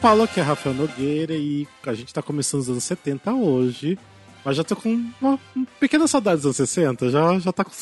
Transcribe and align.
Paulo, 0.00 0.22
aqui 0.22 0.40
é 0.40 0.42
Rafael 0.42 0.74
Nogueira 0.74 1.34
e 1.34 1.68
a 1.84 1.92
gente 1.92 2.14
tá 2.14 2.22
começando 2.22 2.62
os 2.62 2.70
anos 2.70 2.84
70 2.84 3.34
hoje. 3.34 3.98
Mas 4.42 4.56
já 4.56 4.64
tô 4.64 4.74
com 4.74 4.88
uma, 5.20 5.38
uma 5.54 5.66
pequena 5.78 6.08
saudade 6.08 6.36
dos 6.36 6.46
anos 6.46 6.56
60. 6.56 7.10
Já, 7.10 7.38
já, 7.38 7.52
tá 7.52 7.62
com, 7.62 7.72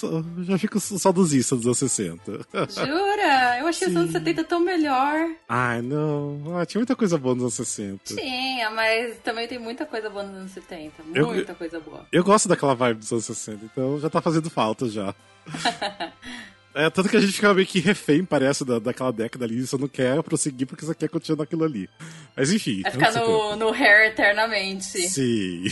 já 0.42 0.58
fico 0.58 0.80
saudosista 0.80 1.54
dos 1.54 1.66
anos 1.66 1.78
60. 1.78 2.32
Jura? 2.70 3.58
Eu 3.60 3.68
achei 3.68 3.86
Sim. 3.86 3.92
os 3.92 3.96
anos 4.00 4.10
70 4.10 4.42
tão 4.42 4.58
melhor. 4.58 5.30
Ai, 5.48 5.80
não. 5.80 6.58
Ah, 6.58 6.66
tinha 6.66 6.80
muita 6.80 6.96
coisa 6.96 7.16
boa 7.16 7.36
nos 7.36 7.44
anos 7.44 7.54
60. 7.54 8.16
Tinha, 8.16 8.68
mas 8.70 9.18
também 9.18 9.46
tem 9.46 9.60
muita 9.60 9.86
coisa 9.86 10.10
boa 10.10 10.24
nos 10.24 10.36
anos 10.36 10.50
70. 10.50 11.04
Muita 11.04 11.52
eu, 11.52 11.56
coisa 11.56 11.78
boa. 11.78 12.04
Eu 12.10 12.24
gosto 12.24 12.48
daquela 12.48 12.74
vibe 12.74 12.98
dos 12.98 13.12
anos 13.12 13.26
60, 13.26 13.64
então 13.64 14.00
já 14.00 14.10
tá 14.10 14.20
fazendo 14.20 14.50
falta 14.50 14.88
já. 14.88 15.14
É, 16.78 16.88
tanto 16.88 17.08
que 17.08 17.16
a 17.16 17.20
gente 17.20 17.32
fica 17.32 17.52
meio 17.52 17.66
que 17.66 17.80
refém, 17.80 18.24
parece, 18.24 18.64
da, 18.64 18.78
daquela 18.78 19.12
década 19.12 19.44
ali. 19.44 19.66
Você 19.66 19.76
não 19.76 19.88
quer 19.88 20.22
prosseguir 20.22 20.64
porque 20.64 20.86
você 20.86 20.94
quer 20.94 21.08
continuar 21.08 21.38
naquilo 21.38 21.64
ali. 21.64 21.90
Mas 22.36 22.52
enfim. 22.52 22.82
Vai 22.82 22.92
ficar 22.92 23.12
no, 23.14 23.56
no 23.56 23.70
hair 23.72 24.12
eternamente. 24.12 25.08
Sim. 25.08 25.64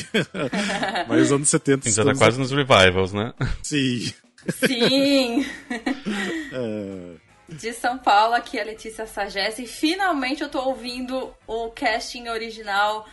Mas 1.06 1.30
anos 1.30 1.48
70. 1.48 1.88
Já 1.88 2.05
tá 2.05 2.12
quase 2.12 2.41
nos 2.41 2.51
revivals, 2.51 3.12
né? 3.12 3.32
Sim. 3.62 4.12
Sim. 4.48 5.46
é... 6.52 7.54
De 7.54 7.73
São 7.73 7.96
Paulo, 7.98 8.35
aqui 8.35 8.59
é 8.59 8.63
a 8.63 8.65
Letícia 8.65 9.07
Sagesse. 9.07 9.63
E 9.63 9.66
finalmente 9.68 10.43
eu 10.43 10.48
tô 10.48 10.60
ouvindo 10.60 11.32
o 11.46 11.70
casting 11.70 12.26
original 12.26 13.07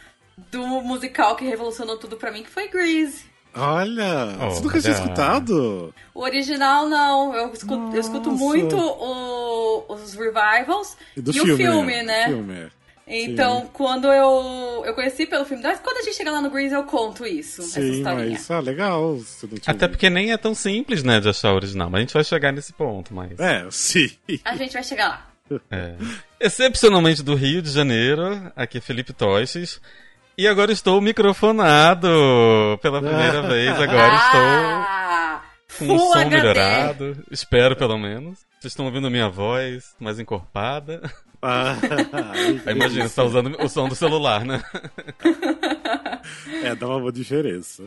do 0.51 0.65
musical 0.81 1.35
que 1.35 1.45
revolucionou 1.45 1.97
tudo 1.97 2.17
pra 2.17 2.31
mim, 2.31 2.41
que 2.41 2.49
foi 2.49 2.67
Grease. 2.69 3.32
Olha, 3.55 4.37
oh, 4.41 4.49
você 4.49 4.63
nunca 4.63 4.81
tinha 4.81 4.93
escutado? 4.93 5.93
O 6.13 6.21
original 6.21 6.89
não, 6.89 7.35
eu 7.35 7.53
escuto, 7.53 7.95
eu 7.95 8.01
escuto 8.01 8.31
muito 8.31 8.75
o, 8.75 9.85
os 9.93 10.13
revivals 10.15 10.97
e, 11.15 11.19
e 11.19 11.33
filme, 11.33 11.53
o 11.53 11.57
filme, 11.57 12.03
né? 12.03 12.27
Filme. 12.27 12.71
Então, 13.05 13.61
Sim. 13.61 13.69
quando 13.73 14.07
eu, 14.07 14.83
eu 14.85 14.93
conheci 14.93 15.25
pelo 15.25 15.45
filme, 15.45 15.61
mas 15.61 15.79
quando 15.79 15.97
a 15.97 16.01
gente 16.01 16.15
chegar 16.15 16.31
lá 16.31 16.41
no 16.41 16.49
Grease 16.49 16.73
eu 16.73 16.83
conto 16.83 17.25
isso, 17.25 17.61
Sim, 17.61 17.67
essa 17.67 17.81
historinha. 17.81 18.31
Mas, 18.31 18.49
ah, 18.49 18.59
legal. 18.59 19.19
Até 19.67 19.87
porque 19.87 20.09
nem 20.09 20.31
é 20.31 20.37
tão 20.37 20.55
simples, 20.55 21.03
né, 21.03 21.19
de 21.19 21.27
achar 21.29 21.51
o 21.51 21.55
original, 21.55 21.89
mas 21.89 21.99
a 21.99 22.01
gente 22.01 22.13
vai 22.13 22.23
chegar 22.23 22.53
nesse 22.53 22.71
ponto, 22.71 23.13
mas... 23.13 23.37
É, 23.39 23.67
sim. 23.69 24.09
A 24.45 24.55
gente 24.55 24.73
vai 24.73 24.83
chegar 24.83 25.07
lá. 25.09 25.33
É. 25.69 25.95
Excepcionalmente 26.39 27.21
do 27.21 27.35
Rio 27.35 27.61
de 27.61 27.69
Janeiro, 27.69 28.51
aqui 28.55 28.77
é 28.77 28.81
Felipe 28.81 29.11
Toches. 29.11 29.81
E 30.35 30.47
agora 30.47 30.71
estou 30.71 30.99
microfonado 30.99 32.07
pela 32.81 32.99
primeira 32.99 33.43
vez. 33.43 33.69
Agora 33.69 34.13
ah, 34.13 35.43
estou 35.69 35.87
com 35.87 35.93
um 35.93 35.99
som 35.99 36.19
HD. 36.19 36.35
melhorado. 36.35 37.23
Espero, 37.29 37.75
pelo 37.75 37.97
menos. 37.99 38.39
Vocês 38.59 38.71
estão 38.71 38.85
ouvindo 38.85 39.05
a 39.07 39.09
minha 39.11 39.29
voz 39.29 39.95
mais 39.99 40.19
encorpada. 40.19 41.01
Ah, 41.39 41.75
Imagina, 42.71 43.07
você 43.07 43.15
tá 43.15 43.23
usando 43.23 43.55
o 43.61 43.69
som 43.69 43.87
do 43.87 43.95
celular, 43.95 44.43
né? 44.43 44.63
É, 46.63 46.73
dá 46.73 46.87
uma 46.87 46.99
boa 46.99 47.11
diferença. 47.11 47.83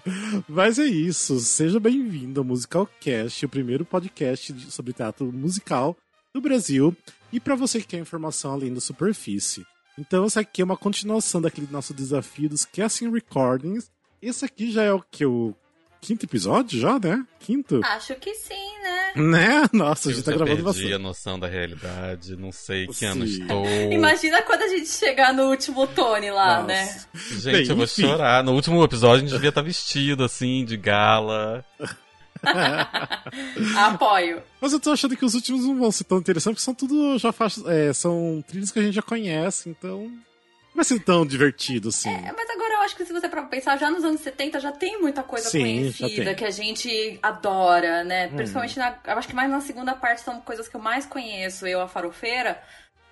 Mas 0.48 0.78
é 0.78 0.84
isso. 0.84 1.40
Seja 1.40 1.80
bem-vindo 1.80 2.40
ao 2.40 2.44
Musicalcast, 2.44 3.44
o 3.44 3.48
primeiro 3.48 3.84
podcast 3.84 4.54
sobre 4.70 4.92
teatro 4.92 5.32
musical 5.32 5.96
do 6.32 6.40
Brasil. 6.40 6.94
E 7.32 7.40
para 7.40 7.56
você 7.56 7.80
que 7.80 7.86
quer 7.88 7.98
informação 7.98 8.52
além 8.52 8.72
da 8.72 8.80
superfície. 8.80 9.66
Então, 9.98 10.24
essa 10.24 10.40
aqui 10.40 10.60
é 10.60 10.64
uma 10.64 10.76
continuação 10.76 11.40
daquele 11.40 11.68
nosso 11.70 11.94
desafio 11.94 12.48
dos 12.48 12.64
Casting 12.64 13.10
Recordings. 13.10 13.90
Esse 14.20 14.44
aqui 14.44 14.70
já 14.70 14.82
é 14.82 14.92
o 14.92 15.00
que? 15.10 15.24
O 15.24 15.54
quinto 16.00 16.24
episódio 16.26 16.78
já, 16.78 16.98
né? 16.98 17.24
Quinto? 17.40 17.80
Acho 17.82 18.14
que 18.16 18.34
sim, 18.34 18.78
né? 18.82 19.12
Né? 19.16 19.62
Nossa, 19.72 20.10
a 20.10 20.12
gente 20.12 20.24
tá 20.24 20.32
gravando 20.32 20.62
bastante. 20.62 20.84
Eu 20.84 20.90
perdi 20.90 20.94
a 20.94 20.98
noção 20.98 21.38
da 21.38 21.46
realidade, 21.48 22.36
não 22.36 22.52
sei 22.52 22.86
que 22.86 22.94
sim. 22.94 23.06
ano 23.06 23.24
estou. 23.26 23.64
Imagina 23.90 24.42
quando 24.42 24.62
a 24.62 24.68
gente 24.68 24.88
chegar 24.88 25.32
no 25.32 25.44
último 25.50 25.86
Tony 25.86 26.30
lá, 26.30 26.56
Nossa. 26.60 26.66
né? 26.66 27.04
Gente, 27.14 27.52
Bem, 27.52 27.66
eu 27.68 27.76
vou 27.76 27.84
enfim. 27.84 28.02
chorar. 28.02 28.44
No 28.44 28.52
último 28.52 28.84
episódio 28.84 29.16
a 29.16 29.20
gente 29.20 29.32
devia 29.32 29.48
estar 29.48 29.62
vestido, 29.62 30.22
assim, 30.22 30.64
de 30.64 30.76
gala. 30.76 31.64
Apoio. 33.76 34.42
Mas 34.60 34.72
eu 34.72 34.80
tô 34.80 34.92
achando 34.92 35.16
que 35.16 35.24
os 35.24 35.34
últimos 35.34 35.64
não 35.64 35.78
vão 35.78 35.90
ser 35.90 36.04
tão 36.04 36.18
interessantes, 36.18 36.64
porque 36.64 36.64
são 36.64 36.74
tudo 36.74 37.18
já 37.18 37.32
faixas, 37.32 37.64
é, 37.66 37.92
são 37.92 38.42
trilhos 38.46 38.70
que 38.70 38.78
a 38.78 38.82
gente 38.82 38.94
já 38.94 39.02
conhece, 39.02 39.68
então 39.68 40.02
não 40.02 40.74
vai 40.76 40.84
ser 40.84 41.00
tão 41.00 41.24
divertido 41.24 41.88
assim. 41.88 42.10
É, 42.10 42.32
mas 42.36 42.50
agora 42.50 42.74
eu 42.74 42.80
acho 42.80 42.96
que 42.96 43.04
se 43.04 43.12
você 43.12 43.28
para 43.28 43.42
pensar, 43.44 43.78
já 43.78 43.90
nos 43.90 44.04
anos 44.04 44.20
70 44.20 44.60
já 44.60 44.72
tem 44.72 45.00
muita 45.00 45.22
coisa 45.22 45.48
Sim, 45.48 45.60
conhecida 45.60 46.34
que 46.34 46.44
a 46.44 46.50
gente 46.50 47.18
adora, 47.22 48.04
né? 48.04 48.26
Hum. 48.26 48.36
Principalmente 48.36 48.78
na, 48.78 48.98
eu 49.06 49.18
acho 49.18 49.28
que 49.28 49.34
mais 49.34 49.50
na 49.50 49.60
segunda 49.60 49.94
parte 49.94 50.20
são 50.20 50.40
coisas 50.42 50.68
que 50.68 50.76
eu 50.76 50.80
mais 50.80 51.06
conheço, 51.06 51.66
eu 51.66 51.80
a 51.80 51.88
farofeira. 51.88 52.60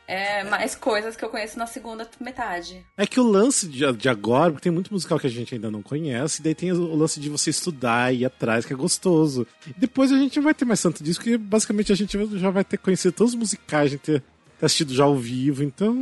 É, 0.07 0.45
mais 0.45 0.75
coisas 0.75 1.17
que 1.17 1.25
eu 1.25 1.31
conheço 1.31 1.59
na 1.59 1.67
segunda 1.67 2.07
metade. 2.21 2.85
É 2.97 3.07
que 3.07 3.19
o 3.19 3.23
lance 3.23 3.67
de, 3.67 3.91
de, 3.93 4.09
agora, 4.09 4.51
porque 4.51 4.65
tem 4.65 4.73
muito 4.73 4.93
musical 4.93 5.19
que 5.19 5.27
a 5.27 5.31
gente 5.31 5.55
ainda 5.55 5.71
não 5.71 5.83
conhece, 5.83 6.41
e 6.41 6.45
daí 6.45 6.55
tem 6.55 6.73
o 6.73 6.95
lance 6.95 7.19
de 7.19 7.31
você 7.31 7.51
estudar 7.51 8.13
e 8.13 8.19
ir 8.19 8.25
atrás, 8.27 8.67
que 8.67 8.73
é 8.73 8.77
gostoso. 8.77 9.47
E 9.67 9.73
depois 9.77 10.13
a 10.13 10.19
gente 10.19 10.37
não 10.37 10.45
vai 10.45 10.55
ter 10.55 10.65
mais 10.65 10.83
tanto 10.83 11.03
disso, 11.03 11.21
porque 11.21 11.39
basicamente 11.39 11.91
a 11.91 11.97
gente 11.97 12.39
já 12.39 12.51
vai 12.51 12.65
ter 12.65 12.77
conhecido 12.77 13.13
todos 13.13 13.33
os 13.33 13.39
musicais, 13.39 13.87
a 13.87 13.89
gente 13.89 14.03
ter, 14.03 14.23
ter 14.59 14.67
assistido 14.67 14.93
já 14.93 15.05
ao 15.05 15.17
vivo, 15.17 15.63
então. 15.63 15.95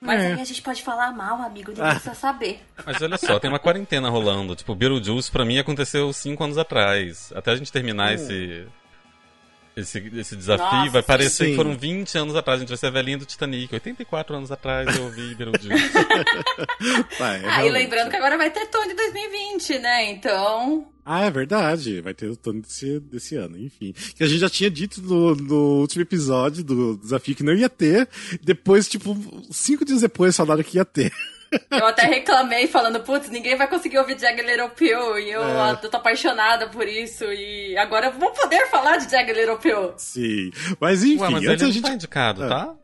Mas 0.00 0.20
é. 0.20 0.26
aí 0.34 0.40
a 0.40 0.44
gente 0.44 0.62
pode 0.62 0.82
falar 0.82 1.12
mal, 1.12 1.40
amigo, 1.40 1.70
ninguém 1.70 1.86
ah. 1.86 1.90
precisa 1.90 2.14
saber. 2.14 2.60
Mas 2.84 3.00
olha 3.00 3.16
só, 3.16 3.38
tem 3.38 3.50
uma 3.50 3.58
quarentena 3.58 4.10
rolando. 4.10 4.54
Tipo, 4.56 4.74
Beetlejuice 4.74 5.30
pra 5.30 5.44
mim 5.44 5.58
aconteceu 5.58 6.12
cinco 6.12 6.42
anos 6.42 6.58
atrás. 6.58 7.32
Até 7.34 7.52
a 7.52 7.56
gente 7.56 7.72
terminar 7.72 8.10
hum. 8.10 8.14
esse 8.14 8.66
esse, 9.76 9.98
esse 9.98 10.34
desafio 10.34 10.64
Nossa, 10.64 10.90
vai 10.90 11.02
parecer 11.02 11.44
sim. 11.44 11.50
que 11.50 11.56
foram 11.56 11.76
20 11.76 12.16
anos 12.16 12.34
atrás. 12.34 12.58
A 12.58 12.60
gente 12.60 12.70
vai 12.70 12.78
ser 12.78 12.90
velhinho 12.90 13.18
do 13.18 13.26
Titanic. 13.26 13.74
84 13.74 14.36
anos 14.36 14.50
atrás 14.50 14.96
eu 14.96 15.04
ouvi 15.04 15.34
Beetlejuice. 15.34 15.92
vai, 17.18 17.44
é 17.44 17.46
ah, 17.46 17.66
e 17.66 17.70
lembrando 17.70 18.08
que 18.08 18.16
agora 18.16 18.38
vai 18.38 18.50
ter 18.50 18.66
Tony 18.68 18.94
2020, 18.94 19.78
né? 19.80 20.10
Então... 20.10 20.88
Ah, 21.04 21.26
é 21.26 21.30
verdade. 21.30 22.00
Vai 22.00 22.14
ter 22.14 22.30
o 22.30 22.36
Tony 22.36 22.62
desse, 22.62 22.98
desse 23.00 23.36
ano, 23.36 23.58
enfim. 23.58 23.94
Que 24.14 24.24
a 24.24 24.26
gente 24.26 24.40
já 24.40 24.48
tinha 24.48 24.70
dito 24.70 25.02
no, 25.02 25.36
no 25.36 25.80
último 25.80 26.00
episódio 26.00 26.64
do 26.64 26.96
desafio 26.96 27.34
que 27.34 27.44
não 27.44 27.52
ia 27.52 27.68
ter. 27.68 28.08
Depois, 28.42 28.88
tipo, 28.88 29.14
cinco 29.50 29.84
dias 29.84 30.00
depois 30.00 30.34
falaram 30.34 30.62
que 30.62 30.78
ia 30.78 30.86
ter. 30.86 31.12
Eu 31.70 31.86
até 31.86 32.02
reclamei 32.06 32.66
falando, 32.66 33.00
putz, 33.00 33.28
ninguém 33.30 33.56
vai 33.56 33.68
conseguir 33.68 33.98
ouvir 33.98 34.18
Jagged 34.18 34.48
Little 34.48 34.70
Pill 34.70 35.18
e 35.18 35.30
eu, 35.30 35.42
é. 35.42 35.72
eu 35.82 35.90
tô 35.90 35.96
apaixonada 35.96 36.68
por 36.68 36.86
isso 36.86 37.24
e 37.24 37.76
agora 37.76 38.06
eu 38.06 38.12
vou 38.12 38.30
poder 38.32 38.66
falar 38.68 38.96
de 38.98 39.10
Jagged 39.10 39.38
Little 39.38 39.58
Pill. 39.58 39.94
Sim, 39.96 40.50
mas 40.80 41.02
enfim, 41.02 41.22
Ué, 41.22 41.30
mas 41.30 41.46
antes 41.46 41.62
a 41.62 41.70
gente... 41.70 41.82
tá 41.82 41.92
indicado, 41.92 42.44
é. 42.44 42.48
tá? 42.48 42.74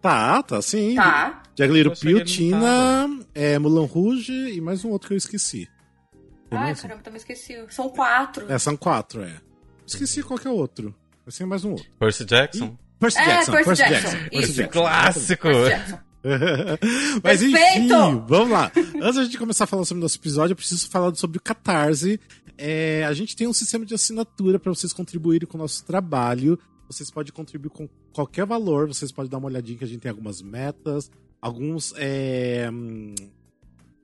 Tá, 0.00 0.42
tá 0.42 0.62
sim. 0.62 0.94
Tá. 0.94 1.42
Jagged 1.56 1.76
Little 1.76 1.96
Pill, 1.96 2.24
Tina, 2.24 3.08
é, 3.34 3.58
Mulan 3.58 3.86
Rouge 3.86 4.32
e 4.32 4.60
mais 4.60 4.84
um 4.84 4.90
outro 4.90 5.08
que 5.08 5.14
eu 5.14 5.18
esqueci. 5.18 5.68
Ai, 6.50 6.74
caramba, 6.74 7.02
também 7.02 7.18
esqueci. 7.18 7.56
São 7.68 7.88
quatro. 7.90 8.50
É, 8.50 8.58
são 8.58 8.76
quatro, 8.76 9.22
é. 9.22 9.34
Esqueci 9.86 10.22
qual 10.22 10.38
que 10.38 10.46
é 10.46 10.50
o 10.50 10.54
outro. 10.54 10.94
Vai 11.24 11.32
ser 11.32 11.44
mais 11.44 11.64
um 11.64 11.72
outro. 11.72 11.86
Percy 11.98 12.24
Jackson? 12.24 12.64
E... 12.64 12.98
Percy 12.98 13.18
é, 13.18 13.24
Jackson. 13.26 13.52
Percy, 13.52 13.64
Percy 13.66 13.82
Jackson. 13.82 14.08
Jackson. 14.08 14.28
Percy 14.30 14.52
Jackson. 14.54 14.80
Clássico. 14.80 15.42
Percy 15.42 15.68
Jackson. 15.68 15.98
Mas 17.22 17.42
enfim, 17.42 17.88
vamos 18.26 18.50
lá. 18.50 18.70
Antes 19.00 19.28
de 19.28 19.38
começar 19.38 19.64
a 19.64 19.66
falar 19.66 19.84
sobre 19.84 20.00
o 20.00 20.02
nosso 20.02 20.18
episódio, 20.18 20.52
eu 20.52 20.56
preciso 20.56 20.88
falar 20.88 21.14
sobre 21.14 21.38
o 21.38 21.40
Catarse. 21.40 22.20
É, 22.56 23.04
a 23.04 23.12
gente 23.12 23.36
tem 23.36 23.46
um 23.46 23.52
sistema 23.52 23.86
de 23.86 23.94
assinatura 23.94 24.58
para 24.58 24.72
vocês 24.72 24.92
contribuírem 24.92 25.48
com 25.48 25.56
o 25.56 25.60
nosso 25.60 25.84
trabalho. 25.84 26.58
Vocês 26.88 27.10
podem 27.10 27.32
contribuir 27.32 27.70
com 27.70 27.88
qualquer 28.12 28.46
valor, 28.46 28.88
vocês 28.88 29.12
podem 29.12 29.30
dar 29.30 29.38
uma 29.38 29.46
olhadinha 29.46 29.78
que 29.78 29.84
a 29.84 29.86
gente 29.86 30.00
tem 30.00 30.10
algumas 30.10 30.42
metas, 30.42 31.10
alguns. 31.40 31.92
É... 31.96 32.68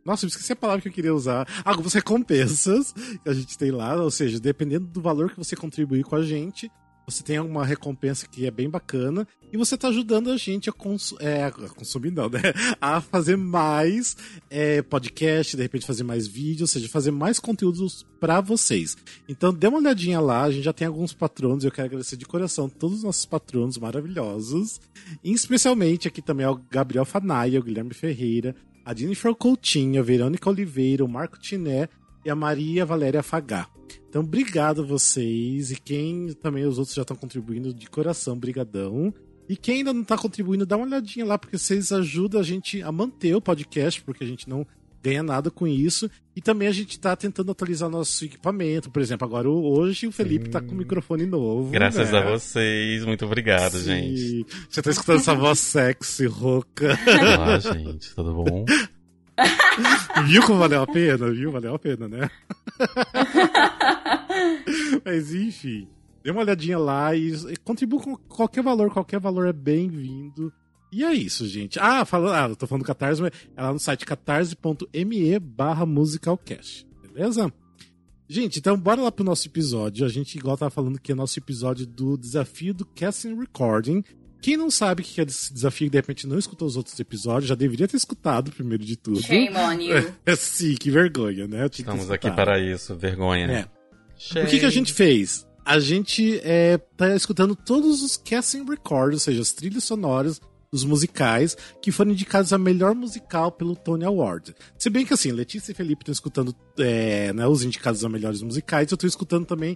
Nossa, 0.04 0.26
eu 0.26 0.28
esqueci 0.28 0.52
a 0.52 0.56
palavra 0.56 0.82
que 0.82 0.88
eu 0.88 0.92
queria 0.92 1.14
usar. 1.14 1.48
Algumas 1.64 1.94
recompensas 1.94 2.92
que 2.92 3.28
a 3.28 3.32
gente 3.32 3.56
tem 3.56 3.70
lá, 3.70 3.96
ou 3.96 4.10
seja, 4.10 4.38
dependendo 4.38 4.86
do 4.86 5.00
valor 5.00 5.30
que 5.30 5.38
você 5.38 5.56
contribuir 5.56 6.04
com 6.04 6.14
a 6.14 6.22
gente, 6.22 6.70
você 7.06 7.22
tem 7.22 7.38
uma 7.38 7.64
recompensa 7.64 8.26
que 8.26 8.46
é 8.46 8.50
bem 8.50 8.68
bacana 8.68 9.26
e 9.52 9.56
você 9.56 9.74
está 9.74 9.88
ajudando 9.88 10.30
a 10.30 10.36
gente 10.36 10.68
a, 10.68 10.72
cons 10.72 11.14
é, 11.20 11.44
a, 11.44 11.50
consumir, 11.50 12.10
não, 12.10 12.28
né? 12.28 12.40
A 12.80 13.00
fazer 13.00 13.36
mais 13.36 14.16
é, 14.50 14.82
podcast, 14.82 15.56
de 15.56 15.62
repente 15.62 15.86
fazer 15.86 16.02
mais 16.02 16.26
vídeos, 16.26 16.62
ou 16.62 16.66
seja, 16.66 16.88
fazer 16.88 17.10
mais 17.10 17.38
conteúdos 17.38 18.04
para 18.18 18.40
vocês. 18.40 18.96
Então 19.28 19.52
dê 19.52 19.68
uma 19.68 19.78
olhadinha 19.78 20.20
lá, 20.20 20.42
a 20.42 20.50
gente 20.50 20.64
já 20.64 20.72
tem 20.72 20.86
alguns 20.86 21.12
patronos, 21.12 21.64
eu 21.64 21.70
quero 21.70 21.86
agradecer 21.86 22.16
de 22.16 22.24
coração 22.24 22.68
todos 22.68 22.98
os 22.98 23.04
nossos 23.04 23.26
patronos 23.26 23.78
maravilhosos, 23.78 24.80
e 25.22 25.32
especialmente 25.32 26.08
aqui 26.08 26.20
também 26.20 26.46
ao 26.46 26.56
Gabriel 26.70 27.04
Fanaia, 27.04 27.60
o 27.60 27.62
Guilherme 27.62 27.94
Ferreira, 27.94 28.54
a 28.84 28.94
Jennifer 28.94 29.34
Coutinho, 29.34 30.00
a 30.00 30.04
Verônica 30.04 30.50
Oliveira, 30.50 31.04
o 31.04 31.08
Marco 31.08 31.38
Tiné 31.38 31.88
e 32.24 32.30
a 32.30 32.34
Maria 32.34 32.86
Valéria 32.86 33.22
Fagá. 33.22 33.68
Então, 34.08 34.22
obrigado 34.22 34.82
a 34.82 34.84
vocês. 34.84 35.70
E 35.70 35.76
quem 35.76 36.32
também 36.34 36.64
os 36.64 36.78
outros 36.78 36.94
já 36.94 37.02
estão 37.02 37.16
contribuindo 37.16 37.74
de 37.74 37.88
coração, 37.88 38.38
brigadão. 38.38 39.12
E 39.48 39.56
quem 39.56 39.78
ainda 39.78 39.92
não 39.92 40.02
está 40.02 40.16
contribuindo, 40.16 40.64
dá 40.64 40.76
uma 40.76 40.86
olhadinha 40.86 41.26
lá, 41.26 41.36
porque 41.36 41.58
vocês 41.58 41.92
ajudam 41.92 42.40
a 42.40 42.44
gente 42.44 42.80
a 42.82 42.90
manter 42.90 43.34
o 43.34 43.40
podcast, 43.40 44.00
porque 44.02 44.24
a 44.24 44.26
gente 44.26 44.48
não 44.48 44.66
ganha 45.02 45.22
nada 45.22 45.50
com 45.50 45.66
isso. 45.66 46.10
E 46.34 46.40
também 46.40 46.66
a 46.66 46.72
gente 46.72 46.98
tá 46.98 47.14
tentando 47.14 47.52
atualizar 47.52 47.90
nosso 47.90 48.24
equipamento. 48.24 48.90
Por 48.90 49.02
exemplo, 49.02 49.26
agora 49.26 49.48
hoje 49.50 50.06
o 50.06 50.12
Felipe 50.12 50.46
Sim. 50.46 50.50
tá 50.52 50.60
com 50.62 50.72
um 50.72 50.78
microfone 50.78 51.26
novo. 51.26 51.70
Graças 51.70 52.10
né? 52.10 52.18
a 52.18 52.30
vocês. 52.30 53.04
Muito 53.04 53.26
obrigado, 53.26 53.76
Sim. 53.76 53.84
gente. 53.84 54.46
Você 54.70 54.80
tá 54.80 54.90
escutando 54.90 55.18
essa 55.18 55.34
voz 55.34 55.58
sexy, 55.58 56.26
rouca. 56.26 56.98
Olá, 57.20 57.58
gente. 57.58 58.14
Tudo 58.14 58.32
bom? 58.32 58.64
Viu 60.26 60.42
como 60.46 60.58
valeu 60.58 60.82
a 60.82 60.86
pena? 60.86 61.30
Viu? 61.30 61.50
Valeu 61.50 61.74
a 61.74 61.78
pena, 61.78 62.08
né? 62.08 62.30
Mas 65.04 65.34
enfim. 65.34 65.88
Dê 66.22 66.30
uma 66.30 66.40
olhadinha 66.40 66.78
lá 66.78 67.14
e, 67.14 67.32
e 67.32 67.56
contribua 67.56 68.00
com 68.00 68.16
qualquer 68.16 68.62
valor. 68.62 68.90
Qualquer 68.90 69.20
valor 69.20 69.46
é 69.46 69.52
bem-vindo. 69.52 70.52
E 70.90 71.04
é 71.04 71.12
isso, 71.12 71.46
gente. 71.46 71.78
Ah, 71.80 72.04
falando, 72.04 72.32
ah, 72.32 72.48
eu 72.48 72.56
tô 72.56 72.66
falando 72.66 72.84
do 72.84 72.86
Catarse, 72.86 73.20
mas 73.20 73.32
é 73.56 73.62
lá 73.62 73.72
no 73.72 73.80
site 73.80 74.06
catarse.me 74.06 75.38
barra 75.40 75.84
musicalcast. 75.84 76.86
Beleza? 77.02 77.52
Gente, 78.28 78.58
então 78.58 78.78
bora 78.78 79.02
lá 79.02 79.12
pro 79.12 79.24
nosso 79.24 79.48
episódio. 79.48 80.06
A 80.06 80.08
gente, 80.08 80.38
igual 80.38 80.56
tava 80.56 80.70
falando 80.70 81.00
que 81.00 81.12
é 81.12 81.14
nosso 81.14 81.38
episódio 81.38 81.84
do 81.84 82.16
desafio 82.16 82.72
do 82.72 82.86
Casting 82.86 83.38
Recording. 83.38 84.02
Quem 84.44 84.58
não 84.58 84.70
sabe 84.70 85.00
o 85.00 85.04
que 85.06 85.22
é 85.22 85.24
esse 85.24 85.54
desafio 85.54 85.86
e 85.86 85.88
de 85.88 85.96
repente 85.96 86.26
não 86.26 86.38
escutou 86.38 86.68
os 86.68 86.76
outros 86.76 87.00
episódios, 87.00 87.48
já 87.48 87.54
deveria 87.54 87.88
ter 87.88 87.96
escutado 87.96 88.52
primeiro 88.52 88.84
de 88.84 88.94
tudo. 88.94 89.22
Shame 89.22 89.56
on 89.56 89.72
you. 89.80 90.12
É, 90.26 90.36
sim, 90.36 90.74
que 90.74 90.90
vergonha, 90.90 91.48
né? 91.48 91.66
Estamos 91.72 92.10
aqui 92.10 92.30
para 92.30 92.60
isso, 92.60 92.94
vergonha? 92.94 93.50
É. 94.34 94.42
O 94.42 94.46
que, 94.46 94.58
que 94.58 94.66
a 94.66 94.70
gente 94.70 94.92
fez? 94.92 95.46
A 95.64 95.78
gente 95.78 96.42
é, 96.44 96.76
tá 96.94 97.16
escutando 97.16 97.56
todos 97.56 98.02
os 98.02 98.18
casting 98.18 98.66
records, 98.68 99.14
ou 99.14 99.20
seja, 99.20 99.40
as 99.40 99.50
trilhas 99.52 99.84
sonoras 99.84 100.38
dos 100.70 100.84
musicais 100.84 101.56
que 101.80 101.90
foram 101.90 102.10
indicados 102.10 102.52
a 102.52 102.58
melhor 102.58 102.94
musical 102.94 103.50
pelo 103.50 103.74
Tony 103.74 104.04
Award. 104.04 104.54
Se 104.76 104.90
bem 104.90 105.06
que 105.06 105.14
assim, 105.14 105.32
Letícia 105.32 105.72
e 105.72 105.74
Felipe 105.74 106.02
estão 106.02 106.12
escutando 106.12 106.54
é, 106.78 107.32
né, 107.32 107.46
os 107.46 107.64
indicados 107.64 108.04
a 108.04 108.10
melhores 108.10 108.42
musicais, 108.42 108.90
eu 108.90 108.96
estou 108.96 109.08
escutando 109.08 109.46
também 109.46 109.74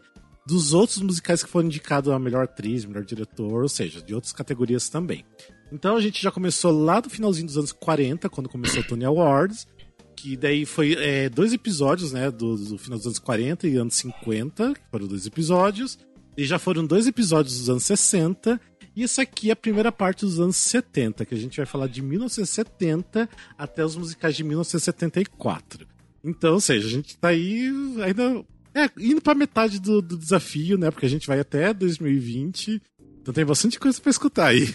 dos 0.48 0.72
outros 0.72 0.96
musicais 1.02 1.42
que 1.42 1.50
foram 1.50 1.66
indicados 1.66 2.10
a 2.10 2.18
melhor 2.18 2.44
atriz, 2.44 2.86
melhor 2.86 3.04
diretor, 3.04 3.62
ou 3.62 3.68
seja, 3.68 4.00
de 4.00 4.14
outras 4.14 4.32
categorias 4.32 4.88
também. 4.88 5.22
Então 5.70 5.94
a 5.94 6.00
gente 6.00 6.22
já 6.22 6.30
começou 6.30 6.72
lá 6.72 7.00
do 7.00 7.10
finalzinho 7.10 7.44
dos 7.44 7.58
anos 7.58 7.70
40, 7.70 8.30
quando 8.30 8.48
começou 8.48 8.80
o 8.80 8.86
Tony 8.86 9.04
Awards, 9.04 9.68
que 10.16 10.38
daí 10.38 10.64
foi 10.64 10.94
é, 10.94 11.28
dois 11.28 11.52
episódios, 11.52 12.12
né, 12.12 12.30
do, 12.30 12.56
do, 12.56 12.78
final 12.78 12.96
dos 12.98 13.06
anos 13.06 13.18
40 13.18 13.68
e 13.68 13.76
anos 13.76 13.94
50, 13.96 14.72
que 14.72 14.80
foram 14.90 15.06
dois 15.06 15.26
episódios, 15.26 15.98
e 16.34 16.46
já 16.46 16.58
foram 16.58 16.86
dois 16.86 17.06
episódios 17.06 17.58
dos 17.58 17.68
anos 17.68 17.84
60, 17.84 18.58
e 18.96 19.02
isso 19.02 19.20
aqui 19.20 19.50
é 19.50 19.52
a 19.52 19.56
primeira 19.56 19.92
parte 19.92 20.24
dos 20.24 20.40
anos 20.40 20.56
70, 20.56 21.26
que 21.26 21.34
a 21.34 21.38
gente 21.38 21.58
vai 21.58 21.66
falar 21.66 21.88
de 21.88 22.00
1970 22.00 23.28
até 23.58 23.84
os 23.84 23.96
musicais 23.96 24.34
de 24.34 24.42
1974. 24.44 25.86
Então, 26.24 26.54
ou 26.54 26.60
seja, 26.60 26.86
a 26.86 26.90
gente 26.90 27.18
tá 27.18 27.28
aí 27.28 27.70
ainda 28.02 28.42
é, 28.74 28.90
indo 28.98 29.20
pra 29.20 29.34
metade 29.34 29.80
do, 29.80 30.00
do 30.00 30.16
desafio, 30.16 30.78
né? 30.78 30.90
Porque 30.90 31.06
a 31.06 31.08
gente 31.10 31.26
vai 31.26 31.40
até 31.40 31.72
2020. 31.72 32.80
Então 33.20 33.34
tem 33.34 33.44
bastante 33.44 33.78
coisa 33.78 34.00
para 34.00 34.10
escutar 34.10 34.46
aí. 34.46 34.74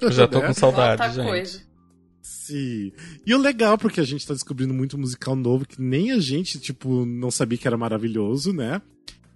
Eu 0.00 0.12
já 0.12 0.26
tô 0.26 0.40
com 0.42 0.52
saudade, 0.52 1.14
gente. 1.14 1.26
Coisa. 1.26 1.62
Sim. 2.22 2.92
E 3.24 3.34
o 3.34 3.38
legal, 3.38 3.78
porque 3.78 4.00
a 4.00 4.04
gente 4.04 4.26
tá 4.26 4.34
descobrindo 4.34 4.74
muito 4.74 4.98
musical 4.98 5.36
novo 5.36 5.66
que 5.66 5.80
nem 5.80 6.12
a 6.12 6.18
gente, 6.18 6.58
tipo, 6.58 7.04
não 7.04 7.30
sabia 7.30 7.58
que 7.58 7.66
era 7.66 7.76
maravilhoso, 7.76 8.52
né? 8.52 8.80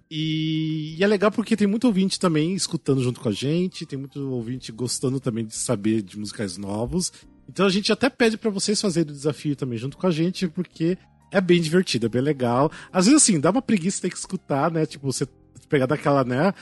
E, 0.09 0.97
e, 0.97 1.03
é 1.03 1.07
legal 1.07 1.31
porque 1.31 1.55
tem 1.55 1.67
muito 1.67 1.85
ouvinte 1.85 2.19
também 2.19 2.53
escutando 2.53 3.01
junto 3.01 3.21
com 3.21 3.29
a 3.29 3.31
gente, 3.31 3.85
tem 3.85 3.97
muito 3.97 4.19
ouvinte 4.29 4.69
gostando 4.69 5.21
também 5.21 5.45
de 5.45 5.55
saber 5.55 6.01
de 6.01 6.19
musicais 6.19 6.57
novos. 6.57 7.13
Então 7.47 7.65
a 7.65 7.69
gente 7.69 7.91
até 7.93 8.09
pede 8.09 8.37
para 8.37 8.49
vocês 8.49 8.79
fazerem 8.79 9.11
o 9.11 9.15
desafio 9.15 9.55
também 9.55 9.77
junto 9.77 9.97
com 9.97 10.07
a 10.07 10.11
gente, 10.11 10.49
porque 10.49 10.97
é 11.31 11.39
bem 11.39 11.61
divertido, 11.61 12.05
é 12.05 12.09
bem 12.09 12.21
legal. 12.21 12.71
Às 12.91 13.05
vezes, 13.05 13.23
assim, 13.23 13.39
dá 13.39 13.49
uma 13.49 13.61
preguiça 13.61 14.01
ter 14.01 14.09
que 14.09 14.17
escutar, 14.17 14.69
né? 14.69 14.85
Tipo, 14.85 15.11
você 15.11 15.25
pegar 15.69 15.85
daquela, 15.85 16.23
né? 16.23 16.53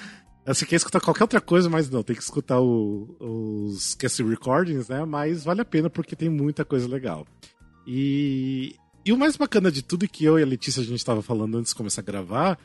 Você 0.46 0.66
quer 0.66 0.78
escutar 0.78 1.00
qualquer 1.00 1.24
outra 1.24 1.42
coisa, 1.42 1.70
mas 1.70 1.90
não, 1.90 2.02
tem 2.02 2.16
que 2.16 2.22
escutar 2.22 2.60
o, 2.60 3.16
os 3.20 3.96
cast 3.96 4.24
recordings, 4.24 4.88
né? 4.88 5.04
Mas 5.06 5.44
vale 5.44 5.62
a 5.62 5.66
pena 5.66 5.90
porque 5.90 6.16
tem 6.16 6.30
muita 6.30 6.64
coisa 6.64 6.88
legal. 6.88 7.28
E, 7.86 8.76
e 9.06 9.12
o 9.12 9.18
mais 9.18 9.36
bacana 9.36 9.72
de 9.72 9.82
tudo 9.82 10.08
que 10.08 10.24
eu 10.24 10.40
e 10.40 10.44
a 10.44 10.46
Letícia 10.46 10.82
a 10.82 10.86
gente 10.86 10.98
estava 10.98 11.22
falando 11.22 11.58
antes 11.58 11.72
de 11.72 11.76
começar 11.76 12.02
a 12.02 12.04
gravar 12.04 12.58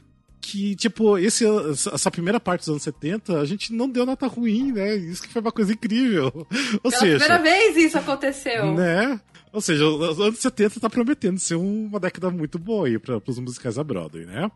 que, 0.45 0.77
tipo, 0.77 1.17
esse, 1.17 1.45
essa 1.93 2.11
primeira 2.11 2.39
parte 2.39 2.61
dos 2.61 2.69
anos 2.69 2.83
70, 2.83 3.41
a 3.41 3.45
gente 3.47 3.73
não 3.73 3.89
deu 3.89 4.05
nota 4.05 4.27
ruim, 4.27 4.73
né? 4.73 4.95
Isso 4.95 5.23
que 5.23 5.33
foi 5.33 5.41
uma 5.41 5.51
coisa 5.51 5.73
incrível. 5.73 6.27
Ou 6.85 6.91
Pela 6.91 6.99
seja, 6.99 7.19
primeira 7.19 7.39
vez 7.39 7.77
isso 7.77 7.97
aconteceu. 7.97 8.75
Né? 8.75 9.19
Ou 9.55 9.61
seja, 9.61 9.87
os 9.87 10.21
anos 10.21 10.41
70 10.41 10.81
tá 10.81 10.91
prometendo 10.91 11.39
ser 11.39 11.55
uma 11.55 12.01
década 12.01 12.29
muito 12.29 12.59
boa 12.59 12.89
aí 12.89 12.99
para 12.99 13.23
os 13.25 13.39
musicais 13.39 13.77
da 13.77 13.85
Broadway, 13.85 14.27
né? 14.27 14.51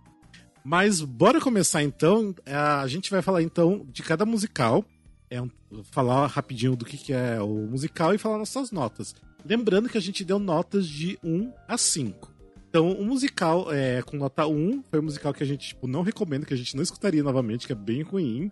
Mas 0.64 1.00
bora 1.00 1.40
começar 1.40 1.84
então. 1.84 2.34
É, 2.44 2.52
a 2.52 2.86
gente 2.88 3.08
vai 3.08 3.22
falar 3.22 3.40
então 3.40 3.86
de 3.92 4.02
cada 4.02 4.26
musical. 4.26 4.84
É 5.30 5.40
um, 5.40 5.48
falar 5.92 6.26
rapidinho 6.26 6.74
do 6.74 6.84
que, 6.84 6.96
que 6.96 7.12
é 7.12 7.40
o 7.40 7.68
musical 7.70 8.12
e 8.12 8.18
falar 8.18 8.38
nossas 8.38 8.72
notas. 8.72 9.14
Lembrando 9.44 9.88
que 9.88 9.96
a 9.96 10.00
gente 10.00 10.24
deu 10.24 10.40
notas 10.40 10.84
de 10.88 11.16
1 11.22 11.52
a 11.68 11.78
5. 11.78 12.34
Então, 12.68 12.90
o 12.90 13.04
musical 13.04 13.72
é, 13.72 14.02
com 14.02 14.16
nota 14.16 14.48
1 14.48 14.82
foi 14.90 14.98
um 14.98 15.04
musical 15.04 15.32
que 15.32 15.44
a 15.44 15.46
gente 15.46 15.68
tipo, 15.68 15.86
não 15.86 16.02
recomenda, 16.02 16.44
que 16.44 16.54
a 16.54 16.56
gente 16.56 16.74
não 16.74 16.82
escutaria 16.82 17.22
novamente, 17.22 17.68
que 17.68 17.72
é 17.72 17.76
bem 17.76 18.02
ruim. 18.02 18.50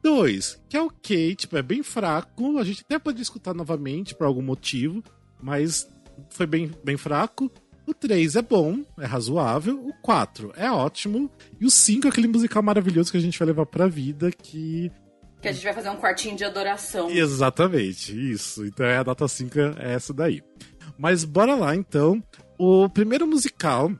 2, 0.00 0.62
que 0.68 0.76
é 0.76 0.80
ok, 0.80 1.34
tipo, 1.34 1.56
é 1.56 1.62
bem 1.62 1.82
fraco. 1.82 2.56
A 2.56 2.62
gente 2.62 2.82
até 2.82 3.00
pode 3.00 3.20
escutar 3.20 3.52
novamente 3.52 4.14
por 4.14 4.28
algum 4.28 4.42
motivo, 4.42 5.02
mas 5.40 5.88
foi 6.30 6.46
bem, 6.46 6.70
bem 6.84 6.96
fraco. 6.96 7.50
O 7.86 7.94
3 7.94 8.36
é 8.36 8.42
bom, 8.42 8.84
é 8.98 9.06
razoável. 9.06 9.82
O 9.82 9.94
4 10.02 10.52
é 10.56 10.70
ótimo. 10.70 11.30
E 11.58 11.64
o 11.64 11.70
5 11.70 12.06
é 12.06 12.10
aquele 12.10 12.28
musical 12.28 12.62
maravilhoso 12.62 13.10
que 13.10 13.16
a 13.16 13.20
gente 13.20 13.38
vai 13.38 13.46
levar 13.46 13.66
pra 13.66 13.86
vida, 13.86 14.30
que 14.30 14.92
que 15.40 15.46
a 15.46 15.52
gente 15.52 15.62
vai 15.62 15.72
fazer 15.72 15.88
um 15.90 15.96
quartinho 15.96 16.36
de 16.36 16.44
adoração. 16.44 17.08
Exatamente, 17.10 18.12
isso. 18.12 18.66
Então 18.66 18.84
é 18.84 18.98
a 18.98 19.04
nota 19.04 19.28
5 19.28 19.58
é 19.78 19.94
essa 19.94 20.12
daí. 20.12 20.42
Mas 20.98 21.24
bora 21.24 21.54
lá 21.54 21.76
então. 21.76 22.22
O 22.58 22.88
primeiro 22.88 23.24
musical, 23.24 23.92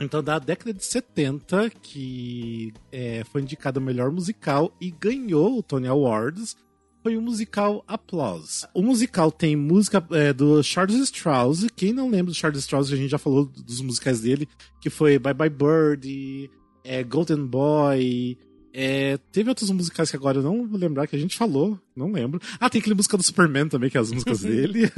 então, 0.00 0.22
da 0.22 0.38
década 0.38 0.72
de 0.74 0.84
70, 0.84 1.70
que 1.70 2.72
é, 2.90 3.22
foi 3.30 3.42
indicado 3.42 3.78
o 3.78 3.82
melhor 3.82 4.10
musical 4.10 4.72
e 4.80 4.90
ganhou 4.90 5.58
o 5.58 5.62
Tony 5.62 5.86
Awards, 5.86 6.56
foi 7.04 7.18
o 7.18 7.22
musical 7.22 7.84
Applause. 7.86 8.66
O 8.72 8.80
musical 8.82 9.30
tem 9.30 9.54
música 9.54 10.02
é, 10.12 10.32
do 10.32 10.62
Charles 10.62 10.98
Strauss. 11.02 11.66
Quem 11.76 11.92
não 11.92 12.08
lembra 12.08 12.32
do 12.32 12.34
Charles 12.34 12.60
Strauss, 12.60 12.90
a 12.90 12.96
gente 12.96 13.10
já 13.10 13.18
falou 13.18 13.44
dos 13.44 13.82
musicais 13.82 14.22
dele, 14.22 14.48
que 14.80 14.88
foi 14.88 15.18
Bye 15.18 15.34
Bye 15.34 15.50
Birdie, 15.50 16.50
é, 16.82 17.04
Golden 17.04 17.44
Boy, 17.44 18.38
é, 18.76 19.18
teve 19.30 19.48
outros 19.48 19.70
musicais 19.70 20.10
que 20.10 20.16
agora 20.16 20.38
eu 20.38 20.42
não 20.42 20.66
vou 20.66 20.76
lembrar 20.76 21.06
que 21.06 21.14
a 21.14 21.18
gente 21.18 21.36
falou, 21.36 21.78
não 21.94 22.10
lembro. 22.10 22.40
Ah, 22.58 22.68
tem 22.68 22.80
aquele 22.80 22.96
música 22.96 23.16
do 23.16 23.22
Superman 23.22 23.68
também, 23.68 23.88
que 23.88 23.96
é 23.96 24.00
as 24.00 24.10
músicas 24.10 24.40
dele. 24.42 24.90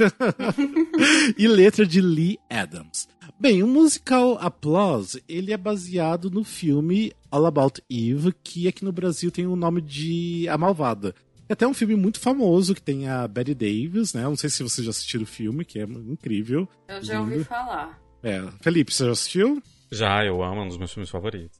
e 1.37 1.47
letra 1.47 1.85
de 1.85 2.01
Lee 2.01 2.39
Adams. 2.49 3.07
Bem, 3.39 3.61
o 3.61 3.67
musical 3.67 4.35
Applause, 4.41 5.21
ele 5.29 5.53
é 5.53 5.57
baseado 5.57 6.31
no 6.31 6.43
filme 6.43 7.11
All 7.29 7.45
About 7.45 7.83
Eve, 7.87 8.33
que 8.43 8.67
aqui 8.67 8.83
no 8.83 8.91
Brasil 8.91 9.29
tem 9.29 9.45
o 9.45 9.55
nome 9.55 9.79
de 9.79 10.47
A 10.49 10.57
Malvada. 10.57 11.13
É 11.49 11.53
até 11.53 11.67
um 11.67 11.73
filme 11.73 11.95
muito 11.95 12.19
famoso 12.19 12.75
que 12.75 12.81
tem 12.81 13.07
a 13.07 13.27
Betty 13.27 13.53
Davis, 13.53 14.13
né? 14.13 14.23
Não 14.23 14.35
sei 14.35 14.49
se 14.49 14.61
vocês 14.63 14.83
já 14.83 14.91
assistiram 14.91 15.23
o 15.23 15.27
filme, 15.27 15.63
que 15.63 15.79
é 15.79 15.83
incrível. 15.83 16.67
Eu 16.87 17.01
já 17.01 17.21
ouvi 17.21 17.43
falar. 17.43 17.99
É. 18.21 18.43
Felipe, 18.61 18.93
você 18.93 19.05
já 19.05 19.11
assistiu? 19.11 19.61
Já, 19.91 20.25
eu 20.25 20.43
amo, 20.43 20.61
é 20.61 20.63
um 20.63 20.67
dos 20.67 20.77
meus 20.77 20.91
filmes 20.91 21.09
favoritos. 21.09 21.57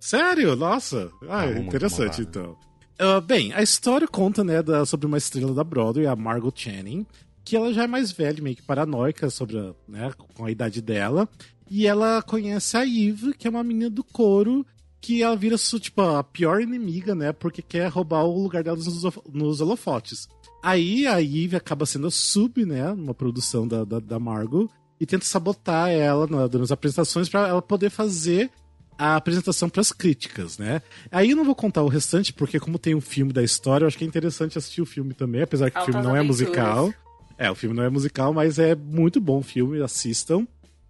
Sério? 0.00 0.56
Nossa. 0.56 1.10
Ah, 1.28 1.46
interessante 1.50 2.22
então. 2.22 2.56
Uh, 2.98 3.20
bem, 3.20 3.52
a 3.52 3.62
história 3.62 4.08
conta, 4.08 4.42
né, 4.42 4.62
da, 4.62 4.86
sobre 4.86 5.06
uma 5.06 5.18
estrela 5.18 5.52
da 5.52 5.62
Broadway, 5.62 6.06
a 6.06 6.16
Margot 6.16 6.52
Channing, 6.54 7.04
que 7.44 7.54
ela 7.54 7.72
já 7.72 7.84
é 7.84 7.86
mais 7.86 8.10
velha, 8.10 8.42
meio 8.42 8.56
que 8.56 8.62
paranoica 8.62 9.28
sobre 9.28 9.58
a, 9.58 9.74
né, 9.86 10.10
com 10.34 10.46
a 10.46 10.50
idade 10.50 10.80
dela. 10.80 11.28
E 11.70 11.86
ela 11.86 12.22
conhece 12.22 12.76
a 12.76 12.86
Eve, 12.86 13.34
que 13.34 13.46
é 13.46 13.50
uma 13.50 13.64
menina 13.64 13.90
do 13.90 14.02
coro, 14.02 14.64
que 15.00 15.22
ela 15.22 15.36
vira, 15.36 15.56
tipo, 15.56 16.00
a 16.02 16.24
pior 16.24 16.60
inimiga, 16.60 17.14
né, 17.14 17.32
porque 17.32 17.62
quer 17.62 17.88
roubar 17.88 18.24
o 18.24 18.42
lugar 18.42 18.62
dela 18.64 18.76
nos, 18.76 19.02
nos 19.32 19.60
holofotes. 19.60 20.28
Aí 20.62 21.06
a 21.06 21.22
Eve 21.22 21.56
acaba 21.56 21.86
sendo 21.86 22.08
a 22.08 22.10
sub, 22.10 22.64
né, 22.64 22.92
numa 22.92 23.14
produção 23.14 23.68
da, 23.68 23.84
da, 23.84 24.00
da 24.00 24.18
Margot, 24.18 24.68
e 24.98 25.06
tenta 25.06 25.24
sabotar 25.24 25.90
ela 25.90 26.26
nas 26.26 26.72
apresentações 26.72 27.28
para 27.28 27.48
ela 27.48 27.62
poder 27.62 27.90
fazer 27.90 28.50
a 28.98 29.16
apresentação 29.16 29.68
para 29.68 29.82
as 29.82 29.92
críticas, 29.92 30.56
né? 30.56 30.80
Aí 31.10 31.30
eu 31.30 31.36
não 31.36 31.44
vou 31.44 31.54
contar 31.54 31.82
o 31.82 31.88
restante, 31.88 32.32
porque 32.32 32.58
como 32.58 32.78
tem 32.78 32.94
um 32.94 33.00
filme 33.00 33.32
da 33.32 33.42
história, 33.42 33.84
eu 33.84 33.88
acho 33.88 33.98
que 33.98 34.04
é 34.04 34.06
interessante 34.06 34.56
assistir 34.56 34.80
o 34.80 34.86
filme 34.86 35.12
também, 35.12 35.42
apesar 35.42 35.70
que 35.70 35.76
Altas 35.76 35.94
o 35.94 35.98
filme 35.98 36.08
não 36.08 36.16
é 36.16 36.22
musical. 36.22 36.92
É, 37.38 37.50
o 37.50 37.54
filme 37.54 37.76
não 37.76 37.82
é 37.82 37.90
musical, 37.90 38.32
mas 38.32 38.58
é 38.58 38.74
muito 38.74 39.20
bom 39.20 39.40
o 39.40 39.42
filme, 39.42 39.82
assistam. 39.82 40.46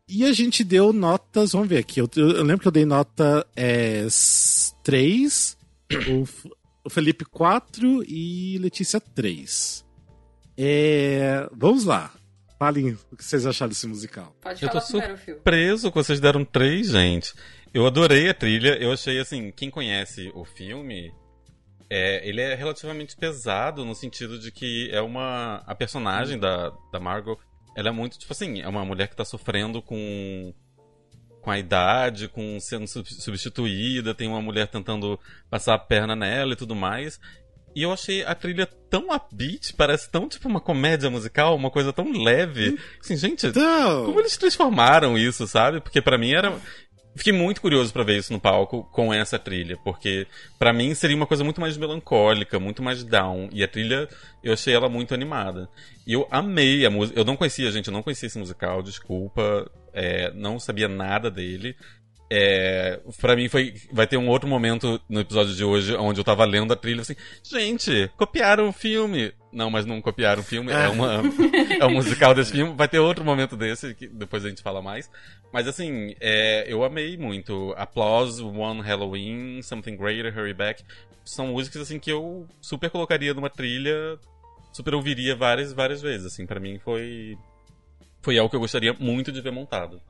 E 0.09 0.25
a 0.25 0.33
gente 0.33 0.63
deu 0.63 0.93
notas, 0.93 1.51
vamos 1.53 1.69
ver 1.69 1.79
aqui, 1.79 2.01
eu, 2.01 2.09
eu 2.17 2.45
lembro 2.45 2.61
que 2.61 2.69
eu 2.69 2.73
dei 2.73 2.85
nota 2.85 3.45
é, 3.57 4.07
3, 4.85 5.59
o, 6.09 6.25
o 6.85 6.91
Felipe 6.91 7.25
4 7.25 8.05
e 8.07 8.57
Letícia 8.59 9.01
3. 9.01 9.85
É, 10.57 11.49
vamos 11.53 11.85
lá. 11.85 12.13
Falem 12.59 12.97
o 13.11 13.17
que 13.17 13.25
vocês 13.25 13.45
acharam 13.45 13.69
desse 13.69 13.87
musical. 13.87 14.35
Pode 14.41 14.63
eu 14.63 14.71
tô 14.71 14.81
surpreso 14.81 15.91
que 15.91 15.97
vocês 15.97 16.21
deram 16.21 16.45
três, 16.45 16.89
gente. 16.89 17.35
Eu 17.75 17.87
adorei 17.87 18.31
a 18.31 18.35
trilha. 18.35 18.79
Eu 18.81 18.93
achei 18.93 19.19
assim, 19.19 19.51
quem 19.51 19.69
conhece 19.69 20.33
o 20.35 20.43
filme, 20.45 21.13
é, 21.91 22.27
ele 22.27 22.41
é 22.41 22.55
relativamente 22.55 23.15
pesado 23.15 23.85
no 23.85 23.95
sentido 23.95 24.39
de 24.39 24.51
que 24.51 24.89
é 24.91 25.03
uma. 25.03 25.63
A 25.67 25.75
personagem 25.75 26.39
da, 26.39 26.73
da 26.91 26.99
Margot, 26.99 27.39
ela 27.77 27.91
é 27.91 27.93
muito, 27.93 28.19
tipo 28.19 28.33
assim, 28.33 28.63
é 28.63 28.69
uma 28.69 28.85
mulher 28.85 29.07
que 29.07 29.15
tá 29.15 29.25
sofrendo 29.25 29.83
com. 29.83 30.53
Com 31.43 31.51
a 31.53 31.59
idade, 31.61 32.27
com 32.27 32.59
sendo 32.59 32.89
substituída, 32.89 34.13
tem 34.13 34.27
uma 34.27 34.43
mulher 34.43 34.67
tentando 34.67 35.17
passar 35.49 35.75
a 35.75 35.79
perna 35.79 36.17
nela 36.17 36.55
e 36.55 36.57
tudo 36.57 36.75
mais. 36.75 37.21
E 37.73 37.83
eu 37.83 37.93
achei 37.93 38.25
a 38.25 38.35
trilha 38.35 38.67
tão 38.91 39.15
upbeat, 39.15 39.75
parece 39.75 40.11
tão 40.11 40.29
tipo 40.29 40.49
uma 40.49 40.61
comédia 40.61 41.09
musical, 41.09 41.55
uma 41.55 41.71
coisa 41.71 41.93
tão 41.93 42.11
leve. 42.11 42.77
Assim, 43.01 43.17
gente, 43.17 43.47
então... 43.47 44.07
como 44.07 44.19
eles 44.19 44.37
transformaram 44.37 45.17
isso, 45.17 45.47
sabe? 45.47 45.81
Porque 45.81 46.01
para 46.01 46.19
mim 46.19 46.33
era. 46.33 46.59
Fiquei 47.17 47.33
muito 47.33 47.63
curioso 47.63 47.93
para 47.93 48.05
ver 48.05 48.19
isso 48.19 48.33
no 48.33 48.39
palco 48.39 48.87
com 48.93 49.13
essa 49.13 49.39
trilha, 49.39 49.79
porque 49.83 50.27
para 50.59 50.73
mim 50.73 50.95
seria 50.95 51.17
uma 51.17 51.27
coisa 51.27 51.43
muito 51.43 51.61
mais 51.61 51.77
melancólica, 51.77 52.61
muito 52.61 52.83
mais 52.83 53.03
down. 53.03 53.49
E 53.53 53.65
a 53.65 53.69
trilha, 53.69 54.07
eu 54.45 54.53
achei 54.53 54.75
ela 54.75 54.89
muito 54.89 55.15
animada. 55.15 55.69
E 56.07 56.13
eu 56.13 56.29
amei 56.31 56.85
a 56.85 56.91
música. 56.91 57.19
Eu 57.19 57.25
não 57.25 57.37
conhecia, 57.37 57.71
gente, 57.71 57.89
eu 57.89 57.93
não 57.93 58.03
conhecia 58.03 58.27
esse 58.27 58.39
musical, 58.39 58.83
desculpa. 58.83 59.71
É, 59.95 60.31
não 60.35 60.59
sabia 60.61 60.89
nada 60.89 61.31
dele. 61.31 61.75
É, 62.29 63.01
para 63.21 63.37
mim 63.37 63.49
foi 63.49 63.75
vai 63.93 64.07
ter 64.07 64.17
um 64.17 64.29
outro 64.29 64.49
momento 64.49 65.01
no 65.09 65.21
episódio 65.21 65.55
de 65.55 65.63
hoje 65.63 65.95
onde 65.95 66.19
eu 66.21 66.25
tava 66.25 66.45
lendo 66.45 66.73
a 66.73 66.77
trilha 66.77 67.03
assim, 67.03 67.15
gente, 67.43 68.11
copiaram 68.17 68.69
o 68.69 68.73
filme. 68.73 69.33
Não, 69.57 69.71
mas 69.71 69.87
não 69.87 70.03
copiaram 70.03 70.43
o 70.43 70.45
filme, 70.45 70.71
é, 70.71 70.85
é 70.85 70.89
uma 70.91 71.23
é 71.81 71.87
um 71.87 71.95
musical 71.95 72.35
desse 72.35 72.53
filme. 72.53 72.75
Vai 72.75 72.87
ter 72.87 72.99
outro 72.99 73.25
momento 73.25 73.57
desse 73.57 73.95
que 73.95 74.07
depois 74.07 74.45
a 74.45 74.51
gente 74.51 74.63
fala 74.63 74.83
mais. 74.83 75.11
Mas 75.51 75.67
assim, 75.67 76.15
é, 76.21 76.71
eu 76.71 76.85
amei 76.85 77.17
muito. 77.17 77.73
Applause, 77.75 78.43
One 78.43 78.83
Halloween, 78.83 79.63
Something 79.63 79.97
Greater, 79.97 80.39
Hurry 80.39 80.53
Back. 80.53 80.85
São 81.25 81.47
músicas 81.47 81.81
assim 81.81 81.99
que 81.99 82.13
eu 82.13 82.47
super 82.61 82.91
colocaria 82.91 83.33
numa 83.33 83.49
trilha, 83.49 84.19
super 84.75 84.95
ouviria 84.95 85.35
várias 85.35 85.73
várias 85.73 86.03
vezes, 86.03 86.27
assim, 86.27 86.45
para 86.45 86.61
mim 86.61 86.79
foi 86.79 87.39
foi 88.21 88.37
algo 88.37 88.51
que 88.51 88.57
eu 88.57 88.61
gostaria 88.61 88.93
muito 88.93 89.33
de 89.33 89.41
ver 89.41 89.53
montado. 89.53 90.03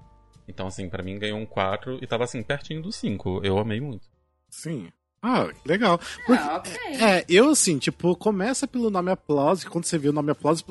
Então, 0.48 0.66
assim, 0.66 0.88
para 0.88 1.04
mim 1.04 1.20
ganhou 1.20 1.38
um 1.38 1.46
4 1.46 2.00
e 2.02 2.06
tava 2.06 2.24
assim, 2.24 2.42
pertinho 2.42 2.82
do 2.82 2.90
5. 2.90 3.42
Eu 3.44 3.58
amei 3.58 3.80
muito. 3.80 4.08
Sim. 4.50 4.88
Ah, 5.26 5.52
legal. 5.64 5.98
Porque, 6.24 6.40
ah, 6.40 6.56
okay. 6.58 7.04
É, 7.04 7.24
eu 7.28 7.50
assim, 7.50 7.78
tipo, 7.78 8.14
começa 8.14 8.68
pelo 8.68 8.90
nome 8.90 9.10
Applause, 9.10 9.66
quando 9.66 9.84
você 9.84 9.98
vê 9.98 10.08
o 10.08 10.12
nome 10.12 10.30
Applause, 10.30 10.64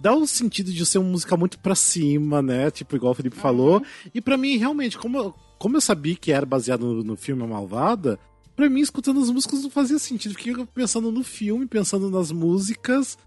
dá 0.00 0.14
o 0.14 0.20
um 0.20 0.26
sentido 0.26 0.72
de 0.72 0.86
ser 0.86 0.98
uma 0.98 1.10
música 1.10 1.36
muito 1.36 1.58
pra 1.58 1.74
cima, 1.74 2.40
né? 2.40 2.70
Tipo, 2.70 2.94
igual 2.94 3.10
o 3.10 3.14
Felipe 3.16 3.34
uhum. 3.34 3.42
falou. 3.42 3.82
E 4.14 4.20
para 4.20 4.36
mim, 4.36 4.56
realmente, 4.58 4.96
como, 4.96 5.34
como 5.58 5.76
eu 5.76 5.80
sabia 5.80 6.14
que 6.14 6.30
era 6.30 6.46
baseado 6.46 6.86
no, 6.86 7.02
no 7.02 7.16
filme 7.16 7.42
A 7.42 7.46
Malvada, 7.48 8.16
pra 8.54 8.70
mim, 8.70 8.80
escutando 8.80 9.20
as 9.20 9.28
músicas 9.28 9.64
não 9.64 9.70
fazia 9.70 9.98
sentido. 9.98 10.36
Fiquei 10.36 10.54
pensando 10.66 11.10
no 11.10 11.24
filme, 11.24 11.66
pensando 11.66 12.08
nas 12.08 12.30
músicas 12.30 13.18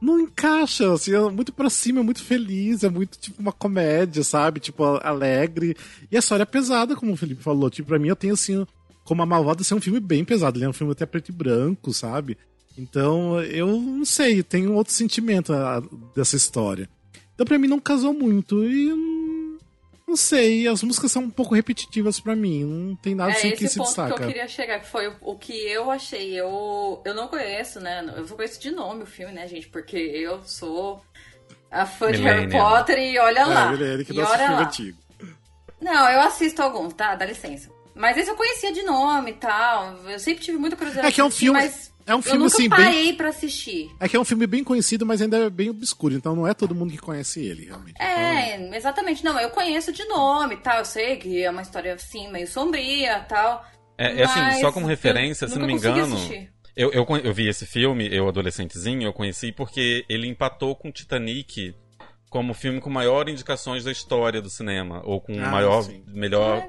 não 0.00 0.20
encaixa, 0.20 0.92
assim, 0.92 1.12
é 1.12 1.30
muito 1.30 1.52
pra 1.52 1.68
cima, 1.68 2.00
é 2.00 2.02
muito 2.02 2.22
feliz, 2.22 2.84
é 2.84 2.88
muito 2.88 3.18
tipo 3.18 3.42
uma 3.42 3.52
comédia, 3.52 4.22
sabe? 4.22 4.60
Tipo, 4.60 4.84
alegre. 5.02 5.76
E 6.10 6.16
a 6.16 6.20
história 6.20 6.44
é 6.44 6.46
pesada, 6.46 6.94
como 6.94 7.12
o 7.12 7.16
Felipe 7.16 7.42
falou. 7.42 7.68
Tipo, 7.68 7.88
pra 7.88 7.98
mim 7.98 8.08
eu 8.08 8.16
tenho 8.16 8.34
assim, 8.34 8.64
como 9.08 9.22
a 9.22 9.26
Malvada 9.26 9.64
ser 9.64 9.74
um 9.74 9.80
filme 9.80 10.00
bem 10.00 10.22
pesado. 10.22 10.58
Ele 10.58 10.66
é 10.66 10.68
um 10.68 10.72
filme 10.74 10.92
até 10.92 11.06
preto 11.06 11.30
e 11.30 11.32
branco, 11.32 11.94
sabe? 11.94 12.36
Então, 12.76 13.40
eu 13.40 13.66
não 13.66 14.04
sei, 14.04 14.42
tenho 14.42 14.74
outro 14.74 14.92
sentimento 14.92 15.50
a, 15.54 15.82
dessa 16.14 16.36
história. 16.36 16.90
Então, 17.34 17.46
pra 17.46 17.58
mim, 17.58 17.68
não 17.68 17.80
casou 17.80 18.12
muito. 18.12 18.62
E 18.62 18.92
não 20.06 20.14
sei, 20.14 20.68
as 20.68 20.82
músicas 20.82 21.10
são 21.10 21.22
um 21.22 21.30
pouco 21.30 21.54
repetitivas 21.54 22.20
para 22.20 22.36
mim, 22.36 22.64
não 22.64 22.96
tem 22.96 23.14
nada 23.14 23.30
é, 23.30 23.34
assim 23.34 23.50
que 23.52 23.66
se 23.66 23.78
destaca. 23.78 23.80
É 23.80 23.84
esse 23.84 23.94
ponto 23.96 24.14
que 24.14 24.22
eu 24.22 24.26
queria 24.26 24.48
chegar, 24.48 24.80
que 24.80 24.86
foi 24.86 25.08
o, 25.08 25.16
o, 25.22 25.38
que 25.38 25.52
eu 25.52 25.90
achei. 25.90 26.38
Eu, 26.38 27.00
eu 27.02 27.14
não 27.14 27.28
conheço, 27.28 27.80
né? 27.80 28.12
Eu 28.14 28.26
só 28.28 28.36
conheço 28.36 28.60
de 28.60 28.70
nome 28.70 29.04
o 29.04 29.06
filme, 29.06 29.32
né, 29.32 29.48
gente? 29.48 29.68
Porque 29.68 29.96
eu 29.96 30.42
sou 30.42 31.02
a 31.70 31.86
fã 31.86 32.12
de 32.12 32.20
Harry 32.20 32.50
Potter 32.50 32.98
e 32.98 33.18
olha 33.18 33.40
é, 33.40 33.44
lá. 33.46 33.72
É, 33.72 34.04
que 34.04 34.12
e 34.12 34.20
olha 34.20 34.50
lá. 34.50 34.60
Antigo. 34.64 34.98
Não, 35.80 36.10
eu 36.10 36.20
assisto 36.20 36.60
alguns, 36.60 36.92
tá? 36.92 37.14
Dá 37.14 37.24
licença. 37.24 37.77
Mas 37.98 38.16
esse 38.16 38.30
eu 38.30 38.36
conhecia 38.36 38.72
de 38.72 38.82
nome 38.84 39.32
e 39.32 39.34
tal. 39.34 39.96
Eu 40.06 40.20
sempre 40.20 40.44
tive 40.44 40.56
muita 40.56 40.76
curiosidade. 40.76 41.08
É 41.08 41.12
que 41.12 41.20
é 41.20 41.24
um 41.24 41.30
filme. 41.30 41.58
Mas... 41.58 41.92
É 42.06 42.14
um 42.14 42.22
filme 42.22 42.38
eu 42.38 42.44
nunca 42.44 42.56
assim 42.56 42.68
parei 42.70 43.04
bem. 43.04 43.14
pra 43.16 43.28
assistir. 43.28 43.90
É 44.00 44.08
que 44.08 44.16
é 44.16 44.20
um 44.20 44.24
filme 44.24 44.46
bem 44.46 44.64
conhecido, 44.64 45.04
mas 45.04 45.20
ainda 45.20 45.36
é 45.36 45.50
bem 45.50 45.68
obscuro, 45.68 46.14
então 46.14 46.34
não 46.34 46.46
é 46.46 46.54
todo 46.54 46.74
mundo 46.74 46.90
que 46.90 46.96
conhece 46.96 47.44
ele, 47.44 47.66
realmente. 47.66 48.00
É, 48.00 48.56
então... 48.56 48.72
exatamente. 48.72 49.22
Não, 49.22 49.38
eu 49.38 49.50
conheço 49.50 49.92
de 49.92 50.06
nome 50.06 50.56
tal. 50.56 50.78
Eu 50.78 50.84
sei 50.86 51.16
que 51.16 51.42
é 51.44 51.50
uma 51.50 51.60
história 51.60 51.92
assim, 51.92 52.30
meio 52.32 52.46
sombria 52.46 53.20
tal. 53.28 53.62
É, 53.98 54.22
é 54.22 54.24
assim, 54.24 54.60
só 54.60 54.72
como 54.72 54.86
referência, 54.86 55.46
se 55.46 55.58
não 55.58 55.66
me 55.66 55.74
engano. 55.74 56.16
Eu, 56.74 56.92
eu, 56.92 57.04
eu 57.24 57.34
vi 57.34 57.48
esse 57.48 57.66
filme, 57.66 58.08
eu 58.10 58.28
adolescentezinho, 58.28 59.02
eu 59.02 59.12
conheci 59.12 59.50
porque 59.52 60.06
ele 60.08 60.28
empatou 60.28 60.76
com 60.76 60.92
Titanic 60.92 61.74
como 62.28 62.54
filme 62.54 62.80
com 62.80 62.90
maior 62.90 63.28
indicações 63.28 63.84
da 63.84 63.92
história 63.92 64.40
do 64.40 64.50
cinema, 64.50 65.02
ou 65.04 65.20
com 65.20 65.32
ah, 65.32 65.48
maior, 65.48 65.82
sim. 65.82 66.02
melhor 66.08 66.66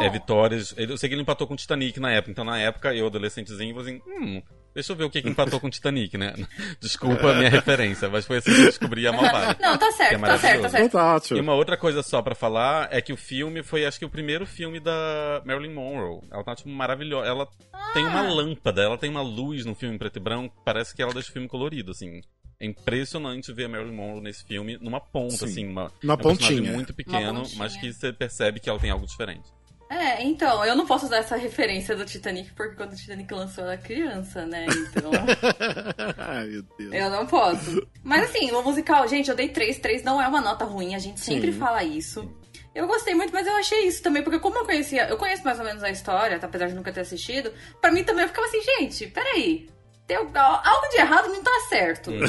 é, 0.00 0.06
é, 0.06 0.10
vitórias. 0.10 0.74
Eu 0.76 0.96
sei 0.96 1.08
que 1.08 1.14
ele 1.14 1.22
empatou 1.22 1.46
com 1.46 1.56
Titanic 1.56 1.98
na 2.00 2.10
época, 2.10 2.30
então 2.30 2.44
na 2.44 2.58
época 2.58 2.94
eu, 2.94 3.06
adolescentezinho, 3.06 3.74
falei 3.74 3.94
assim, 3.94 4.02
hum, 4.06 4.42
Deixa 4.74 4.92
eu 4.92 4.96
ver 4.96 5.04
o 5.04 5.10
que, 5.10 5.20
que 5.20 5.28
empatou 5.28 5.60
com 5.60 5.68
Titanic, 5.68 6.16
né? 6.16 6.32
Desculpa 6.80 7.30
a 7.30 7.34
minha 7.34 7.48
referência, 7.50 8.08
mas 8.08 8.24
foi 8.24 8.38
assim 8.38 8.54
que 8.54 8.60
eu 8.60 8.66
descobri 8.66 9.06
a 9.06 9.12
Malvada. 9.12 9.56
Não, 9.60 9.76
tá 9.76 9.92
certo, 9.92 10.14
é 10.14 10.18
tá 10.18 10.38
certo, 10.38 10.62
tá 10.62 10.68
certo. 10.70 11.36
E 11.36 11.40
uma 11.40 11.54
outra 11.54 11.76
coisa 11.76 12.02
só 12.02 12.22
para 12.22 12.34
falar 12.34 12.88
é 12.90 13.00
que 13.00 13.12
o 13.12 13.16
filme 13.16 13.62
foi, 13.62 13.84
acho 13.84 13.98
que, 13.98 14.04
o 14.04 14.10
primeiro 14.10 14.46
filme 14.46 14.80
da 14.80 15.42
Marilyn 15.44 15.74
Monroe. 15.74 16.20
Ela 16.30 16.42
tá, 16.42 16.54
tipo, 16.54 16.70
maravilhosa. 16.70 17.28
Ela 17.28 17.48
ah. 17.72 17.90
tem 17.92 18.04
uma 18.04 18.20
ah. 18.20 18.32
lâmpada, 18.32 18.82
ela 18.82 18.96
tem 18.96 19.10
uma 19.10 19.22
luz 19.22 19.66
no 19.66 19.74
filme 19.74 19.98
preto 19.98 20.16
e 20.16 20.20
branco, 20.20 20.54
parece 20.64 20.94
que 20.94 21.02
ela 21.02 21.12
deixa 21.12 21.28
o 21.28 21.32
filme 21.32 21.48
colorido, 21.48 21.90
assim. 21.90 22.22
É 22.62 22.66
impressionante 22.66 23.52
ver 23.52 23.64
a 23.64 23.68
Marilyn 23.68 23.92
Monroe 23.92 24.20
nesse 24.20 24.44
filme 24.44 24.78
numa 24.80 25.00
ponta, 25.00 25.38
Sim. 25.38 25.44
assim, 25.46 25.66
uma, 25.66 25.90
uma 26.00 26.16
pontinha. 26.16 26.72
muito 26.72 26.94
pequeno, 26.94 27.42
mas 27.56 27.76
que 27.76 27.92
você 27.92 28.12
percebe 28.12 28.60
que 28.60 28.70
ela 28.70 28.78
tem 28.78 28.88
algo 28.88 29.04
diferente. 29.04 29.50
É, 29.90 30.22
então, 30.22 30.64
eu 30.64 30.76
não 30.76 30.86
posso 30.86 31.06
usar 31.06 31.16
essa 31.16 31.36
referência 31.36 31.96
do 31.96 32.06
Titanic, 32.06 32.52
porque 32.52 32.76
quando 32.76 32.92
o 32.92 32.96
Titanic 32.96 33.34
lançou 33.34 33.64
eu 33.64 33.70
era 33.72 33.80
criança, 33.80 34.46
né? 34.46 34.64
Então. 34.70 35.10
Ai, 36.16 36.46
meu 36.46 36.62
Deus. 36.78 36.94
Eu 36.94 37.10
não 37.10 37.26
posso. 37.26 37.84
Mas 38.02 38.30
assim, 38.30 38.52
o 38.52 38.62
musical, 38.62 39.08
gente, 39.08 39.28
eu 39.28 39.34
dei 39.34 39.48
3. 39.48 39.80
3 39.80 40.04
não 40.04 40.22
é 40.22 40.28
uma 40.28 40.40
nota 40.40 40.64
ruim, 40.64 40.94
a 40.94 41.00
gente 41.00 41.18
sempre 41.18 41.52
Sim. 41.52 41.58
fala 41.58 41.82
isso. 41.82 42.32
Eu 42.72 42.86
gostei 42.86 43.12
muito, 43.12 43.32
mas 43.32 43.44
eu 43.44 43.54
achei 43.56 43.88
isso 43.88 44.02
também, 44.04 44.22
porque 44.22 44.38
como 44.38 44.56
eu 44.56 44.64
conhecia, 44.64 45.08
eu 45.08 45.18
conheço 45.18 45.44
mais 45.44 45.58
ou 45.58 45.64
menos 45.64 45.82
a 45.82 45.90
história, 45.90 46.38
tá, 46.38 46.46
apesar 46.46 46.68
de 46.68 46.74
nunca 46.74 46.92
ter 46.92 47.00
assistido, 47.00 47.52
para 47.80 47.90
mim 47.90 48.04
também 48.04 48.22
eu 48.22 48.28
ficava 48.28 48.46
assim, 48.46 48.62
gente, 48.62 49.08
peraí. 49.08 49.68
Tem 50.12 50.42
algo 50.42 50.88
de 50.90 50.96
errado 50.96 51.28
não 51.28 51.42
tá 51.42 51.66
certo. 51.68 52.10
Hum. 52.10 52.20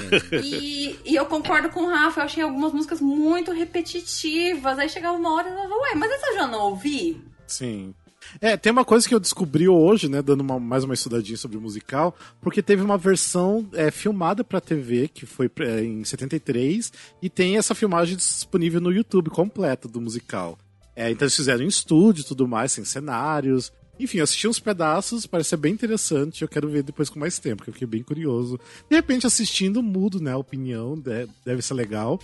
E, 0.43 0.99
e 1.05 1.15
eu 1.15 1.25
concordo 1.25 1.69
com 1.69 1.81
o 1.81 1.89
Rafa, 1.89 2.21
eu 2.21 2.25
achei 2.25 2.43
algumas 2.43 2.71
músicas 2.71 3.01
muito 3.01 3.51
repetitivas. 3.51 4.79
Aí 4.79 4.89
chegava 4.89 5.17
uma 5.17 5.33
hora 5.33 5.49
e 5.49 5.51
eu 5.51 5.55
falava, 5.55 5.75
ué, 5.75 5.95
mas 5.95 6.11
essa 6.11 6.27
eu 6.27 6.35
já 6.35 6.47
não 6.47 6.69
ouvi? 6.69 7.21
Sim. 7.47 7.93
É, 8.39 8.55
tem 8.57 8.71
uma 8.71 8.85
coisa 8.85 9.07
que 9.07 9.13
eu 9.13 9.19
descobri 9.19 9.67
hoje, 9.67 10.09
né, 10.09 10.21
dando 10.21 10.41
uma, 10.41 10.59
mais 10.59 10.83
uma 10.83 10.93
estudadinha 10.93 11.37
sobre 11.37 11.57
o 11.57 11.61
musical, 11.61 12.15
porque 12.41 12.61
teve 12.61 12.81
uma 12.81 12.97
versão 12.97 13.67
é, 13.73 13.91
filmada 13.91 14.43
pra 14.43 14.61
TV, 14.61 15.07
que 15.07 15.25
foi 15.25 15.51
é, 15.59 15.83
em 15.83 16.03
73, 16.03 16.91
e 17.21 17.29
tem 17.29 17.57
essa 17.57 17.75
filmagem 17.75 18.15
disponível 18.15 18.79
no 18.79 18.91
YouTube 18.91 19.29
completa 19.29 19.87
do 19.87 20.01
musical. 20.01 20.57
É, 20.95 21.09
então 21.11 21.25
eles 21.25 21.35
fizeram 21.35 21.63
em 21.63 21.67
estúdio 21.67 22.21
e 22.21 22.25
tudo 22.25 22.47
mais, 22.47 22.71
sem 22.71 22.85
cenários. 22.85 23.71
Enfim, 23.99 24.17
eu 24.17 24.23
assisti 24.23 24.47
uns 24.47 24.59
pedaços, 24.59 25.25
parece 25.25 25.49
ser 25.49 25.57
bem 25.57 25.73
interessante. 25.73 26.41
Eu 26.41 26.47
quero 26.47 26.67
ver 26.67 26.83
depois 26.83 27.09
com 27.09 27.19
mais 27.19 27.37
tempo, 27.39 27.57
porque 27.57 27.69
eu 27.69 27.73
fiquei 27.73 27.87
bem 27.87 28.03
curioso. 28.03 28.59
De 28.89 28.95
repente, 28.95 29.27
assistindo, 29.27 29.83
mudo, 29.83 30.19
né? 30.19 30.31
A 30.31 30.37
opinião, 30.37 30.99
deve 31.45 31.61
ser 31.61 31.73
legal. 31.75 32.19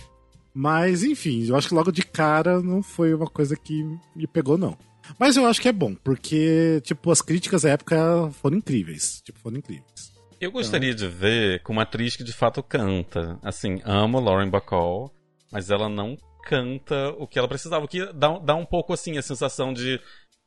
Mas, 0.52 1.04
enfim, 1.04 1.46
eu 1.46 1.56
acho 1.56 1.68
que 1.68 1.74
logo 1.74 1.92
de 1.92 2.02
cara 2.02 2.60
não 2.60 2.82
foi 2.82 3.14
uma 3.14 3.26
coisa 3.26 3.56
que 3.56 3.84
me 4.16 4.26
pegou, 4.26 4.58
não. 4.58 4.76
Mas 5.18 5.36
eu 5.36 5.46
acho 5.46 5.60
que 5.60 5.68
é 5.68 5.72
bom, 5.72 5.94
porque, 5.94 6.80
tipo, 6.84 7.10
as 7.10 7.22
críticas 7.22 7.64
à 7.64 7.70
época 7.70 8.30
foram 8.42 8.58
incríveis. 8.58 9.20
Tipo, 9.24 9.38
foram 9.38 9.58
incríveis. 9.58 10.12
Eu 10.40 10.50
gostaria 10.50 10.90
então... 10.90 11.08
de 11.08 11.14
ver 11.14 11.62
com 11.62 11.72
uma 11.72 11.82
atriz 11.82 12.16
que 12.16 12.24
de 12.24 12.32
fato 12.32 12.62
canta. 12.62 13.38
Assim, 13.42 13.80
amo 13.84 14.20
Lauren 14.20 14.50
Bacall, 14.50 15.12
mas 15.52 15.70
ela 15.70 15.88
não 15.88 16.16
canta 16.44 17.10
o 17.18 17.26
que 17.26 17.38
ela 17.38 17.48
precisava. 17.48 17.84
O 17.84 17.88
que 17.88 18.12
dá, 18.12 18.38
dá 18.38 18.54
um 18.54 18.64
pouco, 18.64 18.92
assim, 18.92 19.18
a 19.18 19.22
sensação 19.22 19.72
de 19.72 20.00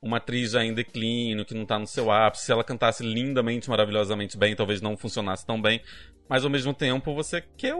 uma 0.03 0.17
atriz 0.17 0.51
já 0.51 0.63
em 0.63 0.73
declínio, 0.73 1.45
que 1.45 1.55
não 1.55 1.65
tá 1.65 1.79
no 1.79 1.87
seu 1.87 2.11
ápice. 2.11 2.45
Se 2.45 2.51
ela 2.51 2.63
cantasse 2.63 3.03
lindamente, 3.03 3.69
maravilhosamente 3.69 4.37
bem, 4.37 4.55
talvez 4.55 4.81
não 4.81 4.97
funcionasse 4.97 5.45
tão 5.45 5.61
bem. 5.61 5.81
Mas 6.29 6.43
ao 6.43 6.49
mesmo 6.49 6.73
tempo, 6.73 7.15
você 7.15 7.41
quer 7.57 7.73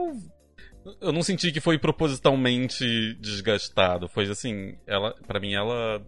eu 1.00 1.12
não 1.12 1.22
senti 1.22 1.50
que 1.50 1.60
foi 1.60 1.78
propositalmente 1.78 3.14
desgastado. 3.14 4.08
Foi 4.08 4.28
assim, 4.28 4.76
ela, 4.86 5.14
para 5.26 5.40
mim 5.40 5.54
ela 5.54 6.04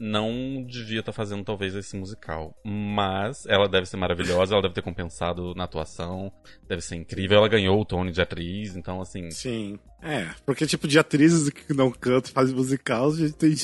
não 0.00 0.64
devia 0.64 1.00
estar 1.00 1.12
tá 1.12 1.16
fazendo 1.16 1.44
talvez 1.44 1.74
esse 1.74 1.96
musical. 1.96 2.54
Mas 2.64 3.44
ela 3.46 3.68
deve 3.68 3.86
ser 3.86 3.96
maravilhosa, 3.96 4.54
ela 4.54 4.62
deve 4.62 4.74
ter 4.74 4.82
compensado 4.82 5.54
na 5.54 5.64
atuação, 5.64 6.32
deve 6.68 6.82
ser 6.82 6.96
incrível. 6.96 7.38
Ela 7.38 7.48
ganhou 7.48 7.80
o 7.80 7.84
Tony 7.84 8.12
de 8.12 8.20
atriz, 8.20 8.76
então 8.76 9.00
assim. 9.00 9.30
Sim. 9.30 9.78
É, 10.00 10.28
porque 10.46 10.66
tipo 10.66 10.86
de 10.86 10.98
atrizes 10.98 11.50
que 11.50 11.74
não 11.74 11.90
cantam, 11.90 12.32
fazem 12.32 12.54
musical, 12.54 13.08
a 13.08 13.16
gente 13.16 13.32
tem 13.32 13.54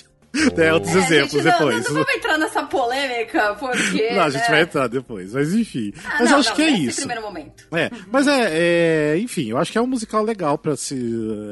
tem 0.55 0.71
outros 0.73 0.95
é, 0.95 0.99
exemplos 0.99 1.45
não, 1.45 1.53
depois. 1.53 1.85
Não, 1.85 1.95
não 1.95 2.05
vamos 2.05 2.15
entrar 2.15 2.39
nessa 2.39 2.63
polêmica, 2.65 3.55
porque. 3.55 4.11
Não, 4.11 4.23
a 4.23 4.31
gente 4.31 4.43
né? 4.43 4.49
vai 4.49 4.63
entrar 4.63 4.89
depois, 4.89 5.33
mas 5.33 5.55
enfim. 5.55 5.93
Ah, 6.05 6.17
mas 6.21 6.31
não, 6.31 6.37
eu 6.37 6.41
acho 6.41 6.55
que 6.55 6.63
é 6.63 6.71
isso. 6.71 6.99
primeiro 6.99 7.23
momento. 7.23 7.67
É, 7.73 7.91
mas 8.11 8.27
é, 8.27 9.13
é, 9.15 9.19
enfim, 9.19 9.51
eu 9.51 9.59
acho 9.59 9.71
que 9.71 9.79
é 9.79 9.81
um 9.81 9.87
musical 9.87 10.23
legal 10.23 10.59
pra 10.59 10.77
se. 10.77 10.97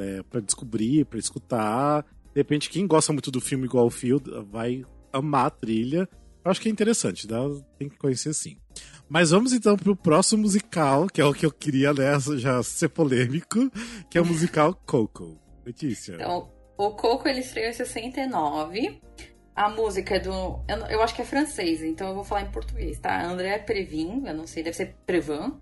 É, 0.03 0.23
pra 0.25 0.41
descobrir, 0.41 1.05
pra 1.05 1.19
escutar. 1.19 2.05
De 2.35 2.41
repente, 2.41 2.71
quem 2.71 2.87
gosta 2.87 3.13
muito 3.13 3.31
do 3.31 3.41
filme 3.41 3.67
igual 3.67 3.87
o 3.87 3.91
Field 3.91 4.25
vai 4.51 4.85
amar 5.13 5.47
a 5.47 5.51
trilha. 5.51 6.09
Eu 6.45 6.51
acho 6.51 6.61
que 6.61 6.69
é 6.69 6.73
interessante, 6.73 7.27
dá, 7.27 7.39
tem 7.79 7.89
que 7.89 7.97
conhecer 7.97 8.35
sim. 8.35 8.57
Mas 9.09 9.31
vamos 9.31 9.53
então 9.53 9.77
pro 9.77 9.95
próximo 9.95 10.43
musical, 10.43 11.07
que 11.07 11.21
é 11.21 11.25
o 11.25 11.35
que 11.35 11.45
eu 11.45 11.53
queria, 11.53 11.93
né, 11.93 12.19
já 12.39 12.63
ser 12.63 12.89
polêmico, 12.89 13.71
que 14.11 14.17
é 14.17 14.21
o 14.21 14.27
musical 14.27 14.75
Coco. 14.87 15.39
Letícia. 15.65 16.15
Então, 16.15 16.51
o 16.77 16.91
Coco 16.91 17.29
ele 17.29 17.41
estreou 17.41 17.69
em 17.69 17.73
69. 17.73 19.01
A 19.55 19.69
música 19.69 20.17
é 20.17 20.21
do. 20.21 20.61
Eu, 20.67 20.79
eu, 20.89 21.03
acho 21.03 21.15
que 21.15 21.23
é 21.23 21.25
francês, 21.25 21.83
então 21.83 22.09
eu 22.09 22.15
vou 22.15 22.25
falar 22.25 22.43
em 22.43 22.51
português, 22.51 22.99
tá? 22.99 23.23
André 23.23 23.59
Previn, 23.59 24.25
eu 24.27 24.35
não 24.35 24.47
sei, 24.47 24.63
deve 24.63 24.77
ser 24.77 24.97
Previn. 25.07 25.61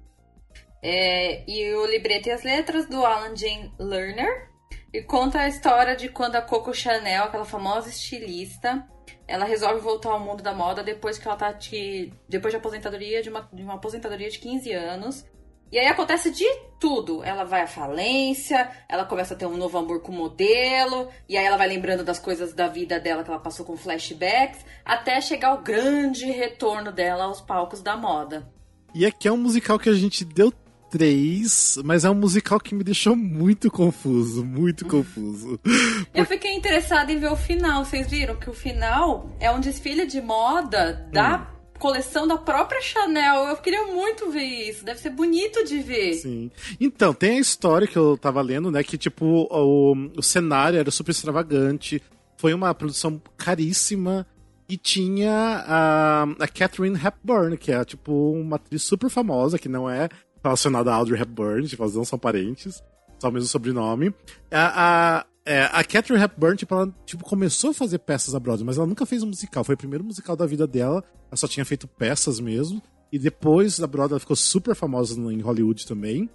É, 0.83 1.45
e 1.51 1.75
o 1.75 1.87
libreto 1.87 2.29
e 2.29 2.33
as 2.33 2.43
letras 2.43 2.87
do 2.87 3.05
Alan 3.05 3.37
Jane 3.37 3.73
Lerner. 3.79 4.49
E 4.93 5.03
conta 5.03 5.41
a 5.41 5.49
história 5.49 5.95
de 5.95 6.09
quando 6.09 6.37
a 6.37 6.43
Coco 6.43 6.75
Chanel, 6.75 7.25
aquela 7.25 7.45
famosa 7.45 7.89
estilista, 7.89 8.85
ela 9.27 9.45
resolve 9.45 9.81
voltar 9.81 10.11
ao 10.11 10.19
mundo 10.19 10.43
da 10.43 10.53
moda 10.53 10.83
depois 10.83 11.17
que 11.17 11.29
ela 11.29 11.37
tá 11.37 11.53
de, 11.53 12.13
depois 12.29 12.53
de 12.53 12.59
aposentadoria 12.59 13.23
de 13.23 13.29
uma, 13.29 13.49
de 13.53 13.63
uma 13.63 13.75
aposentadoria 13.75 14.29
de 14.29 14.39
15 14.41 14.73
anos. 14.73 15.25
E 15.73 15.79
aí 15.79 15.87
acontece 15.87 16.31
de 16.31 16.45
tudo. 16.81 17.23
Ela 17.23 17.45
vai 17.45 17.63
à 17.63 17.67
falência, 17.67 18.71
ela 18.89 19.05
começa 19.05 19.35
a 19.35 19.37
ter 19.37 19.47
um 19.47 19.57
novo 19.57 19.79
amor 19.79 20.01
com 20.01 20.11
o 20.11 20.15
modelo, 20.15 21.09
e 21.29 21.37
aí 21.37 21.45
ela 21.45 21.57
vai 21.57 21.69
lembrando 21.69 22.03
das 22.03 22.19
coisas 22.19 22.53
da 22.53 22.67
vida 22.67 22.99
dela 22.99 23.23
que 23.23 23.31
ela 23.31 23.39
passou 23.39 23.65
com 23.65 23.77
flashbacks, 23.77 24.65
até 24.85 25.21
chegar 25.21 25.55
o 25.55 25.63
grande 25.63 26.27
retorno 26.27 26.91
dela 26.91 27.25
aos 27.25 27.41
palcos 27.41 27.83
da 27.83 27.97
moda. 27.97 28.51
E 28.95 29.07
aqui 29.07 29.29
é 29.29 29.33
um 29.33 29.37
musical 29.37 29.79
que 29.79 29.89
a 29.89 29.95
gente 29.95 30.25
deu 30.25 30.53
três, 30.91 31.79
mas 31.85 32.05
é 32.05 32.11
um 32.11 32.15
musical 32.15 32.59
que 32.59 32.75
me 32.75 32.83
deixou 32.83 33.15
muito 33.15 33.71
confuso, 33.71 34.45
muito 34.45 34.85
confuso. 34.87 35.61
Eu 36.13 36.27
fiquei 36.27 36.53
interessada 36.53 37.13
em 37.13 37.19
ver 37.19 37.31
o 37.31 37.37
final. 37.37 37.85
Vocês 37.85 38.11
viram 38.11 38.35
que 38.35 38.51
o 38.51 38.53
final 38.53 39.31
é 39.39 39.49
um 39.53 39.61
desfile 39.61 40.05
de 40.05 40.21
moda 40.21 41.09
da 41.13 41.49
hum 41.57 41.60
coleção 41.81 42.29
da 42.29 42.37
própria 42.37 42.81
Chanel. 42.81 43.49
Eu 43.49 43.57
queria 43.57 43.87
muito 43.87 44.31
ver 44.31 44.45
isso. 44.45 44.85
Deve 44.85 45.01
ser 45.01 45.11
bonito 45.11 45.65
de 45.65 45.81
ver. 45.81 46.15
Sim. 46.15 46.51
Então, 46.79 47.13
tem 47.13 47.39
a 47.39 47.41
história 47.41 47.89
que 47.89 47.97
eu 47.97 48.17
tava 48.17 48.41
lendo, 48.43 48.71
né? 48.71 48.85
Que, 48.85 48.97
tipo, 48.97 49.49
o, 49.51 49.95
o 50.17 50.23
cenário 50.23 50.79
era 50.79 50.91
super 50.91 51.11
extravagante. 51.11 52.01
Foi 52.37 52.55
uma 52.55 52.73
produção 52.75 53.21
caríssima. 53.37 54.27
E 54.69 54.77
tinha 54.77 55.65
a, 55.67 56.23
a 56.39 56.47
Catherine 56.47 56.97
Hepburn, 56.97 57.57
que 57.57 57.73
é, 57.73 57.85
tipo, 57.85 58.31
uma 58.31 58.55
atriz 58.55 58.85
super 58.85 59.11
famosa, 59.11 59.59
que 59.59 59.69
não 59.69 59.91
é 59.91 60.09
relacionada 60.45 60.93
a 60.93 60.95
Audrey 60.95 61.21
Hepburn, 61.21 61.67
tipo, 61.67 61.83
elas 61.83 61.97
não 61.97 62.05
são 62.05 62.17
parentes, 62.17 62.81
só 63.19 63.29
o 63.29 63.33
mesmo 63.33 63.49
sobrenome. 63.49 64.15
A, 64.49 65.19
a, 65.19 65.27
é, 65.45 65.63
a 65.73 65.83
Catherine 65.83 66.23
Hepburn, 66.23 66.57
tipo, 66.57 66.75
ela 66.75 66.95
tipo, 67.05 67.25
começou 67.25 67.71
a 67.71 67.75
fazer 67.75 67.99
peças 68.01 68.35
a 68.35 68.41
Broadway, 68.41 68.67
mas 68.67 68.77
ela 68.77 68.87
nunca 68.87 69.07
fez 69.07 69.23
um 69.23 69.29
musical. 69.29 69.65
Foi 69.65 69.75
o 69.75 69.79
primeiro 69.79 70.05
musical 70.05 70.37
da 70.37 70.47
vida 70.47 70.67
dela. 70.67 71.03
Ela 71.29 71.37
só 71.37 71.49
tinha 71.49 71.65
feito 71.65 71.89
peças 71.89 72.39
mesmo. 72.39 72.83
E 73.13 73.19
depois 73.19 73.79
da 73.79 73.87
Broadway 73.87 74.15
ela 74.15 74.21
ficou 74.21 74.37
super 74.37 74.75
famosa 74.75 75.19
em 75.33 75.41
Hollywood 75.41 75.87
também. 75.87 76.29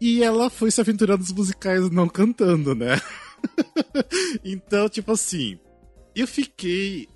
E 0.00 0.22
ela 0.22 0.48
foi 0.48 0.70
se 0.70 0.80
aventurando 0.80 1.22
nos 1.22 1.32
musicais 1.32 1.90
não 1.90 2.08
cantando, 2.08 2.74
né? 2.74 3.00
então, 4.44 4.88
tipo 4.88 5.10
assim, 5.10 5.58
eu 6.14 6.26
fiquei 6.26 7.08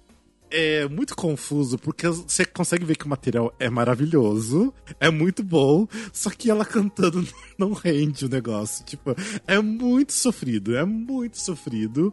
é 0.53 0.87
muito 0.87 1.17
confuso, 1.17 1.79
porque 1.79 2.07
você 2.07 2.45
consegue 2.45 2.85
ver 2.85 2.97
que 2.97 3.07
o 3.07 3.09
material 3.09 3.55
é 3.59 3.71
maravilhoso, 3.71 4.73
é 5.01 5.11
muito 5.11 5.43
bom, 5.43 5.88
só 6.12 6.29
que 6.31 6.51
ela 6.51 6.65
cantando 6.65 7.27
não 7.59 7.73
rende 7.73 8.27
o 8.27 8.29
negócio. 8.29 8.85
Tipo, 8.85 9.17
é 9.47 9.59
muito 9.59 10.12
sofrido, 10.12 10.77
é 10.77 10.85
muito 10.85 11.38
sofrido. 11.41 12.12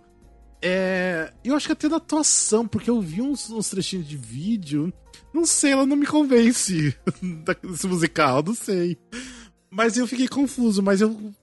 É, 0.61 1.33
eu 1.43 1.55
acho 1.55 1.67
que 1.67 1.73
até 1.73 1.89
da 1.89 1.97
atuação, 1.97 2.65
porque 2.65 2.89
eu 2.89 3.01
vi 3.01 3.21
uns, 3.21 3.49
uns 3.49 3.69
trechinhos 3.69 4.07
de 4.07 4.17
vídeo, 4.17 4.91
não 5.33 5.45
sei, 5.45 5.73
ela 5.73 5.85
não 5.85 5.95
me 5.95 6.05
convence 6.05 6.95
desse 7.61 7.87
musical, 7.87 8.41
não 8.41 8.55
sei. 8.55 8.97
Mas 9.69 9.97
eu 9.97 10.07
fiquei 10.07 10.27
confuso, 10.27 10.81
mas 10.81 11.01
eu 11.01 11.33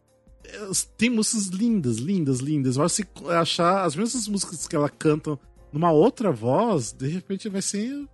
tem 0.97 1.11
músicas 1.11 1.47
lindas, 1.47 1.99
lindas, 1.99 2.39
lindas. 2.39 2.77
Eu 2.77 2.85
acho 2.85 3.05
que 3.05 3.29
achar 3.31 3.85
as 3.85 3.95
mesmas 3.95 4.29
músicas 4.29 4.67
que 4.67 4.77
ela 4.77 4.89
canta 4.89 5.39
numa 5.73 5.91
outra 5.91 6.31
voz, 6.31 6.93
de 6.93 7.09
repente 7.09 7.49
vai 7.49 7.63
ser 7.63 8.07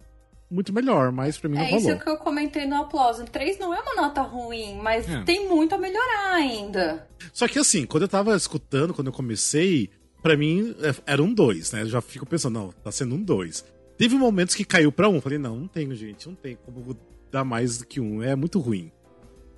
muito 0.53 0.73
melhor, 0.73 1.11
mas 1.11 1.38
pra 1.38 1.49
mim 1.49 1.57
não 1.57 1.65
é 1.65 1.71
rolou. 1.71 1.91
É 1.91 1.95
isso 1.95 2.05
que 2.05 2.11
eu 2.11 2.19
comentei 2.19 2.67
no 2.67 2.77
aplauso. 2.77 3.25
3 3.25 3.59
não 3.59 3.73
é 3.73 3.81
uma 3.81 3.95
nota 3.95 4.21
ruim, 4.21 4.79
mas 4.83 5.09
é. 5.09 5.23
tem 5.23 5.49
muito 5.49 5.75
a 5.75 5.79
melhorar 5.79 6.35
ainda. 6.35 7.09
Só 7.33 7.49
que 7.49 7.59
assim, 7.59 7.87
quando 7.87 8.03
eu 8.03 8.09
tava 8.09 8.37
escutando, 8.37 8.93
quando 8.93 9.07
eu 9.07 9.12
comecei, 9.12 9.91
para 10.23 10.37
mim 10.37 10.75
é, 10.81 10.95
era 11.07 11.23
um 11.23 11.33
2, 11.33 11.73
né? 11.73 11.83
Eu 11.83 11.88
já 11.88 12.01
fico 12.01 12.27
pensando, 12.27 12.55
não, 12.55 12.69
tá 12.71 12.93
sendo 12.93 13.15
um 13.15 13.23
2. 13.23 13.65
Teve 13.97 14.15
momentos 14.17 14.55
que 14.55 14.65
caiu 14.65 14.93
pra 14.93 15.09
um, 15.09 15.21
falei, 15.21 15.38
não, 15.38 15.57
não 15.57 15.69
tenho, 15.69 15.95
gente, 15.95 16.29
não 16.29 16.35
tem 16.35 16.57
como 16.57 16.97
dar 17.31 17.45
mais 17.45 17.79
do 17.79 17.87
que 17.87 18.01
um, 18.01 18.23
é 18.23 18.37
muito 18.37 18.59
ruim. 18.61 18.93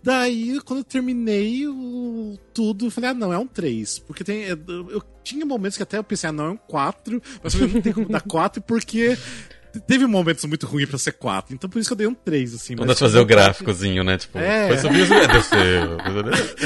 Daí, 0.05 0.61
quando 0.61 0.81
eu 0.81 0.85
terminei 0.85 1.67
o, 1.67 2.39
tudo, 2.53 2.85
eu 2.85 2.91
falei, 2.91 3.09
ah, 3.09 3.15
não, 3.15 3.33
é 3.33 3.39
um 3.39 3.47
3. 3.47 4.01
Porque 4.01 4.23
tem. 4.23 4.43
Eu, 4.43 4.59
eu 4.91 5.03
tinha 5.23 5.47
momentos 5.47 5.79
que 5.79 5.83
até 5.83 5.97
eu 5.97 6.05
pensei, 6.05 6.29
ah, 6.29 6.33
não, 6.33 6.45
é 6.45 6.51
um 6.51 6.59
4. 6.59 7.23
Mas 7.43 7.55
eu 7.55 7.67
não 7.67 7.81
tem 7.81 7.91
como 7.91 8.11
dar 8.11 8.21
4 8.21 8.61
porque 8.61 9.17
teve 9.81 10.07
momentos 10.07 10.45
muito 10.45 10.67
ruins 10.67 10.89
pra 10.89 10.99
ser 10.99 11.13
4. 11.13 11.55
Então 11.55 11.69
por 11.69 11.79
isso 11.79 11.89
que 11.89 11.93
eu 11.93 11.99
dei 11.99 12.07
um 12.07 12.15
3, 12.15 12.55
assim. 12.55 12.77
Quando 12.77 12.95
fazer 12.97 13.19
o 13.19 13.25
gráficozinho, 13.25 14.05
né? 14.05 14.19
Tipo, 14.19 14.39
é. 14.39 14.69
foi 14.69 14.79
subir 14.79 15.09
desceu. 15.29 15.99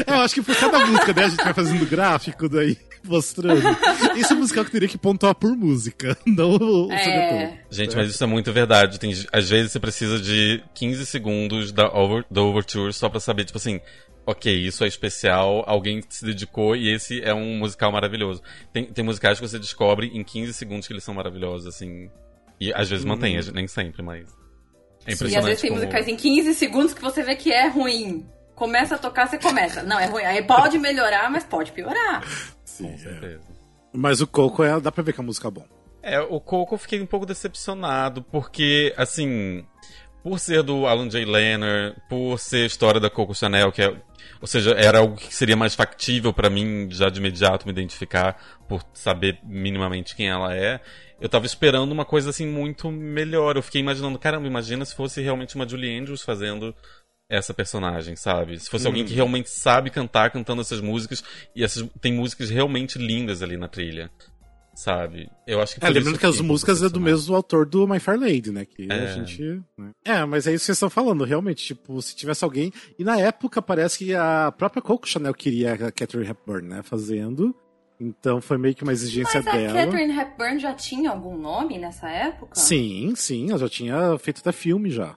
É, 0.06 0.12
eu 0.12 0.20
acho 0.20 0.34
que 0.34 0.42
por 0.42 0.56
cada 0.56 0.86
música, 0.86 1.12
né, 1.12 1.24
a 1.24 1.28
gente 1.28 1.44
vai 1.44 1.54
fazendo 1.54 1.86
gráfico 1.86 2.48
daí 2.48 2.76
mostrando. 3.04 3.62
Esse 4.16 4.34
musical 4.34 4.64
que 4.64 4.70
teria 4.70 4.88
que 4.88 4.98
pontuar 4.98 5.34
por 5.34 5.56
música, 5.56 6.16
não 6.26 6.56
o 6.56 6.92
é. 6.92 7.60
Gente, 7.70 7.96
mas 7.96 8.10
isso 8.10 8.22
é 8.22 8.26
muito 8.26 8.52
verdade. 8.52 8.98
Tem, 8.98 9.12
às 9.32 9.48
vezes 9.48 9.72
você 9.72 9.80
precisa 9.80 10.18
de 10.20 10.62
15 10.74 11.06
segundos 11.06 11.72
da, 11.72 11.88
over, 11.88 12.24
da 12.30 12.42
Overture 12.42 12.92
só 12.92 13.08
pra 13.08 13.20
saber, 13.20 13.44
tipo 13.44 13.58
assim, 13.58 13.80
ok, 14.26 14.54
isso 14.54 14.84
é 14.84 14.86
especial, 14.86 15.64
alguém 15.66 16.02
se 16.08 16.24
dedicou 16.24 16.76
e 16.76 16.92
esse 16.92 17.22
é 17.22 17.32
um 17.32 17.58
musical 17.58 17.90
maravilhoso. 17.90 18.42
Tem, 18.72 18.84
tem 18.84 19.04
musicais 19.04 19.40
que 19.40 19.46
você 19.46 19.58
descobre 19.58 20.08
em 20.08 20.22
15 20.22 20.52
segundos 20.52 20.86
que 20.86 20.92
eles 20.92 21.04
são 21.04 21.14
maravilhosos, 21.14 21.66
assim. 21.66 22.10
E 22.60 22.72
às 22.72 22.88
vezes 22.88 23.04
hum. 23.04 23.08
mantém, 23.08 23.38
nem 23.52 23.66
sempre, 23.66 24.02
mas. 24.02 24.26
É 25.06 25.12
impressionante. 25.12 25.34
E 25.34 25.38
às 25.38 25.44
vezes 25.44 25.60
tem 25.60 25.70
como... 25.70 25.80
musicais 25.80 26.08
em 26.08 26.16
15 26.16 26.54
segundos 26.54 26.94
que 26.94 27.00
você 27.00 27.22
vê 27.22 27.36
que 27.36 27.52
é 27.52 27.68
ruim. 27.68 28.26
Começa 28.54 28.96
a 28.96 28.98
tocar, 28.98 29.28
você 29.28 29.38
começa. 29.38 29.82
Não, 29.82 29.98
é 29.98 30.06
ruim. 30.06 30.24
Aí 30.24 30.42
pode 30.42 30.78
melhorar, 30.78 31.30
mas 31.30 31.44
pode 31.44 31.70
piorar. 31.72 32.24
Sim, 32.64 32.88
Com 32.88 32.94
é. 32.94 32.98
certeza. 32.98 33.44
É. 33.54 33.58
Mas 33.92 34.20
o 34.20 34.26
Coco, 34.26 34.62
é, 34.62 34.78
dá 34.80 34.92
pra 34.92 35.02
ver 35.02 35.12
que 35.12 35.20
a 35.20 35.24
música 35.24 35.48
é 35.48 35.50
bom. 35.50 35.64
É, 36.02 36.20
o 36.20 36.40
Coco 36.40 36.74
eu 36.74 36.78
fiquei 36.78 37.00
um 37.00 37.06
pouco 37.06 37.26
decepcionado, 37.26 38.22
porque, 38.22 38.92
assim, 38.96 39.64
por 40.22 40.38
ser 40.38 40.62
do 40.62 40.86
Alan 40.86 41.08
J. 41.08 41.24
Lenner, 41.24 41.96
por 42.08 42.38
ser 42.38 42.64
a 42.64 42.66
história 42.66 43.00
da 43.00 43.10
Coco 43.10 43.34
Chanel, 43.34 43.72
que 43.72 43.82
é, 43.82 43.94
ou 44.40 44.46
seja, 44.46 44.72
era 44.72 44.98
algo 44.98 45.16
que 45.16 45.34
seria 45.34 45.56
mais 45.56 45.74
factível 45.74 46.32
para 46.32 46.50
mim 46.50 46.88
já 46.90 47.08
de 47.08 47.18
imediato 47.18 47.66
me 47.66 47.72
identificar 47.72 48.36
por 48.68 48.84
saber 48.92 49.38
minimamente 49.42 50.14
quem 50.14 50.28
ela 50.28 50.54
é. 50.54 50.80
Eu 51.20 51.28
tava 51.28 51.46
esperando 51.46 51.90
uma 51.90 52.04
coisa 52.04 52.30
assim 52.30 52.46
muito 52.46 52.90
melhor. 52.90 53.56
Eu 53.56 53.62
fiquei 53.62 53.80
imaginando, 53.80 54.18
caramba, 54.18 54.46
imagina 54.46 54.84
se 54.84 54.94
fosse 54.94 55.20
realmente 55.20 55.56
uma 55.56 55.68
Julie 55.68 55.98
Andrews 55.98 56.22
fazendo 56.22 56.74
essa 57.28 57.52
personagem, 57.52 58.16
sabe? 58.16 58.58
Se 58.58 58.70
fosse 58.70 58.86
alguém 58.86 59.04
que 59.04 59.10
uhum. 59.10 59.16
realmente 59.16 59.50
sabe 59.50 59.90
cantar, 59.90 60.30
cantando 60.30 60.62
essas 60.62 60.80
músicas, 60.80 61.22
e 61.54 61.62
essas 61.62 61.86
tem 62.00 62.12
músicas 62.12 62.48
realmente 62.48 62.98
lindas 62.98 63.42
ali 63.42 63.56
na 63.56 63.68
trilha. 63.68 64.10
Sabe? 64.74 65.28
Eu 65.44 65.60
acho 65.60 65.74
que. 65.74 65.84
É, 65.84 65.90
lembrando 65.90 66.20
que 66.20 66.24
as 66.24 66.40
músicas 66.40 66.84
é 66.84 66.88
do 66.88 67.00
mesmo 67.00 67.34
autor 67.34 67.66
do 67.66 67.86
My 67.86 67.98
Fair 67.98 68.18
Lady, 68.18 68.52
né? 68.52 68.64
Que 68.64 68.86
é. 68.88 68.94
a 68.94 69.06
gente. 69.12 69.60
Né? 69.76 69.90
É, 70.04 70.24
mas 70.24 70.46
é 70.46 70.52
isso 70.52 70.62
que 70.62 70.66
vocês 70.66 70.76
estão 70.76 70.88
falando, 70.88 71.24
realmente. 71.24 71.64
Tipo, 71.64 72.00
se 72.00 72.14
tivesse 72.14 72.44
alguém. 72.44 72.72
E 72.96 73.02
na 73.02 73.18
época 73.18 73.60
parece 73.60 73.98
que 73.98 74.14
a 74.14 74.52
própria 74.56 74.80
Coco 74.80 75.08
Chanel 75.08 75.34
queria 75.34 75.72
a 75.72 75.90
Catherine 75.90 76.30
Hepburn, 76.30 76.68
né? 76.68 76.82
Fazendo. 76.84 77.52
Então 78.00 78.40
foi 78.40 78.56
meio 78.58 78.74
que 78.74 78.82
uma 78.82 78.92
exigência 78.92 79.42
Mas 79.42 79.44
dela. 79.44 79.72
Mas 79.72 79.82
a 79.82 79.86
Catherine 79.86 80.18
Hepburn 80.18 80.58
já 80.58 80.72
tinha 80.72 81.10
algum 81.10 81.36
nome 81.36 81.78
nessa 81.78 82.08
época? 82.08 82.54
Sim, 82.54 83.12
sim, 83.16 83.50
ela 83.50 83.58
já 83.58 83.68
tinha 83.68 84.16
feito 84.18 84.40
até 84.40 84.52
filme 84.52 84.90
já. 84.90 85.16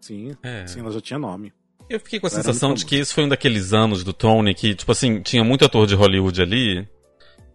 Sim, 0.00 0.36
é. 0.42 0.66
sim, 0.66 0.80
ela 0.80 0.90
já 0.90 1.00
tinha 1.00 1.18
nome. 1.18 1.52
Eu 1.88 2.00
fiquei 2.00 2.18
com 2.18 2.26
a 2.26 2.30
sensação 2.30 2.72
de 2.74 2.86
que 2.86 2.96
esse 2.96 3.12
foi 3.12 3.24
um 3.24 3.28
daqueles 3.28 3.72
anos 3.74 4.02
do 4.02 4.12
Tony 4.12 4.54
que, 4.54 4.74
tipo 4.74 4.90
assim, 4.90 5.20
tinha 5.20 5.44
muito 5.44 5.64
ator 5.64 5.86
de 5.86 5.94
Hollywood 5.94 6.40
ali. 6.40 6.88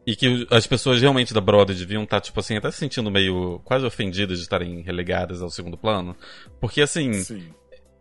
E 0.06 0.16
que 0.16 0.48
as 0.50 0.66
pessoas 0.66 1.02
realmente 1.02 1.34
da 1.34 1.42
Broadway 1.42 1.78
deviam 1.78 2.04
estar, 2.04 2.18
tá, 2.18 2.22
tipo 2.22 2.40
assim, 2.40 2.56
até 2.56 2.72
se 2.72 2.78
sentindo 2.78 3.12
meio 3.12 3.60
quase 3.66 3.86
ofendidas 3.86 4.38
de 4.38 4.44
estarem 4.44 4.82
relegadas 4.82 5.42
ao 5.42 5.50
segundo 5.50 5.78
plano. 5.78 6.16
Porque, 6.62 6.82
assim, 6.82 7.12
Sim. 7.12 7.50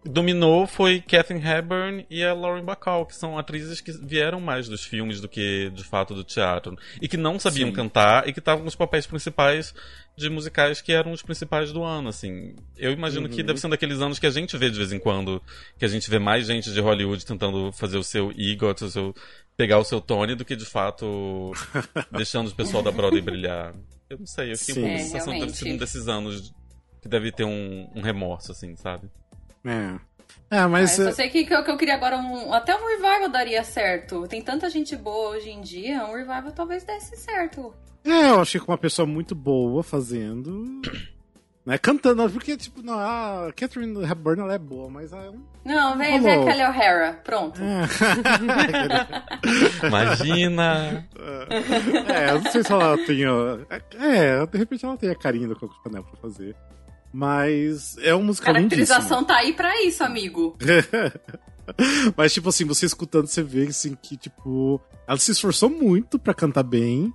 Dominou 0.09 0.67
foi 0.67 1.01
Catherine 1.01 1.45
Hepburn 1.45 2.07
e 2.09 2.25
a 2.25 2.33
Lauren 2.33 2.65
Bacall, 2.65 3.07
que 3.07 3.15
são 3.15 3.39
atrizes 3.39 3.81
que 3.81 3.93
vieram 3.93 4.41
mais 4.41 4.69
dos 4.69 4.85
filmes 4.85 5.21
do 5.21 5.29
que, 5.29 5.71
de 5.71 5.85
fato, 5.85 6.15
do 6.15 6.25
teatro. 6.25 6.77
E 7.01 7.09
que 7.09 7.17
não 7.17 7.39
sabiam 7.39 7.69
Sim. 7.69 7.75
cantar 7.75 8.29
e 8.29 8.33
que 8.33 8.39
estavam 8.39 8.65
nos 8.65 8.75
papéis 8.75 9.07
principais 9.07 9.75
de 10.17 10.31
musicais 10.31 10.81
que 10.81 10.93
eram 10.93 11.13
os 11.13 11.23
principais 11.23 11.73
do 11.73 11.83
ano, 11.83 12.09
assim. 12.09 12.55
Eu 12.77 12.93
imagino 12.93 13.27
uhum. 13.27 13.33
que 13.33 13.43
deve 13.43 13.61
ser 13.61 13.67
um 13.67 13.71
daqueles 13.71 14.01
anos 14.01 14.19
que 14.19 14.27
a 14.27 14.31
gente 14.31 14.57
vê 14.57 14.71
de 14.71 14.79
vez 14.79 14.93
em 14.93 14.99
quando, 14.99 15.43
que 15.79 15.85
a 15.85 15.89
gente 15.89 16.09
vê 16.09 16.19
mais 16.19 16.47
gente 16.47 16.73
de 16.73 16.81
Hollywood 16.81 17.25
tentando 17.25 17.71
fazer 17.73 17.99
o 17.99 18.03
seu 18.03 18.33
EGOT, 18.37 18.85
o 18.85 18.91
seu 18.91 19.15
pegar 19.57 19.79
o 19.79 19.85
seu 19.85 20.01
Tony 20.01 20.35
do 20.35 20.45
que 20.45 20.55
de 20.55 20.67
fato 20.67 21.53
deixando 22.13 22.49
o 22.49 22.55
pessoal 22.55 22.83
da 22.83 22.91
Broadway 22.91 23.23
brilhar. 23.23 23.75
Eu 24.09 24.19
não 24.19 24.27
sei, 24.27 24.53
eu 24.53 24.59
fiquei 24.59 24.75
Sim. 24.75 24.81
um 24.81 24.85
pouco 24.85 24.97
a 24.97 25.05
sensação 25.05 25.33
que 25.35 25.41
deve 25.41 25.53
ser 25.53 25.73
um 25.73 25.77
desses 25.77 26.09
anos 26.09 26.55
que 27.03 27.09
deve 27.09 27.33
ter 27.33 27.45
um, 27.45 27.89
um 27.95 28.01
remorso, 28.01 28.53
assim, 28.53 28.75
sabe? 28.77 29.09
É. 29.67 30.07
É, 30.49 30.67
mas. 30.67 30.99
Ah, 31.01 31.05
eu 31.05 31.13
sei 31.13 31.29
que, 31.29 31.45
que, 31.45 31.53
eu, 31.55 31.65
que 31.65 31.71
eu 31.71 31.77
queria 31.77 31.95
agora 31.95 32.17
um. 32.17 32.53
Até 32.53 32.75
um 32.75 32.87
revival 32.87 33.29
daria 33.29 33.65
certo. 33.65 34.27
Tem 34.29 34.41
tanta 34.41 34.71
gente 34.71 34.95
boa 34.97 35.31
hoje 35.37 35.51
em 35.51 35.61
dia, 35.61 36.05
um 36.05 36.15
revival 36.15 36.53
talvez 36.53 36.85
desse 36.85 37.17
certo. 37.17 37.75
É, 38.05 38.31
eu 38.31 38.41
achei 38.41 38.61
que 38.61 38.69
uma 38.69 38.79
pessoa 38.79 39.07
muito 39.07 39.35
boa 39.35 39.83
fazendo. 39.83 40.81
Né, 41.67 41.77
cantando, 41.79 42.31
porque, 42.31 42.57
tipo, 42.57 42.81
não, 42.81 42.97
a 42.97 43.53
Catherine 43.57 44.05
Hepburn 44.05 44.41
ela 44.41 44.55
é 44.55 44.59
boa, 44.59 44.89
mas 44.89 45.13
a... 45.13 45.33
Não, 45.65 45.99
vem, 45.99 46.21
vem 46.23 46.33
a 46.33 46.45
Kelly 46.45 46.63
O'Hara, 46.63 47.21
pronto. 47.25 47.61
É. 47.61 47.89
Imagina! 49.85 51.05
É, 52.07 52.31
eu 52.31 52.41
não 52.41 52.53
sei 52.53 52.63
se 52.63 52.73
ela 52.73 52.97
tem... 52.99 53.25
É, 53.99 54.47
de 54.47 54.59
repente 54.59 54.85
ela 54.85 54.97
tem 54.97 55.11
a 55.11 55.17
carinha 55.17 55.49
do 55.49 55.57
Coco 55.57 55.75
Chanel 55.83 56.05
pra 56.05 56.17
fazer. 56.21 56.55
Mas 57.17 57.97
é 58.03 58.15
um 58.15 58.23
musical 58.23 58.53
Caracterização 58.53 59.21
lindíssimo. 59.21 59.25
tá 59.27 59.37
aí 59.37 59.55
pra 59.55 59.83
isso, 59.83 60.05
amigo. 60.05 60.55
mas, 62.15 62.35
tipo 62.35 62.51
assim, 62.51 62.67
você 62.67 62.85
escutando, 62.85 63.27
você 63.27 63.43
vê, 63.43 63.67
assim, 63.67 63.97
que, 64.03 64.19
tipo... 64.19 64.79
Ela 65.09 65.19
se 65.19 65.31
esforçou 65.31 65.71
muito 65.71 66.19
pra 66.19 66.35
cantar 66.35 66.63
bem. 66.63 67.11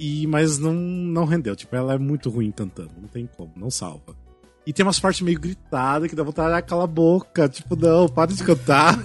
E, 0.00 0.26
mas 0.26 0.58
não, 0.58 0.72
não 0.72 1.24
rendeu. 1.24 1.54
Tipo, 1.54 1.76
ela 1.76 1.94
é 1.94 1.98
muito 1.98 2.30
ruim 2.30 2.50
cantando. 2.50 2.90
Não 3.00 3.06
tem 3.06 3.28
como, 3.28 3.52
não 3.54 3.70
salva. 3.70 4.16
E 4.66 4.72
tem 4.72 4.84
umas 4.84 4.98
partes 4.98 5.20
meio 5.20 5.38
gritadas 5.38 6.08
que 6.08 6.16
dá 6.16 6.22
vontade 6.22 6.54
de 6.54 6.62
calar 6.62 6.84
a 6.84 6.86
boca. 6.86 7.48
Tipo, 7.48 7.76
não, 7.76 8.08
para 8.08 8.32
de 8.32 8.42
cantar. 8.42 8.98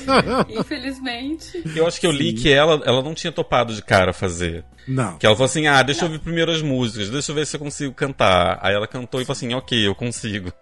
Infelizmente. 0.48 1.62
Eu 1.74 1.86
acho 1.86 1.98
que 1.98 2.06
eu 2.06 2.12
li 2.12 2.34
que 2.34 2.52
ela, 2.52 2.82
ela 2.84 3.02
não 3.02 3.14
tinha 3.14 3.32
topado 3.32 3.74
de 3.74 3.82
cara 3.82 4.12
fazer. 4.12 4.64
Não. 4.86 5.16
Que 5.16 5.26
ela 5.26 5.34
falou 5.34 5.46
assim: 5.46 5.66
ah, 5.66 5.82
deixa 5.82 6.02
não. 6.02 6.08
eu 6.08 6.12
ouvir 6.12 6.22
primeiro 6.22 6.52
as 6.52 6.60
músicas, 6.60 7.10
deixa 7.10 7.32
eu 7.32 7.34
ver 7.34 7.46
se 7.46 7.56
eu 7.56 7.60
consigo 7.60 7.94
cantar. 7.94 8.58
Aí 8.62 8.74
ela 8.74 8.86
cantou 8.86 9.20
e 9.20 9.24
falou 9.24 9.36
assim: 9.36 9.54
ok, 9.54 9.86
eu 9.86 9.94
consigo. 9.94 10.52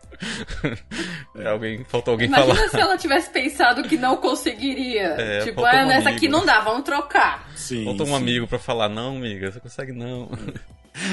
é, 1.36 1.48
alguém, 1.48 1.84
faltou 1.84 2.12
alguém 2.12 2.28
Imagina 2.28 2.46
falar. 2.46 2.60
Imagina 2.60 2.78
se 2.78 2.88
ela 2.88 2.96
tivesse 2.96 3.30
pensado 3.30 3.82
que 3.82 3.96
não 3.96 4.16
conseguiria. 4.16 5.14
É, 5.18 5.40
tipo, 5.44 5.64
ah, 5.64 5.82
um 5.82 5.86
nessa 5.86 6.10
aqui 6.10 6.28
não 6.28 6.46
dá, 6.46 6.60
vamos 6.60 6.84
trocar. 6.84 7.50
Sim. 7.56 7.84
Faltou 7.84 8.06
um 8.06 8.10
sim. 8.10 8.16
amigo 8.16 8.46
pra 8.46 8.58
falar: 8.58 8.88
não, 8.88 9.16
amiga, 9.16 9.50
você 9.50 9.60
consegue 9.60 9.92
não. 9.92 10.30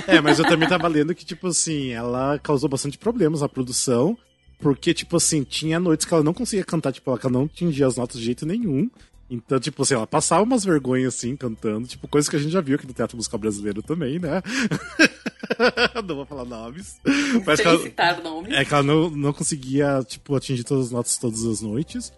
É, 0.07 0.21
mas 0.21 0.39
eu 0.39 0.45
também 0.45 0.67
tava 0.69 0.87
lendo 0.87 1.15
que, 1.15 1.25
tipo 1.25 1.47
assim, 1.47 1.89
ela 1.89 2.37
causou 2.39 2.69
bastante 2.69 2.97
problemas 2.97 3.41
na 3.41 3.49
produção. 3.49 4.17
Porque, 4.59 4.93
tipo 4.93 5.17
assim, 5.17 5.43
tinha 5.43 5.79
noites 5.79 6.05
que 6.05 6.13
ela 6.13 6.23
não 6.23 6.33
conseguia 6.33 6.63
cantar, 6.63 6.91
tipo, 6.91 7.09
ela 7.09 7.19
não 7.31 7.45
atingia 7.45 7.87
as 7.87 7.97
notas 7.97 8.19
de 8.19 8.25
jeito 8.25 8.45
nenhum. 8.45 8.89
Então, 9.27 9.59
tipo 9.59 9.81
assim, 9.81 9.93
ela 9.93 10.05
passava 10.05 10.43
umas 10.43 10.63
vergonhas 10.63 11.15
assim, 11.15 11.35
cantando, 11.37 11.87
tipo, 11.87 12.07
coisas 12.07 12.29
que 12.29 12.35
a 12.35 12.39
gente 12.39 12.51
já 12.51 12.59
viu 12.59 12.75
aqui 12.75 12.85
no 12.85 12.93
teatro 12.93 13.15
musical 13.15 13.39
brasileiro 13.39 13.81
também, 13.81 14.19
né? 14.19 14.41
não 16.05 16.15
vou 16.15 16.25
falar 16.25 16.43
nomes. 16.43 16.99
Mas 17.45 17.61
que 17.61 17.67
ela, 17.67 18.21
nomes. 18.21 18.53
É 18.53 18.65
que 18.65 18.73
ela 18.73 18.83
não, 18.83 19.09
não 19.09 19.33
conseguia, 19.33 20.03
tipo, 20.05 20.35
atingir 20.35 20.65
todas 20.65 20.87
as 20.87 20.91
notas 20.91 21.17
todas 21.17 21.45
as 21.45 21.61
noites. 21.61 22.11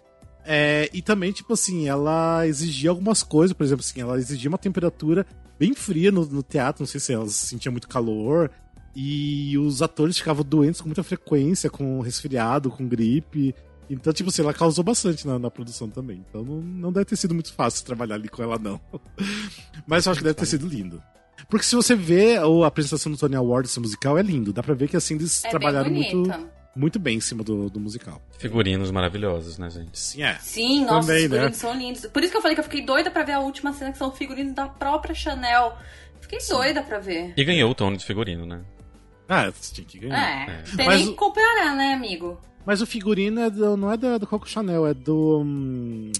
É, 0.44 0.90
e 0.92 1.00
também, 1.00 1.32
tipo 1.32 1.52
assim, 1.52 1.88
ela 1.88 2.46
exigia 2.46 2.90
algumas 2.90 3.22
coisas, 3.22 3.56
por 3.56 3.64
exemplo, 3.64 3.84
assim, 3.88 4.00
ela 4.00 4.18
exigia 4.18 4.50
uma 4.50 4.58
temperatura 4.58 5.24
bem 5.58 5.74
fria 5.74 6.10
no, 6.10 6.24
no 6.24 6.42
teatro, 6.42 6.82
não 6.82 6.86
sei 6.86 7.00
se 7.00 7.12
ela 7.12 7.28
sentia 7.28 7.70
muito 7.70 7.88
calor. 7.88 8.50
E 8.96 9.58
os 9.58 9.82
atores 9.82 10.16
ficavam 10.16 10.44
doentes 10.44 10.80
com 10.80 10.88
muita 10.88 11.02
frequência, 11.02 11.68
com 11.68 12.00
resfriado, 12.00 12.70
com 12.70 12.86
gripe. 12.86 13.54
Então, 13.90 14.12
tipo 14.12 14.30
assim, 14.30 14.42
ela 14.42 14.54
causou 14.54 14.84
bastante 14.84 15.26
na, 15.26 15.38
na 15.38 15.50
produção 15.50 15.88
também. 15.88 16.24
Então 16.28 16.44
não, 16.44 16.60
não 16.60 16.92
deve 16.92 17.06
ter 17.06 17.16
sido 17.16 17.34
muito 17.34 17.52
fácil 17.52 17.84
trabalhar 17.84 18.14
ali 18.14 18.28
com 18.28 18.42
ela, 18.42 18.58
não. 18.58 18.80
Mas 19.86 20.06
eu 20.06 20.12
acho 20.12 20.20
que 20.20 20.24
deve 20.24 20.36
ter 20.36 20.46
sido 20.46 20.66
lindo. 20.66 21.02
Porque 21.48 21.66
se 21.66 21.74
você 21.74 21.94
vê 21.94 22.36
a 22.36 22.66
apresentação 22.66 23.10
do 23.10 23.18
Tony 23.18 23.34
Awards 23.34 23.76
musical, 23.78 24.16
é 24.16 24.22
lindo. 24.22 24.52
Dá 24.52 24.62
pra 24.62 24.74
ver 24.74 24.88
que 24.88 24.96
assim 24.96 25.16
eles 25.16 25.44
é 25.44 25.50
trabalharam 25.50 25.90
muito 25.90 26.30
muito 26.74 26.98
bem 26.98 27.16
em 27.16 27.20
cima 27.20 27.42
do, 27.44 27.70
do 27.70 27.80
musical. 27.80 28.20
Figurinos 28.38 28.90
maravilhosos, 28.90 29.58
né, 29.58 29.70
gente? 29.70 29.98
Sim, 29.98 30.22
é. 30.22 30.34
Sim, 30.40 30.84
nossa, 30.84 31.00
Também, 31.00 31.24
os 31.24 31.30
né? 31.30 31.36
figurinos 31.36 31.50
né? 31.50 31.60
são 31.60 31.78
lindos. 31.78 32.06
Por 32.06 32.22
isso 32.22 32.32
que 32.32 32.36
eu 32.36 32.42
falei 32.42 32.54
que 32.54 32.60
eu 32.60 32.64
fiquei 32.64 32.82
doida 32.82 33.10
pra 33.10 33.22
ver 33.22 33.32
a 33.32 33.40
última 33.40 33.72
cena, 33.72 33.92
que 33.92 33.98
são 33.98 34.10
figurinos 34.10 34.54
da 34.54 34.66
própria 34.66 35.14
Chanel. 35.14 35.76
Fiquei 36.20 36.40
Sim. 36.40 36.54
doida 36.54 36.82
pra 36.82 36.98
ver. 36.98 37.34
E 37.36 37.44
ganhou 37.44 37.70
o 37.70 37.74
Tony 37.74 37.96
de 37.96 38.04
figurino, 38.04 38.46
né? 38.46 38.62
Ah, 39.28 39.50
tinha 39.72 39.86
que 39.86 39.98
ganhar. 39.98 40.48
É, 40.48 40.52
é. 40.52 40.76
tem 40.76 40.86
Mas 40.86 41.00
nem 41.00 41.10
que 41.10 41.14
comparar, 41.14 41.74
né, 41.76 41.94
amigo? 41.94 42.38
Mas 42.66 42.80
o 42.80 42.86
figurino 42.86 43.40
é 43.40 43.50
do, 43.50 43.76
não 43.76 43.92
é 43.92 43.96
do, 43.96 44.18
do 44.18 44.26
Coco 44.26 44.48
Chanel, 44.48 44.86
é 44.86 44.94
do. 44.94 45.42
Hum... 45.42 46.12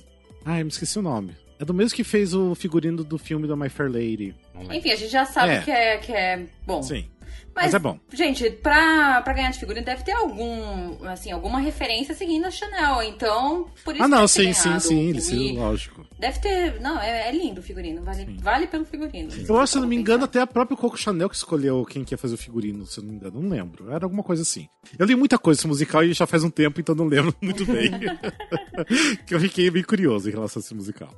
Ai, 0.44 0.62
me 0.62 0.68
esqueci 0.68 0.98
o 0.98 1.02
nome. 1.02 1.34
É 1.58 1.64
do 1.64 1.72
mesmo 1.72 1.96
que 1.96 2.04
fez 2.04 2.34
o 2.34 2.54
figurino 2.54 3.04
do 3.04 3.16
filme 3.16 3.46
da 3.46 3.56
My 3.56 3.68
Fair 3.68 3.90
Lady. 3.90 4.34
Enfim, 4.70 4.90
a 4.90 4.96
gente 4.96 5.10
já 5.10 5.24
sabe 5.24 5.52
é. 5.52 5.60
Que, 5.62 5.70
é, 5.70 5.96
que 5.98 6.12
é 6.12 6.46
bom. 6.66 6.82
Sim. 6.82 7.06
Mas, 7.54 7.66
Mas, 7.66 7.74
é 7.74 7.78
bom. 7.78 7.98
Gente, 8.12 8.50
pra, 8.50 9.22
pra 9.22 9.32
ganhar 9.32 9.50
de 9.50 9.58
figurino 9.58 9.84
deve 9.84 10.02
ter 10.02 10.12
algum, 10.12 11.04
assim, 11.06 11.30
alguma 11.30 11.60
referência 11.60 12.14
seguindo 12.14 12.46
a 12.46 12.50
Chanel. 12.50 13.02
Então, 13.02 13.68
por 13.84 13.94
isso 13.94 14.02
Ah, 14.02 14.08
não, 14.08 14.26
sim, 14.26 14.52
sim, 14.52 14.78
sim, 14.80 15.20
sim, 15.20 15.56
lógico. 15.56 16.04
Deve 16.18 16.40
ter. 16.40 16.80
Não, 16.80 17.00
é, 17.00 17.28
é 17.28 17.32
lindo 17.32 17.60
o 17.60 17.62
figurino. 17.62 18.02
Vale, 18.02 18.24
vale 18.40 18.66
pelo 18.66 18.84
figurino. 18.84 19.30
Eu 19.48 19.60
acho, 19.60 19.74
se 19.74 19.78
não 19.80 19.86
me 19.86 19.96
engano, 19.96 20.24
até 20.24 20.40
a 20.40 20.46
própria 20.46 20.76
Coco 20.76 20.96
Chanel 20.96 21.28
que 21.28 21.36
escolheu 21.36 21.84
quem 21.84 22.04
quer 22.04 22.16
fazer 22.16 22.34
o 22.34 22.38
figurino, 22.38 22.86
se 22.86 22.98
eu 22.98 23.04
não 23.04 23.10
me 23.10 23.16
engano. 23.16 23.40
Não 23.40 23.48
lembro. 23.48 23.90
Era 23.92 24.04
alguma 24.04 24.22
coisa 24.22 24.42
assim. 24.42 24.68
Eu 24.98 25.06
li 25.06 25.14
muita 25.14 25.38
coisa 25.38 25.66
musical 25.68 26.02
e 26.02 26.12
já 26.12 26.26
faz 26.26 26.42
um 26.42 26.50
tempo, 26.50 26.80
então 26.80 26.94
não 26.94 27.06
lembro 27.06 27.34
muito 27.40 27.64
bem. 27.66 27.90
que 29.26 29.34
eu 29.34 29.40
fiquei 29.40 29.70
bem 29.70 29.82
curioso 29.82 30.28
em 30.28 30.32
relação 30.32 30.60
a 30.60 30.64
esse 30.64 30.74
musical. 30.74 31.10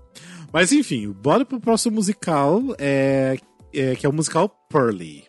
Mas 0.53 0.73
enfim, 0.73 1.11
bora 1.11 1.45
pro 1.45 1.61
próximo 1.61 1.97
musical, 1.97 2.63
é, 2.79 3.37
é, 3.75 3.95
que 3.95 4.07
é 4.07 4.09
o 4.09 4.13
musical 4.13 4.49
Pearly. 4.71 5.25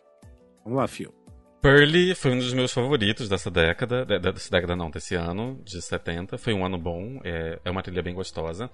Vamos 0.68 0.82
lá, 0.82 0.88
Fio. 0.90 1.14
Pearly 1.62 2.14
foi 2.14 2.32
um 2.32 2.40
dos 2.40 2.54
meus 2.54 2.74
favoritos 2.74 3.30
dessa 3.30 3.50
década, 3.50 4.06
dessa 4.06 4.52
década 4.52 4.76
não, 4.76 4.92
desse 4.92 5.16
ano, 5.16 5.62
de 5.64 5.82
70. 5.82 6.38
Foi 6.38 6.54
um 6.54 6.66
ano 6.66 6.78
bom, 6.78 7.22
é, 7.24 7.58
é 7.64 7.72
uma 7.72 7.82
trilha 7.82 8.04
bem 8.04 8.14
gostosa. 8.14 8.70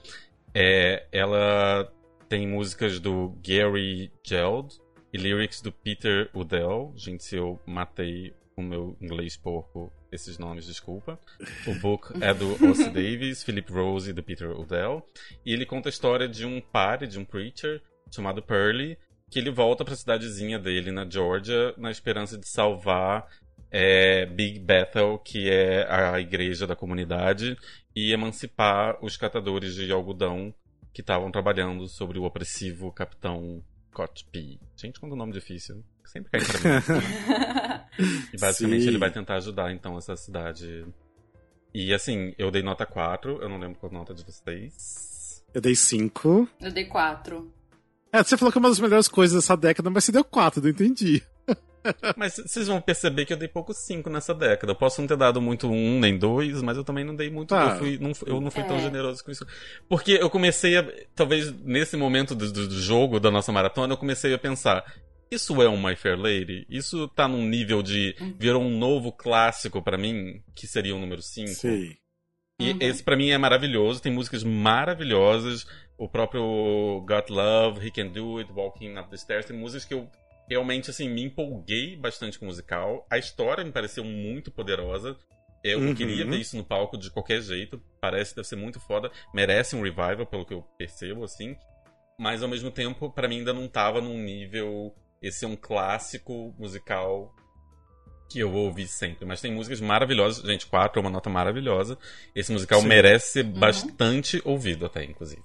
É, 0.56 1.06
ela 1.12 1.88
tem 2.28 2.48
músicas 2.48 3.00
do 3.00 3.38
Gary 3.48 4.12
Geld 4.26 4.76
e 5.14 5.20
lyrics 5.20 5.62
do 5.62 5.72
Peter 5.72 6.32
Udell. 6.34 6.92
Gente, 6.96 7.24
se 7.24 7.36
eu 7.36 7.60
matei 7.64 8.34
o 8.58 8.64
meu 8.64 8.98
inglês 9.00 9.38
porco, 9.38 9.94
esses 10.12 10.40
nomes, 10.40 10.66
desculpa. 10.66 11.20
O 11.68 11.76
book 11.76 12.12
é 12.22 12.34
do 12.34 12.54
Ossie 12.72 12.90
Davis, 12.90 13.44
Philip 13.44 13.72
Rose 13.72 14.10
e 14.10 14.14
do 14.14 14.24
Peter 14.24 14.50
Udell. 14.50 15.08
E 15.46 15.54
ele 15.54 15.68
conta 15.68 15.90
a 15.90 15.92
história 15.92 16.28
de 16.28 16.44
um 16.44 16.60
padre, 16.60 17.06
de 17.06 17.20
um 17.20 17.26
preacher, 17.26 17.84
chamado 18.12 18.42
Pearly, 18.42 18.98
que 19.34 19.40
ele 19.40 19.50
volta 19.50 19.84
para 19.84 19.96
a 19.96 19.98
cidadezinha 19.98 20.60
dele 20.60 20.92
na 20.92 21.10
Georgia 21.10 21.74
na 21.76 21.90
esperança 21.90 22.38
de 22.38 22.48
salvar 22.48 23.28
é, 23.72 24.28
Big 24.28 24.60
Bethel, 24.60 25.18
que 25.18 25.50
é 25.50 25.92
a 25.92 26.20
igreja 26.20 26.68
da 26.68 26.76
comunidade, 26.76 27.58
e 27.96 28.14
emancipar 28.14 29.04
os 29.04 29.18
catadores 29.18 29.74
de 29.74 29.92
algodão 29.92 30.54
que 30.94 31.02
estavam 31.02 31.32
trabalhando 31.32 31.88
sobre 31.88 32.20
o 32.20 32.26
opressivo 32.26 32.92
capitão 32.92 33.64
Cotby. 33.92 34.60
Gente, 34.78 35.00
quando 35.00 35.14
o 35.14 35.16
nome 35.16 35.34
difícil, 35.34 35.84
sempre 36.06 36.30
cai 36.30 36.42
pra 36.46 36.60
mim. 36.60 38.30
e 38.36 38.38
basicamente 38.40 38.84
Sim. 38.84 38.88
ele 38.90 39.00
vai 39.00 39.10
tentar 39.10 39.38
ajudar 39.38 39.74
então 39.74 39.98
essa 39.98 40.16
cidade. 40.16 40.86
E 41.74 41.92
assim, 41.92 42.36
eu 42.38 42.52
dei 42.52 42.62
nota 42.62 42.86
4, 42.86 43.42
eu 43.42 43.50
não 43.50 43.58
lembro 43.58 43.80
qual 43.80 43.92
nota 43.92 44.14
de 44.14 44.24
vocês. 44.24 45.44
Eu 45.52 45.60
dei 45.60 45.74
5. 45.74 46.48
Eu 46.62 46.72
dei 46.72 46.86
4. 46.86 47.63
É, 48.14 48.24
você 48.24 48.38
falou 48.38 48.52
que 48.52 48.60
é 48.60 48.62
uma 48.62 48.70
das 48.70 48.80
melhores 48.80 49.08
coisas 49.08 49.36
dessa 49.36 49.58
década, 49.58 49.90
mas 49.90 50.04
você 50.04 50.12
deu 50.12 50.24
quatro, 50.24 50.62
não 50.62 50.70
entendi. 50.70 51.24
Mas 52.16 52.36
vocês 52.36 52.68
vão 52.68 52.80
perceber 52.80 53.26
que 53.26 53.34
eu 53.34 53.38
dei 53.38 53.50
pouco 53.50 53.74
cinco 53.74 54.10
nessa 54.10 54.34
década. 54.34 54.72
Eu 54.72 54.76
posso 54.76 55.02
não 55.02 55.08
ter 55.08 55.18
dado 55.18 55.42
muito 55.42 55.68
um 55.70 56.00
nem 56.00 56.18
dois, 56.18 56.62
mas 56.62 56.78
eu 56.78 56.84
também 56.84 57.04
não 57.04 57.14
dei 57.14 57.30
muito. 57.30 57.54
Ah, 57.54 57.72
eu, 57.72 57.78
fui, 57.78 57.98
não, 57.98 58.12
eu 58.26 58.40
não 58.40 58.50
fui 58.50 58.62
é. 58.62 58.66
tão 58.66 58.80
generoso 58.80 59.22
com 59.22 59.32
isso. 59.32 59.46
Porque 59.90 60.14
eu 60.14 60.30
comecei 60.30 60.78
a. 60.78 60.88
Talvez 61.14 61.52
nesse 61.52 61.98
momento 61.98 62.34
do, 62.36 62.50
do, 62.50 62.82
jogo, 62.82 63.20
da 63.20 63.30
nossa 63.30 63.52
maratona, 63.52 63.94
eu 63.94 63.98
comecei 63.98 64.34
a 64.34 64.40
pensar. 64.40 64.82
Isso 65.30 65.62
é 65.62 65.68
um 65.68 65.76
My 65.82 65.94
Fair 65.98 66.18
Lady? 66.18 66.66
Isso 66.70 67.06
tá 67.10 67.28
num 67.28 67.46
nível 67.46 67.84
de. 67.84 68.16
Uhum. 68.18 68.34
Virou 68.40 68.64
um 68.64 68.78
novo 68.78 69.12
clássico 69.12 69.82
para 69.82 69.98
mim, 69.98 70.42
que 70.56 70.66
seria 70.66 70.96
o 70.96 71.00
número 71.00 71.22
5? 71.22 71.50
Sim. 71.50 71.98
E 72.62 72.72
uhum. 72.72 72.78
esse 72.80 73.04
para 73.04 73.18
mim 73.18 73.30
é 73.30 73.38
maravilhoso, 73.38 74.02
tem 74.02 74.12
músicas 74.12 74.44
maravilhosas. 74.44 75.66
O 75.98 76.10
próprio 76.10 77.04
Got 77.08 77.30
Love, 77.30 77.86
He 77.86 77.92
Can 77.92 78.08
Do 78.08 78.40
It, 78.40 78.52
Walking 78.52 78.98
Up 78.98 79.10
the 79.10 79.18
Stairs, 79.18 79.46
tem 79.46 79.56
músicas 79.56 79.86
que 79.86 79.94
eu 79.94 80.10
realmente 80.50 80.90
assim 80.90 81.10
me 81.10 81.24
empolguei 81.24 81.96
bastante 81.96 82.38
com 82.38 82.46
o 82.46 82.48
musical. 82.48 83.06
A 83.10 83.18
história 83.18 83.64
me 83.64 83.72
pareceu 83.72 84.04
muito 84.04 84.52
poderosa. 84.52 85.16
Eu 85.64 85.80
uhum. 85.80 85.96
queria 85.96 86.26
ver 86.26 86.38
isso 86.38 86.58
no 86.58 86.64
palco 86.64 86.98
de 86.98 87.10
qualquer 87.10 87.42
jeito. 87.42 87.82
Parece 88.02 88.32
que 88.32 88.36
deve 88.38 88.48
ser 88.48 88.58
muito 88.58 88.80
foda. 88.82 89.10
Merece 89.34 89.76
um 89.76 89.82
revival, 89.82 90.26
pelo 90.26 90.46
que 90.46 90.54
eu 90.54 90.62
percebo, 90.78 91.24
assim. 91.24 91.56
Mas 92.20 92.44
ao 92.44 92.50
mesmo 92.50 92.70
tempo, 92.70 93.10
para 93.10 93.28
mim 93.28 93.38
ainda 93.40 93.54
não 93.54 93.68
tava 93.68 94.02
num 94.02 94.18
nível. 94.18 94.94
Esse 95.22 95.46
é 95.46 95.48
um 95.48 95.56
clássico 95.56 96.54
musical 96.60 97.34
que 98.30 98.40
eu 98.40 98.52
vou 98.52 98.66
ouvir 98.66 98.88
sempre. 98.88 99.26
Mas 99.26 99.40
tem 99.40 99.54
músicas 99.54 99.80
maravilhosas. 99.80 100.44
Gente, 100.44 100.66
quatro 100.66 101.00
é 101.00 101.02
uma 101.02 101.10
nota 101.10 101.30
maravilhosa. 101.30 101.98
Esse 102.36 102.52
musical 102.52 102.82
Sim. 102.82 102.88
merece 102.88 103.28
ser 103.28 103.46
uhum. 103.46 103.54
bastante 103.54 104.42
ouvido, 104.44 104.86
até, 104.86 105.06
inclusive. 105.06 105.42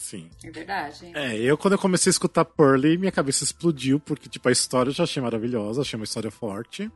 Sim. 0.00 0.30
É 0.42 0.50
verdade. 0.50 1.12
É, 1.14 1.36
eu 1.36 1.58
quando 1.58 1.74
eu 1.74 1.78
comecei 1.78 2.08
a 2.08 2.12
escutar 2.12 2.42
Pearly, 2.42 2.96
minha 2.96 3.12
cabeça 3.12 3.44
explodiu, 3.44 4.00
porque, 4.00 4.30
tipo, 4.30 4.48
a 4.48 4.52
história 4.52 4.88
eu 4.88 4.94
já 4.94 5.04
achei 5.04 5.22
maravilhosa, 5.22 5.82
achei 5.82 5.98
uma 5.98 6.04
história 6.04 6.30
forte. 6.30 6.90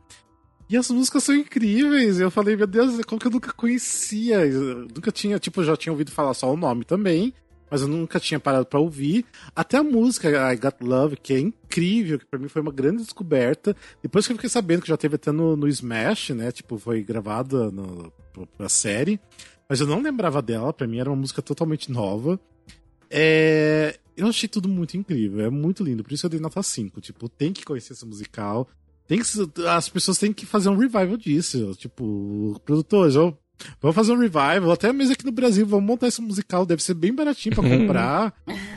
E 0.67 0.75
as 0.75 0.89
músicas 0.89 1.23
são 1.23 1.35
incríveis. 1.35 2.19
Eu 2.19 2.31
falei, 2.31 2.55
meu 2.55 2.65
Deus, 2.65 2.99
como 3.05 3.21
que 3.21 3.27
eu 3.27 3.31
nunca 3.31 3.53
conhecia? 3.53 4.43
Eu 4.47 4.87
nunca 4.87 5.11
tinha, 5.11 5.37
tipo, 5.37 5.61
eu 5.61 5.65
já 5.65 5.77
tinha 5.77 5.93
ouvido 5.93 6.11
falar 6.11 6.33
só 6.33 6.51
o 6.51 6.57
nome 6.57 6.83
também, 6.83 7.31
mas 7.69 7.83
eu 7.83 7.87
nunca 7.87 8.19
tinha 8.19 8.39
parado 8.39 8.65
para 8.65 8.79
ouvir. 8.79 9.23
Até 9.55 9.77
a 9.77 9.83
música 9.83 10.51
I 10.51 10.57
Got 10.57 10.77
Love, 10.81 11.17
que 11.17 11.33
é 11.35 11.39
incrível, 11.39 12.17
que 12.17 12.25
para 12.25 12.39
mim 12.39 12.47
foi 12.47 12.63
uma 12.63 12.71
grande 12.71 13.03
descoberta. 13.03 13.75
Depois 14.01 14.25
que 14.25 14.33
eu 14.33 14.35
fiquei 14.35 14.49
sabendo 14.49 14.81
que 14.81 14.89
já 14.89 14.97
teve 14.97 15.15
até 15.15 15.31
no, 15.31 15.55
no 15.55 15.67
Smash, 15.67 16.31
né? 16.31 16.51
Tipo, 16.51 16.79
foi 16.79 17.03
gravada 17.03 17.69
no, 17.69 18.11
pra 18.57 18.67
série. 18.67 19.19
Mas 19.69 19.79
eu 19.79 19.85
não 19.85 20.01
lembrava 20.01 20.41
dela, 20.41 20.73
para 20.73 20.87
mim 20.87 20.99
era 20.99 21.09
uma 21.11 21.15
música 21.15 21.43
totalmente 21.43 21.91
nova. 21.91 22.39
É, 23.17 23.97
eu 24.17 24.27
achei 24.27 24.49
tudo 24.49 24.67
muito 24.67 24.97
incrível, 24.97 25.45
é 25.45 25.49
muito 25.49 25.81
lindo, 25.81 26.03
por 26.03 26.11
isso 26.11 26.25
eu 26.25 26.29
dei 26.29 26.39
nota 26.39 26.61
5. 26.61 26.99
Tipo, 26.99 27.29
tem 27.29 27.53
que 27.53 27.63
conhecer 27.63 27.93
esse 27.93 28.05
musical. 28.05 28.67
Tem 29.07 29.19
que, 29.19 29.25
as 29.69 29.87
pessoas 29.87 30.17
têm 30.17 30.33
que 30.33 30.45
fazer 30.45 30.67
um 30.67 30.75
revival 30.75 31.15
disso. 31.15 31.73
Tipo, 31.77 32.59
produtores, 32.65 33.13
vamos 33.15 33.95
fazer 33.95 34.11
um 34.11 34.19
revival. 34.19 34.71
Até 34.71 34.91
mesmo 34.91 35.13
aqui 35.13 35.23
no 35.23 35.31
Brasil, 35.31 35.65
vamos 35.65 35.85
montar 35.85 36.07
esse 36.07 36.21
musical. 36.21 36.65
Deve 36.65 36.83
ser 36.83 36.93
bem 36.93 37.15
baratinho 37.15 37.55
para 37.55 37.63
comprar. 37.69 38.33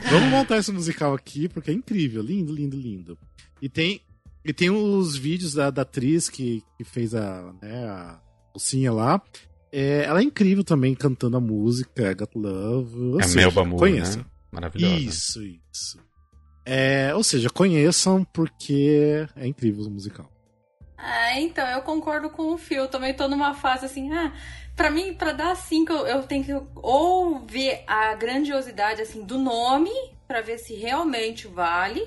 vamos 0.09 0.29
montar 0.29 0.57
esse 0.57 0.71
musical 0.71 1.13
aqui, 1.13 1.49
porque 1.49 1.71
é 1.71 1.73
incrível. 1.73 2.21
Lindo, 2.21 2.53
lindo, 2.53 2.77
lindo. 2.77 3.17
E 3.61 3.67
tem, 3.67 3.99
e 4.45 4.53
tem 4.53 4.69
os 4.69 5.17
vídeos 5.17 5.53
da, 5.53 5.69
da 5.69 5.81
atriz 5.81 6.29
que, 6.29 6.63
que 6.77 6.85
fez 6.85 7.13
a, 7.13 7.53
né, 7.61 7.85
a 7.85 8.21
mocinha 8.53 8.93
lá. 8.93 9.21
É, 9.71 10.03
ela 10.05 10.19
é 10.19 10.23
incrível 10.23 10.63
também 10.63 10.95
cantando 10.95 11.37
a 11.37 11.39
música, 11.39 12.13
Got 12.13 12.31
Love. 12.35 13.19
É 13.19 13.23
seja, 13.23 13.35
Melba 13.35 13.63
Moore, 13.65 13.79
conheça. 13.79 14.17
né? 14.17 14.25
Maravilhosa. 14.51 14.95
Isso, 14.95 15.41
isso. 15.43 15.99
É, 16.65 17.13
ou 17.15 17.23
seja, 17.23 17.49
conheçam 17.49 18.23
porque 18.25 19.27
é 19.35 19.47
incrível 19.47 19.85
o 19.85 19.89
musical. 19.89 20.31
É, 20.97 21.39
então, 21.39 21.65
eu 21.67 21.81
concordo 21.81 22.29
com 22.29 22.53
o 22.53 22.57
Phil. 22.57 22.87
Também 22.87 23.13
tô 23.13 23.27
numa 23.27 23.53
fase 23.53 23.85
assim, 23.85 24.11
ah, 24.11 24.33
pra 24.75 24.91
mim, 24.91 25.13
pra 25.13 25.31
dar 25.31 25.55
cinco, 25.55 25.93
eu, 25.93 26.05
eu 26.07 26.23
tenho 26.23 26.43
que 26.43 26.53
ou 26.75 27.39
ver 27.39 27.83
a 27.87 28.13
grandiosidade, 28.15 29.01
assim, 29.01 29.23
do 29.23 29.37
nome, 29.37 29.91
para 30.27 30.41
ver 30.41 30.57
se 30.57 30.73
realmente 30.73 31.47
vale. 31.47 32.05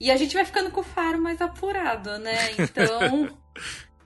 E 0.00 0.10
a 0.10 0.16
gente 0.16 0.34
vai 0.34 0.44
ficando 0.44 0.70
com 0.70 0.80
o 0.80 0.84
faro 0.84 1.20
mais 1.20 1.40
apurado, 1.40 2.18
né? 2.18 2.36
Então. 2.58 3.28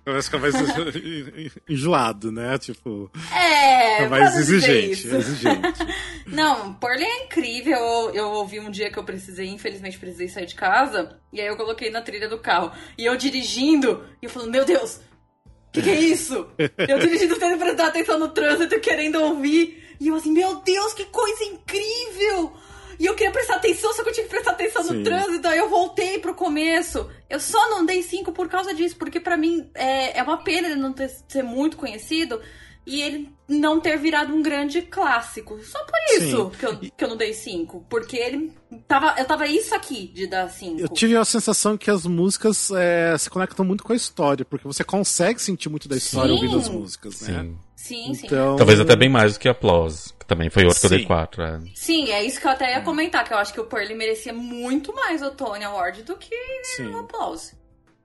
Começa 0.06 0.36
a 0.36 0.38
ficar 0.38 0.38
mais 0.38 0.54
enjoado, 1.68 2.30
né? 2.30 2.56
Tipo. 2.58 3.10
É, 3.34 4.06
mais 4.06 4.36
exigente, 4.36 5.08
exigente. 5.08 5.80
Não, 6.28 6.74
Porley 6.74 7.04
é 7.04 7.24
incrível. 7.24 7.76
Eu, 7.76 8.14
eu 8.14 8.26
ouvi 8.28 8.60
um 8.60 8.70
dia 8.70 8.88
que 8.88 9.00
eu 9.00 9.02
precisei, 9.02 9.48
infelizmente 9.48 9.98
precisei 9.98 10.28
sair 10.28 10.46
de 10.46 10.54
casa. 10.54 11.18
E 11.32 11.40
aí 11.40 11.48
eu 11.48 11.56
coloquei 11.56 11.90
na 11.90 12.02
trilha 12.02 12.28
do 12.28 12.38
carro. 12.38 12.70
E 12.96 13.04
eu 13.04 13.16
dirigindo, 13.16 14.04
e 14.22 14.26
eu 14.26 14.30
falando, 14.30 14.52
meu 14.52 14.64
Deus, 14.64 15.00
o 15.44 15.72
que, 15.72 15.82
que, 15.82 15.90
é 15.90 15.98
isso? 15.98 16.46
eu 16.56 16.98
dirigindo, 17.00 17.34
tendo 17.40 17.58
prestar 17.58 17.88
atenção 17.88 18.16
no 18.16 18.28
trânsito, 18.28 18.78
querendo 18.78 19.20
ouvir. 19.20 19.96
E 19.98 20.06
eu 20.06 20.14
assim, 20.14 20.30
meu 20.30 20.60
Deus, 20.60 20.94
que 20.94 21.06
coisa 21.06 21.42
incrível! 21.42 22.52
E 22.98 23.06
eu 23.06 23.14
queria 23.14 23.32
prestar 23.32 23.56
atenção, 23.56 23.92
só 23.92 24.02
que 24.02 24.10
eu 24.10 24.12
tinha 24.12 24.24
que 24.24 24.30
prestar 24.30 24.52
atenção 24.52 24.82
Sim. 24.82 24.94
no 24.94 25.04
trânsito, 25.04 25.48
aí 25.48 25.58
eu 25.58 25.68
voltei 25.68 26.18
pro 26.18 26.34
começo. 26.34 27.08
Eu 27.28 27.40
só 27.40 27.70
não 27.70 27.84
dei 27.84 28.02
cinco 28.02 28.32
por 28.32 28.48
causa 28.48 28.74
disso, 28.74 28.96
porque 28.96 29.20
para 29.20 29.36
mim 29.36 29.70
é, 29.74 30.18
é 30.18 30.22
uma 30.22 30.38
pena 30.38 30.68
ele 30.68 30.80
não 30.80 30.92
ter, 30.92 31.10
ser 31.28 31.42
muito 31.42 31.76
conhecido 31.76 32.40
e 32.86 33.02
ele 33.02 33.28
não 33.48 33.80
ter 33.80 33.98
virado 33.98 34.32
um 34.32 34.40
grande 34.40 34.80
clássico. 34.80 35.58
Só 35.64 35.84
por 35.84 35.98
isso 36.16 36.50
que 36.50 36.64
eu, 36.64 36.78
que 36.78 37.04
eu 37.04 37.08
não 37.08 37.16
dei 37.16 37.32
cinco. 37.32 37.84
Porque 37.90 38.16
ele 38.16 38.52
tava. 38.86 39.14
Eu 39.18 39.24
tava 39.24 39.46
isso 39.48 39.74
aqui 39.74 40.06
de 40.06 40.26
dar 40.28 40.48
cinco. 40.48 40.80
Eu 40.80 40.88
tive 40.88 41.16
a 41.16 41.24
sensação 41.24 41.76
que 41.76 41.90
as 41.90 42.06
músicas 42.06 42.70
é, 42.70 43.18
se 43.18 43.28
conectam 43.28 43.64
muito 43.64 43.82
com 43.82 43.92
a 43.92 43.96
história, 43.96 44.44
porque 44.44 44.66
você 44.66 44.84
consegue 44.84 45.42
sentir 45.42 45.68
muito 45.68 45.88
da 45.88 45.96
história 45.96 46.28
sim. 46.28 46.34
ouvindo 46.34 46.58
as 46.58 46.68
músicas, 46.68 47.20
né? 47.22 47.40
Sim. 47.42 47.58
Sim, 47.76 48.12
então... 48.12 48.52
sim. 48.52 48.56
Talvez 48.56 48.80
até 48.80 48.96
bem 48.96 49.08
mais 49.08 49.34
do 49.34 49.38
que 49.38 49.48
Applause, 49.48 50.12
que 50.18 50.26
também 50.26 50.50
foi 50.50 50.64
outro 50.64 50.80
sim. 50.80 50.88
que 50.88 50.94
eu 50.94 50.98
dei 50.98 51.06
quatro. 51.06 51.42
É. 51.42 51.60
Sim, 51.74 52.10
é 52.10 52.24
isso 52.24 52.40
que 52.40 52.46
eu 52.46 52.50
até 52.50 52.72
ia 52.72 52.80
comentar, 52.80 53.22
que 53.22 53.32
eu 53.32 53.38
acho 53.38 53.52
que 53.52 53.60
o 53.60 53.64
Pearly 53.64 53.94
merecia 53.94 54.32
muito 54.32 54.94
mais 54.94 55.22
o 55.22 55.30
Tony 55.30 55.62
Award 55.62 56.02
do 56.02 56.16
que 56.16 56.34
sim. 56.64 56.86
o 56.86 56.98
Applause. 56.98 57.54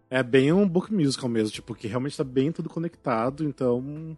É 0.09 0.21
bem 0.21 0.51
um 0.51 0.67
book 0.67 0.93
musical 0.93 1.29
mesmo, 1.29 1.51
tipo, 1.51 1.73
que 1.73 1.87
realmente 1.87 2.17
tá 2.17 2.23
bem 2.23 2.51
tudo 2.51 2.69
conectado, 2.69 3.45
então 3.45 4.15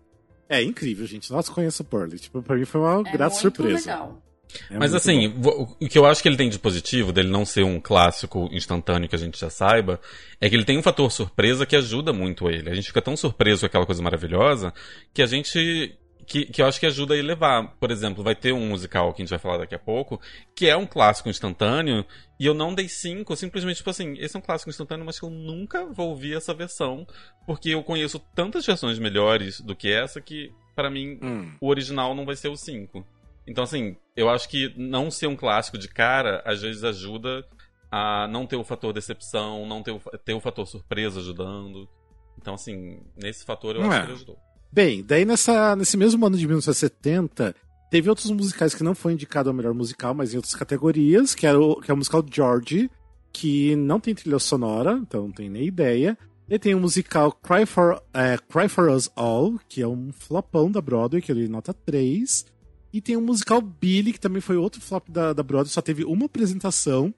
é 0.50 0.62
incrível, 0.62 1.06
gente. 1.06 1.32
Nossa, 1.32 1.52
conheço 1.52 1.84
o 1.84 1.86
Pearly. 1.86 2.20
Tipo, 2.20 2.42
pra 2.42 2.56
mim 2.56 2.66
foi 2.66 2.82
uma 2.82 3.08
é 3.08 3.12
grata 3.12 3.36
surpresa. 3.36 3.92
Legal. 3.92 4.22
É 4.70 4.78
Mas 4.78 4.94
assim, 4.94 5.30
bom. 5.30 5.76
o 5.80 5.88
que 5.88 5.98
eu 5.98 6.06
acho 6.06 6.22
que 6.22 6.30
ele 6.30 6.38
tem 6.38 6.50
de 6.50 6.60
positivo, 6.60 7.12
dele 7.12 7.30
não 7.30 7.46
ser 7.46 7.63
um 7.63 7.80
clássico 7.80 8.50
instantâneo 8.52 9.10
que 9.10 9.16
a 9.16 9.20
gente 9.20 9.39
já 9.39 9.50
saiba, 9.50 10.00
é 10.39 10.50
que 10.50 10.56
ele 10.56 10.66
tem 10.66 10.78
um 10.78 10.84
fator 10.84 11.12
surpresa 11.12 11.66
que 11.66 11.76
ajuda 11.76 12.13
muito 12.13 12.50
ele. 12.50 12.70
A 12.70 12.76
gente 12.76 12.88
fica 12.88 13.02
tão 13.02 13.16
surpreso 13.16 13.62
com 13.62 13.66
aquela 13.68 13.86
coisa 13.86 14.02
maravilhosa 14.02 14.74
que 15.13 15.22
a 15.22 15.26
gente. 15.26 15.98
Que, 16.26 16.46
que 16.46 16.62
eu 16.62 16.66
acho 16.66 16.80
que 16.80 16.86
ajuda 16.86 17.16
a 17.16 17.18
elevar. 17.18 17.76
Por 17.78 17.92
exemplo, 17.92 18.24
vai 18.24 18.34
ter 18.34 18.54
um 18.54 18.66
musical 18.66 19.13
que 19.13 19.22
a 19.22 19.26
gente 19.26 19.30
vai 19.30 19.39
falar 19.39 19.58
daqui 19.58 19.76
a 19.76 19.80
pouco, 19.80 20.22
que 20.56 20.70
é 20.70 20.78
um 20.78 20.86
clássico 20.86 21.28
instantâneo, 21.28 22.06
e 22.39 22.46
eu 22.46 22.54
não 22.54 22.74
dei 22.74 22.88
cinco, 22.88 23.36
simplesmente 23.36 23.78
tipo 23.78 23.89
assim, 23.89 24.16
esse 24.18 24.36
é 24.36 24.39
um 24.39 24.42
clássico 24.42 24.70
instantâneo, 24.70 25.06
mas 25.06 25.20
que 25.20 25.26
eu 25.26 25.30
nunca 25.30 25.86
vou 25.86 26.12
ouvir 26.12 26.38
essa 26.38 26.54
versão, 26.54 27.06
porque 27.46 27.72
eu 27.72 27.84
conheço 27.84 28.20
tantas 28.34 28.66
versões 28.66 28.98
melhores 29.00 29.60
do 29.60 29.76
que 29.76 29.92
essa 29.92 30.22
que, 30.22 30.50
para 30.74 30.89
mim, 30.89 31.20
hum. 31.22 31.52
o 31.60 31.68
original 31.68 32.16
não 32.16 32.26
vai 32.26 32.38
ser 32.38 32.48
o 32.48 32.56
cinco. 32.56 33.06
Então, 33.48 33.64
assim, 33.64 33.96
eu 34.16 34.30
acho 34.30 34.48
que 34.48 34.74
não 34.78 35.12
ser 35.12 35.28
um 35.28 35.36
clássico 35.36 35.78
de 35.78 35.88
cara, 35.88 36.42
às 36.46 36.62
vezes 36.62 36.84
ajuda 36.84 37.46
a 37.92 38.28
não 38.30 38.48
ter 38.48 38.56
o 38.56 38.64
fator 38.64 38.94
decepção, 38.94 39.66
não 39.66 39.84
ter 39.84 39.92
o, 39.92 40.00
ter 40.24 40.34
o 40.34 40.40
fator 40.40 40.66
surpresa 40.66 41.20
ajudando. 41.20 41.88
Então, 42.38 42.56
assim, 42.56 43.02
nesse 43.16 43.46
fator 43.46 43.76
eu 43.76 43.82
não 43.82 43.90
acho 43.90 43.98
é. 43.98 44.02
que 44.02 44.08
ele 44.08 44.16
ajudou. 44.16 44.38
Bem, 44.72 45.04
daí 45.04 45.24
nessa, 45.24 45.76
nesse 45.76 45.96
mesmo 45.98 46.26
ano 46.26 46.36
de 46.36 46.48
1970, 46.48 47.56
Teve 47.94 48.10
outros 48.10 48.32
musicais 48.32 48.74
que 48.74 48.84
não 48.84 48.96
foi 48.96 49.14
indicado 49.14 49.52
ao 49.52 49.54
melhor 49.54 49.72
musical, 49.72 50.16
mas 50.16 50.34
em 50.34 50.38
outras 50.38 50.56
categorias, 50.56 51.36
que 51.36 51.46
é 51.46 51.54
o, 51.54 51.76
que 51.76 51.92
é 51.92 51.94
o 51.94 51.98
musical 51.98 52.26
George, 52.28 52.90
que 53.32 53.76
não 53.76 54.00
tem 54.00 54.16
trilha 54.16 54.40
sonora, 54.40 54.94
então 54.94 55.26
não 55.26 55.32
tem 55.32 55.48
nem 55.48 55.68
ideia. 55.68 56.18
E 56.50 56.58
tem 56.58 56.74
o 56.74 56.80
musical 56.80 57.32
Cry 57.32 57.68
for, 57.68 58.02
é, 58.12 58.36
Cry 58.50 58.68
for 58.68 58.90
Us 58.90 59.12
All, 59.16 59.60
que 59.70 59.80
é 59.80 59.88
um 59.88 60.12
flopão 60.12 60.72
da 60.72 60.82
Broadway, 60.82 61.22
que 61.22 61.32
ele 61.32 61.48
nota 61.48 61.72
3. 61.72 62.48
E 62.94 63.02
tem 63.02 63.18
o 63.18 63.22
musical 63.22 63.60
Billy, 63.60 64.14
que 64.14 64.20
também 64.20 64.40
foi 64.40 64.56
outro 64.56 64.80
flop 64.80 65.10
da, 65.10 65.34
da 65.34 65.42
Broadway, 65.42 65.74
só 65.74 65.82
teve 65.82 66.06
uma 66.06 66.28
apresentação. 66.28 67.12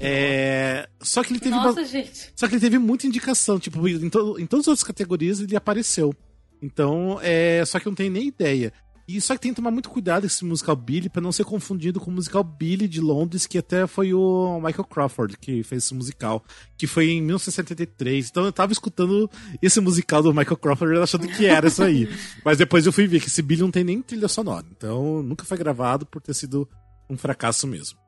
É... 0.00 0.88
Só 1.00 1.24
que 1.24 1.32
ele 1.32 1.40
teve. 1.40 1.56
Nossa, 1.56 1.80
uma... 1.80 1.84
gente. 1.84 2.32
Só 2.36 2.46
que 2.46 2.54
ele 2.54 2.60
teve 2.60 2.78
muita 2.78 3.06
indicação. 3.06 3.58
Tipo, 3.58 3.86
em, 3.88 4.08
to... 4.08 4.38
em 4.38 4.46
todas 4.46 4.64
as 4.64 4.68
outras 4.68 4.84
categorias 4.84 5.40
ele 5.40 5.56
apareceu. 5.56 6.14
Então, 6.62 7.18
é. 7.20 7.64
Só 7.66 7.80
que 7.80 7.88
eu 7.88 7.90
não 7.90 7.96
tenho 7.96 8.12
nem 8.12 8.28
ideia. 8.28 8.72
E 9.08 9.22
só 9.22 9.34
que 9.34 9.40
tem 9.40 9.52
que 9.52 9.56
tomar 9.56 9.70
muito 9.70 9.88
cuidado 9.88 10.26
esse 10.26 10.44
musical 10.44 10.76
Billy 10.76 11.08
para 11.08 11.22
não 11.22 11.32
ser 11.32 11.42
confundido 11.42 11.98
com 11.98 12.10
o 12.10 12.14
musical 12.14 12.44
Billy 12.44 12.86
de 12.86 13.00
Londres, 13.00 13.46
que 13.46 13.56
até 13.56 13.86
foi 13.86 14.12
o 14.12 14.60
Michael 14.60 14.84
Crawford 14.84 15.38
que 15.38 15.62
fez 15.62 15.84
esse 15.84 15.94
musical, 15.94 16.44
que 16.76 16.86
foi 16.86 17.12
em 17.12 17.22
1973. 17.22 18.28
Então 18.28 18.44
eu 18.44 18.52
tava 18.52 18.70
escutando 18.70 19.30
esse 19.62 19.80
musical 19.80 20.22
do 20.22 20.34
Michael 20.34 20.58
Crawford 20.58 20.98
achando 20.98 21.26
que 21.26 21.46
era 21.46 21.68
isso 21.68 21.82
aí. 21.82 22.06
Mas 22.44 22.58
depois 22.58 22.84
eu 22.84 22.92
fui 22.92 23.06
ver 23.06 23.20
que 23.20 23.28
esse 23.28 23.40
Billy 23.40 23.62
não 23.62 23.70
tem 23.70 23.82
nem 23.82 24.02
trilha 24.02 24.28
sonora. 24.28 24.66
Então 24.76 25.22
nunca 25.22 25.46
foi 25.46 25.56
gravado 25.56 26.04
por 26.04 26.20
ter 26.20 26.34
sido 26.34 26.68
um 27.08 27.16
fracasso 27.16 27.66
mesmo. 27.66 27.98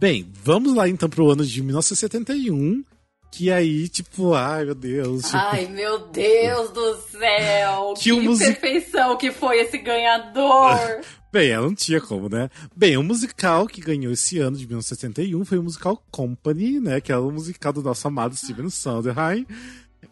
Bem, 0.00 0.28
vamos 0.42 0.74
lá 0.74 0.88
então 0.88 1.08
pro 1.08 1.30
ano 1.30 1.46
de 1.46 1.62
1971 1.62 2.82
que 3.30 3.50
aí, 3.50 3.88
tipo, 3.88 4.34
ai 4.34 4.64
meu 4.64 4.74
Deus. 4.74 5.24
Tipo... 5.24 5.36
Ai 5.36 5.66
meu 5.66 5.98
Deus 6.08 6.70
do 6.70 6.96
céu! 6.96 7.94
que, 7.98 8.10
que 8.10 8.20
music... 8.20 8.52
perfeição 8.52 9.16
que 9.16 9.30
foi 9.30 9.60
esse 9.60 9.78
ganhador! 9.78 10.78
Bem, 11.30 11.50
ela 11.50 11.66
não 11.66 11.74
tinha 11.74 12.00
como, 12.00 12.28
né? 12.28 12.48
Bem, 12.74 12.96
o 12.96 13.02
musical 13.02 13.66
que 13.66 13.82
ganhou 13.82 14.10
esse 14.10 14.38
ano 14.38 14.56
de 14.56 14.66
1971 14.66 15.44
foi 15.44 15.58
o 15.58 15.62
musical 15.62 16.02
Company, 16.10 16.80
né? 16.80 17.02
Que 17.02 17.12
é 17.12 17.18
o 17.18 17.30
musical 17.30 17.70
do 17.70 17.82
nosso 17.82 18.08
amado 18.08 18.34
Steven 18.34 18.70
Sondheim. 18.70 19.46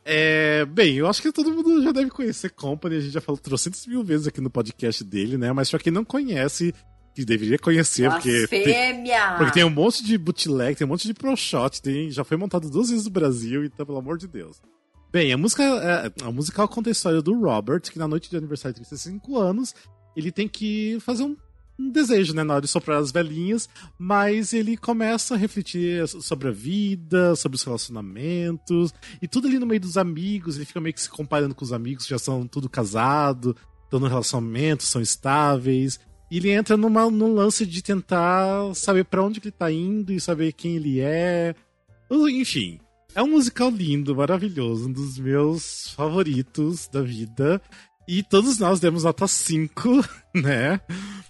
É, 0.04 0.64
bem, 0.66 0.96
eu 0.96 1.08
acho 1.08 1.22
que 1.22 1.32
todo 1.32 1.50
mundo 1.50 1.82
já 1.82 1.90
deve 1.90 2.10
conhecer 2.10 2.50
Company, 2.50 2.96
a 2.96 3.00
gente 3.00 3.12
já 3.12 3.20
falou 3.20 3.40
trocentas 3.40 3.86
mil 3.86 4.04
vezes 4.04 4.26
aqui 4.26 4.40
no 4.40 4.50
podcast 4.50 5.02
dele, 5.02 5.38
né? 5.38 5.52
Mas 5.52 5.70
pra 5.70 5.80
quem 5.80 5.92
não 5.92 6.04
conhece, 6.04 6.74
que 7.16 7.24
deveria 7.24 7.58
conhecer, 7.58 8.10
porque 8.10 8.46
tem, 8.46 9.04
porque 9.38 9.52
tem 9.52 9.64
um 9.64 9.70
monte 9.70 10.04
de 10.04 10.18
bootleg, 10.18 10.76
tem 10.76 10.86
um 10.86 10.90
monte 10.90 11.06
de 11.06 11.14
pro 11.14 11.34
shot, 11.34 11.80
tem, 11.80 12.10
já 12.10 12.22
foi 12.22 12.36
montado 12.36 12.68
duas 12.68 12.90
vezes 12.90 13.06
no 13.06 13.10
Brasil, 13.10 13.64
então 13.64 13.86
pelo 13.86 13.98
amor 13.98 14.18
de 14.18 14.28
Deus. 14.28 14.60
Bem, 15.10 15.32
a 15.32 15.38
música, 15.38 15.62
é, 15.62 16.12
a 16.22 16.30
musical 16.30 16.68
conta 16.68 16.90
a 16.90 16.92
história 16.92 17.22
do 17.22 17.40
Robert, 17.40 17.80
que 17.80 17.98
na 17.98 18.06
noite 18.06 18.28
de 18.28 18.36
aniversário 18.36 18.74
de 18.74 18.86
35 18.86 19.38
anos, 19.38 19.74
ele 20.14 20.30
tem 20.30 20.46
que 20.46 20.98
fazer 21.00 21.22
um 21.22 21.36
um 21.78 21.90
desejo, 21.90 22.34
né, 22.34 22.42
na 22.42 22.54
hora 22.54 22.62
de 22.62 22.68
soprar 22.68 22.98
as 22.98 23.12
velhinhas, 23.12 23.68
mas 23.98 24.54
ele 24.54 24.78
começa 24.78 25.34
a 25.34 25.36
refletir 25.36 26.08
sobre 26.08 26.48
a 26.48 26.50
vida, 26.50 27.36
sobre 27.36 27.56
os 27.56 27.62
relacionamentos, 27.62 28.94
e 29.20 29.28
tudo 29.28 29.46
ali 29.46 29.58
no 29.58 29.66
meio 29.66 29.80
dos 29.80 29.98
amigos, 29.98 30.56
ele 30.56 30.64
fica 30.64 30.80
meio 30.80 30.94
que 30.94 31.02
se 31.02 31.10
comparando 31.10 31.54
com 31.54 31.64
os 31.64 31.74
amigos 31.74 32.04
que 32.04 32.10
já 32.10 32.18
são 32.18 32.46
tudo 32.46 32.66
casado, 32.66 33.54
estão 33.84 34.00
no 34.00 34.08
relacionamento, 34.08 34.84
são 34.84 35.02
estáveis, 35.02 36.00
e 36.30 36.38
ele 36.38 36.50
entra 36.50 36.76
numa, 36.76 37.10
num 37.10 37.34
lance 37.34 37.64
de 37.64 37.82
tentar 37.82 38.74
saber 38.74 39.04
para 39.04 39.22
onde 39.22 39.40
ele 39.40 39.50
tá 39.50 39.70
indo 39.70 40.12
e 40.12 40.20
saber 40.20 40.52
quem 40.52 40.76
ele 40.76 41.00
é. 41.00 41.54
Enfim, 42.10 42.80
é 43.14 43.22
um 43.22 43.30
musical 43.30 43.70
lindo, 43.70 44.14
maravilhoso, 44.14 44.88
um 44.88 44.92
dos 44.92 45.18
meus 45.18 45.90
favoritos 45.94 46.88
da 46.88 47.00
vida. 47.00 47.62
E 48.08 48.22
todos 48.22 48.58
nós 48.58 48.78
demos 48.78 49.04
nota 49.04 49.26
5, 49.26 49.88
né? 50.34 50.80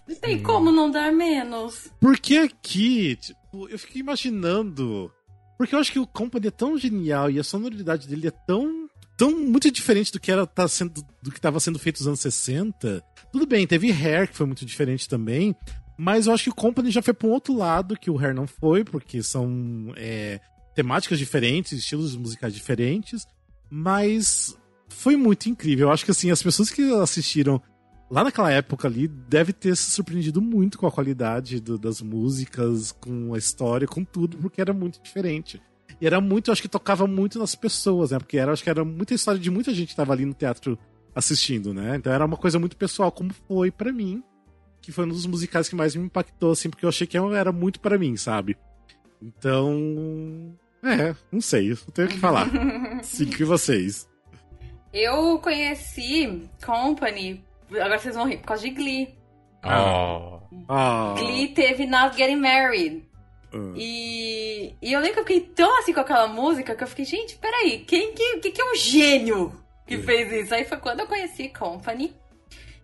Não 0.07 0.17
tem 0.17 0.43
como 0.43 0.71
não 0.71 0.91
dar 0.91 1.13
menos. 1.13 1.91
Porque 2.01 2.37
aqui, 2.37 3.17
tipo, 3.17 3.69
eu 3.69 3.79
fiquei 3.79 4.01
imaginando. 4.01 5.11
Porque 5.57 5.75
eu 5.75 5.79
acho 5.79 5.93
que 5.93 5.99
o 5.99 6.07
Company 6.07 6.49
é 6.49 6.51
tão 6.51 6.77
genial 6.77 7.31
e 7.31 7.39
a 7.39 7.45
sonoridade 7.45 8.07
dele 8.07 8.29
é 8.29 8.33
tão. 8.47 8.89
Tão 9.17 9.31
muito 9.31 9.71
diferente 9.71 10.13
do 10.13 10.21
que 10.21 10.31
era 10.31 10.47
tá 10.47 10.69
sendo 10.69 11.05
do 11.23 11.31
que 11.31 11.39
estava 11.39 11.59
sendo 11.59 11.79
feito 11.79 11.99
nos 11.99 12.07
anos 12.07 12.21
60. 12.21 13.03
Tudo 13.33 13.47
bem, 13.47 13.67
teve 13.67 13.91
Hair, 13.91 14.29
que 14.29 14.37
foi 14.37 14.47
muito 14.47 14.65
diferente 14.65 15.09
também. 15.09 15.55
Mas 15.99 16.27
eu 16.27 16.35
acho 16.35 16.45
que 16.45 16.51
o 16.51 16.55
Company 16.55 16.91
já 16.91 17.01
foi 17.01 17.15
para 17.15 17.27
um 17.27 17.33
outro 17.33 17.57
lado 17.57 17.99
que 17.99 18.11
o 18.11 18.19
Hair 18.19 18.35
não 18.35 18.47
foi, 18.47 18.85
porque 18.85 19.23
são 19.23 19.93
é, 19.97 20.41
temáticas 20.75 21.19
diferentes, 21.19 21.73
estilos 21.73 22.15
musicais 22.15 22.55
diferentes. 22.55 23.27
Mas 23.71 24.57
foi 24.89 25.17
muito 25.17 25.49
incrível. 25.49 25.89
Eu 25.89 25.93
acho 25.93 26.05
que 26.05 26.11
assim, 26.11 26.31
as 26.31 26.43
pessoas 26.43 26.71
que 26.71 26.83
assistiram 27.01 27.61
lá 28.11 28.23
naquela 28.23 28.51
época 28.51 28.87
ali 28.87 29.09
deve 29.09 29.53
ter 29.53 29.77
se 29.77 29.91
surpreendido 29.91 30.41
muito 30.41 30.79
com 30.79 30.87
a 30.87 30.93
qualidade 30.93 31.61
do, 31.61 31.79
das 31.79 32.01
músicas, 32.01 32.93
com 32.93 33.35
a 33.35 33.39
história, 33.39 33.87
com 33.87 34.05
tudo, 34.05 34.37
porque 34.37 34.61
era 34.61 34.73
muito 34.73 35.03
diferente. 35.03 35.61
E 36.01 36.07
era 36.07 36.21
muito, 36.21 36.53
acho 36.53 36.63
que 36.63 36.69
tocava 36.69 37.07
muito 37.07 37.39
nas 37.39 37.55
pessoas, 37.55 38.11
né? 38.11 38.19
Porque 38.19 38.39
era, 38.39 38.53
acho 38.53 38.63
que 38.63 38.71
era 38.71 38.85
muita 38.85 39.15
história 39.15 39.41
de 39.41 39.51
muita 39.51 39.73
gente 39.73 39.87
que 39.87 39.93
estava 39.93 40.13
ali 40.13 40.25
no 40.25 40.35
teatro 40.35 40.79
assistindo, 41.15 41.73
né? 41.73 41.97
Então 41.97 42.13
era 42.13 42.25
uma 42.25 42.37
coisa 42.37 42.59
muito 42.59 42.77
pessoal, 42.77 43.11
como 43.11 43.33
foi 43.49 43.71
para 43.71 43.93
mim, 43.93 44.23
que 44.83 44.93
foi 44.93 45.07
um 45.07 45.09
dos 45.09 45.25
musicais 45.25 45.69
que 45.69 45.75
mais 45.75 45.97
me 45.97 46.05
impactou, 46.05 46.53
assim, 46.53 46.69
porque 46.69 46.85
eu 46.85 46.91
achei 46.91 47.07
que 47.07 47.17
era 47.17 47.51
muito 47.51 47.81
para 47.81 47.99
mim, 47.99 48.17
sabe? 48.17 48.57
Então. 49.23 50.55
É, 50.83 51.17
não 51.33 51.41
sei, 51.41 51.73
eu 51.73 51.77
tenho 51.93 52.09
que 52.09 52.19
falar. 52.19 52.49
Cinco 53.03 53.41
e 53.41 53.45
vocês. 53.45 54.07
Eu 54.93 55.39
conheci 55.39 56.49
Company, 56.65 57.43
agora 57.71 57.99
vocês 57.99 58.15
vão 58.15 58.29
rir, 58.29 58.39
por 58.39 58.49
causa 58.49 58.63
de 58.63 58.71
Glee. 58.71 59.09
Oh. 59.65 60.41
oh. 60.69 61.15
Glee 61.15 61.49
teve 61.49 61.87
Not 61.87 62.17
Getting 62.17 62.37
Married. 62.37 63.06
Uh. 63.57 63.75
E, 63.77 64.75
e 64.81 64.93
eu 64.93 65.01
lembro 65.01 65.15
que 65.15 65.21
eu 65.21 65.27
fiquei 65.27 65.41
tão 65.55 65.79
assim 65.79 65.93
com 65.93 66.01
aquela 66.01 66.27
música 66.29 66.75
que 66.75 66.83
eu 66.83 66.89
fiquei, 66.89 67.05
gente, 67.05 67.37
peraí, 67.37 67.81
quem 67.81 68.13
que, 68.13 68.39
que, 68.39 68.51
que 68.51 68.61
é 68.61 68.65
o 68.65 68.75
gênio 68.75 69.53
que 69.87 69.97
uh. 69.97 70.03
fez 70.03 70.33
isso? 70.33 70.55
Aí 70.55 70.65
foi 70.65 70.79
quando 70.79 71.01
eu 71.01 71.07
conheci 71.07 71.49
Company. 71.49 72.15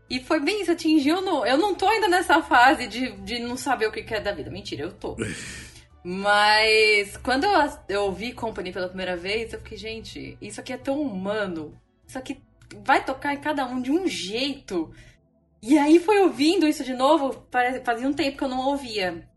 E 0.08 0.20
foi 0.20 0.40
bem 0.40 0.60
isso, 0.60 0.72
atingiu 0.72 1.22
no. 1.22 1.44
Eu 1.46 1.56
não 1.56 1.74
tô 1.74 1.88
ainda 1.88 2.06
nessa 2.06 2.42
fase 2.42 2.86
de, 2.86 3.12
de 3.22 3.38
não 3.38 3.56
saber 3.56 3.86
o 3.86 3.92
que 3.92 4.12
é 4.12 4.20
da 4.20 4.32
vida. 4.32 4.50
Mentira, 4.50 4.82
eu 4.82 4.92
tô. 4.92 5.16
Mas 6.04 7.16
quando 7.18 7.44
eu, 7.44 7.52
eu 7.88 8.02
ouvi 8.02 8.32
Company 8.32 8.72
pela 8.72 8.88
primeira 8.88 9.16
vez, 9.16 9.52
eu 9.52 9.60
fiquei, 9.60 9.78
gente, 9.78 10.36
isso 10.40 10.60
aqui 10.60 10.72
é 10.72 10.76
tão 10.76 11.00
humano. 11.00 11.74
Só 12.06 12.20
que 12.20 12.42
vai 12.84 13.04
tocar 13.04 13.32
em 13.32 13.40
cada 13.40 13.64
um 13.64 13.80
de 13.80 13.90
um 13.90 14.06
jeito. 14.06 14.92
E 15.62 15.78
aí 15.78 16.00
foi 16.00 16.20
ouvindo 16.20 16.66
isso 16.66 16.82
de 16.82 16.92
novo, 16.92 17.46
fazia 17.84 18.08
um 18.08 18.12
tempo 18.12 18.36
que 18.36 18.44
eu 18.44 18.48
não 18.48 18.66
ouvia. 18.66 19.28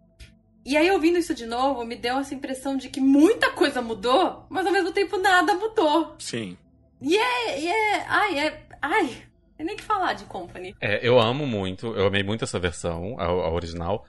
E 0.66 0.76
aí 0.76 0.90
ouvindo 0.90 1.20
isso 1.20 1.36
de 1.36 1.46
novo, 1.46 1.86
me 1.86 1.96
deu 1.96 2.18
essa 2.18 2.34
impressão 2.34 2.76
de 2.76 2.90
que 2.90 3.00
muita 3.00 3.52
coisa 3.52 3.82
mudou, 3.82 4.48
mas 4.50 4.66
ao 4.66 4.74
mesmo 4.74 4.92
tempo 4.92 5.18
nada 5.18 5.54
mudou. 5.54 6.16
Sim. 6.18 6.58
E 7.00 7.16
é, 7.16 7.60
e 7.60 7.68
é, 7.68 8.06
ai, 8.08 8.40
é, 8.40 8.68
ai, 8.82 9.24
tem 9.56 9.66
nem 9.66 9.76
que 9.76 9.84
falar 9.84 10.14
de 10.14 10.26
Company. 10.26 10.76
É, 10.82 11.08
eu 11.08 11.20
amo 11.20 11.46
muito, 11.46 11.88
eu 11.96 12.08
amei 12.08 12.24
muito 12.24 12.44
essa 12.44 12.60
versão, 12.60 13.16
a, 13.20 13.26
a 13.26 13.54
original. 13.54 14.06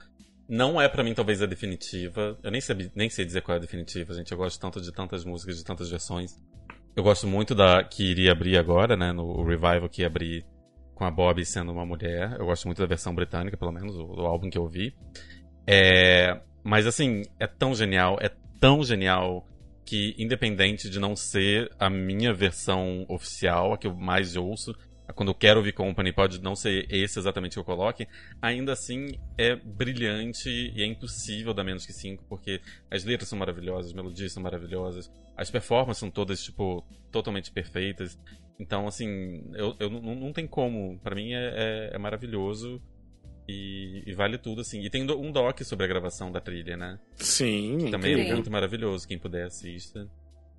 Não 0.49 0.81
é 0.81 0.89
para 0.89 1.03
mim 1.03 1.13
talvez 1.13 1.41
a 1.41 1.45
definitiva. 1.45 2.37
Eu 2.41 2.49
nem 2.49 2.61
sei, 2.61 2.89
nem 2.95 3.09
sei 3.09 3.23
dizer 3.25 3.41
qual 3.41 3.55
é 3.55 3.59
a 3.59 3.61
definitiva, 3.61 4.13
gente. 4.13 4.31
Eu 4.31 4.37
gosto 4.37 4.59
tanto 4.59 4.81
de 4.81 4.91
tantas 4.91 5.23
músicas, 5.23 5.57
de 5.57 5.63
tantas 5.63 5.89
versões. 5.89 6.41
Eu 6.95 7.03
gosto 7.03 7.27
muito 7.27 7.53
da 7.53 7.83
que 7.83 8.03
iria 8.03 8.31
abrir 8.31 8.57
agora, 8.57 8.97
né? 8.97 9.11
No 9.11 9.43
revival 9.43 9.87
que 9.89 10.01
ia 10.01 10.07
abrir 10.07 10.45
com 10.95 11.03
a 11.03 11.11
Bob 11.11 11.45
sendo 11.45 11.71
uma 11.71 11.85
mulher. 11.85 12.37
Eu 12.39 12.45
gosto 12.45 12.65
muito 12.65 12.79
da 12.79 12.87
versão 12.87 13.13
britânica, 13.13 13.57
pelo 13.57 13.71
menos, 13.71 13.95
o, 13.95 14.05
o 14.05 14.25
álbum 14.25 14.49
que 14.49 14.57
eu 14.57 14.67
vi. 14.67 14.95
É, 15.67 16.39
mas 16.67 16.85
assim, 16.85 17.23
é 17.39 17.47
tão 17.47 17.73
genial, 17.73 18.17
é 18.19 18.29
tão 18.59 18.83
genial 18.83 19.47
que, 19.85 20.13
independente 20.17 20.89
de 20.89 20.99
não 20.99 21.15
ser 21.15 21.71
a 21.79 21.89
minha 21.89 22.33
versão 22.33 23.05
oficial, 23.07 23.71
a 23.71 23.77
que 23.77 23.87
eu 23.87 23.95
mais 23.95 24.35
ouço, 24.35 24.75
quando 25.15 25.29
eu 25.29 25.33
quero 25.33 25.59
ouvir 25.59 25.71
Company 25.71 26.11
pode 26.11 26.41
não 26.41 26.57
ser 26.57 26.85
esse 26.93 27.17
exatamente 27.17 27.53
que 27.53 27.59
eu 27.59 27.63
coloque, 27.63 28.05
ainda 28.41 28.73
assim 28.73 29.17
é 29.37 29.55
brilhante 29.55 30.49
e 30.49 30.83
é 30.83 30.85
impossível 30.85 31.53
dar 31.53 31.63
menos 31.63 31.85
que 31.85 31.93
5, 31.93 32.25
porque 32.27 32.59
as 32.91 33.05
letras 33.05 33.29
são 33.29 33.39
maravilhosas, 33.39 33.91
as 33.91 33.93
melodias 33.93 34.33
são 34.33 34.43
maravilhosas, 34.43 35.09
as 35.37 35.49
performances 35.49 35.99
são 36.01 36.11
todas, 36.11 36.43
tipo, 36.43 36.85
totalmente 37.13 37.49
perfeitas. 37.49 38.19
Então, 38.59 38.87
assim, 38.87 39.41
eu, 39.53 39.73
eu 39.79 39.89
não, 39.89 40.15
não 40.15 40.33
tem 40.33 40.45
como. 40.45 40.99
para 40.99 41.15
mim 41.15 41.31
é, 41.31 41.53
é, 41.55 41.89
é 41.93 41.97
maravilhoso. 41.97 42.81
E, 43.47 44.03
e, 44.05 44.13
vale 44.13 44.37
tudo, 44.37 44.61
assim. 44.61 44.81
E 44.81 44.89
tem 44.89 45.09
um 45.09 45.31
doc 45.31 45.61
sobre 45.63 45.85
a 45.85 45.87
gravação 45.87 46.31
da 46.31 46.41
trilha, 46.41 46.75
né? 46.75 46.99
Sim. 47.15 47.77
Que 47.85 47.91
também 47.91 48.13
é 48.13 48.33
muito 48.33 48.51
maravilhoso. 48.51 49.07
Quem 49.07 49.17
puder 49.17 49.45
assista. 49.45 50.07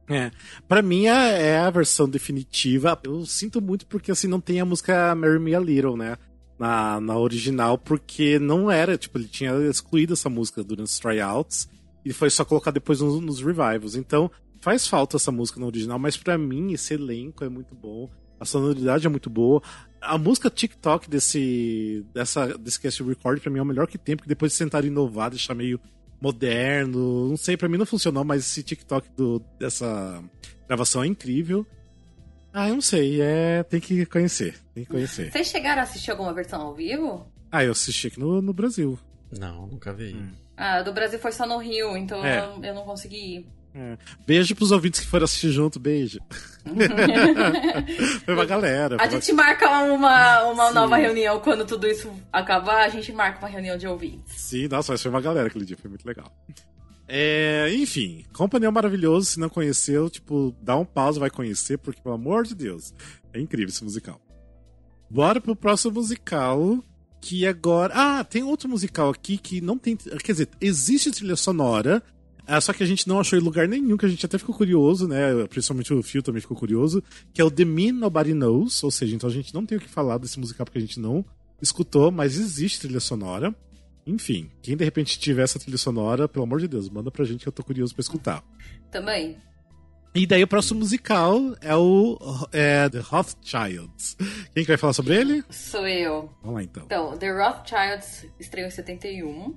É. 0.09 0.31
Pra 0.67 0.81
mim 0.81 1.07
é, 1.07 1.49
é 1.49 1.59
a 1.59 1.71
versão 1.71 2.09
definitiva. 2.09 2.99
Eu 3.05 3.27
sinto 3.27 3.61
muito 3.61 3.87
porque 3.87 4.11
assim 4.11 4.27
não 4.27 4.41
tem 4.41 4.59
a 4.59 4.65
música 4.65 5.15
Marry 5.15 5.39
Me 5.39 5.55
a 5.55 5.61
Little, 5.61 5.97
né? 5.97 6.17
Na, 6.59 7.01
na 7.01 7.17
original, 7.17 7.79
porque 7.79 8.37
não 8.39 8.69
era, 8.69 8.99
tipo, 8.99 9.17
ele 9.17 9.29
tinha 9.29 9.53
excluído 9.69 10.15
essa 10.15 10.29
música 10.29 10.65
durante 10.65 10.89
os 10.89 10.99
tryouts 10.99 11.69
e 12.05 12.13
foi 12.13 12.31
só 12.31 12.45
colocar 12.45 12.73
depois 12.73 13.01
nos, 13.01 13.21
nos 13.21 13.41
revivals. 13.41 13.95
Então, 13.95 14.29
faz 14.61 14.87
falta 14.87 15.17
essa 15.17 15.31
música 15.31 15.61
no 15.61 15.67
original, 15.67 16.01
mas 16.01 16.17
para 16.17 16.37
mim 16.37 16.73
esse 16.73 16.95
elenco 16.95 17.45
é 17.45 17.49
muito 17.49 17.77
bom, 17.77 18.11
a 18.39 18.45
sonoridade 18.45 19.07
é 19.07 19.11
muito 19.11 19.29
boa. 19.29 19.63
A 20.01 20.17
música 20.17 20.49
TikTok 20.49 21.11
desse, 21.11 22.05
dessa, 22.15 22.57
desse 22.59 22.81
cast 22.81 23.03
record 23.03 23.41
pra 23.41 23.51
mim 23.51 23.59
é 23.59 23.63
o 23.63 23.67
melhor 23.67 23.87
que 23.87 23.99
tem, 23.99 24.17
porque 24.17 24.29
depois 24.29 24.53
de 24.53 24.59
tentar 24.59 24.85
inovar, 24.85 25.31
deixar 25.31 25.55
meio 25.55 25.81
moderno, 26.21 27.29
não 27.29 27.37
sei, 27.37 27.57
para 27.57 27.69
mim 27.69 27.79
não 27.79 27.87
funcionou, 27.87 28.25
mas 28.25 28.45
esse 28.45 28.63
TikTok 28.63 29.09
do, 29.17 29.43
dessa 29.59 30.23
gravação 30.67 31.03
é 31.03 31.07
incrível. 31.07 31.67
Ah, 32.53 32.69
eu 32.69 32.75
não 32.75 32.81
sei, 32.81 33.21
é, 33.21 33.63
tem 33.63 33.81
que 33.81 34.07
conhecer, 34.07 34.59
tem 34.75 34.85
que 34.85 34.91
conhecer. 34.91 35.31
Vocês 35.31 35.49
chegaram 35.49 35.81
a 35.81 35.85
assistir 35.85 36.11
alguma 36.11 36.33
versão 36.33 36.61
ao 36.61 36.75
vivo? 36.75 37.27
Ah, 37.51 37.65
eu 37.65 37.73
assisti 37.73 38.09
aqui 38.09 38.19
no, 38.19 38.43
no 38.43 38.53
Brasil. 38.53 38.99
Não, 39.39 39.67
nunca 39.67 39.93
vi. 39.93 40.15
Hum. 40.15 40.33
Ah, 40.57 40.83
do 40.83 40.93
Brasil 40.93 41.19
foi 41.19 41.31
só 41.31 41.47
no 41.47 41.59
Rio, 41.59 41.97
então 41.97 42.25
é. 42.25 42.41
eu, 42.41 42.65
eu 42.65 42.75
não 42.75 42.85
consegui 42.85 43.37
ir. 43.37 43.47
É. 43.75 43.99
Beijo 44.27 44.55
pros 44.55 44.73
ouvintes 44.73 45.01
que 45.01 45.07
foram 45.07 45.25
assistir 45.25 45.51
junto, 45.51 45.79
beijo. 45.79 46.19
foi 48.25 48.35
uma 48.35 48.45
galera. 48.45 48.97
A 48.99 49.09
gente 49.09 49.33
marca 49.33 49.69
uma, 49.85 50.45
uma 50.45 50.73
nova 50.73 50.97
reunião 50.97 51.39
quando 51.41 51.65
tudo 51.65 51.87
isso 51.87 52.11
acabar, 52.33 52.85
a 52.85 52.89
gente 52.89 53.13
marca 53.13 53.39
uma 53.39 53.49
reunião 53.49 53.77
de 53.77 53.87
ouvintes. 53.87 54.35
Sim, 54.41 54.69
nossa, 54.69 54.93
mas 54.93 55.03
foi 55.03 55.11
uma 55.11 55.21
galera 55.21 55.49
aquele 55.49 55.65
dia, 55.65 55.77
foi 55.77 55.91
muito 55.91 56.07
legal. 56.07 56.33
É, 57.07 57.73
enfim, 57.73 58.25
Company 58.35 58.67
é 58.67 58.71
maravilhoso, 58.71 59.31
se 59.31 59.41
não 59.41 59.49
conheceu, 59.49 60.11
tipo, 60.11 60.55
dá 60.61 60.77
um 60.77 60.85
pausa, 60.85 61.19
vai 61.19 61.31
conhecer, 61.31 61.79
porque, 61.79 62.03
pelo 62.03 62.15
amor 62.15 62.45
de 62.45 62.55
Deus, 62.55 62.93
é 63.33 63.41
incrível 63.41 63.71
esse 63.71 63.83
musical. 63.83 64.21
Bora 65.09 65.41
pro 65.41 65.57
próximo 65.57 65.95
musical, 65.95 66.85
que 67.19 67.47
agora... 67.47 67.95
Ah, 67.95 68.25
tem 68.25 68.43
outro 68.43 68.69
musical 68.69 69.09
aqui 69.09 69.39
que 69.39 69.61
não 69.61 69.79
tem... 69.79 69.97
Quer 69.97 70.33
dizer, 70.33 70.49
existe 70.61 71.11
trilha 71.11 71.35
sonora, 71.35 72.03
é, 72.49 72.59
só 72.61 72.73
que 72.73 72.83
a 72.83 72.87
gente 72.87 73.07
não 73.07 73.21
achou 73.21 73.39
em 73.39 73.43
lugar 73.43 73.69
nenhum, 73.69 73.97
que 73.97 74.07
a 74.07 74.09
gente 74.09 74.25
até 74.25 74.39
ficou 74.39 74.55
curioso, 74.55 75.07
né? 75.07 75.47
Principalmente 75.49 75.93
o 75.93 76.03
Phil 76.03 76.23
também 76.23 76.41
ficou 76.41 76.57
curioso, 76.57 77.03
que 77.35 77.43
é 77.43 77.45
o 77.45 77.51
The 77.51 77.65
Me 77.65 77.93
Nobody 77.93 78.33
Knows, 78.33 78.83
ou 78.83 78.91
seja, 78.91 79.15
então 79.15 79.29
a 79.29 79.33
gente 79.33 79.53
não 79.53 79.67
tem 79.67 79.77
o 79.77 79.81
que 79.81 79.89
falar 79.89 80.17
desse 80.17 80.41
musical 80.41 80.65
porque 80.65 80.79
a 80.79 80.81
gente 80.81 80.99
não 80.99 81.23
escutou, 81.61 82.11
mas 82.11 82.39
existe 82.39 82.81
trilha 82.81 83.01
sonora. 83.01 83.55
Enfim, 84.07 84.51
quem 84.63 84.75
de 84.75 84.83
repente 84.83 85.19
tiver 85.19 85.43
essa 85.43 85.59
trilha 85.59 85.77
sonora, 85.77 86.27
pelo 86.27 86.45
amor 86.45 86.61
de 86.61 86.67
Deus, 86.69 86.89
manda 86.89 87.11
pra 87.11 87.27
gente 87.27 87.43
que 87.43 87.49
eu 87.49 87.53
tô 87.53 87.63
curioso 87.63 87.95
pra 87.95 88.01
escutar. 88.01 88.43
Também. 88.91 89.37
E 90.15 90.27
daí 90.27 90.43
o 90.43 90.49
próximo 90.49 90.81
musical 90.81 91.39
é 91.61 91.77
o 91.77 92.19
é, 92.51 92.89
The 92.89 93.01
Rothschilds. 93.01 94.17
Quem 94.55 94.65
que 94.65 94.69
vai 94.69 94.79
falar 94.79 94.95
sobre 94.95 95.15
ele? 95.15 95.45
Sou 95.51 95.87
eu. 95.87 96.33
Vamos 96.41 96.55
lá 96.55 96.63
então. 96.63 96.85
Então, 96.87 97.19
The 97.19 97.31
Rothschilds 97.31 98.27
estreou 98.41 98.69
em 98.69 98.71
71. 98.71 99.55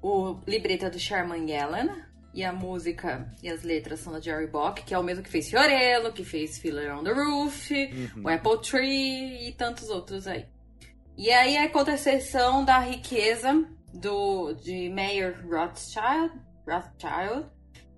O 0.00 0.38
libreto 0.46 0.86
é 0.86 0.90
do 0.90 0.98
Sherman 0.98 1.50
Yellen. 1.50 1.90
E 2.32 2.44
a 2.44 2.52
música 2.52 3.28
e 3.42 3.48
as 3.48 3.62
letras 3.62 4.00
são 4.00 4.12
da 4.12 4.20
Jerry 4.20 4.46
Bock, 4.46 4.84
que 4.84 4.94
é 4.94 4.98
o 4.98 5.02
mesmo 5.02 5.22
que 5.22 5.30
fez 5.30 5.50
Fiorello, 5.50 6.12
que 6.12 6.24
fez 6.24 6.58
Filler 6.58 6.96
on 6.96 7.02
the 7.02 7.12
Roof, 7.12 7.70
uhum. 7.72 8.22
o 8.24 8.28
Apple 8.28 8.60
Tree 8.60 9.48
e 9.48 9.52
tantos 9.52 9.88
outros 9.88 10.26
aí. 10.28 10.46
E 11.16 11.30
aí 11.30 11.56
a 11.56 11.68
contestação 11.68 12.64
da 12.64 12.78
riqueza 12.78 13.64
do, 13.92 14.52
de 14.54 14.88
Mayer 14.88 15.44
Rothschild, 15.50 16.32
Rothschild 16.66 17.46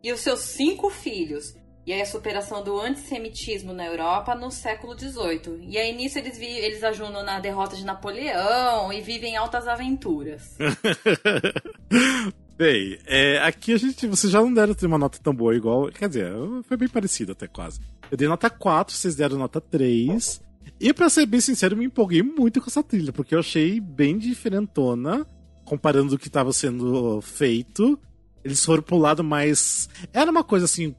e 0.02 0.12
os 0.12 0.20
seus 0.20 0.40
cinco 0.40 0.90
filhos. 0.90 1.54
E 1.84 1.92
aí 1.92 2.00
a 2.00 2.06
superação 2.06 2.62
do 2.62 2.80
antissemitismo 2.80 3.72
na 3.72 3.84
Europa 3.84 4.34
no 4.34 4.50
século 4.50 4.98
XVIII. 4.98 5.66
E 5.68 5.76
aí 5.76 5.92
nisso 5.94 6.18
eles, 6.18 6.38
vi, 6.38 6.46
eles 6.46 6.82
ajudam 6.82 7.22
na 7.22 7.38
derrota 7.38 7.76
de 7.76 7.84
Napoleão 7.84 8.92
e 8.92 9.00
vivem 9.00 9.36
altas 9.36 9.68
aventuras. 9.68 10.56
Bem, 12.56 12.98
é, 13.06 13.38
aqui 13.38 13.72
a 13.72 13.76
gente. 13.76 14.06
Vocês 14.06 14.32
já 14.32 14.40
não 14.40 14.52
deram 14.52 14.74
uma 14.82 14.98
nota 14.98 15.18
tão 15.18 15.34
boa 15.34 15.54
igual. 15.54 15.90
Quer 15.90 16.08
dizer, 16.08 16.32
foi 16.64 16.76
bem 16.76 16.88
parecido 16.88 17.32
até 17.32 17.46
quase. 17.46 17.80
Eu 18.10 18.16
dei 18.16 18.28
nota 18.28 18.50
4, 18.50 18.94
vocês 18.94 19.16
deram 19.16 19.38
nota 19.38 19.60
3. 19.60 20.40
E 20.78 20.92
pra 20.92 21.08
ser 21.08 21.26
bem 21.26 21.40
sincero, 21.40 21.76
me 21.76 21.86
empolguei 21.86 22.22
muito 22.22 22.60
com 22.60 22.68
essa 22.68 22.82
trilha, 22.82 23.12
porque 23.12 23.34
eu 23.34 23.40
achei 23.40 23.80
bem 23.80 24.18
diferentona, 24.18 25.26
comparando 25.64 26.14
o 26.14 26.18
que 26.18 26.28
estava 26.28 26.52
sendo 26.52 27.20
feito. 27.20 27.98
Eles 28.44 28.64
foram 28.64 28.82
pro 28.82 28.98
lado 28.98 29.24
mais. 29.24 29.88
Era 30.12 30.30
uma 30.30 30.44
coisa 30.44 30.64
assim, 30.64 30.94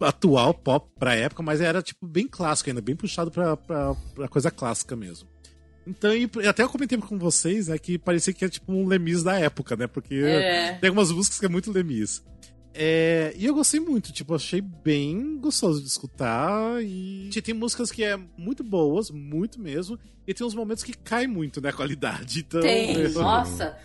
atual, 0.00 0.54
pop 0.54 0.88
pra 0.98 1.14
época, 1.14 1.42
mas 1.42 1.60
era 1.60 1.82
tipo 1.82 2.06
bem 2.06 2.26
clássico 2.26 2.70
ainda, 2.70 2.80
bem 2.80 2.96
puxado 2.96 3.30
pra, 3.30 3.56
pra, 3.56 3.94
pra 4.14 4.28
coisa 4.28 4.50
clássica 4.50 4.96
mesmo. 4.96 5.28
Então, 5.88 6.14
e 6.14 6.28
até 6.46 6.62
eu 6.62 6.68
comentei 6.68 6.98
com 6.98 7.18
vocês, 7.18 7.68
né, 7.68 7.78
que 7.78 7.96
parecia 7.98 8.34
que 8.34 8.44
é 8.44 8.48
tipo 8.48 8.70
um 8.70 8.86
Lemis 8.86 9.22
da 9.22 9.38
época, 9.38 9.74
né? 9.74 9.86
Porque 9.86 10.14
é. 10.14 10.74
tem 10.74 10.88
algumas 10.88 11.10
músicas 11.10 11.38
que 11.38 11.46
é 11.46 11.48
muito 11.48 11.72
Lemis. 11.72 12.22
É, 12.74 13.32
e 13.36 13.46
eu 13.46 13.54
gostei 13.54 13.80
muito, 13.80 14.12
tipo, 14.12 14.34
achei 14.34 14.60
bem 14.60 15.38
gostoso 15.38 15.80
de 15.80 15.88
escutar. 15.88 16.82
E 16.82 17.30
tem 17.42 17.54
músicas 17.54 17.90
que 17.90 18.04
é 18.04 18.18
muito 18.36 18.62
boas, 18.62 19.10
muito 19.10 19.58
mesmo. 19.58 19.98
E 20.26 20.34
tem 20.34 20.46
uns 20.46 20.54
momentos 20.54 20.84
que 20.84 20.92
cai 20.92 21.26
muito, 21.26 21.60
né, 21.60 21.70
a 21.70 21.72
qualidade. 21.72 22.40
Então, 22.40 22.60
tem, 22.60 23.06
é... 23.06 23.08
nossa. 23.08 23.76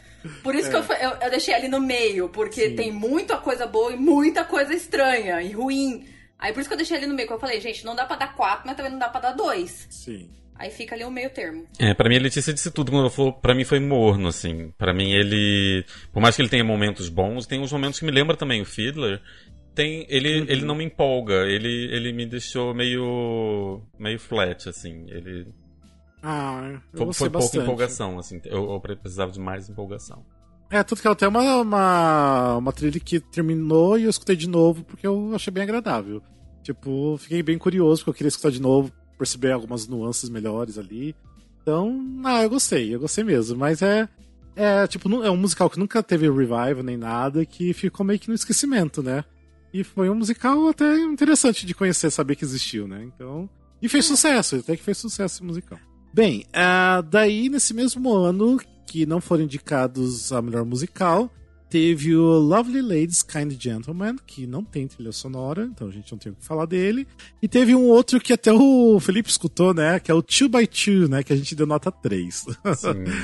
Por 0.44 0.56
isso 0.56 0.68
é. 0.68 0.72
que 0.72 0.76
eu, 0.76 0.98
eu, 0.98 1.10
eu, 1.22 1.30
deixei 1.30 1.54
ali 1.54 1.68
no 1.68 1.80
meio, 1.80 2.30
porque 2.30 2.70
Sim. 2.70 2.76
tem 2.76 2.92
muita 2.92 3.38
coisa 3.38 3.66
boa 3.66 3.94
e 3.94 3.96
muita 3.96 4.44
coisa 4.44 4.74
estranha 4.74 5.42
e 5.42 5.52
ruim. 5.52 6.06
Aí 6.38 6.52
por 6.52 6.60
isso 6.60 6.70
que 6.70 6.74
eu 6.74 6.78
deixei 6.78 6.98
ali 6.98 7.08
no 7.08 7.14
meio, 7.14 7.28
que 7.28 7.34
eu 7.34 7.40
falei, 7.40 7.62
gente, 7.62 7.86
não 7.86 7.96
dá 7.96 8.06
pra 8.06 8.16
dar 8.16 8.36
quatro, 8.36 8.64
mas 8.66 8.76
também 8.76 8.92
não 8.92 9.00
dá 9.00 9.10
pra 9.10 9.22
dar 9.22 9.32
dois. 9.32 9.88
Sim. 9.90 10.30
Aí 10.64 10.72
fica 10.72 10.96
ali 10.96 11.04
o 11.04 11.10
um 11.10 11.12
meio 11.12 11.30
termo. 11.30 11.66
É, 11.78 11.94
pra 11.94 12.08
mim 12.08 12.16
a 12.16 12.22
Letícia 12.22 12.54
disse 12.54 12.72
tudo 12.72 12.90
quando 12.90 13.10
falou, 13.10 13.34
pra 13.34 13.54
mim 13.54 13.66
foi 13.66 13.82
morno, 13.82 14.30
assim. 14.30 14.72
Pra 14.78 14.94
mim 14.94 15.12
ele, 15.12 15.86
por 16.14 16.22
mais 16.22 16.38
que 16.38 16.42
ele 16.42 16.48
tenha 16.48 16.64
momentos 16.64 17.10
bons, 17.10 17.46
tem 17.46 17.60
uns 17.60 17.74
momentos 17.74 18.00
que 18.00 18.06
me 18.06 18.14
lembra 18.14 18.38
também 18.38 18.62
o 18.62 18.66
Fiddler. 18.66 19.22
Tem, 19.76 20.06
ele, 20.08 20.40
uhum. 20.40 20.46
ele 20.48 20.64
não 20.64 20.74
me 20.74 20.86
empolga, 20.86 21.46
ele, 21.48 21.94
ele 21.94 22.14
me 22.14 22.26
deixou 22.26 22.74
meio, 22.74 23.82
meio 24.00 24.18
flat, 24.18 24.70
assim. 24.70 25.06
Ele... 25.10 25.48
Ah, 26.22 26.80
foi, 26.94 27.14
foi 27.14 27.30
pouca 27.30 27.58
empolgação, 27.58 28.18
assim. 28.18 28.40
Eu, 28.46 28.72
eu 28.72 28.80
precisava 28.80 29.34
de 29.34 29.42
mais 29.42 29.68
empolgação. 29.70 30.26
É, 30.72 30.82
tudo 30.82 31.02
que 31.02 31.08
ela 31.08 31.16
tem 31.16 31.28
uma, 31.28 31.58
uma, 31.58 32.56
uma 32.56 32.72
trilha 32.72 33.02
que 33.02 33.20
terminou 33.20 34.00
e 34.00 34.04
eu 34.06 34.10
escutei 34.10 34.38
de 34.38 34.48
novo 34.48 34.86
porque 34.86 35.06
eu 35.06 35.36
achei 35.36 35.52
bem 35.52 35.64
agradável. 35.64 36.24
Tipo, 36.62 37.18
fiquei 37.18 37.44
bem 37.44 37.58
curioso 37.58 38.00
porque 38.00 38.12
eu 38.12 38.14
queria 38.14 38.30
escutar 38.30 38.50
de 38.50 38.62
novo 38.62 38.90
perceber 39.24 39.52
algumas 39.52 39.88
nuances 39.88 40.30
melhores 40.30 40.78
ali. 40.78 41.16
Então, 41.62 42.22
ah, 42.26 42.44
eu 42.44 42.50
gostei, 42.50 42.94
eu 42.94 43.00
gostei 43.00 43.24
mesmo. 43.24 43.58
Mas 43.58 43.82
é, 43.82 44.08
é 44.56 44.86
tipo, 44.86 45.10
é 45.24 45.32
um 45.32 45.38
musical 45.38 45.70
que 45.70 45.80
nunca 45.80 46.04
teve 46.04 46.30
revival 46.30 46.84
nem 46.84 46.98
nada, 46.98 47.46
que 47.46 47.74
ficou 47.74 48.06
meio 48.06 48.20
que 48.20 48.28
no 48.28 48.36
esquecimento, 48.36 49.02
né? 49.02 49.24
E 49.74 49.84
foi 49.84 50.10
um 50.10 50.16
musical 50.16 50.68
até 50.68 51.00
interessante 51.00 51.66
de 51.66 51.74
conhecer, 51.74 52.12
saber 52.12 52.36
que 52.36 52.44
existiu, 52.44 52.88
né? 52.88 53.04
Então. 53.04 53.50
E 53.82 53.90
fez 53.90 54.06
sucesso, 54.06 54.58
até 54.58 54.78
que 54.78 54.84
fez 54.84 54.98
sucesso 54.98 55.36
esse 55.36 55.44
musical. 55.44 55.80
Bem, 56.14 56.46
uh, 56.50 57.02
daí 57.02 57.50
nesse 57.50 57.74
mesmo 57.74 58.14
ano, 58.14 58.60
que 58.86 59.06
não 59.06 59.20
foram 59.20 59.44
indicados 59.44 60.32
a 60.32 60.42
melhor 60.42 60.64
musical, 60.64 61.32
Teve 61.74 62.16
o 62.16 62.38
Lovely 62.38 62.84
Ladies 62.84 63.24
Kind 63.24 63.60
Gentleman, 63.60 64.18
que 64.28 64.46
não 64.46 64.64
tem 64.64 64.88
trilha 64.88 65.12
sonora, 65.12 65.64
então 65.64 65.88
a 65.88 65.92
gente 65.92 66.12
não 66.12 66.20
tem 66.20 66.32
o 66.32 66.36
que 66.36 66.46
falar 66.46 66.68
dele. 66.68 67.08
E 67.42 67.48
teve 67.48 67.74
um 67.74 67.86
outro 67.86 68.20
que 68.20 68.32
até 68.32 68.54
o 68.54 69.00
Felipe 69.00 69.28
escutou, 69.28 69.74
né? 69.74 70.00
Que 70.00 70.12
é 70.12 70.14
o 70.14 70.22
2x2, 70.22 71.10
né? 71.10 71.24
Que 71.24 71.34
a 71.34 71.36
gente 71.36 71.56
deu 71.56 71.66
nota 71.66 71.92
3. 71.92 72.36
Sim, 72.36 72.54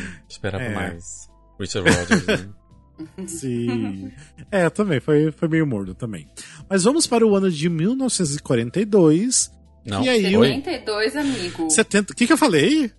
esperava 0.27 0.63
é. 0.63 0.73
mais. 0.73 1.29
Richard 1.59 1.91
Rogers, 1.91 2.25
né? 2.25 2.49
Sim. 3.27 4.11
É, 4.49 4.67
também, 4.71 4.99
foi, 4.99 5.31
foi 5.31 5.47
meio 5.47 5.67
morno 5.67 5.93
também. 5.93 6.27
Mas 6.67 6.83
vamos 6.83 7.05
para 7.05 7.23
o 7.23 7.35
ano 7.35 7.51
de 7.51 7.69
1942. 7.69 9.51
Não. 9.85 10.03
E 10.03 10.09
aí, 10.09 10.23
72, 10.23 11.15
amigo. 11.15 11.69
70. 11.69 12.13
O 12.13 12.15
que, 12.15 12.25
que 12.25 12.33
eu 12.33 12.37
falei? 12.37 12.91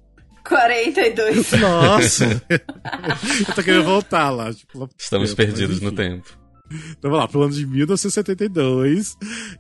42. 0.47 1.53
Nossa! 1.53 2.43
eu 2.51 3.55
tô 3.55 3.63
querendo 3.63 3.85
voltar 3.85 4.31
lá. 4.31 4.53
Tipo, 4.53 4.89
Estamos 4.99 5.35
perdidos 5.35 5.81
no 5.81 5.93
tempo. 5.93 6.41
Então 6.71 7.11
vamos 7.11 7.19
lá, 7.19 7.29
pro 7.29 7.43
ano 7.43 7.53
de 7.53 7.67
1972, 7.67 9.17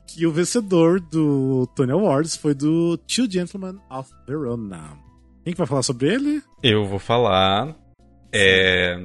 que 0.06 0.26
o 0.26 0.32
vencedor 0.32 1.00
do 1.00 1.66
Tony 1.74 1.90
Awards 1.90 2.36
foi 2.36 2.54
do 2.54 2.96
Two 2.98 3.28
Gentlemen 3.28 3.80
of 3.90 4.08
Verona. 4.28 4.96
Quem 5.44 5.52
que 5.52 5.58
vai 5.58 5.66
falar 5.66 5.82
sobre 5.82 6.12
ele? 6.12 6.42
Eu 6.62 6.86
vou 6.86 6.98
falar. 6.98 7.74
É... 8.32 8.96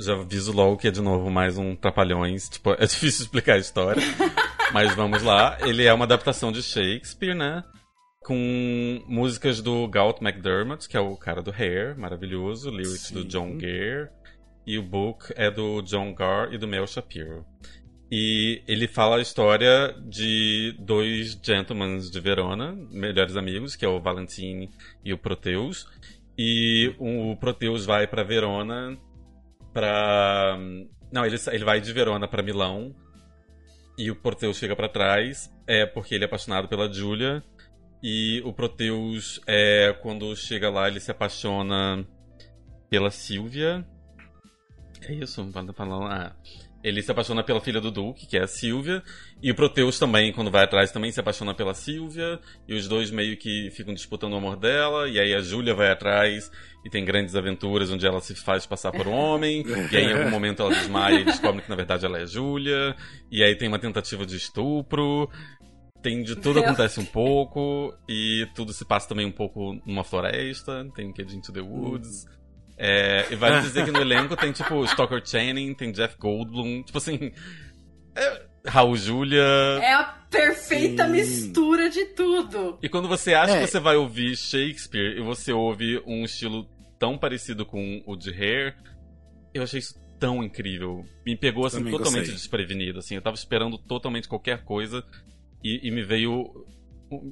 Já 0.00 0.14
aviso 0.14 0.50
logo 0.50 0.78
que 0.78 0.88
é 0.88 0.90
de 0.90 1.02
novo 1.02 1.30
mais 1.30 1.56
um 1.56 1.76
Trapalhões. 1.76 2.48
Tipo, 2.48 2.72
é 2.72 2.86
difícil 2.86 3.24
explicar 3.24 3.54
a 3.54 3.58
história. 3.58 4.02
mas 4.72 4.94
vamos 4.96 5.22
lá. 5.22 5.58
Ele 5.60 5.84
é 5.84 5.92
uma 5.92 6.06
adaptação 6.06 6.50
de 6.50 6.62
Shakespeare, 6.62 7.34
né? 7.34 7.62
Com 8.22 9.02
músicas 9.06 9.62
do 9.62 9.88
Galt 9.88 10.20
McDermott, 10.20 10.88
que 10.88 10.96
é 10.96 11.00
o 11.00 11.16
cara 11.16 11.42
do 11.42 11.50
Hair, 11.50 11.98
maravilhoso, 11.98 12.70
lyrics 12.70 13.08
Sim. 13.08 13.14
do 13.14 13.24
John 13.24 13.56
Gare, 13.56 14.10
e 14.66 14.78
o 14.78 14.82
book 14.82 15.32
é 15.36 15.50
do 15.50 15.80
John 15.82 16.14
Garr 16.14 16.52
e 16.52 16.58
do 16.58 16.68
Mel 16.68 16.86
Shapiro. 16.86 17.44
E 18.12 18.62
ele 18.66 18.88
fala 18.88 19.16
a 19.16 19.20
história 19.20 19.94
de 20.06 20.74
dois 20.78 21.38
gentlemen 21.42 21.98
de 21.98 22.20
Verona, 22.20 22.72
melhores 22.90 23.36
amigos, 23.36 23.76
que 23.76 23.84
é 23.84 23.88
o 23.88 24.00
Valentine 24.00 24.68
e 25.04 25.12
o 25.12 25.18
Proteus. 25.18 25.86
E 26.36 26.94
o 26.98 27.36
Proteus 27.36 27.86
vai 27.86 28.06
para 28.06 28.24
Verona 28.24 28.98
para 29.72 30.58
não, 31.12 31.24
ele, 31.24 31.36
ele 31.52 31.64
vai 31.64 31.80
de 31.80 31.92
Verona 31.92 32.28
para 32.28 32.42
Milão. 32.42 32.94
E 33.96 34.10
o 34.10 34.16
Proteus 34.16 34.56
chega 34.56 34.74
para 34.74 34.88
trás, 34.88 35.52
é 35.66 35.84
porque 35.84 36.14
ele 36.14 36.24
é 36.24 36.26
apaixonado 36.26 36.68
pela 36.68 36.90
Julia 36.92 37.42
e 38.02 38.40
o 38.44 38.52
Proteus, 38.52 39.40
é, 39.46 39.94
quando 40.00 40.34
chega 40.34 40.70
lá, 40.70 40.88
ele 40.88 41.00
se 41.00 41.10
apaixona 41.10 42.06
pela 42.88 43.10
Silvia. 43.10 43.86
É 45.02 45.14
isso? 45.14 45.44
Tá 45.52 45.72
falando. 45.72 46.06
Ah, 46.06 46.34
ele 46.82 47.02
se 47.02 47.10
apaixona 47.10 47.42
pela 47.42 47.60
filha 47.60 47.80
do 47.80 47.90
Duque, 47.90 48.26
que 48.26 48.38
é 48.38 48.42
a 48.42 48.46
Silvia. 48.46 49.02
E 49.42 49.50
o 49.50 49.54
Proteus 49.54 49.98
também, 49.98 50.32
quando 50.32 50.50
vai 50.50 50.64
atrás, 50.64 50.90
também 50.90 51.12
se 51.12 51.20
apaixona 51.20 51.54
pela 51.54 51.74
Silvia. 51.74 52.40
E 52.66 52.74
os 52.74 52.88
dois 52.88 53.10
meio 53.10 53.36
que 53.36 53.70
ficam 53.70 53.92
disputando 53.92 54.32
o 54.32 54.36
amor 54.36 54.56
dela. 54.56 55.06
E 55.08 55.20
aí 55.20 55.34
a 55.34 55.40
Júlia 55.40 55.74
vai 55.74 55.90
atrás 55.90 56.50
e 56.84 56.88
tem 56.88 57.04
grandes 57.04 57.36
aventuras 57.36 57.90
onde 57.90 58.06
ela 58.06 58.20
se 58.20 58.34
faz 58.34 58.64
passar 58.64 58.92
por 58.92 59.06
homem. 59.06 59.62
e 59.92 59.96
aí 59.96 60.04
em 60.04 60.12
algum 60.14 60.30
momento 60.30 60.62
ela 60.62 60.74
desmaia 60.74 61.20
e 61.20 61.24
descobre 61.24 61.60
que 61.60 61.68
na 61.68 61.76
verdade 61.76 62.06
ela 62.06 62.18
é 62.18 62.26
Júlia. 62.26 62.96
E 63.30 63.44
aí 63.44 63.54
tem 63.54 63.68
uma 63.68 63.78
tentativa 63.78 64.24
de 64.24 64.36
estupro. 64.36 65.28
Tem 66.02 66.22
de 66.22 66.36
tudo 66.40 66.60
acontece 66.60 67.00
um 67.00 67.04
pouco 67.04 67.94
e 68.08 68.46
tudo 68.54 68.72
se 68.72 68.84
passa 68.84 69.08
também 69.08 69.26
um 69.26 69.32
pouco 69.32 69.80
numa 69.86 70.04
floresta. 70.04 70.86
Tem 70.94 71.12
que 71.12 71.24
de 71.24 71.36
Into 71.36 71.52
the 71.52 71.60
Woods. 71.60 72.26
É, 72.76 73.26
e 73.30 73.36
vale 73.36 73.60
dizer 73.60 73.84
que 73.84 73.90
no 73.90 74.00
elenco 74.00 74.34
tem 74.36 74.52
tipo 74.52 74.84
Stoker 74.88 75.22
Channing, 75.24 75.74
tem 75.74 75.92
Jeff 75.92 76.16
Goldblum, 76.18 76.82
tipo 76.82 76.96
assim. 76.96 77.30
É, 78.14 78.42
Raul 78.66 78.96
Julia. 78.96 79.42
É 79.82 79.92
a 79.92 80.04
perfeita 80.30 81.04
Sim. 81.04 81.12
mistura 81.12 81.90
de 81.90 82.06
tudo. 82.06 82.78
E 82.82 82.88
quando 82.88 83.08
você 83.08 83.34
acha 83.34 83.56
é. 83.56 83.60
que 83.60 83.66
você 83.66 83.80
vai 83.80 83.96
ouvir 83.96 84.36
Shakespeare 84.36 85.18
e 85.18 85.20
você 85.20 85.52
ouve 85.52 86.02
um 86.06 86.24
estilo 86.24 86.66
tão 86.98 87.18
parecido 87.18 87.66
com 87.66 88.02
o 88.06 88.16
de 88.16 88.30
Hair, 88.30 88.76
eu 89.52 89.62
achei 89.62 89.80
isso 89.80 89.94
tão 90.18 90.42
incrível. 90.42 91.04
Me 91.26 91.36
pegou 91.36 91.66
assim 91.66 91.78
Também 91.78 91.92
totalmente 91.92 92.20
gostei. 92.20 92.36
desprevenido, 92.36 92.98
assim, 92.98 93.14
eu 93.14 93.22
tava 93.22 93.34
esperando 93.34 93.78
totalmente 93.78 94.28
qualquer 94.28 94.62
coisa 94.64 95.02
e, 95.62 95.88
e 95.88 95.90
me 95.90 96.02
veio. 96.02 96.66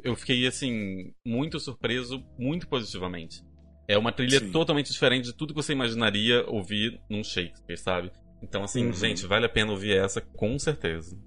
Eu 0.03 0.17
fiquei, 0.17 0.47
assim, 0.47 1.13
muito 1.25 1.61
surpreso, 1.61 2.25
muito 2.39 2.69
positivamente. 2.69 3.43
É 3.87 3.97
uma 3.97 4.13
trilha 4.13 4.41
Sim. 4.41 4.51
totalmente 4.51 4.93
diferente 4.93 5.27
de 5.27 5.33
tudo 5.35 5.55
que 5.55 5.63
você 5.63 5.73
imaginaria 5.73 6.45
ouvir 6.47 7.01
num 7.09 7.25
Shakespeare, 7.25 7.79
sabe? 7.79 8.11
Então, 8.43 8.63
assim, 8.63 8.87
uhum. 8.87 8.93
gente, 8.93 9.27
vale 9.27 9.47
a 9.47 9.49
pena 9.49 9.73
ouvir 9.73 9.97
essa 9.97 10.21
com 10.21 10.59
certeza. 10.59 11.19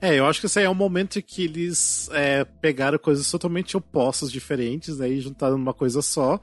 É, 0.00 0.18
eu 0.18 0.26
acho 0.26 0.40
que 0.40 0.46
esse 0.46 0.58
aí 0.58 0.64
é 0.66 0.70
um 0.70 0.74
momento 0.74 1.18
em 1.18 1.22
que 1.22 1.44
eles 1.44 2.08
é, 2.12 2.44
pegaram 2.44 2.98
coisas 2.98 3.28
totalmente 3.30 3.76
opostas, 3.76 4.30
diferentes, 4.30 4.98
né, 4.98 5.08
e 5.08 5.20
juntaram 5.20 5.58
numa 5.58 5.74
coisa 5.74 6.02
só, 6.02 6.38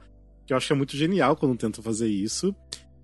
que 0.46 0.52
eu 0.52 0.56
acho 0.56 0.66
que 0.66 0.72
é 0.72 0.76
muito 0.76 0.96
genial 0.96 1.36
quando 1.36 1.56
tentam 1.56 1.82
fazer 1.82 2.08
isso. 2.08 2.54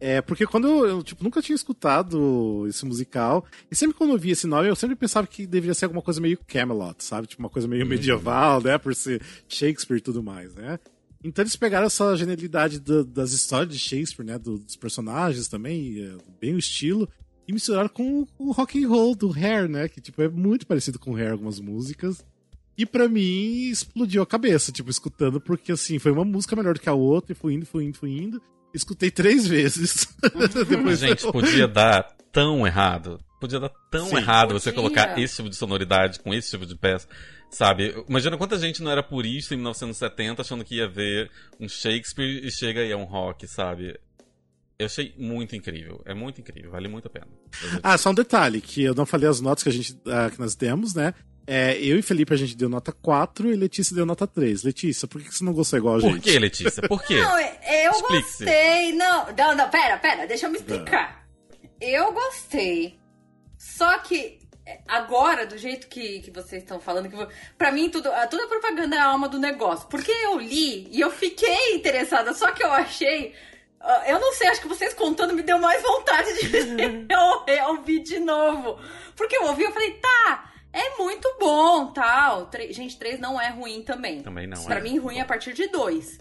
É, 0.01 0.21
porque 0.21 0.47
quando 0.47 0.69
eu, 0.69 0.87
eu, 0.87 1.03
tipo, 1.03 1.25
nunca 1.25 1.43
tinha 1.43 1.57
escutado 1.57 2.65
esse 2.69 2.85
musical, 2.85 3.45
e 3.71 3.75
sempre 3.75 3.97
quando 3.97 4.13
eu 4.13 4.19
via 4.19 4.33
esse 4.33 4.47
nome, 4.47 4.69
eu 4.69 4.77
sempre 4.77 4.95
pensava 4.95 5.27
que 5.27 5.47
deveria 5.47 5.75
ser 5.75 5.87
alguma 5.87 6.03
coisa 6.03 6.21
meio 6.21 6.39
Camelot, 6.47 7.03
sabe? 7.03 7.27
Tipo, 7.27 7.43
uma 7.43 7.51
coisa 7.51 7.67
meio 7.67 7.83
uhum. 7.83 7.89
medieval, 7.89 8.63
né? 8.63 8.79
Por 8.79 8.95
ser 8.95 9.21
Shakespeare 9.49 9.99
e 9.99 10.01
tudo 10.01 10.23
mais, 10.23 10.55
né? 10.55 10.79
Então 11.23 11.43
eles 11.43 11.57
pegaram 11.57 11.87
essa 11.87 12.17
genialidade 12.17 12.79
do, 12.79 13.05
das 13.05 13.33
histórias 13.33 13.73
de 13.73 13.79
Shakespeare, 13.79 14.25
né? 14.25 14.39
Do, 14.39 14.59
dos 14.59 14.77
personagens 14.77 15.49
também, 15.49 16.01
é, 16.01 16.17
bem 16.41 16.55
o 16.55 16.59
estilo, 16.59 17.09
e 17.47 17.53
misturaram 17.53 17.89
com 17.89 18.27
o 18.39 18.53
rock 18.53 18.83
and 18.83 18.89
roll 18.89 19.17
do 19.17 19.33
Hair, 19.33 19.69
né? 19.69 19.89
Que, 19.89 20.01
tipo, 20.01 20.23
é 20.23 20.29
muito 20.29 20.67
parecido 20.67 20.99
com 20.99 21.13
o 21.13 21.17
Hair 21.17 21.33
algumas 21.33 21.59
músicas. 21.59 22.25
E 22.77 22.87
para 22.87 23.09
mim, 23.09 23.69
explodiu 23.69 24.23
a 24.23 24.27
cabeça, 24.27 24.71
tipo, 24.71 24.89
escutando, 24.89 25.41
porque, 25.41 25.73
assim, 25.73 25.99
foi 25.99 26.13
uma 26.13 26.25
música 26.25 26.55
melhor 26.55 26.75
do 26.75 26.81
que 26.81 26.89
a 26.89 26.95
outra, 26.95 27.33
e 27.33 27.35
foi 27.35 27.55
indo, 27.55 27.67
foi 27.67 27.85
indo, 27.85 27.99
foi 27.99 28.11
indo. 28.11 28.41
Escutei 28.73 29.11
três 29.11 29.47
vezes. 29.47 30.09
Depois 30.69 30.99
Gente, 30.99 31.25
eu... 31.25 31.33
podia 31.33 31.67
dar 31.67 32.15
tão 32.33 32.67
errado. 32.67 33.19
Podia 33.41 33.61
dar 33.61 33.71
tão 33.91 34.07
Sim, 34.07 34.17
errado 34.17 34.49
podia. 34.49 34.61
você 34.61 34.73
colocar 34.73 35.19
esse 35.19 35.37
tipo 35.37 35.49
de 35.49 35.57
sonoridade 35.57 36.21
com 36.21 36.35
esse 36.35 36.51
tipo 36.51 36.67
de 36.67 36.77
peça. 36.77 37.09
Sabe? 37.51 38.05
Imagina 38.09 38.37
quanta 38.37 38.59
gente 38.59 38.83
não 38.83 38.91
era 38.91 39.03
purista 39.03 39.55
em 39.55 39.57
1970 39.59 40.43
achando 40.43 40.65
que 40.65 40.77
ia 40.77 40.89
ver 40.89 41.31
um 41.59 41.69
Shakespeare 41.69 42.45
e 42.45 42.51
chega 42.51 42.81
aí 42.81 42.93
a 42.93 42.97
um 42.97 43.05
rock, 43.05 43.47
sabe? 43.47 43.99
Eu 44.79 44.87
achei 44.87 45.15
muito 45.19 45.57
incrível. 45.57 46.01
É 46.05 46.15
muito 46.15 46.41
incrível. 46.41 46.71
Vale 46.71 46.89
muito 46.89 47.09
a 47.09 47.11
pena. 47.11 47.27
Ah, 47.83 47.99
só 47.99 48.11
um 48.11 48.15
detalhe, 48.15 48.61
que 48.61 48.85
eu 48.85 48.95
não 48.95 49.07
falei 49.07 49.29
as 49.29 49.41
notas 49.41 49.63
que, 49.65 49.69
a 49.69 49.73
gente, 49.73 49.93
uh, 49.93 50.31
que 50.31 50.39
nós 50.39 50.55
demos, 50.55 50.95
né? 50.95 51.15
É, 51.51 51.79
eu 51.81 51.99
e 51.99 52.03
Felipe 52.03 52.35
a 52.35 52.37
gente 52.37 52.55
deu 52.55 52.69
nota 52.69 52.93
4 52.93 53.51
e 53.51 53.57
Letícia 53.57 53.97
deu 53.97 54.05
nota 54.05 54.27
3. 54.27 54.65
Letícia, 54.65 55.09
por 55.09 55.23
que 55.23 55.35
você 55.35 55.43
não 55.43 55.55
gostou 55.55 55.79
igual 55.79 55.97
a 55.97 56.01
gente? 56.01 56.13
Por 56.13 56.21
que, 56.21 56.39
Letícia? 56.39 56.87
Por 56.87 57.03
quê? 57.03 57.17
Não, 57.17 57.41
eu 57.41 57.93
gostei. 58.03 58.93
Não, 58.93 59.33
não, 59.35 59.57
não, 59.57 59.71
pera, 59.71 59.97
pera, 59.97 60.27
deixa 60.27 60.45
eu 60.45 60.51
me 60.51 60.59
explicar. 60.59 61.27
Eu 61.81 62.13
gostei. 62.13 62.99
Só 63.57 63.97
que 64.01 64.41
é, 64.67 64.81
agora, 64.87 65.47
do 65.47 65.57
jeito 65.57 65.89
que, 65.89 66.21
que 66.21 66.31
vocês 66.31 66.63
estão 66.63 66.79
falando, 66.79 67.09
que 67.09 67.35
para 67.57 67.73
mim 67.73 67.89
tudo, 67.89 68.11
toda 68.29 68.45
a 68.45 68.49
propaganda 68.49 68.97
é 68.97 68.99
a 68.99 69.07
alma 69.07 69.27
do 69.27 69.39
negócio. 69.39 69.89
Porque 69.89 70.13
eu 70.13 70.39
li 70.39 70.87
e 70.91 71.01
eu 71.01 71.11
fiquei 71.11 71.75
interessada, 71.75 72.35
só 72.35 72.53
que 72.53 72.63
eu 72.63 72.71
achei. 72.71 73.35
Ah, 73.81 74.05
eu 74.07 74.21
não 74.21 74.35
sei, 74.35 74.49
acho 74.49 74.61
que 74.61 74.69
vocês 74.69 74.93
contando 74.93 75.33
me 75.33 75.43
deu 75.43 75.59
mais 75.59 75.83
vontade 75.83 76.31
de 76.35 77.07
eu 77.09 77.69
ouvir 77.69 78.01
de 78.01 78.19
novo. 78.19 78.79
Porque 79.17 79.35
eu 79.35 79.45
ouvi, 79.47 79.63
eu 79.63 79.73
falei, 79.73 79.93
tá, 79.93 80.53
é 80.73 80.97
muito 80.99 81.29
bom, 81.39 81.93
tal. 81.93 82.51
Gente, 82.71 82.99
3 82.99 83.19
não 83.19 83.41
é 83.41 83.49
ruim 83.51 83.83
também. 83.83 84.23
Também 84.23 84.47
não. 84.47 84.65
Pra 84.65 84.79
é. 84.79 84.81
mim, 84.81 84.99
ruim 84.99 85.19
é 85.19 85.23
a 85.23 85.27
partir 85.27 85.53
de 85.53 85.67
2. 85.69 86.21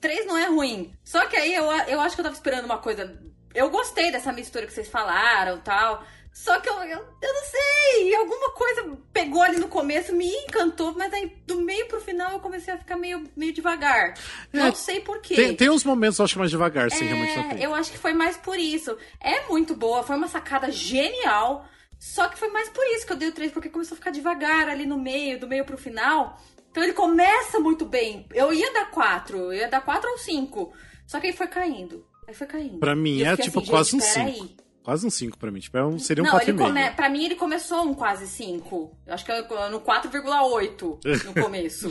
3 0.00 0.26
não 0.26 0.38
é 0.38 0.46
ruim. 0.46 0.92
Só 1.04 1.26
que 1.26 1.36
aí 1.36 1.54
eu, 1.54 1.64
eu 1.88 2.00
acho 2.00 2.14
que 2.14 2.20
eu 2.20 2.24
tava 2.24 2.34
esperando 2.34 2.64
uma 2.64 2.78
coisa. 2.78 3.18
Eu 3.54 3.70
gostei 3.70 4.10
dessa 4.10 4.32
mistura 4.32 4.66
que 4.66 4.72
vocês 4.72 4.88
falaram 4.88 5.60
tal. 5.60 6.04
Só 6.34 6.58
que 6.58 6.68
eu, 6.68 6.74
eu, 6.74 6.98
eu, 7.22 7.32
não 7.32 7.44
sei, 7.44 8.14
alguma 8.16 8.50
coisa 8.50 8.98
pegou 9.12 9.40
ali 9.40 9.56
no 9.58 9.68
começo, 9.68 10.12
me 10.12 10.26
encantou, 10.26 10.92
mas 10.92 11.12
aí 11.12 11.32
do 11.46 11.60
meio 11.60 11.86
pro 11.86 12.00
final 12.00 12.32
eu 12.32 12.40
comecei 12.40 12.74
a 12.74 12.76
ficar 12.76 12.96
meio, 12.96 13.22
meio 13.36 13.52
devagar. 13.52 14.14
É, 14.52 14.58
não 14.58 14.74
sei 14.74 15.00
porquê. 15.00 15.36
Tem, 15.36 15.54
tem 15.54 15.70
uns 15.70 15.84
momentos, 15.84 16.18
eu 16.18 16.24
acho, 16.24 16.36
mais 16.36 16.50
devagar, 16.50 16.90
sim, 16.90 17.04
é, 17.04 17.14
realmente. 17.14 17.62
Eu 17.62 17.72
acho 17.72 17.92
que 17.92 17.98
foi 17.98 18.12
mais 18.14 18.36
por 18.36 18.58
isso. 18.58 18.98
É 19.20 19.46
muito 19.46 19.76
boa, 19.76 20.02
foi 20.02 20.16
uma 20.16 20.26
sacada 20.26 20.72
genial. 20.72 21.68
Só 22.04 22.28
que 22.28 22.38
foi 22.38 22.48
mais 22.48 22.68
por 22.68 22.84
isso 22.88 23.06
que 23.06 23.14
eu 23.14 23.16
dei 23.16 23.30
o 23.30 23.32
3, 23.32 23.50
porque 23.50 23.70
começou 23.70 23.94
a 23.94 23.96
ficar 23.96 24.10
devagar 24.10 24.68
ali 24.68 24.84
no 24.84 24.98
meio, 24.98 25.40
do 25.40 25.48
meio 25.48 25.64
pro 25.64 25.78
final. 25.78 26.38
Então 26.70 26.82
ele 26.82 26.92
começa 26.92 27.58
muito 27.58 27.86
bem. 27.86 28.26
Eu 28.34 28.52
ia 28.52 28.72
dar 28.74 28.90
4, 28.90 29.38
eu 29.38 29.52
ia 29.54 29.68
dar 29.68 29.80
4 29.80 30.10
ou 30.10 30.18
5. 30.18 30.72
Só 31.06 31.18
que 31.18 31.28
aí 31.28 31.32
foi 31.32 31.46
caindo. 31.46 32.06
Aí 32.28 32.34
foi 32.34 32.46
caindo. 32.46 32.78
Pra 32.78 32.94
mim 32.94 33.22
é 33.22 33.34
tipo 33.38 33.58
assim, 33.58 33.70
quase 33.70 33.96
um 33.96 34.00
5. 34.00 34.48
Quase 34.82 35.06
um 35.06 35.10
5 35.10 35.38
pra 35.38 35.50
mim. 35.50 35.60
Tipo, 35.60 35.78
é 35.78 35.84
um, 35.84 35.98
seria 35.98 36.22
um 36.22 36.26
4,5. 36.26 36.58
Come... 36.58 36.90
Pra 36.90 37.08
mim 37.08 37.24
ele 37.24 37.36
começou 37.36 37.82
um 37.82 37.94
quase 37.94 38.26
5. 38.26 38.98
Eu 39.06 39.14
acho 39.14 39.24
que 39.24 39.32
é 39.32 39.40
no 39.70 39.80
4,8 39.80 41.24
no 41.24 41.34
começo. 41.42 41.90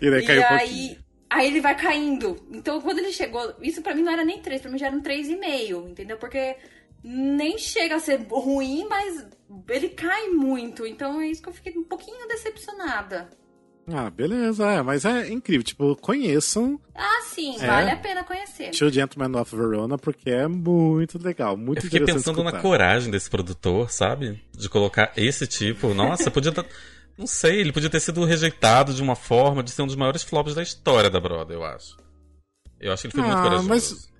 e 0.00 0.10
daí 0.10 0.26
caiu 0.26 0.40
e 0.40 0.44
um 0.44 0.48
aí, 0.48 0.98
aí 1.28 1.46
ele 1.48 1.60
vai 1.60 1.76
caindo. 1.76 2.34
Então 2.50 2.80
quando 2.80 3.00
ele 3.00 3.12
chegou. 3.12 3.54
Isso 3.60 3.82
pra 3.82 3.94
mim 3.94 4.02
não 4.02 4.12
era 4.12 4.24
nem 4.24 4.40
3, 4.40 4.62
pra 4.62 4.70
mim 4.70 4.78
já 4.78 4.86
era 4.86 4.96
um 4.96 5.02
3,5, 5.02 5.90
entendeu? 5.90 6.16
Porque 6.16 6.56
nem 7.04 7.58
chega 7.58 7.96
a 7.96 8.00
ser 8.00 8.26
ruim, 8.30 8.86
mas 8.88 9.26
ele 9.68 9.90
cai 9.90 10.28
muito. 10.28 10.86
Então 10.86 11.20
é 11.20 11.28
isso 11.28 11.42
que 11.42 11.48
eu 11.50 11.52
fiquei 11.52 11.76
um 11.76 11.84
pouquinho 11.84 12.26
decepcionada. 12.26 13.28
Ah, 13.86 14.08
beleza, 14.08 14.66
é, 14.70 14.82
mas 14.82 15.04
é 15.04 15.28
incrível, 15.28 15.62
tipo, 15.62 15.94
conheçam. 15.96 16.80
Ah, 16.94 17.20
sim, 17.26 17.54
é, 17.60 17.66
vale 17.66 17.90
a 17.90 17.96
pena 17.96 18.24
conhecer. 18.24 18.70
Two 18.70 18.90
Gentlemen 18.90 19.38
of 19.38 19.54
Verona, 19.54 19.98
porque 19.98 20.30
é 20.30 20.48
muito 20.48 21.22
legal, 21.22 21.54
muito 21.54 21.80
Eu 21.80 21.82
fiquei 21.82 22.00
pensando 22.00 22.40
escutar. 22.40 22.52
na 22.52 22.62
coragem 22.62 23.10
desse 23.10 23.28
produtor, 23.28 23.90
sabe? 23.90 24.42
De 24.56 24.70
colocar 24.70 25.12
esse 25.18 25.46
tipo. 25.46 25.92
Nossa, 25.92 26.30
podia. 26.30 26.50
Não 27.18 27.26
sei, 27.26 27.60
ele 27.60 27.72
podia 27.72 27.90
ter 27.90 28.00
sido 28.00 28.24
rejeitado 28.24 28.94
de 28.94 29.02
uma 29.02 29.14
forma 29.14 29.62
de 29.62 29.70
ser 29.70 29.82
um 29.82 29.86
dos 29.86 29.96
maiores 29.96 30.22
flops 30.22 30.54
da 30.54 30.62
história 30.62 31.10
da 31.10 31.20
Broadway, 31.20 31.58
eu 31.58 31.64
acho. 31.64 31.96
Eu 32.80 32.90
acho 32.90 33.02
que 33.02 33.08
ele 33.08 33.12
foi 33.12 33.22
ah, 33.22 33.26
muito 33.26 33.42
corajoso. 33.42 33.68
Mas 33.68 34.13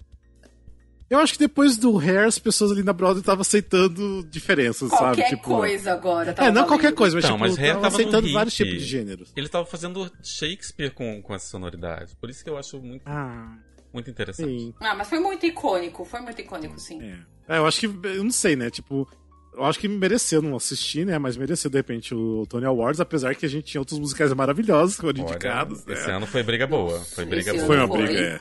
eu 1.11 1.19
acho 1.19 1.35
que 1.35 1.39
depois 1.39 1.77
do 1.77 1.99
Hair, 1.99 2.27
as 2.27 2.39
pessoas 2.39 2.73
ali 2.73 2.83
na 2.83 2.93
Broadway 2.93 3.21
estavam 3.21 3.43
aceitando 3.43 4.27
diferenças, 4.31 4.89
qualquer 4.89 5.23
sabe? 5.25 5.37
Tipo, 5.37 5.57
coisa 5.57 5.93
agora. 5.93 6.35
é, 6.39 6.51
não 6.51 6.67
qualquer 6.67 6.95
coisa, 6.95 7.15
mas, 7.15 7.25
então, 7.25 7.37
tipo, 7.37 7.49
mas 7.49 7.59
Hair 7.59 7.75
tava 7.75 7.89
aceitando 7.89 8.33
vários 8.33 8.55
tipos 8.55 8.73
de 8.75 8.85
gêneros. 8.85 9.33
Ele 9.37 9.49
tava 9.49 9.67
fazendo 9.67 10.11
Shakespeare 10.23 10.91
com, 10.91 11.21
com 11.23 11.35
essa 11.35 11.47
sonoridade. 11.47 12.17
Por 12.17 12.31
isso 12.31 12.43
que 12.43 12.49
eu 12.49 12.57
acho 12.57 12.81
muito, 12.81 13.03
ah, 13.07 13.57
muito 13.93 14.11
interessante. 14.11 14.49
Sim. 14.49 14.75
Ah, 14.81 14.95
mas 14.95 15.09
foi 15.09 15.21
muito 15.21 15.45
icônico. 15.45 16.05
Foi 16.05 16.21
muito 16.21 16.41
icônico, 16.41 16.79
sim. 16.79 17.03
É. 17.03 17.57
é, 17.57 17.59
eu 17.59 17.67
acho 17.67 17.81
que... 17.81 17.87
Eu 17.87 18.25
não 18.25 18.33
sei, 18.33 18.57
né? 18.57 18.71
Tipo... 18.71 19.09
Eu 19.57 19.63
acho 19.63 19.79
que 19.79 19.87
mereceu 19.87 20.43
não 20.43 20.57
assistir, 20.57 21.07
né? 21.07 21.17
Mas 21.17 21.37
mereceu, 21.37 21.71
de 21.71 21.77
repente, 21.77 22.13
o 22.13 22.45
Tony 22.49 22.67
Awards, 22.67 23.01
apesar 23.01 23.37
que 23.37 23.47
a 23.47 23.49
gente 23.49 23.67
tinha 23.67 23.81
outros 23.81 24.01
musicais 24.01 24.33
maravilhosos 24.33 24.97
que 24.97 25.03
foram 25.03 25.21
indicados. 25.21 25.87
Esse 25.87 26.09
né? 26.09 26.17
ano 26.17 26.27
foi 26.27 26.43
briga 26.43 26.67
boa. 26.67 26.99
Foi 26.99 27.25
briga 27.25 27.55
esse 27.55 27.65
boa. 27.65 27.67
Foi 27.69 27.77
uma 27.77 27.87
briga, 27.87 28.21
é. 28.21 28.41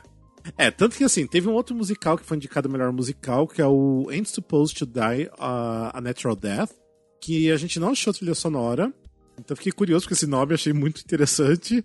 É, 0.58 0.70
tanto 0.70 0.96
que 0.98 1.04
assim, 1.04 1.26
teve 1.26 1.48
um 1.48 1.54
outro 1.54 1.76
musical 1.76 2.18
que 2.18 2.26
foi 2.26 2.38
indicado 2.38 2.70
melhor 2.70 2.92
musical, 2.92 3.48
que 3.48 3.62
é 3.62 3.68
o 3.68 4.08
Ain't 4.10 4.30
Supposed 4.30 4.78
to 4.78 4.86
Die 4.86 5.26
uh, 5.40 5.92
a 5.94 6.02
Natural 6.02 6.36
Death, 6.36 6.72
que 7.22 7.52
a 7.52 7.58
gente 7.58 7.80
não 7.80 7.90
achou 7.90 8.14
trilha 8.14 8.36
sonora. 8.36 8.94
Então 9.40 9.56
fiquei 9.58 9.72
curioso 9.72 10.08
com 10.08 10.14
esse 10.14 10.28
nome, 10.28 10.54
achei 10.54 10.74
muito 10.74 11.02
interessante. 11.02 11.84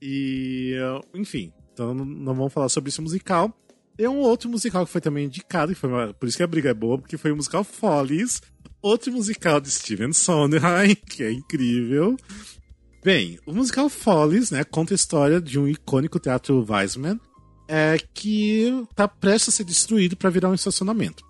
E, 0.00 0.74
uh, 0.80 1.18
enfim, 1.18 1.52
então 1.72 1.94
não 1.94 2.34
vamos 2.34 2.52
falar 2.52 2.68
sobre 2.68 2.88
esse 2.88 3.00
musical. 3.00 3.52
Tem 3.96 4.08
um 4.08 4.18
outro 4.18 4.48
musical 4.48 4.86
que 4.86 4.92
foi 4.92 5.00
também 5.00 5.26
indicado, 5.26 5.74
que 5.74 5.80
foi 5.80 5.90
uma, 5.90 6.14
por 6.14 6.28
isso 6.28 6.36
que 6.36 6.42
a 6.42 6.46
briga 6.46 6.70
é 6.70 6.74
boa, 6.74 6.98
porque 6.98 7.16
foi 7.16 7.32
o 7.32 7.36
musical 7.36 7.64
Follies, 7.64 8.40
outro 8.80 9.12
musical 9.12 9.60
de 9.60 9.70
Steven 9.70 10.12
Sondheim, 10.12 10.94
que 11.08 11.24
é 11.24 11.32
incrível. 11.32 12.16
Bem, 13.04 13.38
o 13.44 13.52
musical 13.52 13.88
Follies, 13.88 14.50
né, 14.50 14.64
conta 14.64 14.94
a 14.94 14.96
história 14.96 15.40
de 15.40 15.58
um 15.58 15.66
icônico 15.66 16.18
teatro 16.20 16.64
Weissman, 16.68 17.18
é, 17.68 17.98
que 18.14 18.86
tá 18.94 19.06
prestes 19.06 19.54
a 19.54 19.56
ser 19.58 19.64
destruído 19.64 20.16
para 20.16 20.30
virar 20.30 20.48
um 20.48 20.54
estacionamento. 20.54 21.22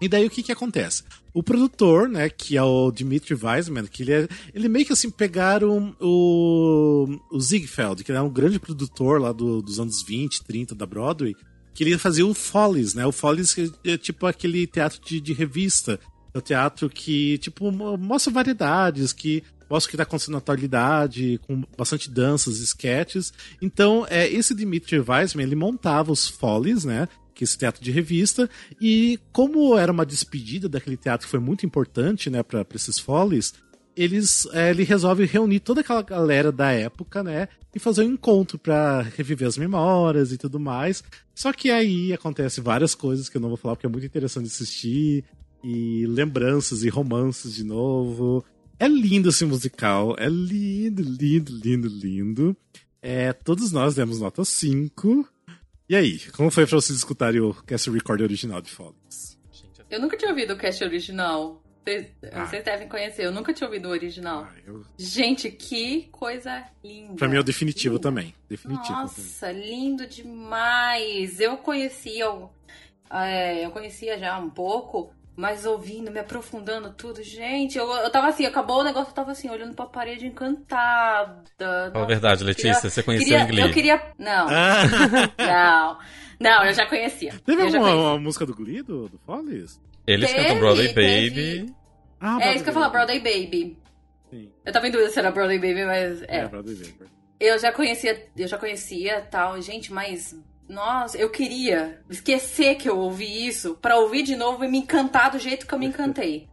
E 0.00 0.08
daí 0.08 0.26
o 0.26 0.30
que 0.30 0.42
que 0.42 0.52
acontece? 0.52 1.04
O 1.32 1.42
produtor, 1.42 2.08
né, 2.08 2.28
que 2.28 2.56
é 2.56 2.62
o 2.62 2.90
Dmitry 2.90 3.34
Weissman, 3.34 3.86
que 3.86 4.02
ele 4.02 4.12
é, 4.12 4.28
ele 4.52 4.68
meio 4.68 4.84
que 4.84 4.92
assim 4.92 5.08
pegaram 5.08 5.96
o, 6.00 7.06
o 7.30 7.40
Ziegfeld, 7.40 8.04
que 8.04 8.12
é 8.12 8.20
um 8.20 8.28
grande 8.28 8.58
produtor 8.58 9.20
lá 9.20 9.32
do, 9.32 9.62
dos 9.62 9.80
anos 9.80 10.02
20, 10.02 10.44
30 10.44 10.74
da 10.74 10.84
Broadway, 10.84 11.34
que 11.72 11.84
ele 11.84 11.96
fazia 11.96 12.26
o 12.26 12.34
Follies, 12.34 12.94
né? 12.94 13.06
O 13.06 13.12
Follies 13.12 13.54
é 13.84 13.96
tipo 13.96 14.26
aquele 14.26 14.66
teatro 14.66 15.00
de, 15.00 15.20
de 15.20 15.32
revista, 15.32 15.98
é 16.34 16.38
o 16.38 16.40
teatro 16.40 16.88
que 16.88 17.38
tipo 17.38 17.70
mostra 17.98 18.32
variedades, 18.32 19.12
que 19.12 19.42
mostra 19.72 19.88
o 19.88 19.90
que 19.90 19.96
está 19.96 20.02
acontecendo 20.02 20.32
na 20.32 20.38
atualidade, 20.38 21.40
com 21.46 21.62
bastante 21.76 22.10
danças, 22.10 22.58
sketches. 22.58 23.32
Então, 23.60 24.06
é, 24.10 24.28
esse 24.28 24.54
Dmitry 24.54 25.00
Weissman, 25.00 25.46
ele 25.46 25.56
montava 25.56 26.12
os 26.12 26.28
Follies, 26.28 26.84
né? 26.84 27.08
Que 27.34 27.42
é 27.42 27.46
esse 27.46 27.56
teatro 27.56 27.82
de 27.82 27.90
revista. 27.90 28.50
E 28.78 29.18
como 29.32 29.76
era 29.78 29.90
uma 29.90 30.04
despedida 30.04 30.68
daquele 30.68 30.98
teatro 30.98 31.26
que 31.26 31.30
foi 31.30 31.40
muito 31.40 31.64
importante, 31.64 32.28
né, 32.28 32.42
para 32.42 32.66
esses 32.74 32.98
Follies, 32.98 33.54
eles, 33.96 34.46
é, 34.52 34.70
ele 34.70 34.84
resolve 34.84 35.24
reunir 35.24 35.60
toda 35.60 35.80
aquela 35.80 36.02
galera 36.02 36.52
da 36.52 36.70
época, 36.70 37.22
né? 37.22 37.48
E 37.74 37.78
fazer 37.78 38.02
um 38.02 38.12
encontro 38.12 38.58
para 38.58 39.02
reviver 39.16 39.48
as 39.48 39.56
memórias 39.56 40.32
e 40.32 40.36
tudo 40.36 40.60
mais. 40.60 41.02
Só 41.34 41.50
que 41.50 41.70
aí 41.70 42.12
acontece 42.12 42.60
várias 42.60 42.94
coisas 42.94 43.28
que 43.28 43.38
eu 43.38 43.40
não 43.40 43.48
vou 43.48 43.56
falar 43.56 43.76
porque 43.76 43.86
é 43.86 43.90
muito 43.90 44.06
interessante 44.06 44.46
assistir. 44.46 45.24
E 45.62 46.06
lembranças 46.06 46.82
e 46.82 46.88
romances 46.88 47.54
de 47.54 47.64
novo. 47.64 48.44
É 48.78 48.88
lindo 48.88 49.28
esse 49.28 49.44
musical. 49.44 50.16
É 50.18 50.28
lindo, 50.28 51.02
lindo, 51.02 51.52
lindo, 51.52 51.88
lindo. 51.88 52.56
É, 53.00 53.32
todos 53.32 53.72
nós 53.72 53.94
demos 53.94 54.20
nota 54.20 54.44
5. 54.44 55.28
E 55.88 55.96
aí, 55.96 56.18
como 56.30 56.50
foi 56.50 56.66
pra 56.66 56.76
vocês 56.76 56.98
escutarem 56.98 57.40
o 57.40 57.52
cast 57.52 57.90
record 57.90 58.22
original 58.22 58.60
de 58.60 58.70
Follies? 58.70 59.38
Eu 59.90 60.00
nunca 60.00 60.16
tinha 60.16 60.30
ouvido 60.30 60.54
o 60.54 60.56
cast 60.56 60.82
original. 60.82 61.62
Vocês, 61.84 62.06
ah. 62.32 62.46
vocês, 62.46 62.64
devem 62.64 62.88
conhecer, 62.88 63.26
eu 63.26 63.32
nunca 63.32 63.52
tinha 63.52 63.66
ouvido 63.66 63.88
o 63.88 63.90
original. 63.90 64.46
Ah, 64.48 64.54
eu... 64.64 64.84
Gente, 64.96 65.50
que 65.50 66.08
coisa 66.12 66.64
linda. 66.82 67.14
Pra 67.14 67.28
mim 67.28 67.36
é 67.36 67.40
o 67.40 67.44
definitivo 67.44 67.96
linda. 67.96 68.08
também. 68.08 68.34
Definitivo. 68.48 69.00
Nossa, 69.00 69.48
também. 69.48 69.68
lindo 69.68 70.06
demais. 70.06 71.40
Eu 71.40 71.56
conhecia, 71.56 72.26
é, 73.10 73.66
eu 73.66 73.70
conhecia 73.72 74.16
já 74.18 74.38
um 74.38 74.48
pouco, 74.48 75.12
mas 75.34 75.64
ouvindo, 75.64 76.10
me 76.10 76.18
aprofundando 76.18 76.92
tudo, 76.92 77.22
gente, 77.22 77.78
eu, 77.78 77.90
eu 77.90 78.10
tava 78.10 78.28
assim, 78.28 78.44
acabou 78.44 78.80
o 78.80 78.84
negócio, 78.84 79.10
eu 79.10 79.14
tava 79.14 79.32
assim, 79.32 79.48
olhando 79.48 79.74
pra 79.74 79.86
parede 79.86 80.26
encantada. 80.26 81.90
Fala 81.92 82.04
a 82.04 82.06
verdade, 82.06 82.44
Letícia, 82.44 82.74
queria, 82.74 82.90
você 82.90 83.02
conheceu 83.02 83.26
queria, 83.26 83.44
Glee? 83.46 83.62
Eu 83.62 83.72
queria. 83.72 84.02
Não. 84.18 84.46
Ah. 84.48 85.28
não. 85.38 85.98
Não, 86.38 86.64
eu 86.64 86.74
já 86.74 86.86
conhecia. 86.86 87.32
Teve 87.46 87.62
alguma 87.62 87.94
uma, 87.94 88.18
música 88.18 88.44
do 88.44 88.54
Glee, 88.54 88.82
do, 88.82 89.08
do 89.08 89.18
Follies? 89.18 89.80
Eles 90.06 90.30
teve, 90.30 90.42
cantam 90.42 90.58
Broadway 90.58 90.88
Baby. 90.88 91.74
Ah, 92.20 92.38
é 92.40 92.54
isso 92.54 92.64
que 92.64 92.70
eu 92.70 92.74
falo, 92.74 92.90
Broadway 92.90 93.20
Baby. 93.20 93.78
Sim. 94.28 94.50
Eu 94.64 94.72
tava 94.72 94.88
em 94.88 94.90
dúvida 94.90 95.10
se 95.10 95.18
era 95.18 95.30
Broadway 95.30 95.58
Baby, 95.58 95.84
mas 95.84 96.22
é. 96.22 96.38
É, 96.38 96.48
Broadway 96.48 96.74
Baby. 96.74 97.10
Eu 97.38 97.58
já 97.58 97.72
conhecia, 97.72 98.28
eu 98.36 98.48
já 98.48 98.58
conhecia 98.58 99.20
tal, 99.22 99.60
gente, 99.60 99.92
mas 99.92 100.36
nossa, 100.72 101.18
eu 101.18 101.28
queria 101.28 102.00
esquecer 102.08 102.76
que 102.76 102.88
eu 102.88 102.98
ouvi 102.98 103.46
isso 103.46 103.76
para 103.80 103.98
ouvir 103.98 104.22
de 104.22 104.34
novo 104.34 104.64
e 104.64 104.68
me 104.68 104.78
encantar 104.78 105.30
do 105.30 105.38
jeito 105.38 105.66
que 105.66 105.74
eu 105.74 105.78
me 105.78 105.86
encantei. 105.86 106.48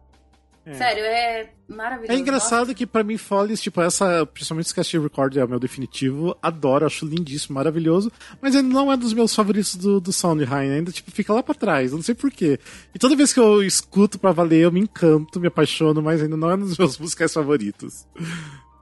É. 0.62 0.74
Sério, 0.74 1.02
é 1.02 1.50
maravilhoso. 1.66 2.12
É 2.12 2.20
engraçado 2.20 2.60
Nossa. 2.60 2.74
que 2.74 2.86
para 2.86 3.02
mim 3.02 3.16
Follies, 3.16 3.62
tipo, 3.62 3.80
essa, 3.80 4.26
principalmente 4.26 4.66
esse 4.66 4.74
Casting 4.74 5.00
Record 5.00 5.34
é 5.38 5.44
o 5.44 5.48
meu 5.48 5.58
definitivo, 5.58 6.36
adoro, 6.40 6.84
acho 6.84 7.06
lindíssimo, 7.06 7.54
maravilhoso, 7.54 8.12
mas 8.42 8.54
ainda 8.54 8.68
não 8.68 8.92
é 8.92 8.96
dos 8.96 9.14
meus 9.14 9.34
favoritos 9.34 9.74
do, 9.76 9.98
do 9.98 10.12
Sondheim, 10.12 10.70
ainda, 10.70 10.92
tipo, 10.92 11.10
fica 11.10 11.32
lá 11.32 11.42
para 11.42 11.54
trás, 11.54 11.92
não 11.92 12.02
sei 12.02 12.14
porquê. 12.14 12.60
E 12.94 12.98
toda 12.98 13.16
vez 13.16 13.32
que 13.32 13.40
eu 13.40 13.64
escuto 13.64 14.18
para 14.18 14.32
valer, 14.32 14.60
eu 14.60 14.70
me 14.70 14.80
encanto, 14.80 15.40
me 15.40 15.48
apaixono, 15.48 16.02
mas 16.02 16.20
ainda 16.20 16.36
não 16.36 16.50
é 16.50 16.54
um 16.54 16.58
dos 16.58 16.76
meus 16.76 16.98
musicais 17.00 17.32
favoritos. 17.32 18.06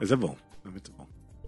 Mas 0.00 0.10
é 0.10 0.16
bom, 0.16 0.36
é 0.66 0.68
muito 0.68 0.90
bom. 0.90 0.97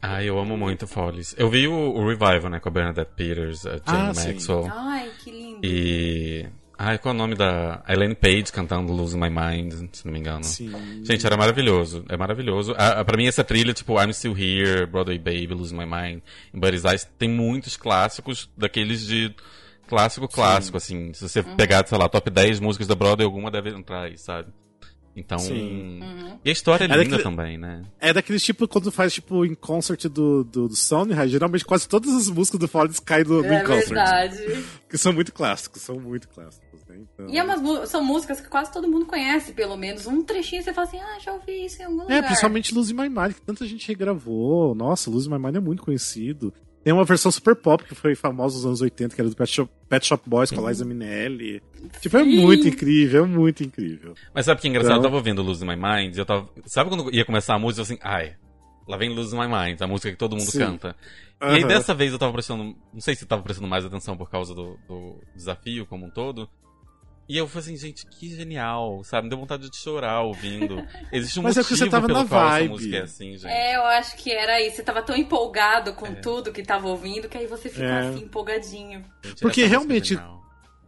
Ah, 0.02 0.22
eu 0.24 0.38
amo 0.38 0.56
muito 0.56 0.86
Follies. 0.86 1.34
Eu 1.36 1.50
vi 1.50 1.68
o, 1.68 1.74
o 1.74 2.08
Revival, 2.08 2.50
né, 2.50 2.60
com 2.60 2.68
a 2.68 2.72
Bernadette 2.72 3.12
Peters, 3.14 3.66
a 3.66 3.72
Jane 3.72 3.82
ah, 3.86 4.12
Maxwell. 4.14 4.64
Sim. 4.64 4.70
Ai, 4.72 5.10
que 5.22 5.30
lindo. 5.30 5.60
E 5.62 6.46
Ai, 6.82 6.96
qual 6.96 7.12
é 7.12 7.14
o 7.14 7.18
nome 7.18 7.34
da. 7.34 7.82
A 7.84 7.92
Elaine 7.92 8.14
Page 8.14 8.50
cantando 8.50 8.90
Lose 8.90 9.14
My 9.14 9.28
Mind, 9.28 9.90
se 9.92 10.06
não 10.06 10.14
me 10.14 10.18
engano. 10.18 10.42
Sim. 10.42 10.72
Gente, 11.04 11.26
era 11.26 11.36
maravilhoso. 11.36 12.06
É 12.08 12.16
maravilhoso. 12.16 12.74
A, 12.74 13.00
a, 13.00 13.04
pra 13.04 13.18
mim, 13.18 13.26
essa 13.26 13.44
trilha, 13.44 13.74
tipo, 13.74 14.02
I'm 14.02 14.10
Still 14.14 14.34
Here, 14.34 14.86
Broadway 14.86 15.18
Baby, 15.18 15.48
Lose 15.48 15.74
My 15.74 15.84
Mind, 15.84 16.22
em 16.54 16.58
Buddy's 16.58 16.86
Eyes, 16.86 17.06
tem 17.18 17.28
muitos 17.28 17.76
clássicos 17.76 18.48
daqueles 18.56 19.06
de. 19.06 19.34
Clássico, 19.86 20.26
clássico, 20.26 20.80
Sim. 20.80 21.10
assim. 21.10 21.12
Se 21.12 21.28
você 21.28 21.40
uhum. 21.40 21.54
pegar, 21.54 21.86
sei 21.86 21.98
lá, 21.98 22.08
top 22.08 22.30
10 22.30 22.60
músicas 22.60 22.86
da 22.86 22.94
Broadway, 22.94 23.26
alguma 23.26 23.50
deve 23.50 23.68
entrar 23.68 24.04
aí, 24.04 24.16
sabe? 24.16 24.48
Então. 25.14 25.38
Sim. 25.38 26.00
Uhum. 26.00 26.38
E 26.44 26.48
a 26.48 26.52
história 26.52 26.84
é, 26.84 26.86
é 26.86 26.88
linda 26.88 27.04
daquele, 27.04 27.22
também, 27.22 27.58
né? 27.58 27.82
É 27.98 28.12
daqueles 28.12 28.42
tipo, 28.42 28.66
quando 28.68 28.92
faz, 28.92 29.12
tipo, 29.12 29.44
em 29.44 29.54
concert 29.54 30.04
do, 30.04 30.44
do, 30.44 30.68
do 30.68 30.76
Sony, 30.76 31.14
geralmente 31.28 31.64
quase 31.64 31.88
todas 31.88 32.14
as 32.14 32.30
músicas 32.30 32.60
do 32.60 32.68
Follies 32.68 33.00
caem 33.00 33.24
no, 33.24 33.42
no 33.42 33.52
é 33.52 33.60
concert. 33.60 33.90
É 33.90 34.28
verdade. 34.28 34.64
Que 34.88 34.96
são 34.96 35.12
muito 35.12 35.32
clássicos, 35.32 35.82
são 35.82 35.98
muito 35.98 36.28
clássicos, 36.28 36.84
né? 36.88 36.98
Então... 37.00 37.28
E 37.28 37.38
é 37.38 37.42
umas, 37.42 37.88
são 37.88 38.04
músicas 38.04 38.40
que 38.40 38.48
quase 38.48 38.72
todo 38.72 38.88
mundo 38.88 39.06
conhece, 39.06 39.52
pelo 39.52 39.76
menos. 39.76 40.06
Um 40.06 40.22
trechinho 40.22 40.62
você 40.62 40.72
fala 40.72 40.86
assim, 40.86 40.98
ah, 41.00 41.18
já 41.18 41.32
ouvi 41.32 41.64
isso 41.66 41.82
em 41.82 41.84
algum 41.84 42.00
é, 42.00 42.02
lugar. 42.02 42.18
É, 42.18 42.22
principalmente 42.22 42.74
Luz 42.74 42.92
My 42.92 43.08
Mind, 43.08 43.34
que 43.34 43.42
tanta 43.42 43.66
gente 43.66 43.86
regravou. 43.88 44.74
Nossa, 44.74 45.10
Luz 45.10 45.26
My 45.26 45.38
Mind 45.38 45.56
é 45.56 45.60
muito 45.60 45.82
conhecido. 45.82 46.54
Tem 46.82 46.92
uma 46.92 47.04
versão 47.04 47.30
super 47.30 47.54
pop 47.54 47.84
que 47.84 47.94
foi 47.94 48.14
famosa 48.14 48.56
nos 48.56 48.64
anos 48.64 48.80
80, 48.80 49.14
que 49.14 49.20
era 49.20 49.28
do 49.28 49.36
Pet 49.36 49.52
Shop, 49.52 49.70
Pet 49.88 50.06
Shop 50.06 50.22
Boys 50.28 50.50
com 50.50 50.64
a 50.64 50.70
Liza 50.70 50.84
Minnelli. 50.84 51.62
Tipo, 52.00 52.16
é 52.16 52.24
muito 52.24 52.66
incrível, 52.66 53.24
é 53.24 53.26
muito 53.26 53.62
incrível. 53.62 54.14
Mas 54.34 54.46
sabe 54.46 54.60
que 54.60 54.66
é 54.66 54.70
engraçado? 54.70 54.92
Então... 54.92 55.02
Eu 55.02 55.04
tava 55.04 55.16
ouvindo 55.16 55.42
Lose 55.42 55.64
My 55.64 55.76
Mind 55.76 56.16
e 56.16 56.18
eu 56.18 56.24
tava. 56.24 56.48
Sabe 56.64 56.88
quando 56.88 57.14
ia 57.14 57.24
começar 57.24 57.54
a 57.54 57.58
música? 57.58 57.80
Eu 57.80 57.82
assim, 57.82 57.98
ai, 58.02 58.34
lá 58.88 58.96
vem 58.96 59.14
Lose 59.14 59.36
My 59.36 59.46
Mind, 59.46 59.80
a 59.80 59.86
música 59.86 60.10
que 60.10 60.16
todo 60.16 60.36
mundo 60.36 60.50
Sim. 60.50 60.58
canta. 60.60 60.96
Uhum. 61.42 61.50
E 61.50 61.56
aí 61.56 61.64
dessa 61.64 61.92
vez 61.92 62.12
eu 62.12 62.18
tava 62.18 62.32
prestando. 62.32 62.74
Não 62.92 63.00
sei 63.00 63.14
se 63.14 63.24
eu 63.24 63.28
tava 63.28 63.42
prestando 63.42 63.68
mais 63.68 63.84
atenção 63.84 64.16
por 64.16 64.30
causa 64.30 64.54
do, 64.54 64.78
do 64.88 65.20
desafio 65.34 65.84
como 65.84 66.06
um 66.06 66.10
todo. 66.10 66.48
E 67.30 67.36
eu 67.36 67.46
falei 67.46 67.64
assim, 67.64 67.76
gente, 67.76 68.04
que 68.06 68.34
genial, 68.34 69.04
sabe? 69.04 69.22
Me 69.22 69.30
deu 69.30 69.38
vontade 69.38 69.70
de 69.70 69.76
chorar 69.76 70.22
ouvindo. 70.22 70.84
Existe 71.12 71.38
um 71.38 71.44
Mas 71.44 71.56
motivo 71.56 71.74
é 71.74 71.78
que 71.78 71.84
você 71.84 71.88
tava 71.88 72.08
na 72.08 72.24
vibe. 72.24 72.96
É, 72.96 73.02
assim, 73.02 73.36
é, 73.44 73.76
eu 73.76 73.84
acho 73.84 74.16
que 74.16 74.32
era 74.32 74.60
isso. 74.60 74.74
Você 74.74 74.82
tava 74.82 75.00
tão 75.00 75.16
empolgado 75.16 75.92
com 75.92 76.06
é. 76.06 76.14
tudo 76.16 76.50
que 76.50 76.60
tava 76.60 76.88
ouvindo 76.88 77.28
que 77.28 77.38
aí 77.38 77.46
você 77.46 77.68
fica 77.68 77.84
é. 77.84 78.08
assim, 78.08 78.24
empolgadinho. 78.24 79.04
Gente, 79.24 79.42
Porque 79.42 79.64
realmente, 79.64 80.20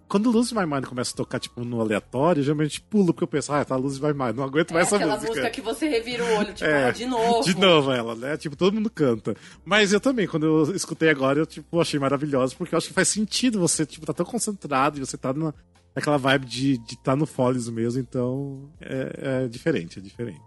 quando 0.08 0.32
Luz 0.32 0.50
My 0.50 0.66
Mind 0.66 0.84
começa 0.84 1.12
a 1.12 1.16
tocar, 1.16 1.38
tipo, 1.38 1.64
no 1.64 1.80
aleatório, 1.80 2.42
geralmente 2.42 2.80
pulo, 2.80 3.14
porque 3.14 3.22
eu 3.22 3.28
penso, 3.28 3.52
ah, 3.52 3.64
tá 3.64 3.76
Luz 3.76 4.00
My 4.00 4.12
Mind, 4.12 4.34
não 4.34 4.42
aguento 4.42 4.74
mais 4.74 4.86
é, 4.86 4.86
essa 4.88 4.96
aquela 4.96 5.14
música. 5.14 5.30
música 5.30 5.50
que 5.50 5.60
você 5.60 5.88
revira 5.88 6.24
o 6.24 6.38
olho, 6.38 6.52
tipo, 6.52 6.68
é, 6.68 6.88
ah, 6.88 6.90
de 6.90 7.06
novo. 7.06 7.44
De 7.44 7.56
novo 7.56 7.92
ela, 7.92 8.16
né? 8.16 8.36
Tipo, 8.36 8.56
todo 8.56 8.74
mundo 8.74 8.90
canta. 8.90 9.36
Mas 9.64 9.92
eu 9.92 10.00
também, 10.00 10.26
quando 10.26 10.44
eu 10.44 10.74
escutei 10.74 11.08
agora, 11.08 11.38
eu, 11.38 11.46
tipo, 11.46 11.80
achei 11.80 12.00
maravilhoso, 12.00 12.56
porque 12.56 12.74
eu 12.74 12.78
acho 12.78 12.88
que 12.88 12.94
faz 12.94 13.06
sentido 13.06 13.60
você, 13.60 13.86
tipo, 13.86 14.04
tá 14.04 14.12
tão 14.12 14.26
concentrado 14.26 14.98
e 14.98 15.06
você 15.06 15.16
tá 15.16 15.32
na, 15.32 15.54
aquela 15.94 16.16
vibe 16.16 16.46
de 16.46 16.72
estar 16.72 16.96
tá 17.02 17.16
no 17.16 17.26
Follies 17.26 17.68
mesmo, 17.68 18.00
então 18.00 18.70
é, 18.80 19.44
é, 19.44 19.48
diferente, 19.48 19.98
é 19.98 20.02
diferente. 20.02 20.40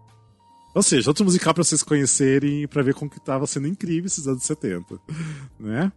Ou 0.74 0.84
seja, 0.84 1.10
outro 1.10 1.24
musical 1.24 1.54
para 1.54 1.64
vocês 1.64 1.82
conhecerem 1.82 2.68
para 2.68 2.82
ver 2.82 2.94
como 2.94 3.10
que 3.10 3.20
tava 3.20 3.48
sendo 3.48 3.68
incrível 3.68 4.08
esses 4.08 4.28
anos 4.28 4.44
70, 4.44 5.00
né? 5.60 5.92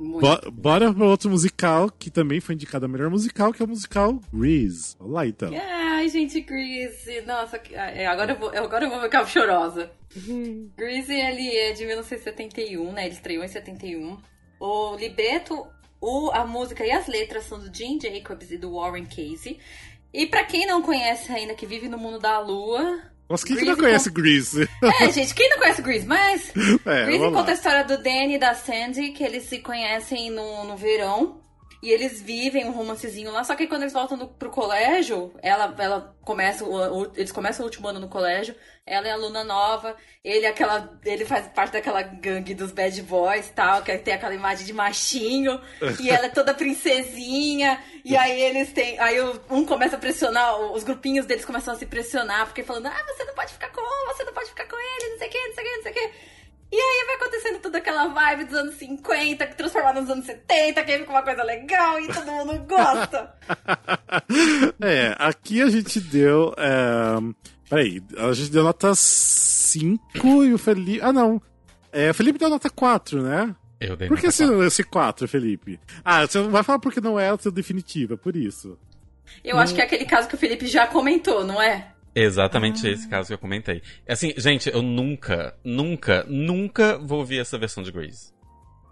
Bo 0.00 0.50
bora 0.50 0.92
para 0.92 1.04
outro 1.04 1.28
musical 1.28 1.90
que 1.90 2.10
também 2.10 2.40
foi 2.40 2.54
indicado 2.54 2.86
a 2.86 2.88
melhor 2.88 3.10
musical, 3.10 3.52
que 3.52 3.62
é 3.62 3.64
o 3.64 3.68
musical 3.68 4.18
Grease. 4.32 4.96
Vamos 4.98 5.14
lá 5.14 5.26
então. 5.26 5.52
Ai, 5.54 6.08
gente, 6.08 6.40
Grease. 6.40 7.20
Nossa, 7.26 7.58
é, 7.70 8.06
agora 8.06 8.32
eu 8.32 8.38
vou, 8.38 8.48
agora 8.48 8.86
eu 8.86 8.90
vou 8.90 9.00
ficar 9.02 9.26
chorosa. 9.26 9.90
Grease, 10.74 11.12
ele 11.12 11.54
é 11.54 11.72
de 11.72 11.84
1971, 11.84 12.92
né? 12.92 13.04
Ele 13.04 13.14
estreou 13.14 13.44
em 13.44 13.48
71. 13.48 14.18
O 14.58 14.96
libreto 14.96 15.66
o, 16.00 16.30
a 16.32 16.46
música 16.46 16.84
e 16.84 16.90
as 16.90 17.06
letras 17.06 17.44
são 17.44 17.58
do 17.58 17.74
Gene 17.74 18.00
Jacobs 18.00 18.50
e 18.50 18.56
do 18.56 18.74
Warren 18.74 19.04
Casey. 19.04 19.58
E 20.12 20.26
para 20.26 20.44
quem 20.44 20.66
não 20.66 20.82
conhece 20.82 21.30
ainda, 21.30 21.54
que 21.54 21.66
vive 21.66 21.88
no 21.88 21.98
mundo 21.98 22.18
da 22.18 22.38
lua. 22.40 23.02
Nossa, 23.28 23.46
quem 23.46 23.56
que 23.56 23.64
não 23.64 23.76
conhece 23.76 24.10
Grease? 24.10 24.68
É, 25.00 25.12
gente, 25.12 25.34
quem 25.34 25.48
não 25.50 25.58
conhece 25.58 25.82
Grease? 25.82 26.06
Mas. 26.06 26.52
É, 26.84 27.04
Grease 27.04 27.30
conta 27.30 27.50
a 27.50 27.54
história 27.54 27.84
do 27.84 28.02
Danny 28.02 28.34
e 28.34 28.38
da 28.38 28.54
Sandy, 28.54 29.10
que 29.10 29.22
eles 29.22 29.44
se 29.44 29.58
conhecem 29.58 30.30
no, 30.30 30.64
no 30.64 30.76
verão. 30.76 31.40
E 31.82 31.90
eles 31.90 32.20
vivem 32.20 32.66
um 32.66 32.72
romancezinho 32.72 33.32
lá, 33.32 33.42
só 33.42 33.54
que 33.54 33.66
quando 33.66 33.82
eles 33.82 33.92
voltam 33.92 34.18
pro 34.26 34.50
colégio, 34.50 35.32
ela, 35.42 35.74
ela 35.78 36.14
começa, 36.22 36.64
o, 36.64 37.02
o, 37.02 37.12
eles 37.16 37.32
começam 37.32 37.64
o 37.64 37.66
último 37.66 37.88
ano 37.88 37.98
no 37.98 38.08
colégio, 38.08 38.54
ela 38.84 39.08
é 39.08 39.12
aluna 39.12 39.42
nova, 39.42 39.96
ele 40.22 40.44
é 40.44 40.50
aquela, 40.50 40.98
ele 41.04 41.24
faz 41.24 41.48
parte 41.48 41.72
daquela 41.72 42.02
gangue 42.02 42.54
dos 42.54 42.70
bad 42.70 43.00
boys 43.02 43.48
tal, 43.54 43.82
que 43.82 43.96
tem 43.98 44.12
aquela 44.12 44.34
imagem 44.34 44.66
de 44.66 44.72
machinho, 44.74 45.58
e 45.98 46.10
ela 46.10 46.26
é 46.26 46.30
toda 46.30 46.52
princesinha, 46.52 47.82
e 48.04 48.14
aí 48.14 48.40
eles 48.42 48.72
têm, 48.72 48.98
aí 48.98 49.16
um 49.48 49.64
começa 49.64 49.96
a 49.96 49.98
pressionar, 49.98 50.60
os 50.72 50.84
grupinhos 50.84 51.24
deles 51.24 51.44
começam 51.46 51.72
a 51.72 51.78
se 51.78 51.86
pressionar, 51.86 52.46
porque 52.46 52.62
falando, 52.62 52.86
ah, 52.86 53.04
você 53.06 53.24
não 53.24 53.34
pode 53.34 53.52
ficar 53.52 53.70
com 53.70 53.80
você 54.12 54.24
não 54.24 54.32
pode 54.32 54.48
ficar 54.48 54.66
com 54.66 54.76
ele, 54.76 55.10
não 55.12 55.18
sei 55.18 55.28
o 55.28 55.30
que, 55.30 55.46
não 55.46 55.54
sei 55.54 55.64
o 55.64 55.66
que, 55.66 55.76
não 55.76 55.82
sei 55.82 55.92
o 55.92 55.94
que. 55.94 56.09
E 57.70 57.76
aí 57.76 57.78
vai 57.78 57.78
acontecendo 57.78 57.78
toda 57.78 57.78
aquela 57.78 58.08
vibe 58.08 58.44
dos 58.44 58.58
anos 58.58 58.74
50, 58.74 59.46
que 59.46 59.56
transformada 59.56 60.00
nos 60.00 60.10
anos 60.10 60.26
70, 60.26 60.82
que 60.82 60.92
aí 60.92 60.98
fica 60.98 61.10
uma 61.10 61.22
coisa 61.22 61.42
legal 61.42 62.00
e 62.00 62.08
todo 62.08 62.26
mundo 62.26 62.58
gosta. 62.66 63.34
é, 64.82 65.14
aqui 65.18 65.62
a 65.62 65.68
gente 65.68 66.00
deu. 66.00 66.52
É... 66.56 67.50
Peraí, 67.68 68.02
a 68.18 68.32
gente 68.32 68.50
deu 68.50 68.64
nota 68.64 68.92
5 68.94 70.44
e 70.44 70.52
o 70.52 70.58
Felipe. 70.58 71.00
Ah, 71.02 71.12
não. 71.12 71.40
É, 71.92 72.10
o 72.10 72.14
Felipe 72.14 72.38
deu 72.38 72.50
nota 72.50 72.68
4, 72.68 73.22
né? 73.22 73.54
Eu 73.80 73.96
dei 73.96 74.08
Por 74.08 74.18
que 74.18 74.26
esse, 74.26 74.44
esse 74.44 74.84
4, 74.84 75.26
Felipe? 75.28 75.80
Ah, 76.04 76.26
você 76.26 76.42
vai 76.42 76.62
falar 76.62 76.78
porque 76.80 77.00
não 77.00 77.18
é 77.18 77.32
o 77.32 77.38
seu 77.38 77.50
definitivo, 77.50 78.14
é 78.14 78.16
por 78.16 78.36
isso. 78.36 78.76
Eu 79.44 79.56
hum. 79.56 79.60
acho 79.60 79.74
que 79.74 79.80
é 79.80 79.84
aquele 79.84 80.04
caso 80.04 80.28
que 80.28 80.34
o 80.34 80.38
Felipe 80.38 80.66
já 80.66 80.86
comentou, 80.86 81.44
não 81.44 81.62
é? 81.62 81.92
Exatamente 82.14 82.86
ah. 82.86 82.90
esse 82.90 83.08
caso 83.08 83.28
que 83.28 83.34
eu 83.34 83.38
comentei. 83.38 83.82
Assim, 84.08 84.32
gente, 84.36 84.68
eu 84.68 84.82
nunca, 84.82 85.54
nunca, 85.64 86.24
nunca 86.28 86.98
vou 86.98 87.18
ouvir 87.18 87.38
essa 87.38 87.58
versão 87.58 87.82
de 87.82 87.92
Grace. 87.92 88.32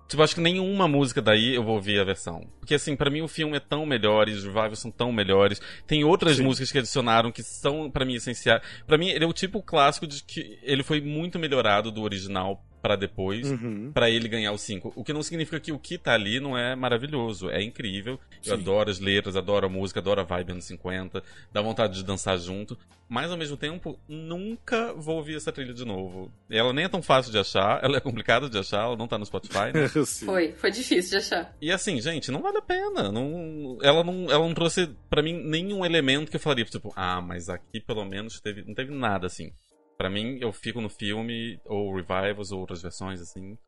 Tipo, 0.09 0.23
acho 0.23 0.35
que 0.35 0.41
nenhuma 0.41 0.89
música 0.89 1.21
daí 1.21 1.55
eu 1.55 1.62
vou 1.62 1.75
ouvir 1.75 2.01
a 2.01 2.05
versão. 2.05 2.49
Porque, 2.59 2.75
assim, 2.75 2.97
para 2.97 3.11
mim 3.11 3.21
o 3.21 3.29
filme 3.29 3.59
é 3.59 3.61
tão 3.61 3.85
melhor, 3.85 4.27
os 4.27 4.43
revivals 4.43 4.79
são 4.79 4.91
tão 4.91 5.12
melhores. 5.12 5.61
Tem 5.87 6.03
outras 6.03 6.39
Sim. 6.39 6.45
músicas 6.45 6.73
que 6.73 6.79
adicionaram 6.79 7.31
que 7.31 7.43
são, 7.43 7.91
para 7.91 8.07
mim, 8.07 8.14
essenciais. 8.14 8.62
para 8.87 8.97
mim, 8.97 9.11
ele 9.11 9.25
é 9.25 9.29
o 9.29 9.35
tipo 9.35 9.62
clássico 9.62 10.07
de 10.07 10.25
que 10.25 10.59
ele 10.62 10.83
foi 10.83 11.03
muito 11.03 11.39
melhorado 11.39 11.91
do 11.93 12.03
original 12.03 12.64
para 12.81 12.97
depois, 12.97 13.51
uhum. 13.51 13.91
para 13.93 14.11
ele 14.11 14.29
ganhar 14.29 14.53
o 14.53 14.59
5. 14.59 14.93
O 14.95 15.05
que 15.05 15.12
não 15.12 15.22
significa 15.22 15.61
que 15.61 15.72
o 15.72 15.79
que 15.79 15.99
tá 15.99 16.14
ali 16.14 16.41
não 16.41 16.57
é 16.57 16.74
maravilhoso, 16.74 17.51
é 17.51 17.62
incrível. 17.62 18.18
Sim. 18.41 18.51
Eu 18.51 18.55
adoro 18.57 18.91
as 18.91 18.99
letras, 18.99 19.37
adoro 19.37 19.66
a 19.66 19.68
música, 19.68 20.01
adoro 20.01 20.20
a 20.20 20.24
vibe 20.24 20.53
anos 20.53 20.64
50, 20.64 21.22
dá 21.53 21.61
vontade 21.61 21.95
de 21.95 22.05
dançar 22.05 22.39
junto, 22.39 22.79
mas 23.09 23.31
ao 23.31 23.39
mesmo 23.39 23.57
tempo, 23.57 23.99
nunca 24.07 24.93
vou 24.93 25.16
ouvir 25.16 25.37
essa 25.37 25.51
trilha 25.51 25.72
de 25.72 25.85
novo. 25.85 26.31
Ela 26.51 26.72
nem 26.72 26.85
é 26.85 26.89
tão 26.89 27.03
fácil 27.03 27.33
de 27.33 27.39
achar, 27.39 27.81
ela 27.85 27.97
é 27.97 28.01
complicada 28.01 28.51
de 28.51 28.59
achar, 28.59 28.85
ela 28.85 28.97
não 28.97 29.09
tá 29.09 29.16
no 29.16 29.24
Spotify, 29.24 29.72
né? 29.72 29.89
foi, 30.24 30.53
foi 30.53 30.70
difícil 30.70 31.11
de 31.12 31.16
achar. 31.16 31.57
E 31.61 31.72
assim, 31.72 32.01
gente, 32.01 32.31
não 32.31 32.43
vale 32.43 32.59
a 32.59 32.62
pena. 32.62 33.11
Não, 33.11 33.79
ela, 33.83 34.05
não, 34.05 34.31
ela 34.31 34.47
não 34.47 34.55
trouxe 34.55 34.91
para 35.09 35.22
mim 35.22 35.33
nenhum 35.33 35.85
elemento 35.85 36.31
que 36.31 36.37
eu 36.37 36.41
falaria, 36.41 36.64
tipo, 36.66 36.93
ah, 36.95 37.20
mas 37.22 37.49
aqui 37.49 37.81
pelo 37.81 38.05
menos 38.05 38.41
teve, 38.41 38.62
não 38.64 38.74
teve 38.74 38.95
nada 38.95 39.26
assim. 39.26 39.53
Para 39.99 40.09
mim, 40.09 40.38
eu 40.40 40.53
fico 40.53 40.80
no 40.80 40.88
filme, 40.88 41.61
ou 41.66 41.96
revivals, 41.96 42.53
ou 42.53 42.61
outras 42.61 42.80
versões, 42.80 43.20
assim, 43.20 43.59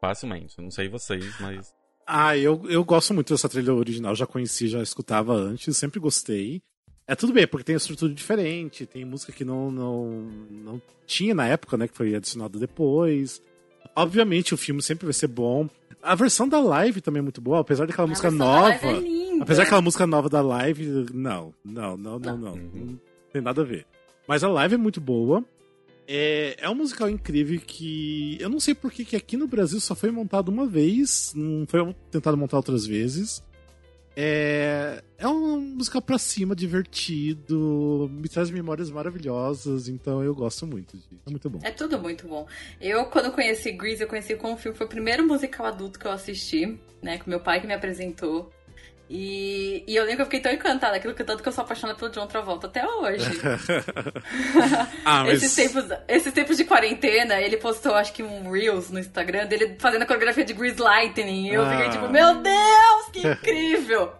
facilmente. 0.00 0.54
Eu 0.56 0.62
não 0.62 0.70
sei 0.70 0.88
vocês, 0.88 1.34
mas. 1.40 1.74
Ah, 2.06 2.36
eu, 2.36 2.62
eu 2.68 2.84
gosto 2.84 3.12
muito 3.12 3.34
dessa 3.34 3.48
trilha 3.48 3.74
original, 3.74 4.14
já 4.14 4.26
conheci, 4.26 4.68
já 4.68 4.80
escutava 4.80 5.34
antes, 5.34 5.76
sempre 5.76 5.98
gostei. 5.98 6.62
É 7.08 7.16
tudo 7.16 7.32
bem, 7.32 7.44
porque 7.44 7.64
tem 7.64 7.74
estrutura 7.74 8.14
diferente, 8.14 8.86
tem 8.86 9.04
música 9.04 9.32
que 9.32 9.44
não, 9.44 9.68
não, 9.68 10.06
não 10.48 10.82
tinha 11.06 11.34
na 11.34 11.48
época, 11.48 11.76
né, 11.76 11.88
que 11.88 11.96
foi 11.96 12.14
adicionada 12.14 12.56
depois. 12.56 13.42
Obviamente 13.96 14.54
o 14.54 14.56
filme 14.56 14.80
sempre 14.80 15.06
vai 15.06 15.12
ser 15.12 15.26
bom. 15.26 15.68
A 16.00 16.14
versão 16.14 16.48
da 16.48 16.60
live 16.60 17.00
também 17.00 17.18
é 17.18 17.22
muito 17.22 17.40
boa, 17.40 17.60
apesar 17.60 17.86
daquela 17.86 18.06
a 18.06 18.08
música 18.08 18.30
nova. 18.30 18.92
É 18.92 19.42
apesar 19.42 19.64
daquela 19.64 19.82
música 19.82 20.06
nova 20.06 20.28
da 20.28 20.40
live, 20.40 21.06
não, 21.12 21.52
não, 21.64 21.96
não, 21.96 22.18
não, 22.20 22.36
não. 22.36 22.52
Uhum. 22.52 22.70
Não 22.74 23.00
tem 23.32 23.42
nada 23.42 23.60
a 23.60 23.64
ver. 23.64 23.86
Mas 24.28 24.44
a 24.44 24.48
live 24.48 24.76
é 24.76 24.78
muito 24.78 25.00
boa. 25.00 25.44
É, 26.12 26.56
é 26.58 26.68
um 26.68 26.74
musical 26.74 27.08
incrível 27.08 27.60
que 27.64 28.36
eu 28.40 28.48
não 28.48 28.58
sei 28.58 28.74
por 28.74 28.90
que 28.90 29.14
aqui 29.14 29.36
no 29.36 29.46
Brasil 29.46 29.78
só 29.78 29.94
foi 29.94 30.10
montado 30.10 30.48
uma 30.48 30.66
vez, 30.66 31.32
não 31.36 31.64
foi 31.68 31.94
tentado 32.10 32.36
montar 32.36 32.56
outras 32.56 32.84
vezes. 32.84 33.40
É, 34.16 35.04
é 35.16 35.28
um 35.28 35.60
musical 35.60 36.02
pra 36.02 36.18
cima, 36.18 36.56
divertido, 36.56 38.10
me 38.12 38.28
traz 38.28 38.50
memórias 38.50 38.90
maravilhosas, 38.90 39.86
então 39.86 40.20
eu 40.20 40.34
gosto 40.34 40.66
muito 40.66 40.96
disso. 40.96 41.22
É 41.24 41.30
muito 41.30 41.48
bom. 41.48 41.60
É 41.62 41.70
tudo 41.70 41.96
muito 41.96 42.26
bom. 42.26 42.44
Eu, 42.80 43.04
quando 43.06 43.30
conheci 43.30 43.70
Grease, 43.70 44.02
eu 44.02 44.08
conheci 44.08 44.34
com 44.34 44.52
o 44.52 44.56
filme, 44.56 44.76
foi 44.76 44.86
o 44.86 44.90
primeiro 44.90 45.24
musical 45.24 45.64
adulto 45.64 45.96
que 45.96 46.08
eu 46.08 46.10
assisti, 46.10 46.76
né? 47.00 47.18
Com 47.18 47.30
meu 47.30 47.38
pai 47.38 47.60
que 47.60 47.68
me 47.68 47.72
apresentou. 47.74 48.52
E, 49.12 49.82
e 49.88 49.96
eu 49.96 50.04
lembro 50.04 50.18
que 50.18 50.22
eu 50.22 50.26
fiquei 50.26 50.40
tão 50.40 50.52
encantada 50.52 50.96
aquilo 50.96 51.12
que 51.14 51.24
tanto 51.24 51.42
que 51.42 51.48
eu 51.48 51.52
sou 51.52 51.64
apaixonada 51.64 51.98
pelo 51.98 52.12
John 52.12 52.28
Travolta 52.28 52.68
até 52.68 52.86
hoje. 52.86 53.26
ah, 55.04 55.24
mas... 55.24 55.42
esses, 55.42 55.56
tempos, 55.56 55.98
esses 56.06 56.32
tempos 56.32 56.56
de 56.56 56.64
quarentena, 56.64 57.40
ele 57.40 57.56
postou 57.56 57.96
acho 57.96 58.12
que 58.12 58.22
um 58.22 58.52
Reels 58.52 58.88
no 58.88 59.00
Instagram 59.00 59.46
dele 59.46 59.74
fazendo 59.80 60.02
a 60.02 60.06
coreografia 60.06 60.44
de 60.44 60.52
Grease 60.52 60.80
Lightning. 60.80 61.48
E 61.48 61.54
eu 61.54 61.64
ah. 61.64 61.70
fiquei 61.70 61.90
tipo, 61.90 62.08
meu 62.08 62.36
Deus, 62.36 63.08
que 63.12 63.26
incrível! 63.26 64.12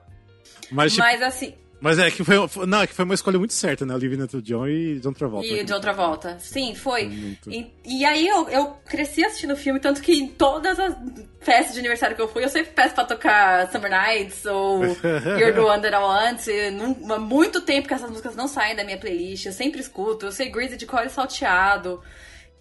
Mas, 0.73 0.93
tipo... 0.93 1.05
mas 1.05 1.23
assim. 1.23 1.55
Mas 1.81 1.99
é 1.99 2.11
que 2.11 2.23
foi, 2.23 2.37
não, 2.67 2.83
é 2.83 2.87
que 2.87 2.95
foi 2.95 3.05
uma 3.05 3.15
escolha 3.15 3.39
muito 3.39 3.55
certa, 3.55 3.87
né? 3.87 3.95
Olivia 3.95 4.19
Newton-John 4.19 4.69
e 4.69 5.01
John 5.01 5.13
Travolta. 5.15 5.47
E 5.47 5.65
John 5.65 5.81
Travolta. 5.81 6.39
Sim, 6.39 6.75
foi. 6.75 7.09
Muito... 7.09 7.51
E, 7.51 7.73
e, 7.85 8.05
aí 8.05 8.29
eu, 8.29 8.49
eu 8.51 8.77
cresci 8.87 9.25
assistindo 9.25 9.55
o 9.55 9.57
filme, 9.57 9.81
tanto 9.81 10.03
que 10.03 10.13
em 10.13 10.29
todas 10.29 10.79
as 10.79 10.95
festas 11.41 11.73
de 11.73 11.81
aniversário 11.81 12.15
que 12.15 12.21
eu 12.21 12.29
fui, 12.29 12.45
eu 12.45 12.51
sempre 12.51 12.73
peço 12.73 12.95
pra 12.95 13.05
tocar 13.05 13.71
Summer 13.73 13.91
Nights 13.91 14.45
ou 14.45 14.85
You're 15.39 15.55
the 15.55 15.61
One 15.61 15.83
That 15.83 15.95
I 15.95 15.99
Want. 15.99 17.11
Há 17.11 17.19
muito 17.19 17.63
tempo 17.63 17.89
que 17.89 17.95
essas 17.95 18.11
músicas 18.11 18.37
não 18.37 18.47
saem 18.47 18.77
da 18.77 18.85
minha 18.85 18.99
playlist, 18.99 19.47
eu 19.47 19.53
sempre 19.53 19.81
escuto. 19.81 20.27
Eu 20.27 20.33
sei 20.33 20.51
Greasy 20.51 20.77
de 20.77 20.85
Core 20.85 21.09
Salteado. 21.09 22.03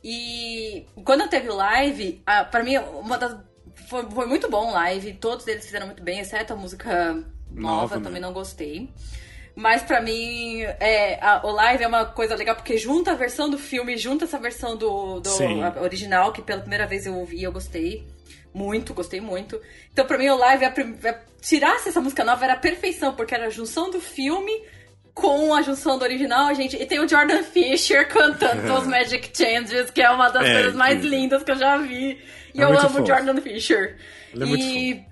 E 0.02 0.86
quando 1.04 1.22
eu 1.22 1.28
teve 1.28 1.50
o 1.50 1.56
live, 1.56 2.22
a, 2.26 2.46
pra 2.46 2.64
mim, 2.64 2.78
uma 2.78 3.18
das. 3.18 3.36
Foi, 3.90 4.10
foi 4.10 4.28
muito 4.28 4.50
bom 4.50 4.70
o 4.70 4.74
live, 4.74 5.14
todos 5.14 5.48
eles 5.48 5.66
fizeram 5.66 5.88
muito 5.88 6.04
bem, 6.04 6.20
exceto 6.20 6.54
a 6.54 6.56
música 6.56 7.24
nova, 7.52 7.96
nova 7.96 8.02
também 8.02 8.22
não 8.22 8.34
gostei. 8.34 8.90
Mas 9.56 9.82
para 9.82 10.02
mim, 10.02 10.62
é, 10.80 11.20
a, 11.22 11.46
o 11.46 11.52
live 11.52 11.84
é 11.84 11.88
uma 11.88 12.06
coisa 12.06 12.36
legal 12.36 12.56
porque 12.56 12.78
junta 12.78 13.12
a 13.12 13.16
versão 13.16 13.50
do 13.50 13.58
filme, 13.58 13.98
junta 13.98 14.24
essa 14.24 14.40
versão 14.40 14.78
do, 14.78 15.20
do 15.20 15.30
original, 15.82 16.32
que 16.32 16.42
pela 16.42 16.62
primeira 16.62 16.88
vez 16.88 17.06
eu 17.06 17.16
ouvi 17.16 17.40
e 17.40 17.44
eu 17.44 17.52
gostei. 17.52 18.08
Muito, 18.54 18.94
gostei 18.94 19.22
muito. 19.22 19.60
Então, 19.92 20.06
pra 20.06 20.18
mim, 20.18 20.30
o 20.30 20.38
live, 20.38 20.66
a, 20.66 20.70
a, 20.70 21.14
tirasse 21.42 21.90
essa 21.90 22.02
música 22.02 22.24
nova 22.24 22.44
era 22.44 22.54
a 22.54 22.58
perfeição, 22.58 23.14
porque 23.14 23.36
era 23.36 23.48
a 23.48 23.50
junção 23.50 23.92
do 23.92 24.00
filme 24.00 24.52
com 25.14 25.54
a 25.54 25.62
junção 25.62 25.98
do 25.98 26.04
original, 26.04 26.54
gente. 26.56 26.78
E 26.78 26.86
tem 26.86 27.00
o 27.00 27.08
Jordan 27.08 27.44
Fisher 27.44 28.08
cantando 28.08 28.74
os 28.74 28.88
Magic 28.88 29.30
Changes, 29.36 29.92
que 29.92 30.02
é 30.02 30.10
uma 30.10 30.30
das 30.30 30.46
é, 30.46 30.54
coisas 30.54 30.76
mais 30.76 31.04
lindas 31.04 31.44
que 31.44 31.52
eu 31.52 31.58
já 31.58 31.78
vi. 31.78 32.18
E 32.54 32.62
é 32.62 32.64
eu 32.64 32.80
amo 32.80 33.02
o 33.02 33.06
Jordan 33.06 33.40
Fisher. 33.42 33.98
Ele 34.34 34.44
é 34.44 34.58
e 34.58 35.09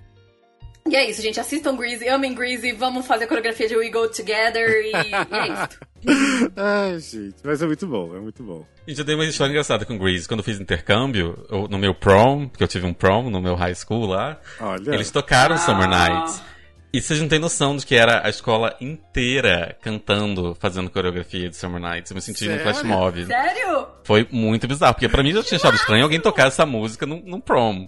e 0.90 0.96
é 0.96 1.10
isso, 1.10 1.22
gente. 1.22 1.38
Assistam 1.38 1.76
Greasy, 1.76 2.08
amem 2.08 2.34
Greasy, 2.34 2.72
vamos 2.72 3.06
fazer 3.06 3.24
a 3.24 3.26
coreografia 3.26 3.68
de 3.68 3.76
We 3.76 3.90
Go 3.90 4.08
Together 4.08 4.68
e, 4.68 4.92
e 4.92 5.14
é 5.14 5.46
isso. 5.52 5.78
Ai, 6.56 6.98
gente, 6.98 7.36
mas 7.44 7.60
é 7.60 7.66
muito 7.66 7.86
bom, 7.86 8.16
é 8.16 8.20
muito 8.20 8.42
bom. 8.42 8.64
Gente, 8.86 8.98
eu 8.98 9.04
dei 9.04 9.14
uma 9.14 9.24
história 9.24 9.50
engraçada 9.50 9.84
com 9.84 9.98
Greasy. 9.98 10.26
Quando 10.26 10.40
eu 10.40 10.44
fiz 10.44 10.60
intercâmbio, 10.60 11.46
eu, 11.50 11.68
no 11.68 11.78
meu 11.78 11.94
prom, 11.94 12.48
porque 12.48 12.62
eu 12.62 12.68
tive 12.68 12.86
um 12.86 12.94
prom 12.94 13.30
no 13.30 13.40
meu 13.40 13.54
high 13.54 13.74
school 13.74 14.06
lá, 14.06 14.40
Olha. 14.60 14.94
eles 14.94 15.10
tocaram 15.10 15.56
ah. 15.56 15.58
Summer 15.58 15.88
Nights. 15.88 16.42
E 16.90 17.02
vocês 17.02 17.20
não 17.20 17.28
têm 17.28 17.38
noção 17.38 17.76
de 17.76 17.84
que 17.84 17.94
era 17.94 18.26
a 18.26 18.30
escola 18.30 18.74
inteira 18.80 19.76
cantando, 19.82 20.56
fazendo 20.58 20.88
coreografia 20.88 21.50
de 21.50 21.56
Summer 21.56 21.80
Nights. 21.80 22.10
Eu 22.10 22.14
me 22.14 22.22
senti 22.22 22.46
Sério? 22.46 22.56
no 22.56 22.62
flash 22.62 22.82
mob. 22.82 23.26
Sério? 23.26 23.88
Foi 24.04 24.26
muito 24.30 24.66
bizarro, 24.66 24.94
porque 24.94 25.08
pra 25.08 25.22
mim 25.22 25.32
já 25.32 25.42
tinha 25.42 25.58
achado 25.58 25.74
estranho 25.74 26.04
alguém 26.04 26.18
tocar 26.18 26.46
essa 26.46 26.64
música 26.64 27.04
num, 27.04 27.22
num 27.26 27.40
prom. 27.40 27.86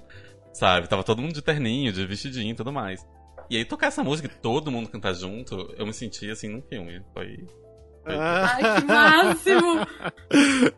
Sabe? 0.53 0.89
Tava 0.89 1.05
todo 1.05 1.23
mundo 1.23 1.35
de 1.35 1.43
terninho, 1.43 1.93
de 1.93 2.07
vestidinho 2.07 2.53
e 2.53 2.57
tudo 2.57 2.73
mais. 2.73 3.07
E 3.49 3.57
aí 3.57 3.65
tocar 3.65 3.89
essa 3.89 4.05
música 4.05 4.29
e 4.29 4.41
todo 4.41 4.71
mundo 4.71 4.89
cantar 4.89 5.13
junto, 5.13 5.75
eu 5.77 5.87
me 5.87 5.93
senti 5.93 6.31
assim 6.31 6.49
num 6.49 6.63
filme. 6.63 7.03
Foi. 7.13 7.47
Ai, 8.05 8.81
que 8.81 8.87
máximo! 8.87 9.87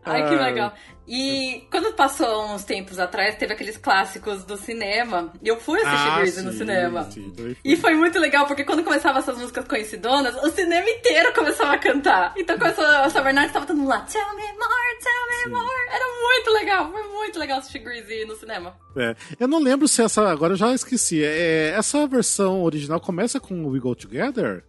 Ai, 0.05 0.29
que 0.29 0.35
legal. 0.35 0.75
E 1.07 1.67
quando 1.71 1.93
passou 1.95 2.55
uns 2.55 2.65
tempos 2.65 2.99
atrás, 2.99 3.35
teve 3.35 3.53
aqueles 3.53 3.77
clássicos 3.77 4.45
do 4.45 4.57
cinema. 4.57 5.33
E 5.43 5.49
eu 5.49 5.59
fui 5.59 5.81
assistir 5.81 6.09
ah, 6.09 6.17
Grease 6.17 6.43
no 6.43 6.53
cinema. 6.53 7.05
Sim, 7.11 7.33
e 7.65 7.77
foi 7.77 7.95
muito 7.95 8.19
legal, 8.19 8.47
porque 8.47 8.65
quando 8.65 8.85
começavam 8.85 9.19
essas 9.19 9.37
músicas 9.37 9.67
conhecidonas, 9.67 10.35
o 10.37 10.51
cinema 10.51 10.89
inteiro 10.89 11.35
começava 11.35 11.75
a 11.75 11.79
cantar. 11.79 12.33
Então 12.37 12.57
começou 12.59 12.85
a 12.85 13.09
Bernard 13.09 13.49
estava 13.49 13.67
todo 13.67 13.77
mundo 13.77 13.89
lá, 13.89 14.01
tell 14.01 14.35
me 14.37 14.43
more, 14.43 14.99
tell 15.03 15.29
me 15.29 15.45
sim. 15.45 15.51
more. 15.51 15.89
Era 15.91 16.05
muito 16.23 16.51
legal, 16.53 16.93
foi 16.93 17.03
muito 17.03 17.39
legal 17.39 17.59
assistir 17.59 17.81
Grease 17.81 18.25
no 18.25 18.37
cinema. 18.37 18.77
É, 18.97 19.17
eu 19.39 19.49
não 19.49 19.59
lembro 19.59 19.89
se 19.89 20.03
essa, 20.03 20.29
agora 20.31 20.53
eu 20.53 20.57
já 20.57 20.73
esqueci. 20.73 21.23
É, 21.23 21.75
essa 21.77 22.07
versão 22.07 22.63
original 22.63 23.01
começa 23.01 23.41
com 23.41 23.67
We 23.67 23.81
Go 23.81 23.95
Together? 23.95 24.65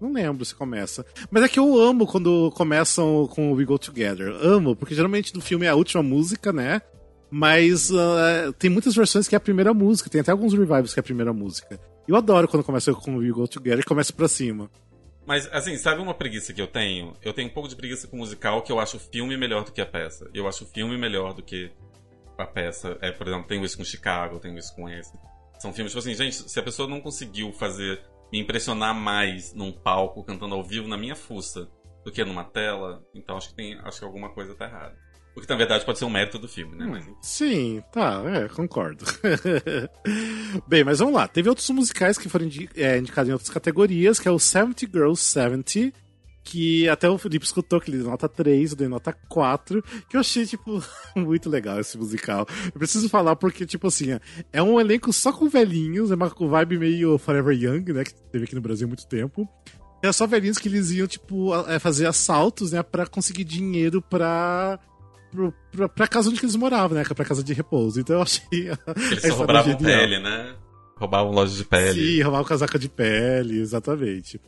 Não 0.00 0.12
lembro 0.12 0.44
se 0.44 0.54
começa. 0.54 1.04
Mas 1.30 1.42
é 1.42 1.48
que 1.48 1.58
eu 1.58 1.78
amo 1.80 2.06
quando 2.06 2.50
começam 2.52 3.26
com 3.28 3.52
We 3.52 3.64
Go 3.64 3.78
Together. 3.78 4.28
Amo, 4.42 4.76
porque 4.76 4.94
geralmente 4.94 5.34
no 5.34 5.40
filme 5.40 5.66
é 5.66 5.70
a 5.70 5.74
última 5.74 6.02
música, 6.02 6.52
né? 6.52 6.82
Mas 7.30 7.90
uh, 7.90 8.52
tem 8.58 8.70
muitas 8.70 8.94
versões 8.94 9.26
que 9.26 9.34
é 9.34 9.38
a 9.38 9.40
primeira 9.40 9.72
música. 9.72 10.10
Tem 10.10 10.20
até 10.20 10.30
alguns 10.30 10.52
revivals 10.52 10.92
que 10.92 11.00
é 11.00 11.02
a 11.02 11.04
primeira 11.04 11.32
música. 11.32 11.80
Eu 12.06 12.14
adoro 12.14 12.46
quando 12.46 12.62
começa 12.62 12.92
com 12.92 13.16
We 13.16 13.30
Go 13.30 13.48
Together 13.48 13.80
e 13.80 13.84
começa 13.84 14.12
pra 14.12 14.28
cima. 14.28 14.70
Mas, 15.26 15.48
assim, 15.52 15.76
sabe 15.76 16.00
uma 16.00 16.14
preguiça 16.14 16.52
que 16.52 16.62
eu 16.62 16.68
tenho? 16.68 17.14
Eu 17.20 17.32
tenho 17.32 17.48
um 17.48 17.52
pouco 17.52 17.68
de 17.68 17.74
preguiça 17.74 18.06
com 18.06 18.16
musical 18.16 18.62
que 18.62 18.70
eu 18.70 18.78
acho 18.78 18.96
o 18.96 19.00
filme 19.00 19.36
melhor 19.36 19.64
do 19.64 19.72
que 19.72 19.80
a 19.80 19.86
peça. 19.86 20.30
Eu 20.32 20.46
acho 20.46 20.62
o 20.62 20.66
filme 20.68 20.96
melhor 20.96 21.34
do 21.34 21.42
que 21.42 21.72
a 22.38 22.46
peça. 22.46 22.96
É, 23.00 23.10
por 23.10 23.26
exemplo, 23.26 23.48
tenho 23.48 23.64
isso 23.64 23.76
com 23.76 23.82
Chicago, 23.84 24.38
tenho 24.38 24.56
isso 24.56 24.72
com 24.76 24.88
esse. 24.88 25.12
São 25.58 25.72
filmes, 25.72 25.92
tipo 25.92 25.98
assim, 25.98 26.14
gente, 26.14 26.48
se 26.48 26.60
a 26.60 26.62
pessoa 26.62 26.88
não 26.88 27.00
conseguiu 27.00 27.52
fazer 27.52 28.00
me 28.32 28.40
impressionar 28.40 28.94
mais 28.94 29.54
num 29.54 29.72
palco 29.72 30.24
cantando 30.24 30.54
ao 30.54 30.62
vivo 30.62 30.88
na 30.88 30.96
minha 30.96 31.16
fuça 31.16 31.68
do 32.04 32.12
que 32.12 32.24
numa 32.24 32.44
tela, 32.44 33.04
então 33.14 33.36
acho 33.36 33.48
que 33.48 33.54
tem, 33.54 33.74
acho 33.80 33.98
que 33.98 34.04
alguma 34.04 34.30
coisa 34.30 34.54
tá 34.54 34.66
errada. 34.66 34.96
O 35.36 35.40
que 35.40 35.48
na 35.50 35.56
verdade 35.56 35.84
pode 35.84 35.98
ser 35.98 36.06
um 36.06 36.10
mérito 36.10 36.38
do 36.38 36.48
filme, 36.48 36.74
né? 36.76 36.86
Hum. 36.86 37.14
Sim, 37.20 37.82
tá, 37.92 38.22
é, 38.24 38.48
concordo. 38.48 39.04
Bem, 40.66 40.82
mas 40.82 40.98
vamos 40.98 41.14
lá. 41.14 41.28
Teve 41.28 41.50
outros 41.50 41.68
musicais 41.68 42.16
que 42.16 42.28
foram 42.28 42.48
é, 42.74 42.96
indicados 42.96 43.28
em 43.28 43.32
outras 43.32 43.50
categorias, 43.50 44.18
que 44.18 44.26
é 44.26 44.30
o 44.30 44.38
70 44.38 44.86
Girls 44.86 45.22
70, 45.22 45.92
que 46.46 46.88
até 46.88 47.10
o 47.10 47.18
Felipe 47.18 47.44
escutou, 47.44 47.80
que 47.80 47.90
ele 47.90 47.98
deu 47.98 48.06
nota 48.06 48.28
3, 48.28 48.70
eu 48.70 48.76
dei 48.76 48.86
nota 48.86 49.12
4, 49.12 49.82
que 50.08 50.16
eu 50.16 50.20
achei, 50.20 50.46
tipo, 50.46 50.80
muito 51.16 51.50
legal 51.50 51.80
esse 51.80 51.98
musical. 51.98 52.46
Eu 52.66 52.78
preciso 52.78 53.08
falar 53.08 53.34
porque, 53.34 53.66
tipo 53.66 53.88
assim, 53.88 54.16
é 54.52 54.62
um 54.62 54.78
elenco 54.78 55.12
só 55.12 55.32
com 55.32 55.48
velhinhos, 55.48 56.12
é 56.12 56.14
uma 56.14 56.28
vibe 56.28 56.78
meio 56.78 57.18
Forever 57.18 57.52
Young, 57.52 57.92
né, 57.92 58.04
que 58.04 58.14
teve 58.30 58.44
aqui 58.44 58.54
no 58.54 58.60
Brasil 58.60 58.86
há 58.86 58.88
muito 58.88 59.08
tempo. 59.08 59.48
É 60.00 60.12
só 60.12 60.24
velhinhos 60.24 60.56
que 60.56 60.68
eles 60.68 60.92
iam, 60.92 61.08
tipo, 61.08 61.52
é, 61.68 61.80
fazer 61.80 62.06
assaltos, 62.06 62.70
né, 62.70 62.80
pra 62.80 63.06
conseguir 63.08 63.42
dinheiro 63.42 64.00
pra 64.00 64.78
pra, 65.72 65.88
pra 65.88 66.06
casa 66.06 66.30
onde 66.30 66.40
eles 66.40 66.54
moravam, 66.54 66.96
né? 66.96 67.04
Pra 67.04 67.24
casa 67.24 67.42
de 67.42 67.52
repouso. 67.52 68.00
Então 68.00 68.16
eu 68.16 68.22
achei. 68.22 68.70
Eles 69.10 69.26
só 69.26 69.34
roubavam 69.34 69.76
pele, 69.76 70.20
né? 70.20 70.54
Roubavam 70.96 71.32
loja 71.32 71.54
de 71.54 71.64
pele. 71.64 72.00
Sim, 72.00 72.22
roubavam 72.22 72.46
casaca 72.46 72.78
de 72.78 72.88
pele, 72.88 73.60
exatamente. 73.60 74.40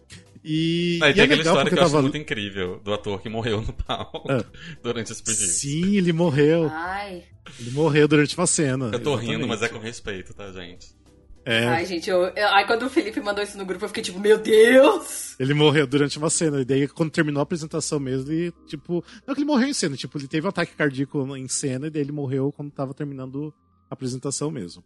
E, 0.45 0.99
Não, 1.01 1.09
e, 1.09 1.11
e 1.11 1.15
tem 1.15 1.23
é 1.23 1.25
aquela 1.25 1.43
história 1.43 1.71
que 1.71 1.75
eu 1.75 1.83
tava... 1.83 1.99
acho 1.99 2.03
muito 2.03 2.17
incrível 2.17 2.81
do 2.81 2.93
ator 2.93 3.21
que 3.21 3.29
morreu 3.29 3.61
no 3.61 3.73
palco 3.73 4.31
ah. 4.31 4.45
durante 4.83 5.13
esse 5.13 5.23
pedido. 5.23 5.47
Sim, 5.47 5.97
ele 5.97 6.13
morreu. 6.13 6.69
Ai. 6.71 7.25
Ele 7.59 7.71
morreu 7.71 8.07
durante 8.07 8.37
uma 8.37 8.47
cena. 8.47 8.87
Eu 8.87 9.01
tô 9.01 9.13
exatamente. 9.13 9.31
rindo, 9.31 9.49
mas 9.49 9.63
é 9.63 9.69
com 9.69 9.79
respeito, 9.79 10.35
tá, 10.35 10.51
gente? 10.53 10.99
É. 11.45 11.67
Ai, 11.67 11.87
gente, 11.87 12.11
eu, 12.11 12.25
eu, 12.25 12.49
aí 12.49 12.67
quando 12.67 12.83
o 12.83 12.91
Felipe 12.91 13.21
mandou 13.23 13.43
isso 13.43 13.57
no 13.57 13.65
grupo, 13.65 13.83
eu 13.83 13.89
fiquei 13.89 14.03
tipo, 14.03 14.21
meu 14.21 14.37
Deus! 14.39 15.35
Ele 15.41 15.55
morreu 15.55 15.87
durante 15.87 16.19
uma 16.19 16.29
cena, 16.29 16.61
e 16.61 16.65
daí 16.65 16.87
quando 16.87 17.11
terminou 17.11 17.41
a 17.41 17.43
apresentação 17.43 17.99
mesmo, 17.99 18.31
ele, 18.31 18.53
tipo. 18.67 19.03
Não 19.27 19.35
que 19.35 19.41
ele 19.41 19.47
morreu 19.47 19.67
em 19.67 19.73
cena, 19.73 19.97
tipo, 19.97 20.19
ele 20.19 20.29
teve 20.29 20.47
um 20.47 20.51
ataque 20.51 20.77
cardíaco 20.77 21.37
em 21.37 21.49
cena, 21.49 21.87
e 21.87 21.91
daí 21.91 22.03
ele 22.03 22.13
morreu 22.13 22.53
quando 22.53 22.71
tava 22.71 22.93
terminando 22.93 23.55
a 23.91 23.95
apresentação 23.95 24.51
mesmo. 24.51 24.85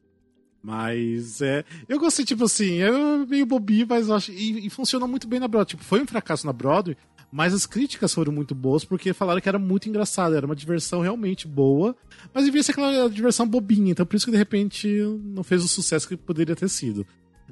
Mas 0.63 1.43
é. 1.43 1.65
Eu 1.89 1.99
gostei, 1.99 2.25
tipo 2.25 2.45
assim, 2.45 2.79
é 2.79 2.91
meio 3.27 3.45
bobinho, 3.45 3.87
mas 3.89 4.09
eu 4.09 4.15
acho. 4.15 4.31
E, 4.31 4.67
e 4.67 4.71
funcionou 4.71 5.09
muito 5.09 5.27
bem 5.27 5.41
na 5.41 5.49
Broadway. 5.49 5.71
Tipo, 5.71 5.83
foi 5.83 6.01
um 6.01 6.07
fracasso 6.07 6.47
na 6.47 6.53
Broadway, 6.53 6.97
mas 7.33 7.55
as 7.55 7.67
críticas 7.67 8.15
foram 8.15 8.33
muito 8.33 8.55
boas 8.55 8.85
porque 8.85 9.13
falaram 9.13 9.41
que 9.41 9.49
era 9.49 9.59
muito 9.59 9.89
engraçado, 9.89 10.37
era 10.37 10.47
uma 10.47 10.55
diversão 10.55 11.01
realmente 11.01 11.49
boa, 11.49 11.97
mas 12.33 12.45
devia 12.45 12.63
ser 12.63 12.73
aquela 12.73 13.09
diversão 13.09 13.49
bobinha, 13.49 13.91
então 13.91 14.05
por 14.05 14.15
isso 14.17 14.27
que 14.27 14.33
de 14.33 14.37
repente 14.37 14.87
não 15.25 15.43
fez 15.43 15.65
o 15.65 15.69
sucesso 15.69 16.07
que 16.07 16.17
poderia 16.17 16.55
ter 16.55 16.69
sido. 16.69 17.07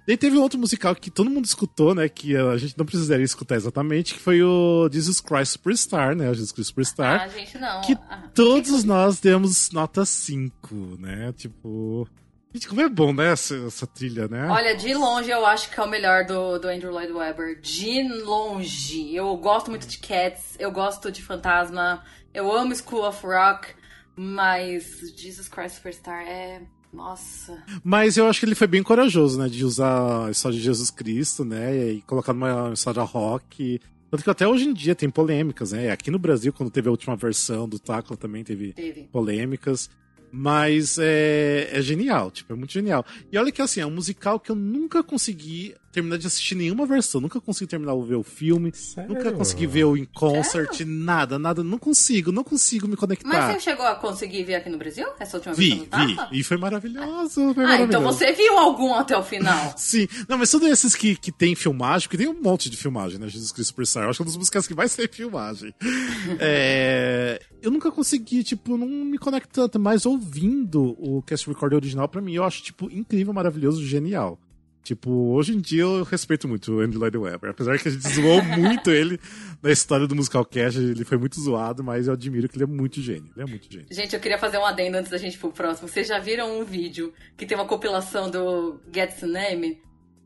Daí 0.06 0.16
teve 0.16 0.36
um 0.36 0.42
outro 0.42 0.58
musical 0.58 0.94
que 0.94 1.10
todo 1.10 1.30
mundo 1.30 1.44
escutou, 1.44 1.94
né? 1.94 2.08
Que 2.08 2.36
a 2.36 2.56
gente 2.56 2.76
não 2.76 2.86
precisaria 2.86 3.24
escutar 3.24 3.56
exatamente, 3.56 4.14
que 4.14 4.20
foi 4.20 4.42
o 4.42 4.88
Jesus 4.90 5.20
Christ 5.20 5.52
Superstar, 5.52 6.16
né? 6.16 6.30
O 6.30 6.34
Jesus 6.34 6.52
Christ 6.52 6.68
Superstar. 6.68 7.22
Ah, 7.22 7.28
gente, 7.28 7.58
não. 7.58 7.80
Que 7.82 7.92
ah, 7.92 8.28
todos 8.34 8.82
nós 8.82 9.20
demos 9.20 9.70
nota 9.70 10.04
5, 10.04 10.96
né? 10.98 11.32
Tipo. 11.36 12.08
Gente, 12.52 12.68
como 12.68 12.80
é 12.80 12.88
bom, 12.88 13.12
né, 13.12 13.32
essa, 13.32 13.54
essa, 13.66 13.86
trilha, 13.86 14.26
né? 14.26 14.48
Olha, 14.48 14.74
de 14.74 14.92
longe 14.92 15.30
eu 15.30 15.46
acho 15.46 15.70
que 15.70 15.78
é 15.78 15.82
o 15.82 15.88
melhor 15.88 16.24
do, 16.24 16.58
do 16.58 16.68
Andrew 16.68 16.90
Lloyd 16.90 17.12
Webber. 17.12 17.60
De 17.60 18.02
longe. 18.24 19.14
Eu 19.14 19.36
gosto 19.36 19.70
muito 19.70 19.86
de 19.86 19.98
Cats, 19.98 20.56
eu 20.58 20.72
gosto 20.72 21.12
de 21.12 21.22
Fantasma, 21.22 22.02
eu 22.34 22.52
amo 22.52 22.74
School 22.74 23.06
of 23.06 23.24
Rock, 23.24 23.68
mas 24.16 25.14
Jesus 25.16 25.48
Christ 25.48 25.76
Superstar 25.76 26.22
é. 26.22 26.62
Nossa. 26.92 27.62
Mas 27.84 28.16
eu 28.16 28.26
acho 28.26 28.40
que 28.40 28.46
ele 28.46 28.56
foi 28.56 28.66
bem 28.66 28.82
corajoso, 28.82 29.38
né? 29.38 29.48
De 29.48 29.64
usar 29.64 30.26
a 30.26 30.30
história 30.32 30.58
de 30.58 30.64
Jesus 30.64 30.90
Cristo, 30.90 31.44
né? 31.44 31.92
E 31.92 32.02
colocar 32.02 32.32
numa 32.32 32.72
história 32.72 33.02
rock. 33.02 33.80
Tanto 34.10 34.24
que 34.24 34.30
até 34.30 34.46
hoje 34.46 34.64
em 34.64 34.74
dia 34.74 34.96
tem 34.96 35.08
polêmicas, 35.08 35.70
né? 35.70 35.90
Aqui 35.92 36.10
no 36.10 36.18
Brasil, 36.18 36.52
quando 36.52 36.68
teve 36.68 36.88
a 36.88 36.90
última 36.90 37.14
versão 37.14 37.68
do 37.68 37.78
Taco, 37.78 38.16
também 38.16 38.42
teve, 38.42 38.72
teve. 38.72 39.02
polêmicas. 39.04 39.88
Mas 40.32 40.98
é, 40.98 41.68
é 41.72 41.82
genial, 41.82 42.30
tipo, 42.30 42.52
é 42.52 42.56
muito 42.56 42.72
genial. 42.72 43.04
E 43.32 43.38
olha 43.38 43.50
que 43.50 43.60
assim, 43.60 43.80
é 43.80 43.86
um 43.86 43.90
musical 43.90 44.38
que 44.38 44.50
eu 44.50 44.56
nunca 44.56 45.02
consegui 45.02 45.74
terminar 45.92 46.18
de 46.18 46.26
assistir 46.26 46.54
nenhuma 46.54 46.86
versão. 46.86 47.20
Nunca 47.20 47.40
consegui 47.40 47.68
terminar 47.68 47.94
de 47.94 48.02
ver 48.02 48.16
o 48.16 48.22
filme. 48.22 48.72
Sério? 48.74 49.14
Nunca 49.14 49.32
consegui 49.32 49.66
ver 49.66 49.84
o 49.84 49.96
em 49.96 50.04
concert, 50.04 50.72
Sério? 50.72 50.92
nada, 50.92 51.38
nada. 51.38 51.62
Não 51.62 51.78
consigo, 51.78 52.32
não 52.32 52.42
consigo 52.42 52.88
me 52.88 52.96
conectar. 52.96 53.28
Mas 53.28 53.54
você 53.54 53.60
chegou 53.60 53.86
a 53.86 53.94
conseguir 53.94 54.44
ver 54.44 54.56
aqui 54.56 54.68
no 54.68 54.78
Brasil? 54.78 55.06
Essa 55.18 55.36
última 55.36 55.54
vi, 55.54 55.86
versão 55.88 56.06
Vi, 56.06 56.14
vi. 56.14 56.40
E 56.40 56.42
foi 56.42 56.56
maravilhoso. 56.56 57.34
Foi 57.34 57.44
ah, 57.46 57.50
então 57.50 57.62
maravilhoso. 57.62 57.84
então 57.84 58.02
você 58.02 58.32
viu 58.32 58.58
algum 58.58 58.94
até 58.94 59.16
o 59.16 59.22
final? 59.22 59.74
Sim. 59.78 60.08
Não, 60.28 60.38
mas 60.38 60.50
todos 60.50 60.68
esses 60.68 60.94
que, 60.94 61.16
que 61.16 61.30
tem 61.30 61.54
filmagem, 61.54 62.08
porque 62.08 62.22
tem 62.22 62.28
um 62.28 62.40
monte 62.40 62.68
de 62.68 62.76
filmagem, 62.76 63.18
né? 63.18 63.28
Jesus 63.28 63.52
Cristo 63.52 63.68
Superstar. 63.68 64.04
Eu 64.04 64.10
acho 64.10 64.18
que 64.18 64.22
é 64.22 64.24
uma 64.24 64.30
das 64.30 64.36
músicas 64.36 64.66
que 64.66 64.74
mais 64.74 64.94
tem 64.94 65.08
filmagem. 65.08 65.74
é... 66.38 67.40
Eu 67.62 67.70
nunca 67.70 67.92
consegui, 67.92 68.42
tipo, 68.42 68.78
não 68.78 68.86
me 68.86 69.18
conectar 69.18 69.50
tanto, 69.50 69.78
mas 69.78 70.06
ouvindo 70.06 70.96
o 70.98 71.22
cast 71.22 71.46
record 71.48 71.74
original, 71.74 72.08
pra 72.08 72.22
mim, 72.22 72.34
eu 72.34 72.44
acho, 72.44 72.62
tipo, 72.62 72.90
incrível, 72.90 73.32
maravilhoso, 73.32 73.84
genial. 73.84 74.38
Tipo, 74.82 75.10
hoje 75.32 75.54
em 75.54 75.60
dia 75.60 75.82
eu 75.82 76.02
respeito 76.02 76.48
muito 76.48 76.72
o 76.72 76.80
Andy 76.80 76.96
Lloyd 76.96 77.16
Webber. 77.16 77.50
Apesar 77.50 77.78
que 77.78 77.88
a 77.88 77.90
gente 77.90 78.08
zoou 78.08 78.42
muito 78.56 78.90
ele 78.90 79.20
na 79.62 79.70
história 79.70 80.06
do 80.06 80.16
Musical 80.16 80.44
Cash, 80.44 80.76
ele 80.76 81.04
foi 81.04 81.18
muito 81.18 81.40
zoado, 81.40 81.84
mas 81.84 82.06
eu 82.06 82.14
admiro 82.14 82.48
que 82.48 82.56
ele 82.56 82.64
é 82.64 82.66
muito 82.66 83.00
gênio. 83.00 83.30
Ele 83.36 83.44
é 83.44 83.50
muito 83.50 83.70
gênio. 83.70 83.86
Gente, 83.90 84.14
eu 84.14 84.20
queria 84.20 84.38
fazer 84.38 84.58
um 84.58 84.64
adendo 84.64 84.96
antes 84.96 85.10
da 85.10 85.18
gente 85.18 85.34
ir 85.34 85.38
pro 85.38 85.52
próximo. 85.52 85.88
Vocês 85.88 86.08
já 86.08 86.18
viram 86.18 86.60
um 86.60 86.64
vídeo 86.64 87.12
que 87.36 87.44
tem 87.44 87.56
uma 87.56 87.66
compilação 87.66 88.30
do 88.30 88.80
Get 88.92 89.22
Name? 89.22 89.80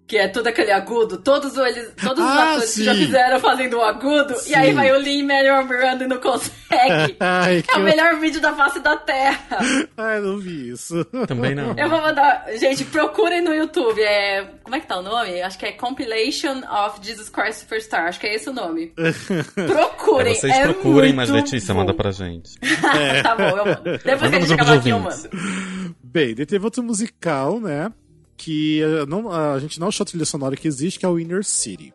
Que 0.07 0.19
é 0.19 0.29
todo 0.29 0.47
aquele 0.47 0.71
agudo, 0.71 1.17
todos, 1.17 1.57
eles, 1.57 1.93
todos 2.03 2.23
ah, 2.23 2.27
os 2.27 2.39
atores 2.39 2.71
sim. 2.71 2.81
que 2.81 2.85
já 2.85 2.95
fizeram 2.95 3.41
fazendo 3.41 3.79
o 3.79 3.83
agudo, 3.83 4.37
sim. 4.37 4.51
e 4.51 4.55
aí 4.55 4.73
vai 4.73 4.93
o 4.93 4.99
Lee 4.99 5.23
Manuel 5.23 5.65
Miranda 5.65 6.05
e 6.05 6.07
não 6.07 6.19
consegue. 6.19 7.17
Ai, 7.19 7.65
é 7.67 7.77
o 7.79 7.81
melhor 7.81 8.21
vídeo 8.21 8.39
da 8.39 8.53
face 8.53 8.81
da 8.81 8.99
Terra. 8.99 9.59
Ai, 9.97 10.21
não 10.21 10.37
vi 10.37 10.69
isso. 10.69 11.03
Também 11.27 11.55
não. 11.55 11.75
Eu 11.79 11.89
vou 11.89 12.03
mandar. 12.03 12.45
Gente, 12.59 12.85
procurem 12.85 13.41
no 13.41 13.55
YouTube. 13.55 14.03
É... 14.03 14.45
Como 14.63 14.77
é 14.77 14.81
que 14.81 14.87
tá 14.87 14.99
o 14.99 15.03
nome? 15.03 15.41
Acho 15.41 15.59
que 15.59 15.67
é 15.67 15.73
Compilation 15.73 16.63
of 16.69 16.99
Jesus 17.03 17.31
Christ 17.31 17.61
Superstar. 17.61 18.07
Acho 18.07 18.21
que 18.21 18.27
é 18.27 18.35
esse 18.35 18.51
o 18.51 18.53
nome. 18.53 18.93
Procurem. 19.55 20.33
É, 20.33 20.35
vocês 20.35 20.55
é 20.55 20.63
procurem, 20.65 21.15
mas 21.15 21.31
Letícia 21.31 21.73
bom. 21.73 21.81
manda 21.81 21.95
pra 21.95 22.11
gente. 22.11 22.59
É. 22.63 23.23
tá 23.25 23.35
bom, 23.35 23.57
eu 23.57 23.65
mando. 23.65 23.83
Depois 23.83 24.21
manda 24.21 24.31
que 24.31 24.37
a 24.37 24.41
gente 24.41 24.53
acabar 24.53 24.79
aqui, 24.79 24.91
eu 24.91 24.99
mando. 24.99 25.31
Bem, 26.03 26.35
teve 26.35 26.65
outro 26.65 26.83
musical, 26.83 27.59
né? 27.59 27.91
Que 28.37 28.81
não, 29.09 29.31
a 29.31 29.59
gente 29.59 29.79
não 29.79 29.89
achou 29.89 30.05
a 30.05 30.07
trilha 30.07 30.25
sonora 30.25 30.57
que 30.57 30.69
existe, 30.69 30.99
que 30.99 31.07
é 31.07 31.09
o 31.09 31.19
Inner 31.19 31.45
City. 31.45 31.93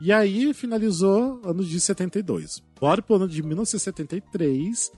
E 0.00 0.12
aí 0.12 0.52
finalizou 0.52 1.40
ano 1.44 1.64
de 1.64 1.80
72. 1.80 2.62
Bora 2.78 3.00
pro 3.00 3.16
ano 3.16 3.28
de 3.28 3.42
1973, 3.42 4.92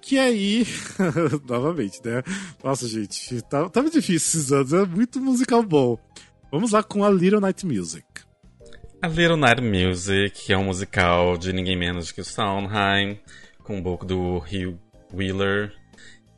que 0.00 0.18
aí, 0.18 0.64
novamente, 1.48 2.00
né? 2.04 2.22
Nossa, 2.62 2.86
gente, 2.86 3.42
tá, 3.42 3.68
tava 3.68 3.90
difícil 3.90 4.40
esses 4.40 4.52
anos, 4.52 4.72
é 4.72 4.86
muito 4.86 5.20
musical 5.20 5.62
bom. 5.62 5.98
Vamos 6.52 6.70
lá 6.70 6.82
com 6.82 7.02
a 7.02 7.10
Little 7.10 7.40
Night 7.40 7.66
Music. 7.66 8.06
A 9.02 9.08
Little 9.08 9.36
Night 9.36 9.60
Music 9.60 10.52
é 10.52 10.56
um 10.56 10.66
musical 10.66 11.36
de 11.36 11.52
ninguém 11.52 11.76
menos 11.76 12.12
que 12.12 12.20
o 12.20 12.24
Sondheim, 12.24 13.18
com 13.64 13.78
um 13.78 13.82
pouco 13.82 14.06
do 14.06 14.38
Hugh 14.38 14.78
Wheeler 15.12 15.72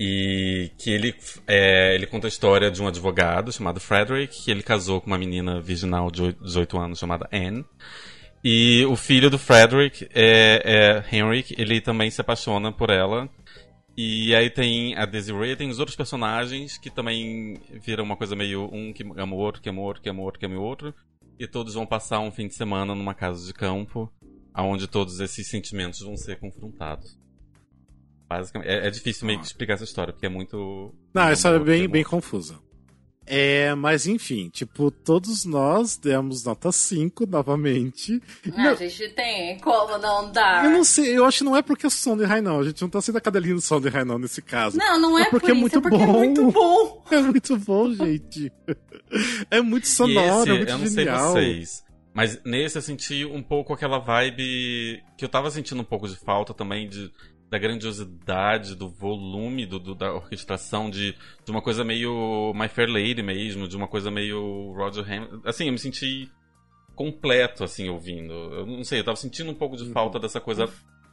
e 0.00 0.70
que 0.78 0.90
ele, 0.90 1.14
é, 1.46 1.94
ele 1.94 2.06
conta 2.06 2.26
a 2.26 2.28
história 2.28 2.70
de 2.70 2.80
um 2.80 2.86
advogado 2.86 3.52
chamado 3.52 3.80
Frederick, 3.80 4.44
que 4.44 4.50
ele 4.50 4.62
casou 4.62 5.00
com 5.00 5.08
uma 5.08 5.18
menina 5.18 5.60
virginal 5.60 6.10
de 6.10 6.32
18 6.34 6.78
anos 6.78 6.98
chamada 6.98 7.28
Anne. 7.32 7.64
E 8.44 8.84
o 8.86 8.94
filho 8.94 9.28
do 9.28 9.38
Frederick, 9.38 10.08
é, 10.14 11.02
é 11.10 11.16
Henry, 11.16 11.44
ele 11.56 11.80
também 11.80 12.10
se 12.10 12.20
apaixona 12.20 12.70
por 12.70 12.90
ela. 12.90 13.28
E 13.96 14.32
aí 14.32 14.48
tem 14.48 14.94
a 14.96 15.04
Desiree, 15.04 15.56
tem 15.56 15.68
os 15.68 15.80
outros 15.80 15.96
personagens 15.96 16.78
que 16.78 16.88
também 16.88 17.60
viram 17.84 18.04
uma 18.04 18.16
coisa 18.16 18.36
meio 18.36 18.70
um 18.72 18.92
que 18.92 19.02
ama 19.16 19.34
o 19.34 19.38
outro, 19.38 19.60
que 19.60 19.68
ama 19.68 19.80
o 19.80 19.84
outro, 19.84 20.00
que 20.00 20.08
ama 20.08 20.20
o 20.20 20.24
outro, 20.24 20.38
que 20.38 20.46
ama 20.46 20.56
o 20.56 20.62
outro. 20.62 20.94
E 21.36 21.48
todos 21.48 21.74
vão 21.74 21.84
passar 21.84 22.20
um 22.20 22.30
fim 22.30 22.46
de 22.46 22.54
semana 22.54 22.94
numa 22.94 23.12
casa 23.12 23.44
de 23.44 23.52
campo, 23.52 24.08
onde 24.56 24.86
todos 24.86 25.18
esses 25.18 25.48
sentimentos 25.48 26.00
vão 26.00 26.16
ser 26.16 26.38
confrontados. 26.38 27.17
Basicamente, 28.28 28.68
é, 28.68 28.86
é 28.86 28.90
difícil 28.90 29.26
meio 29.26 29.40
que 29.40 29.46
explicar 29.46 29.74
essa 29.74 29.84
história, 29.84 30.12
porque 30.12 30.26
é 30.26 30.28
muito. 30.28 30.94
Não, 31.14 31.22
essa 31.22 31.32
história 31.34 31.56
é 31.56 31.60
bem, 31.60 31.88
bem 31.88 32.04
confusa. 32.04 32.58
É, 33.30 33.74
mas 33.74 34.06
enfim, 34.06 34.48
tipo, 34.48 34.90
todos 34.90 35.44
nós 35.44 35.98
demos 35.98 36.44
nota 36.44 36.72
5 36.72 37.26
novamente. 37.26 38.22
Não, 38.46 38.70
a 38.70 38.74
gente 38.74 39.10
tem 39.10 39.58
como 39.58 39.98
não 39.98 40.32
dar. 40.32 40.64
Eu 40.64 40.70
não 40.70 40.82
sei, 40.82 41.16
eu 41.16 41.26
acho 41.26 41.38
que 41.38 41.44
não 41.44 41.54
é 41.54 41.60
porque 41.60 41.86
é 41.86 41.90
Sondheim, 41.90 42.40
não. 42.40 42.60
A 42.60 42.64
gente 42.64 42.80
não 42.80 42.88
tá 42.88 43.02
sendo 43.02 43.18
a 43.18 43.20
cadelinha 43.20 43.54
do 43.54 43.60
Sondheim, 43.60 44.04
não, 44.06 44.18
nesse 44.18 44.40
caso. 44.40 44.78
Não, 44.78 44.98
não 44.98 45.18
é, 45.18 45.22
é 45.22 45.30
porque 45.30 45.48
por 45.48 45.56
é 45.56 45.60
muito 45.60 45.78
é 45.78 45.80
porque 45.82 45.98
bom. 45.98 46.04
É 46.04 46.26
muito 46.26 46.50
bom. 46.50 47.04
É 47.10 47.20
muito 47.20 47.56
bom, 47.58 47.92
gente. 47.92 48.52
é 49.50 49.60
muito 49.60 49.88
sonoro, 49.88 50.42
esse, 50.42 50.50
é 50.50 50.54
muito 50.54 50.70
eu 50.70 50.78
não 50.78 50.86
genial. 50.86 51.32
sei 51.32 51.54
vocês. 51.54 51.84
Mas 52.14 52.42
nesse 52.44 52.76
eu 52.76 52.82
senti 52.82 53.24
um 53.24 53.42
pouco 53.42 53.72
aquela 53.72 53.98
vibe 53.98 55.02
que 55.16 55.24
eu 55.24 55.28
tava 55.28 55.50
sentindo 55.50 55.80
um 55.80 55.84
pouco 55.84 56.08
de 56.08 56.16
falta 56.16 56.52
também 56.54 56.88
de 56.88 57.12
da 57.50 57.58
grandiosidade, 57.58 58.74
do 58.74 58.88
volume 58.88 59.64
do, 59.64 59.78
do, 59.78 59.94
da 59.94 60.12
orquestração, 60.12 60.90
de, 60.90 61.14
de 61.44 61.50
uma 61.50 61.62
coisa 61.62 61.84
meio 61.84 62.52
My 62.54 62.68
Fair 62.68 62.88
Lady 62.88 63.22
mesmo, 63.22 63.66
de 63.66 63.76
uma 63.76 63.88
coisa 63.88 64.10
meio 64.10 64.72
Roger 64.72 65.04
Hamilton. 65.04 65.40
Assim, 65.44 65.66
eu 65.66 65.72
me 65.72 65.78
senti 65.78 66.30
completo, 66.94 67.64
assim, 67.64 67.88
ouvindo. 67.88 68.32
Eu 68.32 68.66
não 68.66 68.84
sei, 68.84 69.00
eu 69.00 69.04
tava 69.04 69.16
sentindo 69.16 69.50
um 69.50 69.54
pouco 69.54 69.76
de 69.76 69.90
falta 69.92 70.18
dessa 70.18 70.40
coisa 70.40 70.68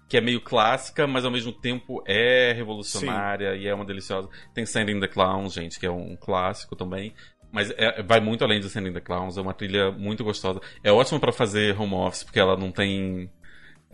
que 0.07 0.17
é 0.17 0.21
meio 0.21 0.41
clássica, 0.41 1.07
mas 1.07 1.25
ao 1.25 1.31
mesmo 1.31 1.51
tempo 1.51 2.03
é 2.05 2.53
revolucionária 2.53 3.53
Sim. 3.53 3.61
e 3.61 3.67
é 3.67 3.73
uma 3.73 3.85
deliciosa. 3.85 4.29
Tem 4.53 4.65
Sending 4.65 4.99
the 4.99 5.07
Clowns, 5.07 5.53
gente, 5.53 5.79
que 5.79 5.85
é 5.85 5.91
um 5.91 6.15
clássico 6.15 6.75
também. 6.75 7.13
Mas 7.51 7.71
é, 7.77 8.03
vai 8.03 8.19
muito 8.19 8.43
além 8.43 8.59
de 8.59 8.69
Sending 8.69 8.91
the 8.91 8.99
Clowns, 8.99 9.37
é 9.37 9.41
uma 9.41 9.53
trilha 9.53 9.91
muito 9.91 10.23
gostosa. 10.23 10.59
É 10.83 10.91
ótimo 10.91 11.19
para 11.19 11.31
fazer 11.31 11.79
home 11.79 11.93
office, 11.93 12.23
porque 12.23 12.39
ela 12.39 12.57
não 12.57 12.71
tem 12.71 13.31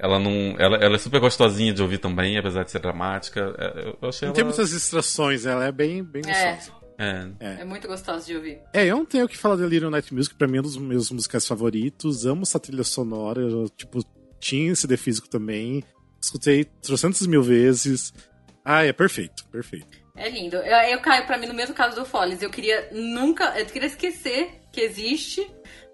ela 0.02 0.20
não. 0.20 0.56
Ela, 0.58 0.78
ela 0.78 0.96
é 0.96 0.98
super 0.98 1.20
gostosinha 1.20 1.72
de 1.72 1.82
ouvir 1.82 2.00
também, 2.00 2.36
apesar 2.36 2.64
de 2.64 2.72
ser 2.72 2.80
dramática. 2.80 3.54
É, 3.58 3.96
eu 4.02 4.10
achei 4.10 4.26
não 4.26 4.30
ela... 4.30 4.36
tem 4.36 4.44
muitas 4.44 4.72
distrações, 4.72 5.46
ela 5.46 5.66
é 5.66 5.72
bem, 5.72 6.04
bem 6.04 6.24
é. 6.26 6.56
gostosa. 6.56 6.82
É. 6.98 7.28
é. 7.40 7.62
é. 7.62 7.66
muito 7.66 7.88
gostosa 7.88 8.26
de 8.26 8.36
ouvir. 8.36 8.60
É, 8.74 8.86
eu 8.88 8.98
não 8.98 9.06
tenho 9.06 9.26
o 9.26 9.28
que 9.28 9.38
falar 9.38 9.58
de 9.58 9.66
Little 9.68 9.92
Night 9.92 10.12
Music, 10.12 10.34
pra 10.34 10.48
mim 10.48 10.58
é 10.58 10.60
um 10.60 10.64
dos 10.64 10.78
meus 10.78 11.12
musicais 11.12 11.48
favoritos. 11.48 12.26
Amo 12.26 12.42
essa 12.42 12.60
trilha 12.60 12.84
sonora, 12.84 13.42
eu, 13.42 13.70
tipo, 13.70 14.04
tinha 14.40 14.76
CD 14.76 14.98
físico 14.98 15.30
também. 15.30 15.84
Escutei 16.20 16.66
trocentas 16.66 17.28
mil 17.28 17.44
vezes. 17.44 18.12
Ah, 18.66 18.84
é 18.84 18.92
perfeito, 18.92 19.46
perfeito. 19.52 20.02
É 20.16 20.30
lindo. 20.30 20.56
Eu, 20.56 20.78
eu 20.90 21.00
caio 21.00 21.28
para 21.28 21.38
mim 21.38 21.46
no 21.46 21.54
mesmo 21.54 21.76
caso 21.76 21.96
do 21.96 22.06
Follies. 22.06 22.42
Eu 22.42 22.50
queria 22.50 22.90
nunca. 22.92 23.58
Eu 23.60 23.68
queria 23.68 23.88
esquecer 23.88 24.62
que 24.72 24.82
existe 24.82 25.48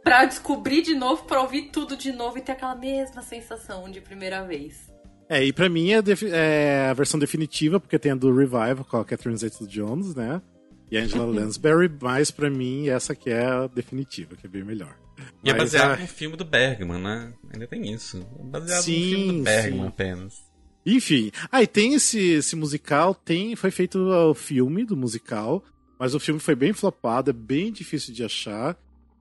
para 0.07 0.23
descobrir 0.23 0.81
de 0.81 0.95
novo, 0.95 1.25
para 1.25 1.41
ouvir 1.41 1.63
tudo 1.63 1.97
de 1.97 2.13
novo 2.13 2.37
e 2.37 2.41
ter 2.41 2.53
aquela 2.53 2.75
mesma 2.75 3.21
sensação 3.21 3.91
de 3.91 3.99
primeira 3.99 4.45
vez. 4.45 4.89
É, 5.27 5.43
e 5.43 5.51
pra 5.51 5.67
mim 5.67 5.91
é, 5.91 6.01
é, 6.31 6.87
a 6.89 6.93
versão 6.93 7.19
definitiva, 7.19 7.77
porque 7.77 7.99
tem 7.99 8.13
a 8.13 8.15
do 8.15 8.33
Revival 8.33 8.85
com 8.85 8.97
a 8.97 9.03
Catherine 9.03 9.37
Zeta-Jones, 9.37 10.15
né? 10.15 10.41
E 10.89 10.97
a 10.97 11.01
Angela 11.01 11.25
Lansbury, 11.35 11.91
mas 12.01 12.31
pra 12.31 12.49
mim 12.49 12.87
essa 12.87 13.11
aqui 13.11 13.29
é 13.29 13.45
a 13.45 13.67
definitiva, 13.67 14.37
que 14.37 14.47
é 14.47 14.49
bem 14.49 14.63
melhor. 14.63 14.97
E 15.43 15.49
é 15.49 15.53
mas, 15.53 15.75
é 15.75 15.79
baseado 15.79 15.99
no 15.99 16.07
filme 16.07 16.37
do 16.37 16.45
Bergman, 16.45 17.01
né? 17.01 17.33
Ainda 17.53 17.67
tem 17.67 17.91
isso. 17.91 18.25
É 18.39 18.43
baseado 18.43 18.83
sim, 18.83 19.01
no 19.01 19.09
filme 19.09 19.37
do 19.39 19.43
Bergman 19.43 19.81
sim. 19.81 19.87
apenas. 19.87 20.47
Enfim, 20.85 21.31
aí 21.51 21.65
ah, 21.65 21.67
tem 21.67 21.95
esse, 21.95 22.17
esse 22.17 22.55
musical, 22.55 23.13
tem 23.13 23.57
foi 23.57 23.71
feito 23.71 23.99
o 23.99 24.33
filme 24.33 24.85
do 24.85 24.95
musical, 24.95 25.61
mas 25.99 26.15
o 26.15 26.19
filme 26.19 26.39
foi 26.39 26.55
bem 26.55 26.71
flopado, 26.71 27.29
é 27.29 27.33
bem 27.33 27.73
difícil 27.73 28.13
de 28.13 28.23
achar. 28.23 28.77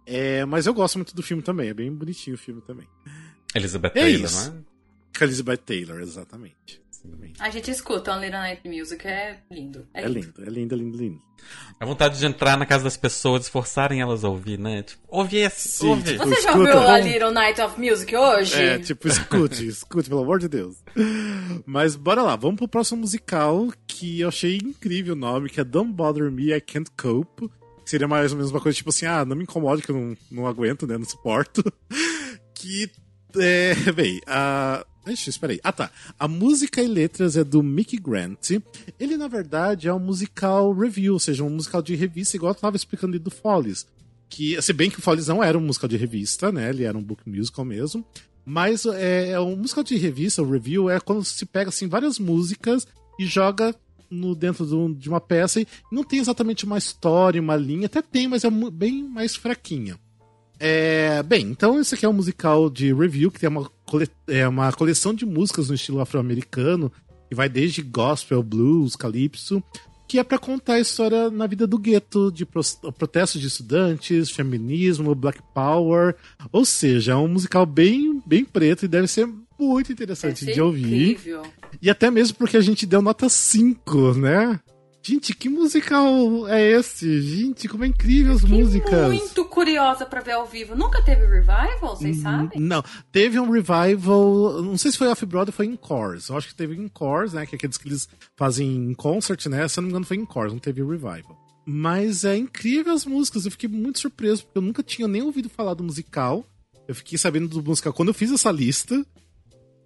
É, 0.06 0.44
mas 0.44 0.66
eu 0.66 0.72
gosto 0.74 0.96
muito 0.96 1.14
do 1.14 1.22
filme 1.22 1.42
também, 1.42 1.68
é 1.68 1.74
bem 1.74 1.92
bonitinho 1.92 2.36
o 2.36 2.38
filme 2.38 2.62
também. 2.62 2.86
Elizabeth 3.54 3.88
é 3.88 4.00
Taylor, 4.00 4.24
isso. 4.24 4.50
não 4.50 4.58
é? 4.58 5.24
Elizabeth 5.24 5.56
Taylor, 5.58 6.00
exatamente. 6.00 6.86
A 7.38 7.50
gente 7.50 7.70
escuta 7.70 8.16
um 8.16 8.20
Little 8.20 8.40
Night 8.40 8.68
Music, 8.68 9.06
é 9.06 9.38
lindo. 9.50 9.86
É, 9.92 10.02
é 10.02 10.08
lindo. 10.08 10.42
é 10.42 10.50
lindo, 10.50 10.74
é 10.74 10.78
lindo, 10.78 10.98
lindo. 10.98 11.22
A 11.78 11.84
vontade 11.84 12.18
de 12.18 12.26
entrar 12.26 12.56
na 12.56 12.64
casa 12.64 12.82
das 12.84 12.96
pessoas, 12.96 13.48
forçarem 13.48 14.00
elas 14.00 14.24
a 14.24 14.28
ouvir, 14.28 14.58
né? 14.58 14.82
Tipo, 14.82 15.02
ouve 15.06 15.36
esse, 15.36 15.68
Sim, 15.68 15.88
ouve. 15.88 16.12
Tipo, 16.12 16.24
Você 16.24 16.40
já 16.40 16.56
ouviu 16.56 16.78
a 16.78 16.98
Little 16.98 17.30
Night 17.30 17.60
of 17.60 17.80
Music 17.80 18.16
hoje? 18.16 18.60
É, 18.60 18.78
tipo, 18.78 19.06
escute, 19.06 19.66
escute, 19.68 20.08
pelo 20.08 20.22
amor 20.22 20.38
de 20.38 20.48
Deus. 20.48 20.76
Mas 21.66 21.94
bora 21.94 22.22
lá, 22.22 22.34
vamos 22.34 22.56
pro 22.56 22.68
próximo 22.68 23.02
musical 23.02 23.68
que 23.86 24.20
eu 24.20 24.28
achei 24.28 24.56
incrível 24.56 25.14
o 25.14 25.18
nome, 25.18 25.50
que 25.50 25.60
é 25.60 25.64
Don't 25.64 25.92
Bother 25.92 26.30
Me, 26.32 26.52
I 26.52 26.60
Can't 26.60 26.90
Cope. 26.96 27.50
Seria 27.86 28.08
mais 28.08 28.32
ou 28.32 28.36
menos 28.36 28.50
uma 28.50 28.60
coisa 28.60 28.76
tipo 28.76 28.90
assim, 28.90 29.06
ah, 29.06 29.24
não 29.24 29.36
me 29.36 29.44
incomode 29.44 29.80
que 29.80 29.90
eu 29.90 29.96
não, 29.96 30.16
não 30.30 30.46
aguento, 30.46 30.86
né, 30.86 30.98
não 30.98 31.04
suporto. 31.04 31.62
que, 32.52 32.90
é, 33.36 33.92
bem, 33.92 34.20
a... 34.26 34.84
Ixi, 35.06 35.30
espera 35.30 35.52
aí. 35.52 35.60
Ah, 35.62 35.70
tá. 35.70 35.88
A 36.18 36.26
música 36.26 36.82
e 36.82 36.88
letras 36.88 37.36
é 37.36 37.44
do 37.44 37.62
Mickey 37.62 37.96
Grant. 37.96 38.50
Ele, 38.98 39.16
na 39.16 39.28
verdade, 39.28 39.86
é 39.86 39.94
um 39.94 40.00
musical 40.00 40.72
review, 40.72 41.12
ou 41.12 41.20
seja, 41.20 41.44
um 41.44 41.50
musical 41.50 41.80
de 41.80 41.94
revista, 41.94 42.36
igual 42.36 42.50
eu 42.50 42.58
tava 42.58 42.74
explicando 42.74 43.12
ali 43.12 43.22
do 43.22 43.30
Follies. 43.30 43.86
Que, 44.28 44.60
se 44.60 44.72
bem 44.72 44.90
que 44.90 44.98
o 44.98 45.02
Follies 45.02 45.28
não 45.28 45.44
era 45.44 45.56
um 45.56 45.60
musical 45.60 45.88
de 45.88 45.96
revista, 45.96 46.50
né? 46.50 46.70
Ele 46.70 46.82
era 46.82 46.98
um 46.98 47.02
book 47.02 47.22
musical 47.24 47.64
mesmo. 47.64 48.04
Mas 48.44 48.84
é, 48.84 49.30
é 49.30 49.40
um 49.40 49.54
musical 49.54 49.84
de 49.84 49.96
revista, 49.96 50.42
o 50.42 50.50
review, 50.50 50.90
é 50.90 50.98
quando 50.98 51.24
se 51.24 51.46
pega, 51.46 51.68
assim, 51.68 51.86
várias 51.86 52.18
músicas 52.18 52.84
e 53.18 53.26
joga 53.26 53.74
no, 54.10 54.34
dentro 54.34 54.64
do, 54.64 54.94
de 54.94 55.08
uma 55.08 55.20
peça 55.20 55.60
e 55.60 55.66
não 55.90 56.04
tem 56.04 56.18
exatamente 56.18 56.64
uma 56.64 56.78
história, 56.78 57.40
uma 57.40 57.56
linha. 57.56 57.86
Até 57.86 58.02
tem, 58.02 58.28
mas 58.28 58.44
é 58.44 58.50
bem 58.50 59.02
mais 59.02 59.36
fraquinha. 59.36 59.98
É, 60.58 61.22
bem, 61.22 61.46
então 61.46 61.78
esse 61.78 61.94
aqui 61.94 62.06
é 62.06 62.08
um 62.08 62.14
musical 62.14 62.70
de 62.70 62.92
review 62.92 63.30
que 63.30 63.38
tem 63.38 63.48
uma, 63.48 63.70
cole, 63.84 64.08
é, 64.26 64.48
uma 64.48 64.72
coleção 64.72 65.12
de 65.12 65.26
músicas 65.26 65.68
no 65.68 65.74
estilo 65.74 66.00
afro-americano, 66.00 66.90
que 67.28 67.34
vai 67.34 67.48
desde 67.48 67.82
gospel, 67.82 68.42
blues, 68.42 68.96
calypso, 68.96 69.62
que 70.08 70.18
é 70.18 70.24
para 70.24 70.38
contar 70.38 70.74
a 70.74 70.80
história 70.80 71.30
na 71.30 71.46
vida 71.46 71.66
do 71.66 71.78
gueto, 71.78 72.30
de 72.30 72.46
pro, 72.46 72.62
protestos 72.96 73.40
de 73.40 73.48
estudantes, 73.48 74.30
feminismo, 74.30 75.14
black 75.14 75.40
power. 75.52 76.14
Ou 76.52 76.64
seja, 76.64 77.12
é 77.12 77.16
um 77.16 77.28
musical 77.28 77.66
bem, 77.66 78.22
bem 78.24 78.44
preto 78.44 78.84
e 78.84 78.88
deve 78.88 79.08
ser 79.08 79.28
muito 79.58 79.92
interessante 79.92 80.44
de 80.44 80.60
ouvir. 80.60 81.12
Incrível. 81.12 81.42
E 81.80 81.90
até 81.90 82.10
mesmo 82.10 82.36
porque 82.36 82.56
a 82.56 82.60
gente 82.60 82.86
deu 82.86 83.02
nota 83.02 83.28
5, 83.28 84.14
né? 84.14 84.60
Gente, 85.08 85.36
que 85.36 85.48
musical 85.48 86.48
é 86.48 86.60
esse? 86.72 87.22
Gente, 87.22 87.68
como 87.68 87.84
é 87.84 87.86
incrível 87.86 88.32
as 88.32 88.40
Fiquei 88.40 88.58
músicas. 88.58 89.06
muito 89.06 89.44
curiosa 89.44 90.04
para 90.04 90.20
ver 90.20 90.32
ao 90.32 90.44
vivo. 90.44 90.74
Nunca 90.74 91.00
teve 91.00 91.24
revival, 91.24 91.96
vocês 91.96 92.18
hum, 92.18 92.22
sabem? 92.22 92.60
Não, 92.60 92.82
teve 93.12 93.38
um 93.38 93.48
revival, 93.48 94.60
não 94.64 94.76
sei 94.76 94.90
se 94.90 94.98
foi 94.98 95.06
off-Broadway 95.06 95.50
ou 95.50 95.52
foi 95.52 95.66
em 95.66 95.76
Cores. 95.76 96.28
Eu 96.28 96.36
acho 96.36 96.48
que 96.48 96.56
teve 96.56 96.74
em 96.74 96.88
Cores, 96.88 97.34
né, 97.34 97.46
que 97.46 97.54
é 97.54 97.56
aqueles 97.56 97.78
que 97.78 97.86
eles 97.86 98.08
fazem 98.34 98.66
em 98.68 98.94
concert, 98.94 99.46
né? 99.46 99.68
Se 99.68 99.78
eu 99.78 99.82
não 99.82 99.86
me 99.86 99.92
engano 99.92 100.06
foi 100.06 100.16
em 100.16 100.24
Cores, 100.24 100.52
não 100.52 100.58
teve 100.58 100.82
revival. 100.82 101.38
Mas 101.64 102.24
é 102.24 102.36
incrível 102.36 102.92
as 102.92 103.06
músicas, 103.06 103.44
eu 103.44 103.52
fiquei 103.52 103.68
muito 103.68 104.00
surpreso, 104.00 104.44
porque 104.44 104.58
eu 104.58 104.62
nunca 104.62 104.82
tinha 104.82 105.06
nem 105.06 105.22
ouvido 105.22 105.48
falar 105.48 105.74
do 105.74 105.84
musical. 105.84 106.44
Eu 106.88 106.96
fiquei 106.96 107.16
sabendo 107.16 107.46
do 107.46 107.62
musical 107.62 107.92
quando 107.92 108.08
eu 108.08 108.14
fiz 108.14 108.32
essa 108.32 108.50
lista. 108.50 109.06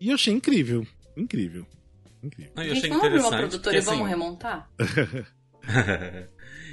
E 0.00 0.08
eu 0.08 0.14
achei 0.14 0.32
incrível, 0.32 0.86
incrível. 1.16 1.66
Incrível. 2.22 2.52
eu 2.56 2.72
achei 2.72 2.88
vamos 2.88 3.04
interessante. 3.04 3.32
Uma 3.32 3.38
produtora 3.38 3.76
e 3.76 3.80
vamos 3.80 4.00
assim, 4.00 4.10
remontar? 4.10 4.70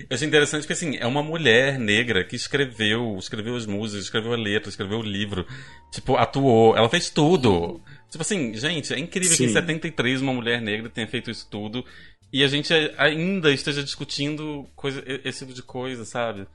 eu 0.09 0.15
achei 0.15 0.28
interessante 0.28 0.61
porque, 0.61 0.73
assim, 0.73 0.97
é 0.97 1.05
uma 1.05 1.23
mulher 1.23 1.78
negra 1.78 2.23
que 2.23 2.36
escreveu, 2.36 3.17
escreveu 3.17 3.55
as 3.55 3.65
músicas, 3.65 4.05
escreveu 4.05 4.34
a 4.34 4.38
letra, 4.38 4.69
escreveu 4.69 4.99
o 4.99 5.03
livro, 5.03 5.45
tipo, 5.91 6.15
atuou, 6.15 6.75
ela 6.75 6.89
fez 6.89 7.09
tudo. 7.09 7.82
Tipo 8.09 8.21
assim, 8.21 8.55
gente, 8.55 8.93
é 8.93 8.99
incrível 8.99 9.36
Sim. 9.36 9.45
que 9.45 9.49
em 9.49 9.53
73 9.53 10.21
uma 10.21 10.34
mulher 10.34 10.61
negra 10.61 10.89
tenha 10.89 11.07
feito 11.07 11.30
isso 11.30 11.47
tudo 11.49 11.86
e 12.32 12.43
a 12.43 12.47
gente 12.47 12.73
ainda 12.97 13.51
esteja 13.51 13.84
discutindo 13.84 14.67
coisa, 14.75 15.03
esse 15.23 15.39
tipo 15.39 15.53
de 15.53 15.63
coisa, 15.63 16.03
sabe? 16.03 16.47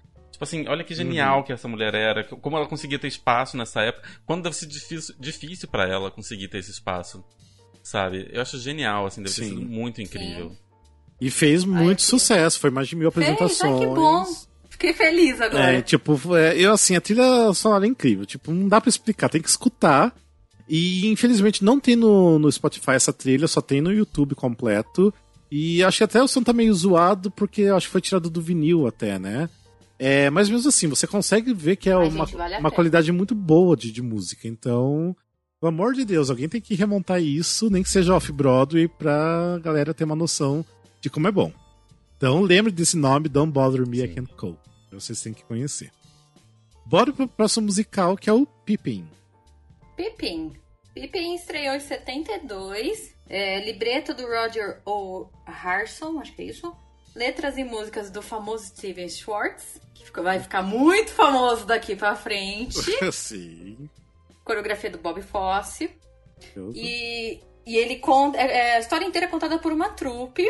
Tipo 0.43 0.45
assim, 0.45 0.69
olha 0.69 0.83
que 0.83 0.95
genial 0.95 1.39
uhum. 1.39 1.43
que 1.45 1.53
essa 1.53 1.69
mulher 1.69 1.95
era, 1.95 2.25
como 2.25 2.57
ela 2.57 2.67
conseguia 2.67 2.99
ter 2.99 3.07
espaço 3.07 3.57
nessa 3.57 3.81
época, 3.83 4.09
quando 4.27 4.43
deve 4.43 4.57
ser 4.57 4.67
difícil, 4.67 5.15
difícil 5.19 5.69
para 5.69 5.89
ela 5.89 6.11
conseguir 6.11 6.49
ter 6.49 6.59
esse 6.59 6.71
espaço 6.71 7.25
sabe? 7.83 8.29
Eu 8.33 8.41
acho 8.41 8.59
genial, 8.59 9.07
assim, 9.07 9.23
deve 9.23 9.35
Sim. 9.35 9.43
ter 9.43 9.49
sido 9.49 9.63
muito 9.63 10.01
incrível. 10.01 10.51
Sim. 10.51 10.57
E 11.21 11.31
fez 11.31 11.65
muito 11.65 12.01
Ai, 12.01 12.07
sucesso, 12.07 12.59
foi 12.59 12.71
mais 12.71 12.89
de 12.89 12.97
mil 12.97 13.09
apresentações. 13.09 13.61
Fez, 13.61 13.73
ai, 13.73 13.79
que 13.79 13.87
bom. 13.87 14.25
Fiquei 14.69 14.93
feliz 14.93 15.41
agora. 15.41 15.75
É, 15.75 15.83
tipo, 15.83 16.37
é, 16.37 16.57
eu 16.59 16.73
assim, 16.73 16.97
a 16.97 17.01
trilha 17.01 17.53
sonora 17.53 17.87
é 17.87 17.89
incrível. 17.89 18.27
Tipo, 18.27 18.51
não 18.53 18.69
dá 18.69 18.81
pra 18.81 18.89
explicar, 18.89 19.29
tem 19.29 19.41
que 19.41 19.49
escutar. 19.49 20.15
E 20.69 21.07
infelizmente 21.09 21.63
não 21.63 21.79
tem 21.79 21.95
no, 21.95 22.39
no 22.39 22.51
Spotify 22.51 22.93
essa 22.93 23.13
trilha, 23.13 23.47
só 23.47 23.61
tem 23.61 23.81
no 23.81 23.93
YouTube 23.93 24.35
completo. 24.35 25.13
E 25.51 25.85
acho 25.85 25.99
que 25.99 26.05
até 26.05 26.23
o 26.23 26.27
som 26.27 26.43
tá 26.43 26.53
meio 26.53 26.73
zoado, 26.75 27.31
porque 27.31 27.65
acho 27.67 27.87
que 27.87 27.93
foi 27.93 28.01
tirado 28.01 28.31
do 28.31 28.41
vinil 28.41 28.87
até, 28.87 29.19
né? 29.19 29.49
É, 30.05 30.29
mas 30.31 30.51
mesmo 30.51 30.69
assim, 30.69 30.89
você 30.89 31.07
consegue 31.07 31.55
ver 31.55 31.77
que 31.77 31.89
é 31.89 31.93
Ai, 31.93 32.09
uma, 32.09 32.27
gente, 32.27 32.37
vale 32.37 32.59
uma 32.59 32.73
qualidade 32.73 33.13
muito 33.13 33.37
boa 33.37 33.77
de, 33.77 33.93
de 33.93 34.03
música. 34.03 34.49
Então, 34.49 35.17
pelo 35.61 35.69
amor 35.69 35.95
de 35.95 36.05
Deus, 36.05 36.29
alguém 36.29 36.49
tem 36.49 36.61
que 36.61 36.75
remontar 36.75 37.23
isso, 37.23 37.71
nem 37.71 37.85
que 37.85 37.89
seja 37.89 38.13
off-Broadway, 38.13 38.89
pra 38.89 39.61
galera 39.63 39.95
ter 39.95 40.03
uma 40.03 40.17
noção 40.17 40.67
de 41.01 41.09
como 41.09 41.29
é 41.29 41.31
bom. 41.31 41.53
Então 42.17 42.41
lembre 42.41 42.73
desse 42.73 42.97
nome, 42.97 43.29
Don't 43.29 43.53
Bother 43.53 43.87
Me, 43.89 43.99
Sim. 43.99 44.03
I 44.03 44.09
Can't 44.09 44.35
Cope. 44.35 44.59
Vocês 44.91 45.21
têm 45.21 45.33
que 45.33 45.45
conhecer. 45.45 45.93
Bora 46.85 47.13
pro 47.13 47.29
próximo 47.29 47.67
musical, 47.67 48.17
que 48.17 48.29
é 48.29 48.33
o 48.33 48.45
Pippin. 48.45 49.07
Pippin. 49.97 50.53
Pippin 50.93 51.37
estreou 51.37 51.77
em 51.77 51.81
72. 51.81 53.15
É, 53.29 53.65
libreto 53.65 54.13
do 54.15 54.27
Roger 54.27 54.81
O. 54.85 55.29
Harson, 55.47 56.19
acho 56.19 56.35
que 56.35 56.43
é 56.43 56.47
isso. 56.47 56.75
Letras 57.15 57.59
e 57.59 57.65
músicas 57.65 58.11
do 58.11 58.23
famoso 58.23 58.67
Steven 58.67 59.09
Schwartz, 59.09 59.81
que 59.95 60.21
vai 60.21 60.41
ficar 60.41 60.63
muito 60.63 61.11
famoso 61.11 61.67
daqui 61.67 61.95
pra 61.95 62.15
frente. 62.15 62.81
Sim 63.13 63.89
coreografia 64.45 64.91
do 64.91 64.99
Bob 64.99 65.23
Fosse. 65.23 65.91
E, 66.75 67.41
e 67.65 67.77
ele 67.77 67.97
conta. 67.97 68.39
É, 68.39 68.57
é, 68.57 68.77
a 68.77 68.81
história 68.81 69.05
inteira 69.05 69.27
é 69.27 69.31
contada 69.31 69.59
por 69.59 69.73
uma 69.73 69.91
trupe. 69.91 70.47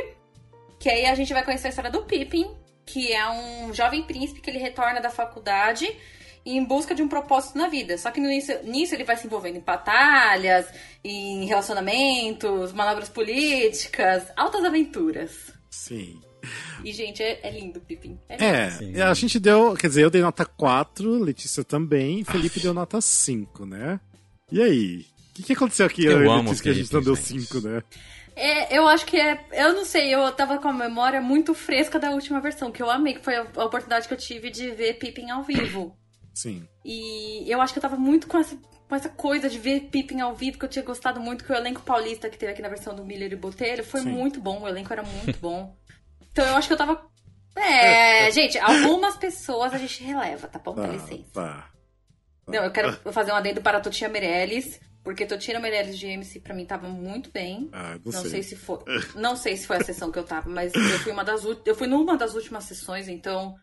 Que 0.79 0.91
aí 0.91 1.07
a 1.07 1.15
gente 1.15 1.33
vai 1.33 1.45
conhecer 1.45 1.69
a 1.69 1.71
história 1.71 1.91
do 1.91 2.03
Pippin, 2.03 2.57
que 2.85 3.13
é 3.13 3.29
um 3.31 3.73
jovem 3.73 4.03
príncipe 4.03 4.41
que 4.41 4.51
ele 4.51 4.59
retorna 4.59 5.01
da 5.01 5.11
faculdade 5.11 5.97
em 6.45 6.65
busca 6.65 6.93
de 6.93 7.05
um 7.05 7.09
propósito 7.09 7.57
na 7.57 7.69
vida. 7.69 7.97
Só 7.97 8.11
que 8.11 8.21
nisso, 8.21 8.53
nisso 8.65 8.93
ele 8.93 9.05
vai 9.05 9.17
se 9.17 9.29
envolvendo 9.29 9.59
em 9.59 9.61
batalhas, 9.61 10.67
em 11.05 11.45
relacionamentos, 11.45 12.73
manobras 12.73 13.09
políticas, 13.09 14.25
altas 14.37 14.65
aventuras. 14.65 15.53
Sim. 15.71 16.21
E, 16.85 16.93
gente, 16.93 17.23
é, 17.23 17.41
é 17.43 17.51
lindo, 17.51 17.81
Pippin. 17.81 18.19
É, 18.29 18.69
lindo. 18.81 18.99
é 18.99 19.03
a 19.03 19.15
gente 19.15 19.39
deu. 19.39 19.75
Quer 19.75 19.89
dizer, 19.89 20.03
eu 20.03 20.11
dei 20.11 20.21
nota 20.21 20.45
4, 20.45 21.23
Letícia 21.23 21.63
também, 21.63 22.25
Felipe 22.25 22.61
deu 22.61 22.75
nota 22.75 23.01
5, 23.01 23.65
né? 23.65 24.01
E 24.51 24.61
aí? 24.61 25.07
O 25.31 25.35
que, 25.35 25.43
que 25.45 25.53
aconteceu 25.53 25.87
aqui, 25.87 26.05
eu 26.05 26.19
Letícia, 26.19 26.63
que 26.63 26.69
a 26.69 26.75
gente 26.75 26.93
não 26.93 27.03
deu 27.03 27.17
5, 27.17 27.61
né? 27.61 27.83
É, 28.35 28.77
eu 28.77 28.87
acho 28.87 29.05
que 29.07 29.19
é. 29.19 29.45
Eu 29.53 29.75
não 29.75 29.85
sei, 29.85 30.15
eu 30.15 30.31
tava 30.33 30.59
com 30.59 30.69
a 30.69 30.73
memória 30.73 31.21
muito 31.21 31.55
fresca 31.55 31.99
da 31.99 32.11
última 32.11 32.41
versão, 32.41 32.71
que 32.71 32.83
eu 32.83 32.91
amei, 32.91 33.15
que 33.15 33.25
foi 33.25 33.37
a, 33.37 33.47
a 33.57 33.65
oportunidade 33.65 34.09
que 34.09 34.15
eu 34.15 34.19
tive 34.19 34.51
de 34.51 34.71
ver 34.71 34.95
Pippin 34.95 35.31
ao 35.31 35.43
vivo. 35.43 35.97
Sim. 36.35 36.67
E 36.85 37.45
eu 37.51 37.61
acho 37.61 37.73
que 37.73 37.79
eu 37.79 37.83
tava 37.83 37.97
muito 37.97 38.27
com 38.27 38.39
essa, 38.39 38.57
com 38.89 38.97
essa 38.97 39.09
coisa 39.09 39.49
de 39.49 39.59
ver 39.59 39.89
Pippin 39.91 40.21
ao 40.21 40.35
vivo, 40.35 40.59
que 40.59 40.65
eu 40.65 40.69
tinha 40.69 40.85
gostado 40.85 41.21
muito, 41.21 41.45
que 41.45 41.53
o 41.53 41.55
elenco 41.55 41.83
paulista 41.83 42.31
que 42.31 42.39
teve 42.39 42.53
aqui 42.53 42.63
na 42.63 42.69
versão 42.69 42.95
do 42.95 43.05
Miller 43.05 43.33
e 43.33 43.37
Botelho 43.37 43.85
foi 43.85 44.01
Sim. 44.01 44.11
muito 44.11 44.41
bom, 44.41 44.63
o 44.63 44.69
elenco 44.69 44.93
era 44.93 45.03
muito 45.03 45.39
bom. 45.41 45.77
Então 46.33 46.47
eu 46.47 46.57
acho 46.57 46.67
que 46.67 46.73
eu 46.75 46.79
tava. 46.79 47.07
É, 47.55 48.31
gente, 48.31 48.59
algumas 48.59 49.17
pessoas 49.17 49.75
a 49.75 49.79
gente 49.79 50.03
releva, 50.03 50.49
tá 50.49 50.59
bom? 50.59 50.75
Dá 50.75 50.87
licença. 50.87 51.31
Tá. 51.33 51.71
Não, 52.49 52.65
eu 52.65 52.71
quero 52.73 52.93
fazer 53.13 53.31
um 53.31 53.37
adendo 53.37 53.61
para 53.61 53.79
a 53.79 53.81
Totia 53.81 54.09
Meirelles, 54.09 54.81
Porque 55.05 55.27
Totina 55.27 55.61
Meirelles 55.61 55.99
de 55.99 56.07
MC 56.07 56.41
pra 56.41 56.55
mim 56.55 56.65
tava 56.65 56.89
muito 56.89 57.31
bem. 57.31 57.69
Ah, 57.73 57.99
não, 58.05 58.13
não 58.13 58.21
sei. 58.23 58.31
sei. 58.31 58.43
se 58.43 58.57
foi. 58.57 58.79
Não 59.15 59.37
sei 59.37 59.57
se 59.57 59.67
foi 59.67 59.77
a 59.77 59.85
sessão 59.85 60.11
que 60.11 60.19
eu 60.19 60.25
tava, 60.25 60.49
mas 60.49 60.73
eu 60.75 60.99
fui 61.01 61.13
uma 61.13 61.25
das 61.25 61.45
eu 61.45 61.75
fui 61.75 61.87
numa 61.87 62.17
das 62.17 62.35
últimas 62.35 62.65
sessões, 62.65 63.09
então 63.09 63.55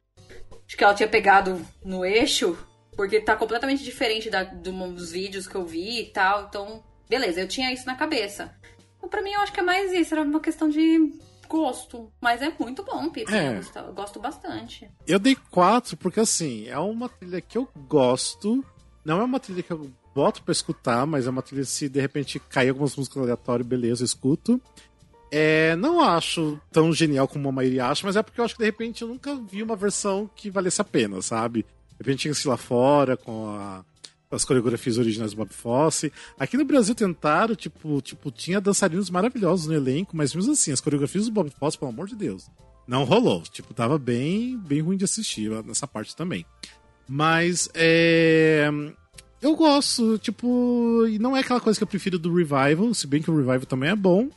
acho 0.68 0.78
que 0.78 0.84
ela 0.84 0.94
tinha 0.94 1.08
pegado 1.08 1.66
no 1.84 2.06
eixo, 2.06 2.58
porque 2.96 3.20
tá 3.20 3.36
completamente 3.36 3.84
diferente 3.84 4.30
da, 4.30 4.44
dos 4.44 5.12
vídeos 5.12 5.48
que 5.48 5.56
eu 5.56 5.66
vi 5.66 6.02
e 6.02 6.06
tal. 6.12 6.46
Então, 6.48 6.84
beleza, 7.10 7.42
eu 7.42 7.48
tinha 7.48 7.72
isso 7.72 7.86
na 7.86 7.96
cabeça. 7.96 8.54
Então, 8.98 9.10
pra 9.10 9.22
mim, 9.22 9.32
eu 9.32 9.42
acho 9.42 9.54
que 9.54 9.62
é 9.62 9.64
mais 9.64 9.92
isso, 9.94 10.14
era 10.14 10.24
uma 10.24 10.42
questão 10.42 10.70
de 10.70 11.12
gosto. 11.50 12.12
Mas 12.22 12.42
é 12.42 12.54
muito 12.58 12.84
bom, 12.84 13.10
Pipe. 13.10 13.34
É. 13.34 13.50
Eu, 13.50 13.56
gosto, 13.56 13.80
eu 13.80 13.94
gosto 13.94 14.20
bastante. 14.20 14.90
Eu 15.08 15.20
dei 15.20 15.36
quatro, 15.50 15.98
porque 15.98 16.20
assim, 16.20 16.68
é 16.68 16.78
uma 16.78 17.10
trilha 17.10 17.42
que 17.42 17.58
eu 17.58 17.68
gosto. 17.88 18.64
Não 19.04 19.20
é 19.20 19.24
uma 19.24 19.40
trilha 19.40 19.64
que 19.64 19.72
eu 19.72 19.92
boto 20.14 20.44
pra 20.44 20.52
escutar, 20.52 21.06
mas 21.06 21.26
é 21.26 21.30
uma 21.30 21.42
trilha 21.42 21.66
se 21.66 21.90
de 21.90 22.00
repente 22.00 22.40
cair 22.40 22.70
algumas 22.70 22.96
músicas 22.96 23.24
aleatórias, 23.24 23.68
beleza, 23.68 24.04
eu 24.04 24.06
escuto. 24.06 24.62
É, 25.32 25.76
não 25.76 26.02
acho 26.02 26.60
tão 26.72 26.92
genial 26.92 27.28
como 27.28 27.50
a 27.50 27.52
maioria 27.52 27.86
acha, 27.86 28.06
mas 28.06 28.16
é 28.16 28.24
porque 28.24 28.40
eu 28.40 28.46
acho 28.46 28.56
que 28.56 28.62
de 28.62 28.66
repente 28.66 29.02
eu 29.02 29.08
nunca 29.08 29.36
vi 29.36 29.62
uma 29.62 29.76
versão 29.76 30.30
que 30.36 30.50
valesse 30.50 30.82
a 30.82 30.84
pena, 30.84 31.22
sabe? 31.22 31.64
De 31.64 31.98
repente 32.00 32.22
tinha 32.22 32.34
que 32.34 32.48
lá 32.48 32.58
fora 32.58 33.16
com 33.16 33.48
a, 33.48 33.86
as 34.32 34.46
coreografias 34.46 34.98
originais 34.98 35.32
do 35.32 35.38
Bob 35.38 35.52
Fosse. 35.52 36.12
Aqui 36.40 36.56
no 36.56 36.66
Brasil 36.66 36.94
tentaram, 36.94 37.56
tipo, 37.56 38.00
tipo, 38.02 38.32
tinha 38.32 38.62
dançarinos 38.62 39.10
maravilhosos 39.10 39.66
no 39.66 39.74
elenco, 39.74 40.16
mas 40.16 40.34
mesmo 40.34 40.54
assim, 40.54 40.72
as 40.72 40.82
coreografias 40.82 41.26
do 41.26 41.32
Bob 41.32 41.50
Fosse, 41.60 41.78
pelo 41.78 41.92
amor 41.92 42.08
de 42.08 42.16
Deus, 42.16 42.48
não 42.88 43.04
rolou. 43.04 43.42
Tipo, 43.42 43.74
tava 43.74 43.98
bem, 43.98 44.58
bem 44.58 44.82
ruim 44.82 44.98
de 44.98 45.06
assistir 45.06 45.50
nessa 45.64 45.88
parte 45.88 46.16
também. 46.16 46.46
Mas 47.08 47.70
é, 47.74 48.70
eu 49.42 49.56
gosto, 49.56 50.20
tipo, 50.20 51.08
e 51.08 51.18
não 51.18 51.36
é 51.36 51.40
aquela 51.40 51.60
coisa 51.60 51.80
que 51.80 51.84
eu 51.84 51.88
prefiro 51.88 52.20
do 52.20 52.34
Revival, 52.34 52.94
se 52.94 53.08
bem 53.08 53.22
que 53.22 53.32
o 53.32 53.36
Revival 53.36 53.66
também 53.66 53.90
é 53.90 53.96
bom, 53.96 54.30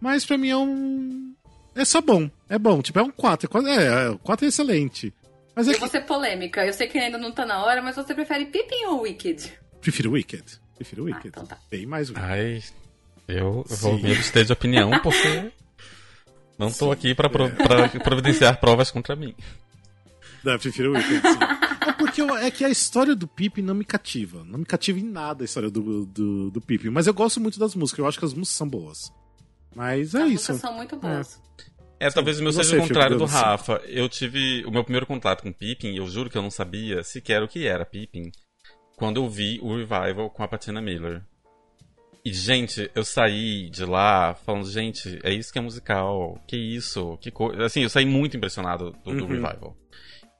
mas 0.00 0.24
pra 0.24 0.38
mim 0.38 0.48
é 0.48 0.56
um. 0.56 1.34
É 1.74 1.84
só 1.84 2.00
bom, 2.00 2.30
é 2.48 2.58
bom, 2.58 2.80
tipo, 2.80 2.98
é 2.98 3.02
um 3.02 3.10
4, 3.10 3.50
é, 3.68 4.12
é, 4.12 4.18
4 4.22 4.46
é 4.46 4.48
excelente. 4.48 5.12
Mas 5.56 5.66
é 5.66 5.70
eu 5.70 5.74
que... 5.74 5.80
vou 5.80 5.88
ser 5.88 6.02
polêmica, 6.02 6.66
eu 6.66 6.72
sei 6.74 6.86
que 6.86 6.98
ainda 6.98 7.16
não 7.16 7.32
tá 7.32 7.46
na 7.46 7.64
hora, 7.64 7.80
mas 7.80 7.96
você 7.96 8.14
prefere 8.14 8.44
Pippin 8.44 8.84
ou 8.88 9.00
Wicked? 9.00 9.58
Prefiro 9.80 10.12
Wicked, 10.12 10.44
prefiro 10.74 11.02
ah, 11.02 11.06
Wicked, 11.06 11.24
ah, 11.24 11.28
então 11.28 11.46
tá. 11.46 11.58
bem 11.70 11.86
mais 11.86 12.10
Wicked. 12.10 12.26
Ai, 12.26 12.62
eu 13.26 13.64
vou 13.66 13.98
me 13.98 14.12
abster 14.12 14.44
de 14.44 14.52
opinião 14.52 14.90
porque 15.00 15.50
não 16.58 16.70
tô 16.70 16.86
Sim, 16.86 16.92
aqui 16.92 17.14
pra, 17.14 17.30
pro, 17.30 17.50
pra 17.50 17.88
providenciar 17.88 18.60
provas 18.60 18.90
contra 18.90 19.16
mim. 19.16 19.34
Não, 20.44 20.58
prefiro 20.58 20.92
o 20.92 20.94
Wicked, 20.94 21.22
sim. 21.22 21.38
é 21.88 21.92
porque 21.92 22.20
eu, 22.20 22.36
é 22.36 22.50
que 22.50 22.62
a 22.62 22.68
história 22.68 23.16
do 23.16 23.26
Pippin 23.26 23.62
não 23.62 23.74
me 23.74 23.84
cativa. 23.84 24.44
Não 24.44 24.58
me 24.58 24.66
cativa 24.66 24.98
em 24.98 25.04
nada 25.04 25.42
a 25.42 25.46
história 25.46 25.70
do, 25.70 26.04
do, 26.04 26.50
do 26.50 26.60
Pippin. 26.60 26.90
Mas 26.90 27.06
eu 27.06 27.14
gosto 27.14 27.40
muito 27.40 27.58
das 27.58 27.74
músicas. 27.74 27.98
Eu 28.00 28.06
acho 28.06 28.18
que 28.18 28.24
as 28.26 28.34
músicas 28.34 28.56
são 28.56 28.68
boas. 28.68 29.10
Mas 29.74 30.14
é 30.14 30.22
as 30.22 30.30
isso. 30.30 30.52
As 30.52 30.58
músicas 30.58 30.60
são 30.60 30.74
muito 30.74 30.96
boas. 30.96 31.40
É. 31.58 31.62
É, 31.98 32.10
talvez 32.10 32.38
o 32.38 32.42
meu 32.42 32.52
seja 32.52 32.76
o 32.76 32.80
contrário 32.80 33.16
do 33.16 33.24
Rafa. 33.24 33.80
Eu 33.86 34.08
tive 34.08 34.64
o 34.66 34.70
meu 34.70 34.84
primeiro 34.84 35.06
contato 35.06 35.42
com 35.42 35.52
Pippin, 35.52 35.96
eu 35.96 36.06
juro 36.06 36.28
que 36.28 36.36
eu 36.36 36.42
não 36.42 36.50
sabia 36.50 37.02
sequer 37.02 37.42
o 37.42 37.48
que 37.48 37.66
era 37.66 37.86
Pippin, 37.86 38.30
quando 38.96 39.22
eu 39.22 39.28
vi 39.28 39.58
o 39.62 39.74
Revival 39.74 40.30
com 40.30 40.42
a 40.42 40.48
Patina 40.48 40.80
Miller. 40.80 41.22
E, 42.24 42.32
gente, 42.32 42.90
eu 42.92 43.04
saí 43.04 43.70
de 43.70 43.84
lá 43.84 44.34
falando, 44.34 44.68
gente, 44.68 45.18
é 45.22 45.32
isso 45.32 45.52
que 45.52 45.60
é 45.60 45.62
musical, 45.62 46.42
que 46.46 46.56
isso, 46.56 47.16
que 47.18 47.30
coisa. 47.30 47.64
Assim, 47.64 47.82
eu 47.84 47.88
saí 47.88 48.04
muito 48.04 48.36
impressionado 48.36 48.90
do, 49.04 49.14
do 49.14 49.24
uhum. 49.24 49.28
Revival. 49.28 49.76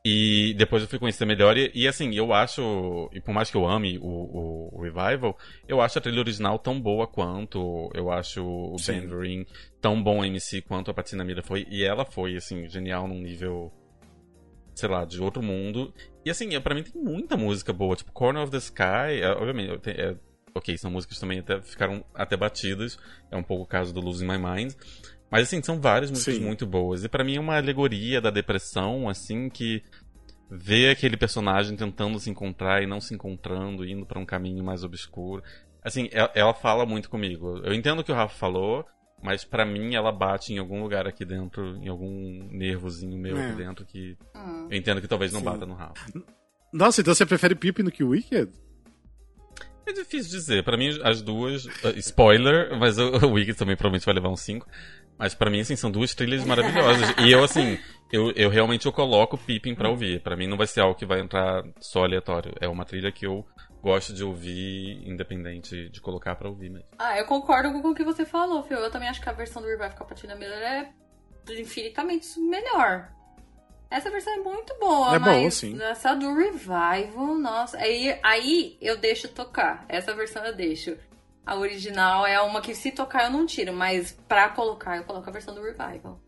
E 0.08 0.54
depois 0.54 0.84
eu 0.84 0.88
fui 0.88 1.00
conhecer 1.00 1.26
melhor. 1.26 1.56
E, 1.56 1.68
e, 1.74 1.88
assim, 1.88 2.14
eu 2.14 2.32
acho. 2.32 3.10
E 3.12 3.20
por 3.20 3.34
mais 3.34 3.50
que 3.50 3.56
eu 3.56 3.66
ame 3.66 3.98
o, 3.98 4.06
o, 4.06 4.70
o, 4.72 4.80
Revival, 4.80 5.36
eu 5.66 5.80
acho 5.80 5.98
a 5.98 6.00
trilha 6.00 6.20
original 6.20 6.60
tão 6.60 6.80
boa 6.80 7.08
quanto. 7.08 7.90
Eu 7.92 8.12
acho 8.12 8.40
o 8.40 8.76
Bandering 8.86 9.44
tão 9.80 10.00
bom 10.00 10.24
MC 10.24 10.62
quanto 10.62 10.92
a 10.92 10.94
Patina 10.94 11.24
Mira 11.24 11.42
foi. 11.42 11.66
E 11.68 11.82
ela 11.82 12.04
foi, 12.04 12.36
assim, 12.36 12.68
genial 12.68 13.08
num 13.08 13.20
nível. 13.20 13.72
Sei 14.76 14.88
lá, 14.88 15.04
de 15.04 15.20
outro 15.20 15.42
mundo. 15.42 15.92
E 16.24 16.30
assim, 16.30 16.48
para 16.60 16.76
mim 16.76 16.84
tem 16.84 17.02
muita 17.02 17.36
música 17.36 17.72
boa. 17.72 17.96
Tipo, 17.96 18.12
Corner 18.12 18.44
of 18.44 18.52
the 18.52 18.58
Sky, 18.58 19.20
é, 19.20 19.30
obviamente. 19.32 19.90
É, 19.90 20.14
ok, 20.54 20.78
são 20.78 20.88
músicas 20.88 21.18
também 21.18 21.40
até 21.40 21.60
ficaram 21.60 22.04
até 22.14 22.36
batidas. 22.36 22.96
É 23.28 23.36
um 23.36 23.42
pouco 23.42 23.64
o 23.64 23.66
caso 23.66 23.92
do 23.92 24.00
Losing 24.00 24.28
My 24.28 24.38
Mind. 24.38 24.72
Mas 25.36 25.48
assim, 25.48 25.62
são 25.62 25.78
várias 25.78 26.10
músicas 26.10 26.36
Sim. 26.36 26.40
muito 26.40 26.66
boas. 26.66 27.04
E 27.04 27.10
para 27.10 27.22
mim 27.22 27.36
é 27.36 27.40
uma 27.40 27.56
alegoria 27.56 28.22
da 28.22 28.30
depressão, 28.30 29.06
assim, 29.06 29.50
que 29.50 29.82
vê 30.50 30.88
aquele 30.88 31.14
personagem 31.14 31.76
tentando 31.76 32.18
se 32.18 32.30
encontrar 32.30 32.82
e 32.82 32.86
não 32.86 33.02
se 33.02 33.12
encontrando, 33.12 33.84
indo 33.84 34.06
para 34.06 34.18
um 34.18 34.24
caminho 34.24 34.64
mais 34.64 34.82
obscuro. 34.82 35.42
Assim, 35.84 36.08
ela, 36.10 36.30
ela, 36.34 36.54
fala 36.54 36.86
muito 36.86 37.10
comigo. 37.10 37.58
Eu 37.62 37.74
entendo 37.74 38.00
o 38.00 38.04
que 38.04 38.10
o 38.10 38.14
Rafa 38.14 38.34
falou, 38.34 38.86
mas 39.22 39.44
para 39.44 39.66
mim 39.66 39.94
ela 39.94 40.10
bate 40.10 40.54
em 40.54 40.58
algum 40.58 40.82
lugar 40.82 41.06
aqui 41.06 41.22
dentro, 41.22 41.76
em 41.82 41.88
algum 41.88 42.48
nervozinho 42.50 43.18
meu 43.18 43.36
é. 43.36 43.44
aqui 43.44 43.56
dentro 43.56 43.84
que 43.84 44.16
hum. 44.34 44.68
eu 44.70 44.76
entendo 44.78 45.02
que 45.02 45.08
talvez 45.08 45.34
não 45.34 45.40
Sim. 45.40 45.46
bata 45.46 45.66
no 45.66 45.74
Rafa. 45.74 45.94
Nossa, 46.72 47.02
então 47.02 47.14
você 47.14 47.26
prefere 47.26 47.54
Pippin 47.54 47.84
do 47.84 47.92
que 47.92 48.02
o 48.02 48.08
Wicked? 48.08 48.50
É 49.86 49.92
difícil 49.92 50.30
dizer. 50.32 50.64
Para 50.64 50.76
mim, 50.76 50.98
as 51.04 51.22
duas. 51.22 51.66
Uh, 51.66 51.96
spoiler, 51.96 52.76
mas 52.76 52.98
o, 52.98 53.08
o 53.24 53.32
Wicked 53.32 53.56
também 53.56 53.76
provavelmente 53.76 54.04
vai 54.04 54.14
levar 54.14 54.28
um 54.28 54.36
5. 54.36 54.66
Mas 55.18 55.34
para 55.34 55.50
mim, 55.50 55.60
assim, 55.60 55.76
são 55.76 55.90
duas 55.90 56.14
trilhas 56.14 56.44
maravilhosas. 56.44 57.14
e 57.18 57.30
eu, 57.32 57.42
assim, 57.42 57.78
eu, 58.12 58.30
eu 58.32 58.50
realmente 58.50 58.86
eu 58.86 58.92
coloco 58.92 59.38
Pippin 59.38 59.74
pra 59.74 59.88
ouvir. 59.88 60.20
para 60.20 60.36
mim 60.36 60.46
não 60.46 60.56
vai 60.56 60.66
ser 60.66 60.80
algo 60.80 60.94
que 60.94 61.06
vai 61.06 61.20
entrar 61.20 61.64
só 61.80 62.04
aleatório. 62.04 62.52
É 62.60 62.68
uma 62.68 62.84
trilha 62.84 63.10
que 63.10 63.26
eu 63.26 63.46
gosto 63.82 64.12
de 64.12 64.24
ouvir, 64.24 65.00
independente 65.08 65.88
de 65.88 66.00
colocar 66.00 66.34
para 66.34 66.48
ouvir 66.48 66.70
mesmo. 66.70 66.88
Ah, 66.98 67.18
eu 67.18 67.24
concordo 67.24 67.70
com 67.80 67.90
o 67.90 67.94
que 67.94 68.04
você 68.04 68.24
falou, 68.24 68.62
Phil. 68.62 68.78
Eu 68.78 68.90
também 68.90 69.08
acho 69.08 69.20
que 69.20 69.28
a 69.28 69.32
versão 69.32 69.62
do 69.62 69.68
Revive 69.68 69.94
com 69.94 70.02
a 70.02 70.06
Patina 70.06 70.34
Miller 70.34 70.58
é 70.58 70.92
infinitamente 71.52 72.38
melhor. 72.40 73.12
Essa 73.88 74.10
versão 74.10 74.32
é 74.32 74.38
muito 74.38 74.76
boa, 74.80 75.14
é 75.14 75.18
mas 75.18 75.54
sim. 75.54 75.80
essa 75.80 76.14
do 76.14 76.34
Revival, 76.34 77.36
nossa. 77.38 77.78
Aí, 77.78 78.18
aí 78.22 78.76
eu 78.80 78.96
deixo 78.96 79.28
tocar. 79.28 79.84
Essa 79.88 80.12
versão 80.12 80.44
eu 80.44 80.54
deixo. 80.54 80.96
A 81.46 81.54
original 81.54 82.26
é 82.26 82.40
uma 82.40 82.60
que 82.60 82.74
se 82.74 82.90
tocar 82.90 83.26
eu 83.26 83.30
não 83.30 83.46
tiro, 83.46 83.72
mas 83.72 84.18
pra 84.26 84.48
colocar 84.48 84.96
eu 84.96 85.04
coloco 85.04 85.30
a 85.30 85.32
versão 85.32 85.54
do 85.54 85.62
Revival. 85.62 86.20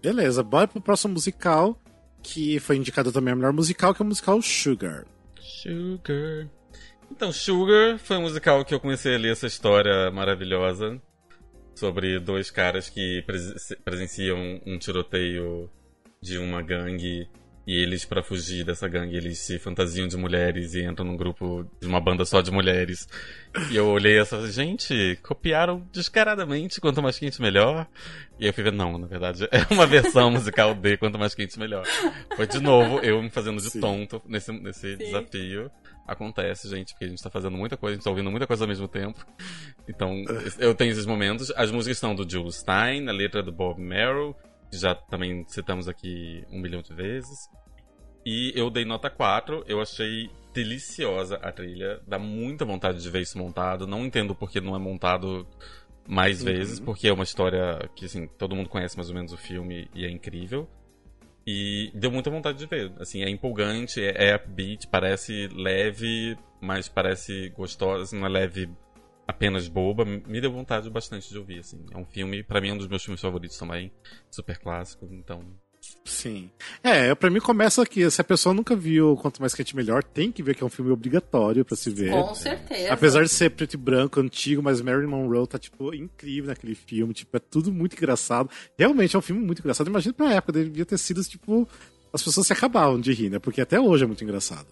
Beleza, 0.00 0.40
bora 0.44 0.68
pro 0.68 0.80
próximo 0.80 1.14
musical, 1.14 1.76
que 2.22 2.60
foi 2.60 2.76
indicado 2.76 3.10
também 3.10 3.32
a 3.32 3.36
melhor 3.36 3.52
musical, 3.52 3.92
que 3.92 4.00
é 4.00 4.04
o 4.04 4.06
musical 4.06 4.40
Sugar. 4.40 5.04
Sugar. 5.40 6.48
Então, 7.10 7.32
Sugar 7.32 7.98
foi 7.98 8.16
um 8.16 8.22
musical 8.22 8.64
que 8.64 8.72
eu 8.72 8.80
comecei 8.80 9.16
a 9.16 9.18
ler 9.18 9.32
essa 9.32 9.48
história 9.48 10.10
maravilhosa 10.12 11.00
sobre 11.74 12.18
dois 12.20 12.50
caras 12.50 12.88
que 12.88 13.24
presenciam 13.84 14.60
um 14.64 14.78
tiroteio 14.78 15.68
de 16.22 16.38
uma 16.38 16.62
gangue 16.62 17.28
e 17.66 17.82
eles, 17.82 18.04
para 18.04 18.22
fugir 18.22 18.64
dessa 18.64 18.86
gangue, 18.86 19.16
eles 19.16 19.40
se 19.40 19.58
fantasiam 19.58 20.06
de 20.06 20.16
mulheres 20.16 20.74
e 20.74 20.84
entram 20.84 21.04
num 21.04 21.16
grupo 21.16 21.68
de 21.80 21.88
uma 21.88 22.00
banda 22.00 22.24
só 22.24 22.40
de 22.40 22.52
mulheres. 22.52 23.08
E 23.72 23.76
eu 23.76 23.88
olhei 23.88 24.20
essa, 24.20 24.48
gente, 24.48 25.18
copiaram 25.20 25.84
descaradamente 25.90 26.80
Quanto 26.80 27.02
Mais 27.02 27.18
Quente 27.18 27.42
Melhor. 27.42 27.88
E 28.38 28.46
eu 28.46 28.52
fui 28.52 28.62
ver, 28.62 28.72
não, 28.72 28.96
na 28.96 29.08
verdade, 29.08 29.48
é 29.50 29.74
uma 29.74 29.84
versão 29.84 30.30
musical 30.30 30.74
de 30.74 30.96
Quanto 30.96 31.18
Mais 31.18 31.34
Quente 31.34 31.58
Melhor. 31.58 31.84
Foi 32.36 32.46
de 32.46 32.60
novo 32.60 33.00
eu 33.00 33.20
me 33.20 33.30
fazendo 33.30 33.60
de 33.60 33.70
Sim. 33.70 33.80
tonto 33.80 34.22
nesse, 34.26 34.52
nesse 34.52 34.94
desafio. 34.94 35.68
Acontece, 36.06 36.68
gente, 36.68 36.92
porque 36.92 37.06
a 37.06 37.08
gente 37.08 37.20
tá 37.20 37.30
fazendo 37.30 37.56
muita 37.56 37.76
coisa, 37.76 37.94
a 37.94 37.96
gente 37.96 38.04
tá 38.04 38.10
ouvindo 38.10 38.30
muita 38.30 38.46
coisa 38.46 38.62
ao 38.62 38.68
mesmo 38.68 38.86
tempo. 38.86 39.26
Então, 39.88 40.22
eu 40.60 40.72
tenho 40.72 40.92
esses 40.92 41.04
momentos. 41.04 41.50
As 41.56 41.72
músicas 41.72 41.98
são 41.98 42.14
do 42.14 42.28
Jules 42.30 42.56
Stein, 42.56 43.08
a 43.08 43.12
letra 43.12 43.42
do 43.42 43.50
Bob 43.50 43.80
Merrill, 43.80 44.36
já 44.80 44.94
também 44.94 45.44
citamos 45.48 45.88
aqui 45.88 46.44
um 46.50 46.60
milhão 46.60 46.82
de 46.82 46.94
vezes. 46.94 47.48
E 48.24 48.52
eu 48.56 48.70
dei 48.70 48.84
nota 48.84 49.08
4, 49.08 49.64
eu 49.68 49.80
achei 49.80 50.28
deliciosa 50.52 51.36
a 51.36 51.52
trilha, 51.52 52.00
dá 52.06 52.18
muita 52.18 52.64
vontade 52.64 53.00
de 53.00 53.08
ver 53.08 53.20
isso 53.20 53.38
montado. 53.38 53.86
Não 53.86 54.04
entendo 54.04 54.34
porque 54.34 54.60
não 54.60 54.74
é 54.74 54.78
montado 54.78 55.46
mais 56.08 56.40
uhum. 56.40 56.46
vezes, 56.46 56.80
porque 56.80 57.08
é 57.08 57.12
uma 57.12 57.24
história 57.24 57.88
que 57.94 58.06
assim, 58.06 58.26
todo 58.26 58.56
mundo 58.56 58.68
conhece 58.68 58.96
mais 58.96 59.08
ou 59.08 59.14
menos 59.14 59.32
o 59.32 59.36
filme 59.36 59.88
e 59.94 60.04
é 60.04 60.10
incrível. 60.10 60.68
E 61.46 61.92
deu 61.94 62.10
muita 62.10 62.28
vontade 62.28 62.58
de 62.58 62.66
ver. 62.66 62.92
Assim, 62.98 63.22
é 63.22 63.30
empolgante, 63.30 64.02
é, 64.02 64.30
é 64.30 64.36
upbeat, 64.36 64.88
parece 64.88 65.48
leve, 65.54 66.36
mas 66.60 66.88
parece 66.88 67.50
gostosa, 67.50 68.16
não 68.16 68.26
é 68.26 68.28
leve 68.28 68.68
apenas 69.26 69.68
boba, 69.68 70.04
me 70.04 70.40
deu 70.40 70.52
vontade 70.52 70.88
bastante 70.88 71.28
de 71.28 71.38
ouvir, 71.38 71.60
assim. 71.60 71.84
É 71.90 71.96
um 71.96 72.04
filme, 72.04 72.42
para 72.42 72.60
mim, 72.60 72.70
é 72.70 72.72
um 72.74 72.78
dos 72.78 72.88
meus 72.88 73.02
filmes 73.02 73.20
favoritos 73.20 73.58
também, 73.58 73.90
super 74.30 74.58
clássico, 74.58 75.08
então... 75.10 75.42
Sim. 76.04 76.50
É, 76.82 77.14
pra 77.14 77.30
mim 77.30 77.38
começa 77.38 77.80
aqui, 77.80 78.10
se 78.10 78.20
a 78.20 78.24
pessoa 78.24 78.52
nunca 78.52 78.74
viu 78.74 79.16
Quanto 79.16 79.40
Mais 79.40 79.54
Quente 79.54 79.76
Melhor, 79.76 80.02
tem 80.02 80.32
que 80.32 80.42
ver 80.42 80.56
que 80.56 80.62
é 80.64 80.66
um 80.66 80.70
filme 80.70 80.90
obrigatório 80.90 81.64
para 81.64 81.76
se 81.76 81.90
ver. 81.90 82.10
Com 82.10 82.34
certeza. 82.34 82.92
Apesar 82.92 83.22
de 83.22 83.28
ser 83.28 83.50
preto 83.50 83.74
e 83.74 83.76
branco, 83.76 84.18
antigo, 84.18 84.60
mas 84.62 84.80
Marilyn 84.80 85.06
Monroe 85.06 85.46
tá, 85.46 85.58
tipo, 85.58 85.94
incrível 85.94 86.48
naquele 86.48 86.74
filme, 86.74 87.14
tipo, 87.14 87.36
é 87.36 87.40
tudo 87.40 87.72
muito 87.72 87.94
engraçado. 87.94 88.50
Realmente 88.76 89.14
é 89.14 89.18
um 89.18 89.22
filme 89.22 89.44
muito 89.44 89.60
engraçado, 89.60 89.86
imagina 89.88 90.12
pra 90.12 90.32
época, 90.32 90.52
devia 90.54 90.86
ter 90.86 90.98
sido, 90.98 91.22
tipo, 91.22 91.68
as 92.12 92.22
pessoas 92.22 92.46
se 92.46 92.52
acabavam 92.52 93.00
de 93.00 93.12
rir, 93.12 93.30
né? 93.30 93.38
Porque 93.38 93.60
até 93.60 93.80
hoje 93.80 94.02
é 94.02 94.06
muito 94.06 94.24
engraçado. 94.24 94.66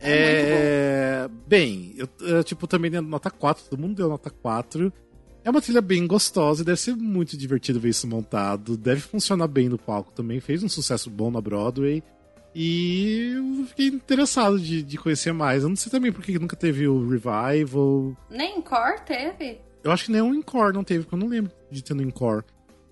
É, 0.00 1.24
é 1.24 1.28
bem, 1.46 1.94
eu, 1.96 2.08
eu, 2.20 2.44
tipo, 2.44 2.66
também 2.66 2.90
dei 2.90 3.00
nota 3.00 3.30
4, 3.30 3.64
todo 3.70 3.80
mundo 3.80 3.94
deu 3.94 4.08
nota 4.08 4.30
4. 4.30 4.92
É 5.44 5.50
uma 5.50 5.62
trilha 5.62 5.80
bem 5.80 6.06
gostosa 6.06 6.62
e 6.62 6.64
deve 6.64 6.80
ser 6.80 6.96
muito 6.96 7.36
divertido 7.36 7.78
ver 7.78 7.90
isso 7.90 8.08
montado. 8.08 8.76
Deve 8.76 9.00
funcionar 9.00 9.46
bem 9.46 9.68
no 9.68 9.78
palco 9.78 10.10
também. 10.10 10.40
Fez 10.40 10.62
um 10.64 10.68
sucesso 10.68 11.08
bom 11.08 11.30
na 11.30 11.40
Broadway. 11.40 12.02
E 12.52 13.34
eu 13.36 13.66
fiquei 13.66 13.86
interessado 13.86 14.58
de, 14.58 14.82
de 14.82 14.98
conhecer 14.98 15.32
mais. 15.32 15.62
Eu 15.62 15.68
não 15.68 15.76
sei 15.76 15.92
também 15.92 16.10
porque 16.10 16.36
nunca 16.36 16.56
teve 16.56 16.88
o 16.88 17.08
Revival. 17.08 18.16
Nem 18.28 18.58
Encore 18.58 19.02
teve? 19.06 19.60
Eu 19.84 19.92
acho 19.92 20.06
que 20.06 20.10
nem 20.10 20.20
o 20.20 20.34
Encore 20.34 20.72
não 20.72 20.82
teve, 20.82 21.04
porque 21.04 21.14
eu 21.14 21.20
não 21.20 21.28
lembro 21.28 21.52
de 21.70 21.84
ter 21.84 21.94
no 21.94 22.02
Encore. 22.02 22.42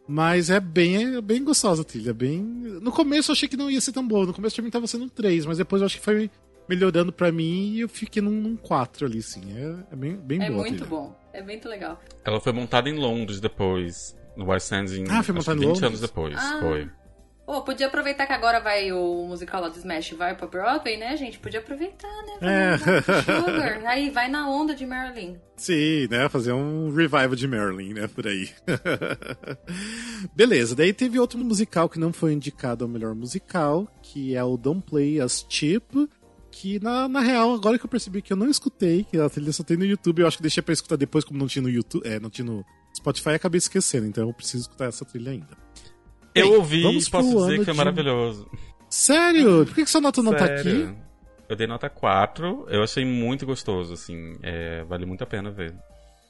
Mas 0.07 0.49
é 0.49 0.61
bem, 0.61 1.17
é 1.17 1.21
bem 1.21 1.43
gostosa 1.43 1.83
a 1.83 1.85
trilha. 1.85 2.15
Bem... 2.15 2.41
No 2.41 2.93
começo 2.93 3.31
eu 3.31 3.33
achei 3.33 3.49
que 3.49 3.57
não 3.57 3.69
ia 3.69 3.81
ser 3.81 3.91
tão 3.91 4.07
boa. 4.07 4.27
No 4.27 4.35
começo 4.35 4.63
mim 4.63 4.71
tava 4.71 4.87
sendo 4.87 5.07
um 5.07 5.09
3, 5.09 5.47
mas 5.47 5.59
depois 5.59 5.83
eu 5.83 5.87
acho 5.87 5.99
que 5.99 6.05
foi 6.05 6.31
melhorando 6.69 7.13
pra 7.13 7.31
mim 7.31 7.73
e 7.73 7.81
eu 7.81 7.89
fiquei 7.89 8.23
num, 8.23 8.31
num 8.31 8.57
4 8.57 9.07
ali, 9.07 9.23
sim. 9.23 9.43
É, 9.57 9.93
é 9.93 9.97
bem, 9.97 10.17
bem 10.17 10.43
é 10.43 10.51
boa. 10.51 10.67
É 10.67 10.71
muito 10.71 10.87
bom. 10.87 11.17
É 11.33 11.43
muito 11.43 11.69
legal. 11.69 12.01
Ela 12.25 12.41
foi 12.41 12.53
montada 12.53 12.89
em 12.89 12.95
Londres 12.95 13.41
depois. 13.41 14.17
No 14.37 14.47
West 14.47 14.71
End 14.73 15.01
em 15.01 15.05
ah, 15.11 15.23
foi 15.23 15.35
montada 15.35 15.57
em 15.57 15.61
20 15.61 15.67
Londres? 15.69 15.85
anos 15.85 16.01
depois. 16.01 16.37
Ah. 16.37 16.59
Foi. 16.61 16.91
Pô, 17.47 17.61
podia 17.61 17.89
aproveitar 17.89 18.27
que 18.27 18.33
agora 18.33 18.59
vai 18.59 18.91
o 18.91 19.27
musical 19.27 19.61
lá 19.61 19.69
do 19.69 19.77
Smash 19.77 20.13
vai 20.13 20.35
pra 20.35 20.47
Broadway, 20.47 20.97
né, 20.97 21.15
gente? 21.15 21.39
Podia 21.39 21.61
aproveitar, 21.61 22.09
né? 22.09 22.73
É. 22.73 22.79
Sugar. 22.79 23.83
Aí 23.85 24.09
vai 24.09 24.29
na 24.29 24.49
onda 24.49 24.75
de 24.75 24.87
Marilyn. 24.87 25.37
Sim, 25.55 26.09
né? 26.11 26.27
Fazer 26.31 26.53
um 26.53 26.89
revival 26.89 27.35
de 27.35 27.47
Marilyn, 27.47 27.93
né? 27.93 28.09
Por 28.09 28.27
aí. 28.27 28.49
Beleza, 30.35 30.75
daí 30.75 30.93
teve 30.93 31.19
outro 31.19 31.39
musical 31.39 31.89
que 31.89 32.01
não 32.01 32.13
foi 32.13 32.33
indicado 32.33 32.85
ao 32.85 32.91
melhor 32.91 33.15
musical, 33.15 33.87
que 34.03 34.35
é 34.35 34.43
o 34.43 34.57
Don't 34.57 34.83
Play 34.83 35.21
As 35.21 35.45
Cheap. 35.49 36.09
Que 36.57 36.79
na, 36.79 37.09
na 37.09 37.19
real, 37.19 37.53
agora 37.53 37.77
que 37.77 37.85
eu 37.85 37.89
percebi 37.89 38.23
que 38.23 38.33
eu 38.33 38.37
não 38.37 38.49
escutei, 38.49 39.03
que 39.03 39.19
a 39.19 39.29
trilha 39.29 39.53
só 39.53 39.65
tem 39.65 39.77
no 39.77 39.85
YouTube, 39.85 40.21
eu 40.21 40.29
acho 40.29 40.37
que 40.37 40.43
deixei 40.43 40.63
pra 40.63 40.73
escutar 40.73 40.95
depois, 40.95 41.25
como 41.25 41.37
não 41.37 41.49
tinha 41.49 41.63
no 41.63 41.69
YouTube, 41.69 42.07
é, 42.07 42.21
não 42.21 42.31
tinha 42.31 42.45
no 42.45 42.65
Spotify, 42.97 43.31
acabei 43.31 43.59
esquecendo, 43.59 44.07
então 44.07 44.29
eu 44.29 44.33
preciso 44.33 44.63
escutar 44.63 44.87
essa 44.87 45.05
trilha 45.05 45.33
ainda. 45.33 45.59
Eu 46.33 46.53
ouvi 46.53 46.87
e 46.87 47.11
posso 47.11 47.29
dizer 47.29 47.59
que 47.59 47.65
foi 47.65 47.73
de... 47.73 47.79
maravilhoso. 47.79 48.49
Sério? 48.89 49.67
Por 49.67 49.75
que, 49.75 49.85
que 49.85 49.91
sua 49.91 50.01
nota 50.01 50.23
não 50.23 50.33
tá 50.33 50.45
aqui? 50.45 50.95
Eu 51.49 51.57
dei 51.57 51.67
nota 51.67 51.91
4, 51.91 52.67
eu 52.69 52.85
achei 52.85 53.05
muito 53.05 53.45
gostoso, 53.45 53.93
assim, 53.93 54.37
é, 54.41 54.85
vale 54.85 55.05
muito 55.05 55.25
a 55.25 55.27
pena 55.27 55.51
ver. 55.51 55.75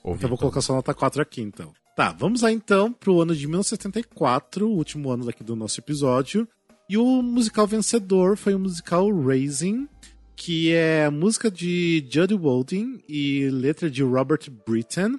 Ouvir 0.03 0.21
então 0.21 0.31
vou 0.31 0.39
colocar 0.39 0.63
sua 0.63 0.77
nota 0.77 0.95
4 0.95 1.21
aqui, 1.21 1.43
então. 1.43 1.71
Tá, 1.95 2.17
vamos 2.19 2.41
lá 2.41 2.51
então 2.51 2.91
pro 2.91 3.21
ano 3.21 3.37
de 3.37 3.47
1974, 3.47 4.67
o 4.67 4.73
último 4.73 5.11
ano 5.11 5.27
daqui 5.27 5.45
do 5.45 5.55
nosso 5.55 5.79
episódio. 5.79 6.49
E 6.89 6.97
o 6.97 7.23
musical 7.23 7.67
vencedor 7.67 8.37
foi 8.37 8.55
o 8.55 8.59
musical 8.59 9.09
Raising, 9.23 9.89
que 10.37 10.73
é 10.73 11.09
música 11.11 11.51
de 11.51 12.07
Judy 12.11 12.35
Walding 12.35 13.03
e 13.09 13.49
letra 13.51 13.91
de 13.91 14.03
Robert 14.03 14.51
Britton. 14.67 15.19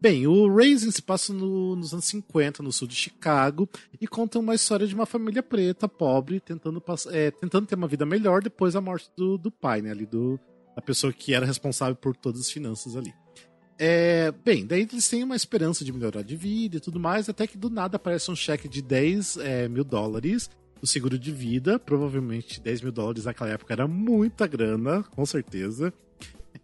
Bem, 0.00 0.26
o 0.26 0.54
Raising 0.54 0.90
se 0.90 1.00
passa 1.00 1.32
no, 1.32 1.74
nos 1.74 1.92
anos 1.92 2.04
50, 2.04 2.62
no 2.62 2.70
sul 2.70 2.86
de 2.86 2.94
Chicago, 2.94 3.68
e 3.98 4.06
conta 4.06 4.38
uma 4.38 4.54
história 4.54 4.86
de 4.86 4.94
uma 4.94 5.06
família 5.06 5.42
preta, 5.42 5.88
pobre, 5.88 6.40
tentando, 6.40 6.82
é, 7.10 7.30
tentando 7.30 7.66
ter 7.66 7.74
uma 7.74 7.88
vida 7.88 8.04
melhor 8.04 8.42
depois 8.42 8.74
da 8.74 8.82
morte 8.82 9.10
do, 9.16 9.38
do 9.38 9.50
pai, 9.50 9.80
né? 9.80 9.90
Ali 9.90 10.04
do, 10.04 10.38
da 10.76 10.82
pessoa 10.82 11.12
que 11.12 11.32
era 11.32 11.46
responsável 11.46 11.96
por 11.96 12.14
todas 12.14 12.42
as 12.42 12.50
finanças 12.50 12.96
ali. 12.96 13.14
É, 13.78 14.30
bem, 14.44 14.66
daí 14.66 14.82
eles 14.82 15.08
têm 15.08 15.24
uma 15.24 15.34
esperança 15.34 15.84
de 15.84 15.92
melhorar 15.92 16.22
de 16.22 16.36
vida 16.36 16.76
e 16.76 16.80
tudo 16.80 17.00
mais, 17.00 17.28
até 17.28 17.46
que 17.46 17.56
do 17.56 17.70
nada 17.70 17.96
aparece 17.96 18.30
um 18.30 18.36
cheque 18.36 18.68
de 18.68 18.80
10 18.82 19.38
é, 19.38 19.68
mil 19.68 19.84
dólares 19.84 20.48
do 20.80 20.86
seguro 20.86 21.18
de 21.18 21.30
vida. 21.32 21.78
Provavelmente 21.78 22.60
10 22.60 22.82
mil 22.82 22.92
dólares 22.92 23.24
naquela 23.24 23.50
época 23.50 23.72
era 23.72 23.86
muita 23.86 24.46
grana, 24.46 25.02
com 25.14 25.24
certeza. 25.24 25.92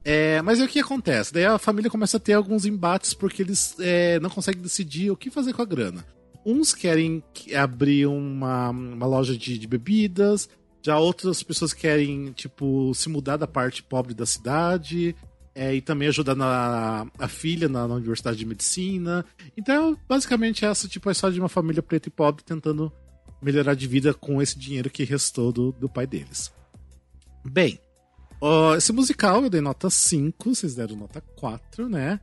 É, 0.04 0.40
mas 0.42 0.58
aí 0.58 0.66
o 0.66 0.68
que 0.68 0.80
acontece? 0.80 1.32
Daí 1.32 1.44
a 1.44 1.58
família 1.58 1.90
começa 1.90 2.16
a 2.16 2.20
ter 2.20 2.32
alguns 2.32 2.64
embates 2.64 3.12
porque 3.12 3.42
eles 3.42 3.76
é, 3.78 4.18
não 4.20 4.30
conseguem 4.30 4.62
decidir 4.62 5.10
o 5.10 5.16
que 5.16 5.30
fazer 5.30 5.52
com 5.52 5.62
a 5.62 5.66
grana. 5.66 6.04
Uns 6.44 6.74
querem 6.74 7.22
abrir 7.54 8.06
uma, 8.06 8.70
uma 8.70 9.06
loja 9.06 9.36
de, 9.36 9.58
de 9.58 9.66
bebidas, 9.66 10.48
já 10.82 10.98
outras 10.98 11.42
pessoas 11.42 11.74
querem, 11.74 12.32
tipo, 12.32 12.94
se 12.94 13.10
mudar 13.10 13.36
da 13.36 13.46
parte 13.46 13.82
pobre 13.82 14.14
da 14.14 14.24
cidade. 14.24 15.14
É, 15.52 15.74
e 15.74 15.80
também 15.80 16.06
ajudar 16.06 16.36
na, 16.36 17.06
a 17.18 17.26
filha 17.26 17.68
na, 17.68 17.86
na, 17.86 17.96
Universidade 17.96 18.38
de 18.38 18.46
Medicina. 18.46 19.24
Então, 19.56 19.98
basicamente, 20.08 20.64
essa 20.64 20.86
tipo 20.86 21.08
a 21.08 21.12
história 21.12 21.34
de 21.34 21.40
uma 21.40 21.48
família 21.48 21.82
preta 21.82 22.08
e 22.08 22.10
pobre 22.10 22.44
tentando 22.44 22.90
melhorar 23.42 23.74
de 23.74 23.86
vida 23.86 24.12
com 24.12 24.40
esse 24.40 24.58
dinheiro 24.58 24.90
que 24.90 25.04
restou 25.04 25.52
do, 25.52 25.72
do 25.72 25.88
pai 25.88 26.06
deles. 26.06 26.52
Bem, 27.44 27.78
Uh, 28.40 28.74
esse 28.74 28.90
musical 28.90 29.42
eu 29.42 29.50
dei 29.50 29.60
nota 29.60 29.90
5, 29.90 30.54
vocês 30.54 30.74
deram 30.74 30.96
nota 30.96 31.20
4, 31.20 31.90
né? 31.90 32.18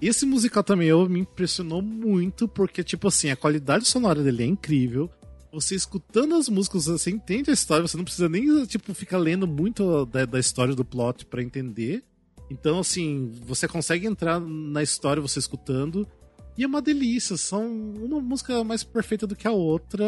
Esse 0.00 0.26
musical 0.26 0.62
também 0.62 0.88
eu, 0.88 1.08
me 1.08 1.20
impressionou 1.20 1.80
muito, 1.80 2.46
porque, 2.46 2.84
tipo 2.84 3.08
assim, 3.08 3.30
a 3.30 3.36
qualidade 3.36 3.86
sonora 3.86 4.22
dele 4.22 4.42
é 4.42 4.46
incrível. 4.46 5.08
Você 5.50 5.74
escutando 5.74 6.34
as 6.34 6.48
músicas, 6.48 6.86
você 6.86 7.10
entende 7.10 7.50
a 7.50 7.54
história, 7.54 7.86
você 7.86 7.96
não 7.96 8.04
precisa 8.04 8.28
nem, 8.28 8.66
tipo, 8.66 8.92
ficar 8.92 9.16
lendo 9.16 9.46
muito 9.46 10.04
da, 10.06 10.26
da 10.26 10.38
história 10.38 10.74
do 10.74 10.84
plot 10.84 11.24
para 11.24 11.42
entender. 11.42 12.02
Então, 12.50 12.80
assim, 12.80 13.32
você 13.46 13.66
consegue 13.66 14.06
entrar 14.06 14.40
na 14.40 14.82
história 14.82 15.22
você 15.22 15.38
escutando. 15.38 16.06
E 16.56 16.64
é 16.64 16.66
uma 16.66 16.82
delícia, 16.82 17.36
são 17.36 17.66
uma 17.66 18.20
música 18.20 18.62
mais 18.62 18.84
perfeita 18.84 19.26
do 19.26 19.34
que 19.34 19.48
a 19.48 19.52
outra. 19.52 20.04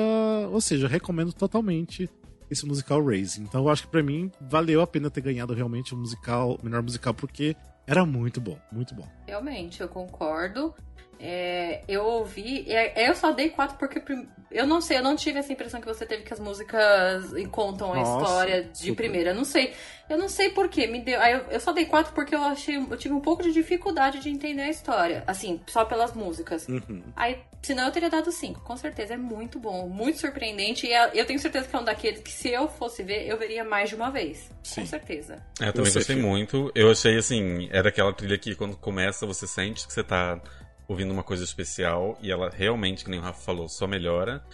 Ou 0.50 0.60
seja, 0.60 0.86
recomendo 0.86 1.32
totalmente 1.32 2.08
esse 2.50 2.66
musical 2.66 3.04
Raising. 3.04 3.42
Então 3.42 3.62
eu 3.62 3.68
acho 3.70 3.82
que 3.82 3.88
para 3.88 4.02
mim 4.02 4.30
valeu 4.40 4.80
a 4.80 4.86
pena 4.86 5.10
ter 5.10 5.20
ganhado 5.20 5.54
realmente 5.54 5.94
o 5.94 5.96
musical, 5.96 6.58
o 6.60 6.64
melhor 6.64 6.82
musical, 6.82 7.14
porque 7.14 7.56
era 7.86 8.04
muito 8.04 8.40
bom, 8.40 8.58
muito 8.72 8.94
bom. 8.94 9.06
Realmente, 9.26 9.80
eu 9.80 9.88
concordo. 9.88 10.74
É, 11.20 11.82
eu 11.88 12.04
ouvi. 12.04 12.64
É, 12.70 13.08
eu 13.08 13.14
só 13.14 13.32
dei 13.32 13.50
quatro 13.50 13.76
porque. 13.78 14.02
Eu 14.50 14.68
não 14.68 14.80
sei, 14.80 14.98
eu 14.98 15.02
não 15.02 15.16
tive 15.16 15.40
essa 15.40 15.52
impressão 15.52 15.80
que 15.80 15.86
você 15.86 16.06
teve 16.06 16.22
que 16.22 16.32
as 16.32 16.38
músicas 16.38 17.32
contam 17.50 17.92
a 17.92 17.96
Nossa, 17.96 18.22
história 18.22 18.62
de 18.64 18.78
super. 18.78 18.94
primeira. 18.94 19.30
Eu 19.30 19.34
não 19.34 19.44
sei. 19.44 19.72
Eu 20.08 20.16
não 20.16 20.28
sei 20.28 20.50
porquê. 20.50 20.86
Me 20.86 21.00
deu. 21.00 21.20
Eu, 21.20 21.38
eu 21.50 21.60
só 21.60 21.72
dei 21.72 21.86
quatro 21.86 22.12
porque 22.14 22.34
eu 22.34 22.42
achei. 22.42 22.76
Eu 22.76 22.96
tive 22.96 23.14
um 23.14 23.20
pouco 23.20 23.42
de 23.42 23.52
dificuldade 23.52 24.20
de 24.20 24.28
entender 24.28 24.62
a 24.62 24.70
história. 24.70 25.24
Assim, 25.26 25.60
só 25.66 25.84
pelas 25.84 26.12
músicas. 26.12 26.68
Uhum. 26.68 27.02
Aí, 27.16 27.38
senão 27.62 27.86
eu 27.86 27.92
teria 27.92 28.10
dado 28.10 28.30
cinco, 28.30 28.60
com 28.60 28.76
certeza. 28.76 29.14
É 29.14 29.16
muito 29.16 29.58
bom, 29.58 29.88
muito 29.88 30.20
surpreendente. 30.20 30.86
E 30.86 30.92
é, 30.92 31.10
eu 31.14 31.24
tenho 31.24 31.38
certeza 31.38 31.66
que 31.66 31.74
é 31.74 31.78
um 31.78 31.84
daqueles 31.84 32.20
que, 32.20 32.30
se 32.30 32.48
eu 32.50 32.68
fosse 32.68 33.02
ver, 33.02 33.26
eu 33.26 33.36
veria 33.36 33.64
mais 33.64 33.88
de 33.88 33.96
uma 33.96 34.10
vez. 34.10 34.50
Sim. 34.62 34.82
Com 34.82 34.86
certeza. 34.86 35.42
É, 35.60 35.68
eu 35.68 35.72
também 35.72 35.92
gostei 35.92 36.16
muito. 36.16 36.70
Eu 36.74 36.90
achei 36.90 37.16
assim, 37.16 37.68
era 37.72 37.88
aquela 37.88 38.12
trilha 38.12 38.38
que 38.38 38.54
quando 38.54 38.76
começa 38.76 39.26
você 39.26 39.46
sente 39.46 39.86
que 39.86 39.92
você 39.92 40.04
tá 40.04 40.40
ouvindo 40.86 41.12
uma 41.12 41.22
coisa 41.22 41.44
especial 41.44 42.18
e 42.20 42.30
ela 42.30 42.50
realmente, 42.50 43.04
que 43.04 43.10
nem 43.10 43.20
o 43.20 43.22
Rafa 43.22 43.40
falou, 43.40 43.68
só 43.68 43.86
melhora. 43.86 44.44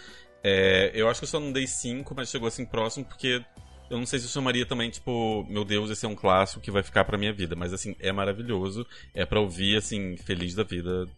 É, 0.43 0.90
eu 0.94 1.09
acho 1.09 1.20
que 1.20 1.24
eu 1.24 1.28
só 1.28 1.40
não 1.40 1.52
dei 1.52 1.66
5, 1.66 2.15
mas 2.15 2.31
chegou 2.31 2.48
assim 2.48 2.65
próximo 2.65 3.05
porque 3.05 3.44
eu 3.90 3.98
não 3.98 4.07
sei 4.07 4.20
se 4.20 4.27
eu 4.27 4.31
chamaria 4.31 4.65
também, 4.65 4.89
tipo, 4.89 5.44
meu 5.51 5.65
Deus, 5.65 5.90
esse 5.90 6.07
é 6.07 6.09
um 6.09 6.15
clássico 6.15 6.61
que 6.61 6.70
vai 6.70 6.82
ficar 6.82 7.05
pra 7.05 7.19
minha 7.19 7.32
vida. 7.32 7.57
Mas, 7.57 7.73
assim, 7.73 7.97
é 7.98 8.12
maravilhoso. 8.12 8.86
É 9.12 9.27
pra 9.27 9.40
ouvir, 9.40 9.77
assim, 9.77 10.16
feliz 10.16 10.55
da 10.55 10.62
vida. 10.62 11.09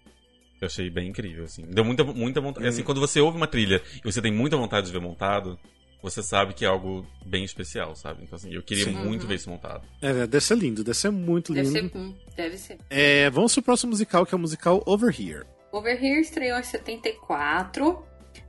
Eu 0.59 0.67
achei 0.67 0.89
bem 0.89 1.09
incrível, 1.09 1.45
assim. 1.45 1.67
Deu 1.67 1.85
muita, 1.85 2.03
muita 2.03 2.41
vontade. 2.41 2.65
Hum. 2.65 2.69
Assim, 2.71 2.83
quando 2.83 2.99
você 2.99 3.21
ouve 3.21 3.37
uma 3.37 3.47
trilha 3.47 3.83
e 4.03 4.11
você 4.11 4.23
tem 4.23 4.33
muita 4.33 4.57
vontade 4.57 4.87
de 4.87 4.93
ver 4.93 5.03
montado, 5.03 5.59
você 6.03 6.23
sabe 6.23 6.53
que 6.53 6.65
é 6.65 6.69
algo 6.69 7.07
bem 7.25 7.45
especial, 7.45 7.95
sabe? 7.95 8.25
Então, 8.25 8.37
assim, 8.37 8.53
eu 8.53 8.63
queria 8.63 8.85
Sim. 8.85 8.93
muito 8.93 9.23
uhum. 9.23 9.29
ver 9.29 9.37
isso 9.37 9.49
montado. 9.49 9.87
É, 10.01 10.27
deve 10.27 10.41
ser 10.41 10.57
lindo, 10.57 10.83
deve 10.83 10.97
ser 10.97 11.11
muito 11.11 11.55
lindo. 11.55 11.73
Deve 11.73 11.89
ser, 11.89 12.35
deve 12.37 12.59
ser. 12.59 12.79
É, 12.91 13.31
vamos 13.31 13.55
pro 13.55 13.63
próximo 13.63 13.91
musical, 13.91 14.27
que 14.27 14.35
é 14.35 14.37
o 14.37 14.41
musical 14.41 14.83
Over 14.85 15.15
Here. 15.19 15.47
Over 15.71 16.05
Here 16.05 16.21
estreou 16.21 16.59
em 16.59 16.63
74. 16.63 18.05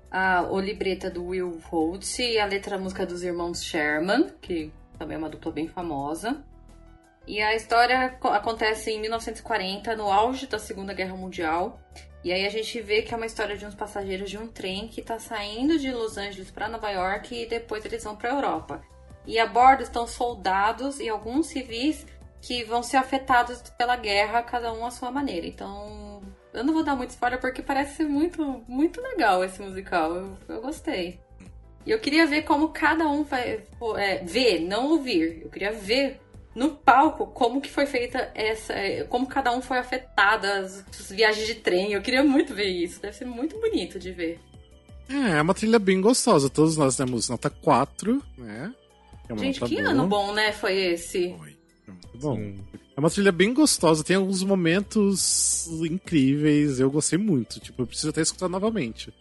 A, 0.10 0.48
o 0.52 0.60
libreta 0.60 1.10
do 1.10 1.26
Will 1.26 1.60
Holtz 1.66 2.20
e 2.20 2.38
a 2.38 2.46
letra 2.46 2.78
da 2.78 2.84
música 2.84 3.06
dos 3.06 3.24
irmãos 3.24 3.64
Sherman, 3.64 4.30
que 4.42 4.72
também 4.98 5.16
é 5.16 5.18
uma 5.18 5.30
dupla 5.30 5.52
bem 5.52 5.68
famosa. 5.68 6.44
E 7.26 7.42
a 7.42 7.56
história 7.56 8.18
acontece 8.22 8.92
em 8.92 9.00
1940, 9.00 9.96
no 9.96 10.12
auge 10.12 10.46
da 10.46 10.60
Segunda 10.60 10.94
Guerra 10.94 11.16
Mundial. 11.16 11.80
E 12.24 12.32
aí 12.32 12.46
a 12.46 12.50
gente 12.50 12.80
vê 12.80 13.02
que 13.02 13.14
é 13.14 13.18
uma 13.18 13.26
história 13.26 13.58
de 13.58 13.66
uns 13.66 13.76
passageiros 13.76 14.30
de 14.30 14.38
um 14.38 14.48
trem 14.48 14.88
que 14.88 15.02
está 15.02 15.20
saindo 15.20 15.78
de 15.78 15.92
Los 15.92 16.18
Angeles 16.18 16.50
para 16.50 16.70
Nova 16.70 16.90
York 16.90 17.36
e 17.36 17.46
depois 17.46 17.84
eles 17.84 18.04
vão 18.04 18.16
para 18.16 18.30
Europa. 18.30 18.82
E 19.26 19.38
a 19.38 19.46
bordo 19.46 19.84
estão 19.84 20.08
soldados 20.08 21.00
e 21.00 21.10
alguns 21.10 21.48
civis 21.48 22.06
que 22.42 22.64
vão 22.64 22.82
ser 22.82 22.98
afetados 22.98 23.62
pela 23.78 23.96
guerra, 23.96 24.42
cada 24.42 24.72
um 24.74 24.86
à 24.86 24.92
sua 24.92 25.12
maneira. 25.12 25.48
Então, 25.48 26.22
eu 26.54 26.64
não 26.64 26.74
vou 26.74 26.84
dar 26.84 26.96
muito 26.96 27.12
spoiler 27.12 27.40
porque 27.40 27.62
parece 27.62 28.04
muito, 28.04 28.64
muito 28.68 29.02
legal 29.02 29.44
esse 29.44 29.62
musical. 29.62 30.16
Eu, 30.16 30.38
eu 30.48 30.62
gostei. 30.62 31.20
E 31.86 31.92
eu 31.92 32.00
queria 32.00 32.26
ver 32.26 32.44
como 32.44 32.70
cada 32.70 33.08
um 33.08 33.24
vai 33.24 33.64
é, 33.98 34.18
ver, 34.24 34.60
não 34.60 34.92
ouvir. 34.92 35.42
Eu 35.44 35.50
queria 35.50 35.72
ver 35.72 36.22
no 36.56 36.72
palco 36.72 37.28
como 37.28 37.62
que 37.62 37.70
foi 37.70 37.86
feita 37.86 38.32
essa, 38.36 38.74
como 39.10 39.28
cada 39.28 39.52
um 39.52 39.62
foi 39.62 39.78
afetado, 39.78 40.46
as, 40.46 40.86
as, 41.00 41.12
viagens 41.12 41.48
de 41.48 41.56
trem. 41.56 41.94
Eu 41.94 42.02
queria 42.02 42.24
muito 42.24 42.54
ver 42.54 42.70
isso. 42.70 43.02
Deve 43.02 43.16
ser 43.16 43.26
muito 43.26 43.60
bonito 43.60 44.00
de 44.00 44.12
ver. 44.12 44.40
É, 45.10 45.38
é 45.38 45.42
uma 45.42 45.54
trilha 45.54 45.80
bem 45.80 46.00
gostosa. 46.00 46.50
Todos 46.50 46.78
nós 46.78 46.96
temos 46.96 47.30
nota 47.30 47.50
4, 47.50 48.22
né? 48.38 48.74
É 49.30 49.38
Gente, 49.38 49.62
que 49.62 49.76
boa. 49.76 49.90
ano 49.90 50.08
bom, 50.08 50.34
né? 50.34 50.52
Foi 50.52 50.76
esse. 50.76 51.36
Foi. 51.38 51.58
bom. 52.16 52.36
Sim. 52.36 52.60
É 52.96 53.00
uma 53.00 53.10
trilha 53.10 53.32
bem 53.32 53.54
gostosa, 53.54 54.04
tem 54.04 54.16
alguns 54.16 54.44
momentos 54.44 55.68
incríveis, 55.82 56.80
eu 56.80 56.92
gostei 56.92 57.18
muito. 57.18 57.60
Tipo, 57.60 57.82
eu 57.82 57.88
preciso 57.88 58.10
até 58.10 58.22
escutar 58.22 58.48
novamente. 58.48 59.12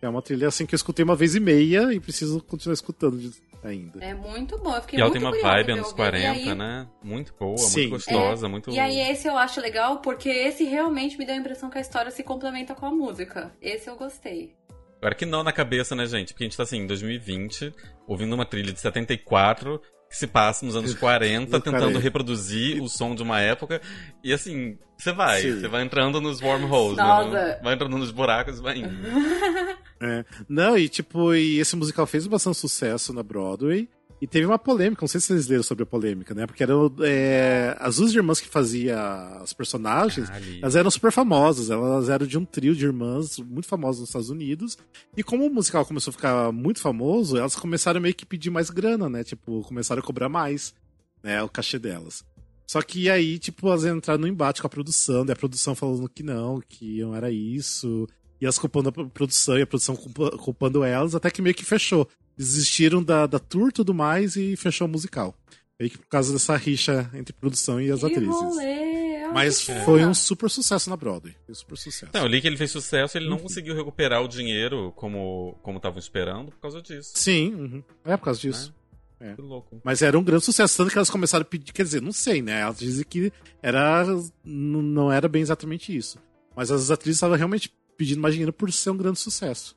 É 0.00 0.08
uma 0.08 0.22
trilha 0.22 0.46
assim 0.46 0.64
que 0.64 0.74
eu 0.74 0.76
escutei 0.76 1.04
uma 1.04 1.16
vez 1.16 1.34
e 1.34 1.40
meia 1.40 1.92
e 1.92 1.98
preciso 1.98 2.40
continuar 2.40 2.74
escutando 2.74 3.32
ainda. 3.62 4.04
É 4.04 4.14
muito 4.14 4.58
bom, 4.58 4.74
eu 4.74 4.82
fiquei 4.82 4.98
e 4.98 5.02
ela 5.02 5.10
tem 5.10 5.20
uma 5.20 5.30
vibe 5.30 5.72
anos 5.72 5.92
40, 5.92 6.30
aí... 6.30 6.54
né? 6.54 6.86
Muito 7.02 7.34
boa, 7.38 7.56
Sim. 7.58 7.80
muito 7.80 7.90
gostosa, 7.90 8.46
é. 8.46 8.48
muito 8.48 8.70
E 8.70 8.78
aí 8.78 8.98
esse 8.98 9.26
eu 9.26 9.36
acho 9.36 9.60
legal 9.60 9.98
porque 9.98 10.28
esse 10.28 10.64
realmente 10.64 11.18
me 11.18 11.24
deu 11.24 11.34
a 11.34 11.38
impressão 11.38 11.70
que 11.70 11.78
a 11.78 11.80
história 11.80 12.10
se 12.10 12.22
complementa 12.22 12.74
com 12.74 12.86
a 12.86 12.90
música. 12.90 13.52
Esse 13.60 13.88
eu 13.88 13.96
gostei. 13.96 14.54
Agora 14.98 15.14
que 15.14 15.26
não 15.26 15.42
na 15.42 15.52
cabeça, 15.52 15.94
né, 15.94 16.06
gente? 16.06 16.32
Porque 16.32 16.44
a 16.44 16.46
gente 16.46 16.56
tá 16.56 16.62
assim, 16.62 16.78
em 16.78 16.86
2020, 16.86 17.72
ouvindo 18.06 18.34
uma 18.34 18.46
trilha 18.46 18.72
de 18.72 18.80
74 18.80 19.80
que 20.16 20.20
se 20.20 20.26
passa 20.26 20.64
nos 20.64 20.74
anos 20.74 20.94
40, 20.94 21.60
tentando 21.60 21.98
reproduzir 21.98 22.82
o 22.82 22.88
som 22.88 23.14
de 23.14 23.22
uma 23.22 23.40
época. 23.40 23.80
E 24.24 24.32
assim, 24.32 24.78
você 24.96 25.12
vai, 25.12 25.42
você 25.42 25.68
vai 25.68 25.82
entrando 25.82 26.20
nos 26.20 26.40
wormholes, 26.40 26.96
né? 26.96 27.60
vai 27.62 27.74
entrando 27.74 27.98
nos 27.98 28.10
buracos 28.10 28.58
e 28.58 28.62
vai 28.62 28.78
indo. 28.78 28.90
É. 29.98 30.26
Não, 30.46 30.76
e 30.76 30.90
tipo, 30.90 31.34
e 31.34 31.58
esse 31.58 31.74
musical 31.74 32.06
fez 32.06 32.26
bastante 32.26 32.58
sucesso 32.58 33.14
na 33.14 33.22
Broadway. 33.22 33.88
E 34.20 34.26
teve 34.26 34.46
uma 34.46 34.58
polêmica, 34.58 35.02
não 35.02 35.08
sei 35.08 35.20
se 35.20 35.26
vocês 35.26 35.46
leram 35.46 35.62
sobre 35.62 35.82
a 35.82 35.86
polêmica, 35.86 36.34
né? 36.34 36.46
Porque 36.46 36.62
eram 36.62 36.90
é, 37.00 37.76
as 37.78 37.96
duas 37.96 38.14
irmãs 38.14 38.40
que 38.40 38.48
faziam 38.48 38.98
as 39.42 39.52
personagens, 39.52 40.30
ah, 40.30 40.40
elas 40.62 40.74
eram 40.74 40.90
super 40.90 41.12
famosas, 41.12 41.68
elas 41.68 42.08
eram 42.08 42.26
de 42.26 42.38
um 42.38 42.44
trio 42.44 42.74
de 42.74 42.84
irmãs 42.84 43.38
muito 43.38 43.68
famosas 43.68 44.00
nos 44.00 44.08
Estados 44.08 44.30
Unidos. 44.30 44.78
E 45.14 45.22
como 45.22 45.46
o 45.46 45.52
musical 45.52 45.84
começou 45.84 46.10
a 46.10 46.14
ficar 46.14 46.52
muito 46.52 46.80
famoso, 46.80 47.36
elas 47.36 47.54
começaram 47.54 48.00
meio 48.00 48.14
que 48.14 48.24
pedir 48.24 48.50
mais 48.50 48.70
grana, 48.70 49.08
né? 49.08 49.22
Tipo, 49.22 49.60
começaram 49.62 50.00
a 50.00 50.04
cobrar 50.04 50.30
mais, 50.30 50.74
né? 51.22 51.42
O 51.42 51.48
cachê 51.48 51.78
delas. 51.78 52.24
Só 52.66 52.80
que 52.80 53.10
aí, 53.10 53.38
tipo, 53.38 53.68
elas 53.68 53.84
entraram 53.84 54.22
no 54.22 54.26
embate 54.26 54.60
com 54.60 54.66
a 54.66 54.70
produção, 54.70 55.26
daí 55.26 55.34
a 55.34 55.38
produção 55.38 55.74
falando 55.74 56.08
que 56.08 56.22
não, 56.22 56.60
que 56.66 57.00
não 57.00 57.14
era 57.14 57.30
isso, 57.30 58.08
e 58.40 58.44
elas 58.44 58.58
culpando 58.58 58.88
a 58.88 58.92
produção 58.92 59.58
e 59.58 59.62
a 59.62 59.66
produção 59.66 59.94
culpando 59.94 60.82
elas, 60.82 61.14
até 61.14 61.30
que 61.30 61.42
meio 61.42 61.54
que 61.54 61.64
fechou 61.64 62.08
desistiram 62.36 63.02
da, 63.02 63.26
da 63.26 63.38
tour 63.38 63.68
e 63.68 63.72
tudo 63.72 63.94
mais 63.94 64.36
e 64.36 64.56
fechou 64.56 64.86
o 64.86 64.90
musical. 64.90 65.34
Aí 65.80 65.90
que 65.90 65.98
por 65.98 66.08
causa 66.08 66.32
dessa 66.32 66.56
rixa 66.56 67.10
entre 67.14 67.32
produção 67.32 67.80
e 67.80 67.90
as 67.90 68.00
que 68.00 68.06
atrizes. 68.06 68.34
Rolê, 68.34 69.26
Mas 69.32 69.62
foi 69.62 70.04
um 70.06 70.14
super 70.14 70.48
sucesso 70.48 70.88
na 70.88 70.96
Broadway. 70.96 71.34
Foi 71.44 71.52
um 71.52 71.54
super 71.54 71.76
sucesso. 71.76 72.12
Não, 72.14 72.22
eu 72.22 72.26
li 72.26 72.40
que 72.40 72.46
ele 72.46 72.56
fez 72.56 72.70
sucesso 72.70 73.18
ele 73.18 73.28
não 73.28 73.36
uhum. 73.36 73.42
conseguiu 73.42 73.74
recuperar 73.74 74.22
o 74.22 74.28
dinheiro 74.28 74.92
como 74.96 75.56
como 75.62 75.76
estavam 75.76 75.98
esperando 75.98 76.50
por 76.50 76.60
causa 76.60 76.80
disso. 76.80 77.12
Sim, 77.14 77.54
uhum. 77.54 77.82
é 78.04 78.16
por 78.16 78.24
causa 78.24 78.40
disso. 78.40 78.74
É. 79.18 79.34
Que 79.34 79.42
louco. 79.42 79.80
Mas 79.82 80.02
era 80.02 80.18
um 80.18 80.22
grande 80.22 80.44
sucesso, 80.44 80.76
tanto 80.76 80.90
que 80.90 80.98
elas 80.98 81.10
começaram 81.10 81.42
a 81.42 81.46
pedir, 81.46 81.72
quer 81.72 81.84
dizer, 81.84 82.02
não 82.02 82.12
sei, 82.12 82.42
né? 82.42 82.60
Elas 82.60 82.78
dizem 82.78 83.04
que 83.04 83.32
era, 83.62 84.04
não 84.44 85.10
era 85.10 85.28
bem 85.28 85.40
exatamente 85.40 85.96
isso. 85.96 86.18
Mas 86.54 86.70
as 86.70 86.90
atrizes 86.90 87.16
estavam 87.16 87.36
realmente 87.36 87.72
pedindo 87.96 88.20
mais 88.20 88.34
dinheiro 88.34 88.52
por 88.52 88.70
ser 88.72 88.90
um 88.90 88.96
grande 88.96 89.18
sucesso. 89.18 89.76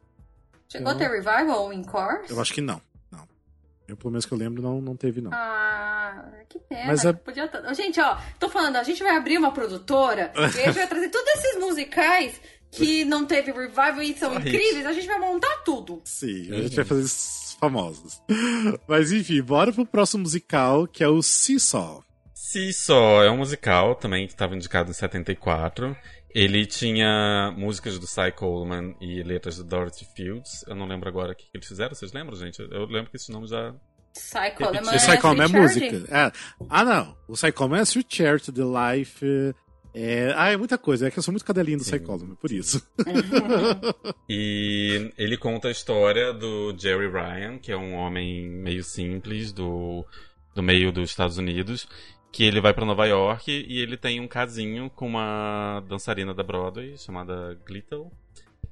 Chegou 0.71 0.91
então, 0.91 1.07
a 1.07 1.09
ter 1.09 1.15
revival 1.15 1.73
em 1.73 1.83
Course? 1.83 2.31
Eu 2.31 2.39
acho 2.39 2.53
que 2.53 2.61
não. 2.61 2.79
Não. 3.11 3.27
Eu, 3.87 3.97
pelo 3.97 4.11
menos 4.11 4.25
que 4.25 4.31
eu 4.31 4.37
lembro, 4.37 4.61
não, 4.61 4.79
não 4.79 4.95
teve, 4.95 5.19
não. 5.19 5.31
Ah, 5.33 6.23
que 6.47 6.59
pena. 6.59 6.85
Mas 6.85 7.03
é... 7.03 7.11
Podia... 7.11 7.49
Gente, 7.73 7.99
ó, 7.99 8.17
tô 8.39 8.47
falando, 8.47 8.75
a 8.75 8.83
gente 8.83 9.01
vai 9.01 9.17
abrir 9.17 9.39
uma 9.39 9.51
produtora 9.51 10.31
e 10.37 10.39
a 10.39 10.47
gente 10.47 10.71
vai 10.71 10.87
trazer 10.87 11.09
todos 11.09 11.27
esses 11.33 11.59
musicais 11.59 12.39
que 12.71 13.03
não 13.03 13.25
teve 13.25 13.51
revival 13.51 14.03
e 14.03 14.15
são 14.15 14.35
incríveis, 14.35 14.85
a 14.85 14.93
gente 14.93 15.07
vai 15.07 15.17
montar 15.17 15.63
tudo. 15.65 16.01
Sim, 16.05 16.51
a 16.51 16.61
gente 16.61 16.75
vai 16.75 16.85
fazer 16.85 17.01
esses 17.01 17.53
famosos. 17.59 18.21
Mas 18.87 19.11
enfim, 19.11 19.41
bora 19.41 19.73
pro 19.73 19.87
próximo 19.87 20.21
musical, 20.21 20.87
que 20.87 21.03
é 21.03 21.07
o 21.07 21.23
Seesaw. 21.23 22.03
Seesaw 22.35 23.23
é 23.23 23.31
um 23.31 23.37
musical 23.37 23.95
também 23.95 24.27
que 24.27 24.33
estava 24.33 24.55
indicado 24.55 24.91
em 24.91 24.93
74. 24.93 25.97
Ele 26.33 26.65
tinha 26.65 27.53
músicas 27.57 27.97
do 27.97 28.05
Cy 28.05 28.31
Coleman 28.35 28.95
e 29.01 29.23
letras 29.23 29.57
do 29.57 29.63
Dorothy 29.63 30.05
Fields. 30.15 30.63
Eu 30.67 30.75
não 30.75 30.87
lembro 30.87 31.09
agora 31.09 31.33
o 31.33 31.35
que 31.35 31.47
eles 31.53 31.67
fizeram. 31.67 31.95
Vocês 31.95 32.13
lembram, 32.13 32.35
gente? 32.35 32.59
Eu 32.59 32.85
lembro 32.85 33.09
que 33.09 33.17
esse 33.17 33.31
nome 33.31 33.47
já. 33.47 33.73
Cy 34.13 34.51
Coleman, 34.57 34.95
o 34.95 34.99
Cy 34.99 35.17
Coleman 35.17 35.43
é, 35.43 35.45
é 35.45 35.61
música. 35.61 36.15
É. 36.15 36.31
Ah, 36.69 36.85
não. 36.85 37.17
O 37.27 37.35
Cy 37.35 37.51
Coleman 37.51 37.79
é 37.79 37.83
Sweet 37.83 38.15
Charity, 38.15 38.51
The 38.51 38.61
Life. 38.63 39.55
É... 39.93 40.33
Ah, 40.35 40.51
é 40.51 40.57
muita 40.57 40.77
coisa. 40.77 41.07
É 41.07 41.11
que 41.11 41.17
eu 41.17 41.23
sou 41.23 41.31
muito 41.31 41.45
cadelinho 41.45 41.79
do 41.79 41.83
Cy 41.83 41.99
Coleman, 41.99 42.35
por 42.35 42.51
isso. 42.51 42.85
e 44.29 45.11
ele 45.17 45.35
conta 45.35 45.67
a 45.67 45.71
história 45.71 46.31
do 46.31 46.75
Jerry 46.77 47.09
Ryan, 47.09 47.57
que 47.57 47.71
é 47.71 47.77
um 47.77 47.95
homem 47.95 48.47
meio 48.47 48.83
simples 48.83 49.51
do, 49.51 50.05
do 50.53 50.61
meio 50.61 50.91
dos 50.91 51.09
Estados 51.09 51.39
Unidos 51.39 51.87
que 52.31 52.43
ele 52.43 52.61
vai 52.61 52.73
para 52.73 52.85
Nova 52.85 53.05
York 53.05 53.51
e 53.51 53.79
ele 53.79 53.97
tem 53.97 54.19
um 54.19 54.27
casinho 54.27 54.89
com 54.89 55.07
uma 55.07 55.83
dançarina 55.87 56.33
da 56.33 56.43
Broadway 56.43 56.97
chamada 56.97 57.59
Glittle. 57.65 58.11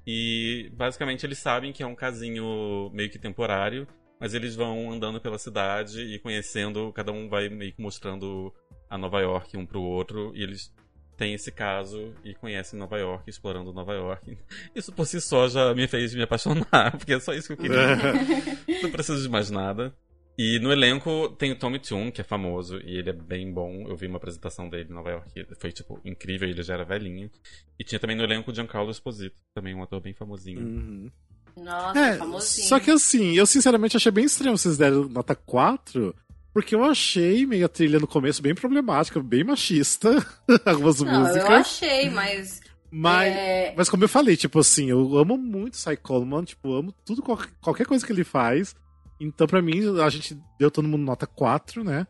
E 0.06 0.72
basicamente 0.74 1.26
eles 1.26 1.40
sabem 1.40 1.74
que 1.74 1.84
é 1.84 1.88
um 1.88 1.96
casinho 1.96 2.90
meio 2.94 3.10
que 3.10 3.20
temporário, 3.20 3.88
mas 4.20 4.34
eles 4.34 4.56
vão 4.56 4.92
andando 4.92 5.20
pela 5.20 5.38
cidade 5.38 6.02
e 6.02 6.20
conhecendo, 6.20 6.94
cada 6.94 7.12
um 7.12 7.28
vai 7.28 7.50
meio 7.50 7.74
que 7.74 7.82
mostrando 7.82 8.54
a 8.90 8.98
Nova 8.98 9.20
York 9.20 9.58
um 9.58 9.66
pro 9.66 9.82
outro 9.82 10.32
e 10.34 10.44
eles 10.44 10.74
têm 11.18 11.34
esse 11.34 11.52
caso 11.52 12.14
e 12.24 12.34
conhecem 12.36 12.80
Nova 12.80 12.98
York, 12.98 13.28
explorando 13.30 13.74
Nova 13.74 13.94
York. 13.94 14.38
Isso 14.74 14.94
por 14.94 15.06
si 15.06 15.20
só 15.20 15.50
já 15.50 15.74
me 15.74 15.88
fez 15.88 16.14
me 16.14 16.22
apaixonar, 16.22 16.92
porque 16.96 17.14
é 17.14 17.20
só 17.20 17.34
isso 17.34 17.48
que 17.48 17.54
eu 17.54 17.58
queria. 17.58 17.98
Não 18.84 18.92
preciso 18.92 19.24
de 19.24 19.30
mais 19.30 19.50
nada. 19.50 19.94
E 20.38 20.60
no 20.60 20.72
elenco 20.72 21.30
tem 21.30 21.52
o 21.52 21.56
Tommy 21.56 21.80
Tune, 21.80 22.12
que 22.12 22.22
é 22.22 22.24
famoso, 22.24 22.80
e 22.86 22.98
ele 22.98 23.10
é 23.10 23.14
bem 23.14 23.52
bom. 23.52 23.88
Eu 23.88 23.98
vi 23.98 24.06
uma 24.06 24.18
apresentação 24.18 24.70
dele 24.70 24.88
em 24.90 24.94
Nova 24.94 25.10
York, 25.10 25.48
foi, 25.60 25.72
tipo, 25.72 26.00
incrível, 26.06 26.48
ele 26.48 26.62
já 26.62 26.76
era 26.76 26.86
velhinho. 26.86 27.32
E 27.80 27.84
tinha 27.84 28.00
também 28.00 28.16
no 28.16 28.24
elenco 28.24 28.52
o 28.52 28.54
Giancarlo 28.54 28.92
Esposito, 28.92 29.42
também 29.56 29.74
um 29.74 29.82
ator 29.82 30.00
bem 30.00 30.14
famosinho. 30.14 30.62
Uhum. 30.62 31.12
Nossa, 31.58 32.00
é, 32.00 32.18
famosinho. 32.18 32.68
Só 32.68 32.80
que 32.80 32.92
assim, 32.92 33.36
eu 33.36 33.48
sinceramente 33.48 33.98
achei 33.98 34.12
bem 34.12 34.26
estranho 34.26 34.56
vocês 34.56 34.78
deram 34.78 35.10
nota 35.10 35.34
4, 35.34 36.16
porque 36.54 36.76
eu 36.76 36.84
achei 36.84 37.46
meio 37.48 37.66
a 37.66 37.70
trilha 37.70 38.00
no 38.00 38.06
começo 38.06 38.40
bem 38.40 38.54
problemática, 38.54 39.20
bem 39.20 39.44
machista, 39.44 40.24
algumas 40.66 41.02
Não, 41.02 41.20
músicas. 41.20 41.50
Eu 41.50 41.56
achei, 41.56 42.10
mas. 42.12 42.62
Mas, 42.92 43.36
é... 43.36 43.74
mas 43.76 43.90
como 43.90 44.04
eu 44.04 44.10
falei, 44.10 44.38
tipo 44.38 44.60
assim, 44.60 44.90
eu 44.90 45.18
amo 45.18 45.36
muito 45.36 45.78
Cy 45.78 45.98
Coleman, 45.98 46.44
tipo, 46.44 46.74
amo 46.74 46.94
tudo, 47.04 47.24
qualquer 47.60 47.88
coisa 47.88 48.06
que 48.06 48.12
ele 48.12 48.24
faz. 48.24 48.76
Então, 49.20 49.48
pra 49.48 49.62
mim, 49.62 50.00
a 50.00 50.10
gente 50.10 50.38
deu 50.60 50.70
todo 50.70 50.88
mundo 50.88 51.04
nota 51.04 51.26
4, 51.26 51.84
né? 51.84 52.06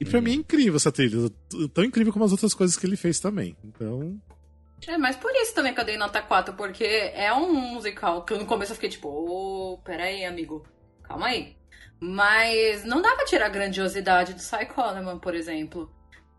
E 0.00 0.04
pra 0.04 0.18
uhum. 0.18 0.24
mim 0.24 0.30
é 0.32 0.34
incrível 0.34 0.76
essa 0.76 0.90
trilha. 0.90 1.30
Tão 1.72 1.84
incrível 1.84 2.12
como 2.12 2.24
as 2.24 2.32
outras 2.32 2.54
coisas 2.54 2.76
que 2.76 2.86
ele 2.86 2.96
fez 2.96 3.20
também. 3.20 3.56
Então. 3.64 4.20
É, 4.86 4.98
mas 4.98 5.16
por 5.16 5.30
isso 5.36 5.54
também 5.54 5.72
que 5.72 5.80
eu 5.80 5.84
dei 5.84 5.96
nota 5.96 6.20
4, 6.20 6.54
porque 6.54 6.84
é 6.84 7.32
um 7.32 7.52
musical 7.52 8.24
que 8.24 8.34
no 8.34 8.46
começo 8.46 8.72
eu 8.72 8.76
fiquei 8.76 8.90
tipo, 8.90 9.08
ô, 9.08 9.74
oh, 9.74 9.78
peraí, 9.78 10.24
amigo, 10.24 10.66
calma 11.04 11.26
aí. 11.26 11.56
Mas 12.00 12.84
não 12.84 13.00
dá 13.00 13.14
pra 13.14 13.24
tirar 13.24 13.46
a 13.46 13.48
grandiosidade 13.48 14.34
do 14.34 14.40
Cy 14.40 14.66
Coleman, 14.74 15.18
por 15.18 15.36
exemplo. 15.36 15.88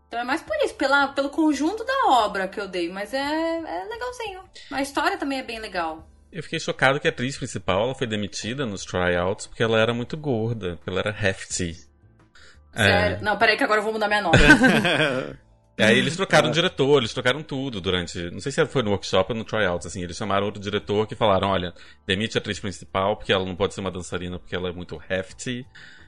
Então 0.06 0.20
é 0.20 0.24
mais 0.24 0.42
por 0.42 0.54
isso, 0.58 0.74
pela, 0.74 1.08
pelo 1.08 1.30
conjunto 1.30 1.82
da 1.84 2.10
obra 2.10 2.46
que 2.46 2.60
eu 2.60 2.68
dei, 2.68 2.90
mas 2.90 3.14
é, 3.14 3.18
é 3.18 3.84
legalzinho. 3.84 4.44
A 4.70 4.82
história 4.82 5.16
também 5.16 5.38
é 5.38 5.42
bem 5.42 5.58
legal. 5.58 6.06
Eu 6.34 6.42
fiquei 6.42 6.58
chocado 6.58 6.98
que 6.98 7.06
a 7.06 7.10
atriz 7.10 7.38
principal 7.38 7.84
ela 7.84 7.94
foi 7.94 8.08
demitida 8.08 8.66
nos 8.66 8.84
tryouts 8.84 9.46
porque 9.46 9.62
ela 9.62 9.78
era 9.78 9.94
muito 9.94 10.16
gorda, 10.16 10.74
porque 10.74 10.90
ela 10.90 10.98
era 10.98 11.10
hefty. 11.10 11.76
Sério? 12.74 13.18
É... 13.18 13.20
Não, 13.20 13.38
peraí 13.38 13.56
que 13.56 13.62
agora 13.62 13.78
eu 13.78 13.84
vou 13.84 13.92
mudar 13.92 14.08
minha 14.08 14.20
nota. 14.20 14.38
Aí 15.78 15.98
eles 15.98 16.16
trocaram 16.16 16.48
o 16.48 16.52
diretor, 16.52 16.98
eles 16.98 17.12
trocaram 17.12 17.42
tudo 17.42 17.80
durante. 17.80 18.30
Não 18.30 18.40
sei 18.40 18.50
se 18.50 18.64
foi 18.66 18.82
no 18.82 18.90
workshop 18.90 19.32
ou 19.32 19.38
no 19.38 19.44
tryouts, 19.44 19.86
assim. 19.86 20.02
Eles 20.02 20.16
chamaram 20.16 20.46
outro 20.46 20.60
diretor 20.60 21.06
que 21.06 21.16
falaram: 21.16 21.48
olha, 21.48 21.72
demite 22.06 22.36
a 22.36 22.40
atriz 22.40 22.60
principal 22.60 23.16
porque 23.16 23.32
ela 23.32 23.44
não 23.44 23.56
pode 23.56 23.74
ser 23.74 23.80
uma 23.80 23.90
dançarina 23.90 24.38
porque 24.38 24.54
ela 24.54 24.68
é 24.68 24.72
muito 24.72 25.00
hefty. 25.08 25.66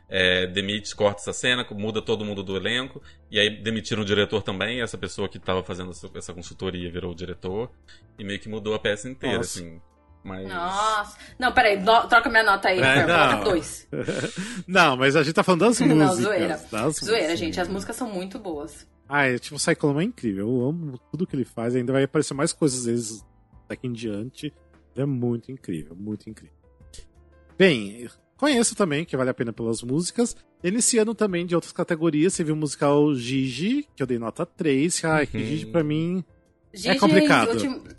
É, 0.09 0.47
demite, 0.47 0.95
corta 0.95 1.21
essa 1.21 1.33
cena, 1.33 1.67
muda 1.73 2.01
todo 2.01 2.25
mundo 2.25 2.45
do 2.45 2.57
elenco. 2.57 3.03
E 3.29 3.41
aí 3.41 3.61
demitiram 3.61 4.03
o 4.03 4.05
diretor 4.05 4.41
também. 4.43 4.81
Essa 4.81 4.97
pessoa 4.97 5.29
que 5.29 5.37
estava 5.37 5.65
fazendo 5.65 5.91
essa 6.15 6.33
consultoria 6.33 6.91
virou 6.91 7.11
o 7.11 7.15
diretor. 7.15 7.71
E 8.17 8.25
meio 8.25 8.39
que 8.39 8.49
mudou 8.49 8.75
a 8.75 8.79
peça 8.79 9.09
inteira, 9.09 9.39
Nossa. 9.39 9.61
assim. 9.61 9.81
Mas... 10.27 10.49
Nossa. 10.49 11.17
Não, 11.39 11.53
peraí, 11.53 11.79
no, 11.79 12.09
troca 12.09 12.29
minha 12.29 12.43
nota 12.43 12.69
aí. 12.69 12.81
É, 12.81 13.05
coloca 13.05 13.45
dois. 13.45 13.87
não, 14.67 14.97
mas 14.97 15.15
a 15.15 15.23
gente 15.23 15.35
tá 15.35 15.45
falando 15.45 15.61
das 15.61 15.79
músicas. 15.81 15.97
Não, 15.97 16.15
zoeira. 16.15 16.49
Das 16.71 16.97
zoeira, 16.97 17.29
músicas. 17.29 17.39
gente. 17.39 17.61
As 17.61 17.69
músicas 17.69 17.95
são 17.95 18.11
muito 18.11 18.39
boas. 18.39 18.87
Ah, 19.09 19.27
é, 19.27 19.39
tipo, 19.39 19.55
o 19.55 19.59
Cyclone 19.59 20.01
é 20.01 20.03
incrível. 20.03 20.49
Eu 20.49 20.69
amo 20.69 21.01
tudo 21.13 21.27
que 21.27 21.37
ele 21.37 21.45
faz. 21.45 21.77
Ainda 21.77 21.93
vai 21.93 22.03
aparecer 22.03 22.35
mais 22.35 22.53
coisas 22.53 22.87
vezes 22.87 23.25
daqui 23.69 23.87
em 23.87 23.93
diante. 23.93 24.53
Ele 24.95 25.03
é 25.03 25.07
muito 25.07 25.53
incrível, 25.53 25.95
muito 25.95 26.29
incrível. 26.29 26.57
Bem, 27.57 28.09
conheço 28.37 28.75
também, 28.75 29.05
que 29.05 29.17
vale 29.17 29.31
a 29.31 29.35
pena 29.35 29.53
pelas 29.53 29.81
músicas. 29.83 30.37
Iniciando 30.65 31.15
também 31.15 31.47
de 31.47 31.55
outras 31.55 31.73
categorias, 31.73 32.35
você 32.35 32.43
viu 32.43 32.55
o 32.55 32.59
musical 32.59 33.15
Gigi, 33.15 33.87
que 33.95 34.03
eu 34.03 34.07
dei 34.07 34.19
nota 34.19 34.45
3. 34.45 35.05
Ah, 35.05 35.21
uhum. 35.21 35.27
que 35.27 35.39
Gigi 35.39 35.67
pra 35.67 35.85
mim 35.85 36.25
Gigi, 36.77 36.91
é 36.91 36.99
complicado. 36.99 37.51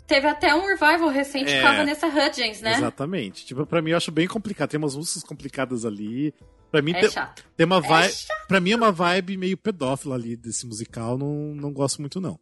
teve 0.06 0.26
até 0.26 0.54
um 0.54 0.66
revival 0.66 1.08
recente 1.08 1.50
é, 1.50 1.60
com 1.60 1.66
a 1.66 1.76
Vanessa 1.76 2.06
Hudgens, 2.06 2.60
né? 2.60 2.74
Exatamente. 2.76 3.44
Tipo, 3.44 3.66
pra 3.66 3.82
mim 3.82 3.90
eu 3.90 3.96
acho 3.96 4.12
bem 4.12 4.26
complicado. 4.26 4.70
Tem 4.70 4.78
umas 4.78 4.94
músicas 4.94 5.22
complicadas 5.24 5.84
ali. 5.84 6.32
Pra 6.70 6.82
mim, 6.82 6.92
é 6.92 7.00
tem, 7.00 7.10
chato. 7.10 7.44
tem 7.56 7.66
uma 7.66 7.78
é 7.78 7.80
vibe. 7.80 8.12
É 8.12 8.46
pra 8.46 8.60
mim 8.60 8.70
é 8.70 8.76
uma 8.76 8.92
vibe 8.92 9.36
meio 9.36 9.56
pedófila 9.56 10.14
ali 10.14 10.36
desse 10.36 10.66
musical. 10.66 11.18
Não, 11.18 11.54
não 11.54 11.72
gosto 11.72 12.00
muito, 12.00 12.20
não. 12.20 12.38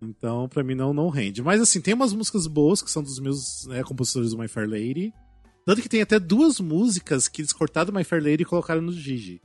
Então, 0.00 0.48
pra 0.48 0.62
mim, 0.62 0.74
não, 0.74 0.94
não 0.94 1.08
rende. 1.08 1.42
Mas 1.42 1.60
assim, 1.60 1.80
tem 1.80 1.94
umas 1.94 2.12
músicas 2.12 2.46
boas 2.46 2.82
que 2.82 2.90
são 2.90 3.02
dos 3.02 3.18
meus 3.18 3.66
né, 3.66 3.82
compositores 3.82 4.30
do 4.30 4.38
My 4.38 4.48
Fair 4.48 4.68
Lady. 4.68 5.12
Tanto 5.66 5.80
que 5.80 5.88
tem 5.88 6.02
até 6.02 6.18
duas 6.18 6.60
músicas 6.60 7.26
que 7.26 7.40
eles 7.40 7.52
cortaram 7.52 7.86
do 7.86 7.96
My 7.96 8.04
Fair 8.04 8.22
Lady 8.22 8.42
e 8.42 8.46
colocaram 8.46 8.82
no 8.82 8.92
Gigi. 8.92 9.40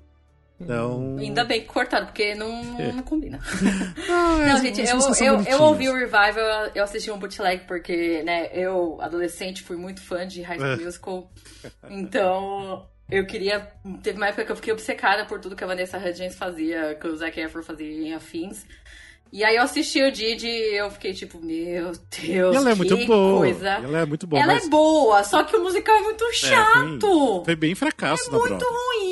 Então... 0.60 1.16
Ainda 1.18 1.44
bem 1.46 1.62
que 1.62 1.68
cortaram, 1.68 2.08
porque 2.08 2.36
não, 2.36 2.80
é. 2.80 2.92
não 2.92 3.04
combina. 3.04 3.40
Não, 4.08 4.42
é, 4.42 4.48
não 4.48 4.62
gente, 4.62 4.82
eu, 4.82 5.00
eu, 5.26 5.44
eu, 5.44 5.62
ouvi 5.62 5.88
o 5.88 5.94
Revival, 5.94 6.72
eu 6.74 6.84
assisti 6.84 7.12
um 7.12 7.18
bootleg 7.18 7.66
porque, 7.66 8.24
né, 8.24 8.50
eu, 8.54 8.98
adolescente, 9.02 9.62
fui 9.62 9.78
muito 9.78 10.02
fã 10.02 10.28
de 10.28 10.42
High 10.42 10.58
School 10.58 10.72
é. 10.72 10.78
Musical. 10.78 11.32
Então, 11.90 12.88
eu 13.10 13.26
queria... 13.26 13.72
Teve 14.04 14.18
uma 14.18 14.28
época 14.28 14.46
que 14.46 14.52
eu 14.52 14.56
fiquei 14.56 14.74
obcecada 14.74 15.26
por 15.26 15.40
tudo 15.40 15.56
que 15.56 15.64
a 15.64 15.68
Vanessa 15.68 15.98
Hudgens 15.98 16.36
fazia, 16.36 16.96
que 16.96 17.08
o 17.08 17.16
Zac 17.16 17.40
Efron 17.40 17.64
fazia 17.64 17.88
em 17.88 18.14
afins. 18.14 18.66
E 19.32 19.44
aí 19.44 19.58
eu 19.58 19.64
assisti 19.64 20.02
o 20.02 20.12
Didi 20.12 20.48
e 20.48 20.78
eu 20.78 20.90
fiquei 20.90 21.14
tipo, 21.14 21.40
meu 21.40 21.92
Deus, 22.20 22.56
ela 22.56 22.72
é 22.72 22.76
muito 22.76 22.98
boa. 23.06 23.38
coisa. 23.38 23.70
Ela 23.70 24.00
é 24.00 24.06
muito 24.06 24.26
boa. 24.26 24.42
Ela 24.42 24.54
mas... 24.56 24.66
é 24.66 24.70
boa, 24.70 25.24
só 25.24 25.44
que 25.44 25.56
o 25.56 25.62
musical 25.62 25.96
é 25.96 26.02
muito 26.02 26.26
é, 26.26 26.34
chato. 26.34 27.42
É, 27.42 27.46
foi 27.46 27.56
bem 27.56 27.76
fracasso 27.76 28.28
é 28.28 28.32
muito 28.32 28.66
ruim. 28.66 29.09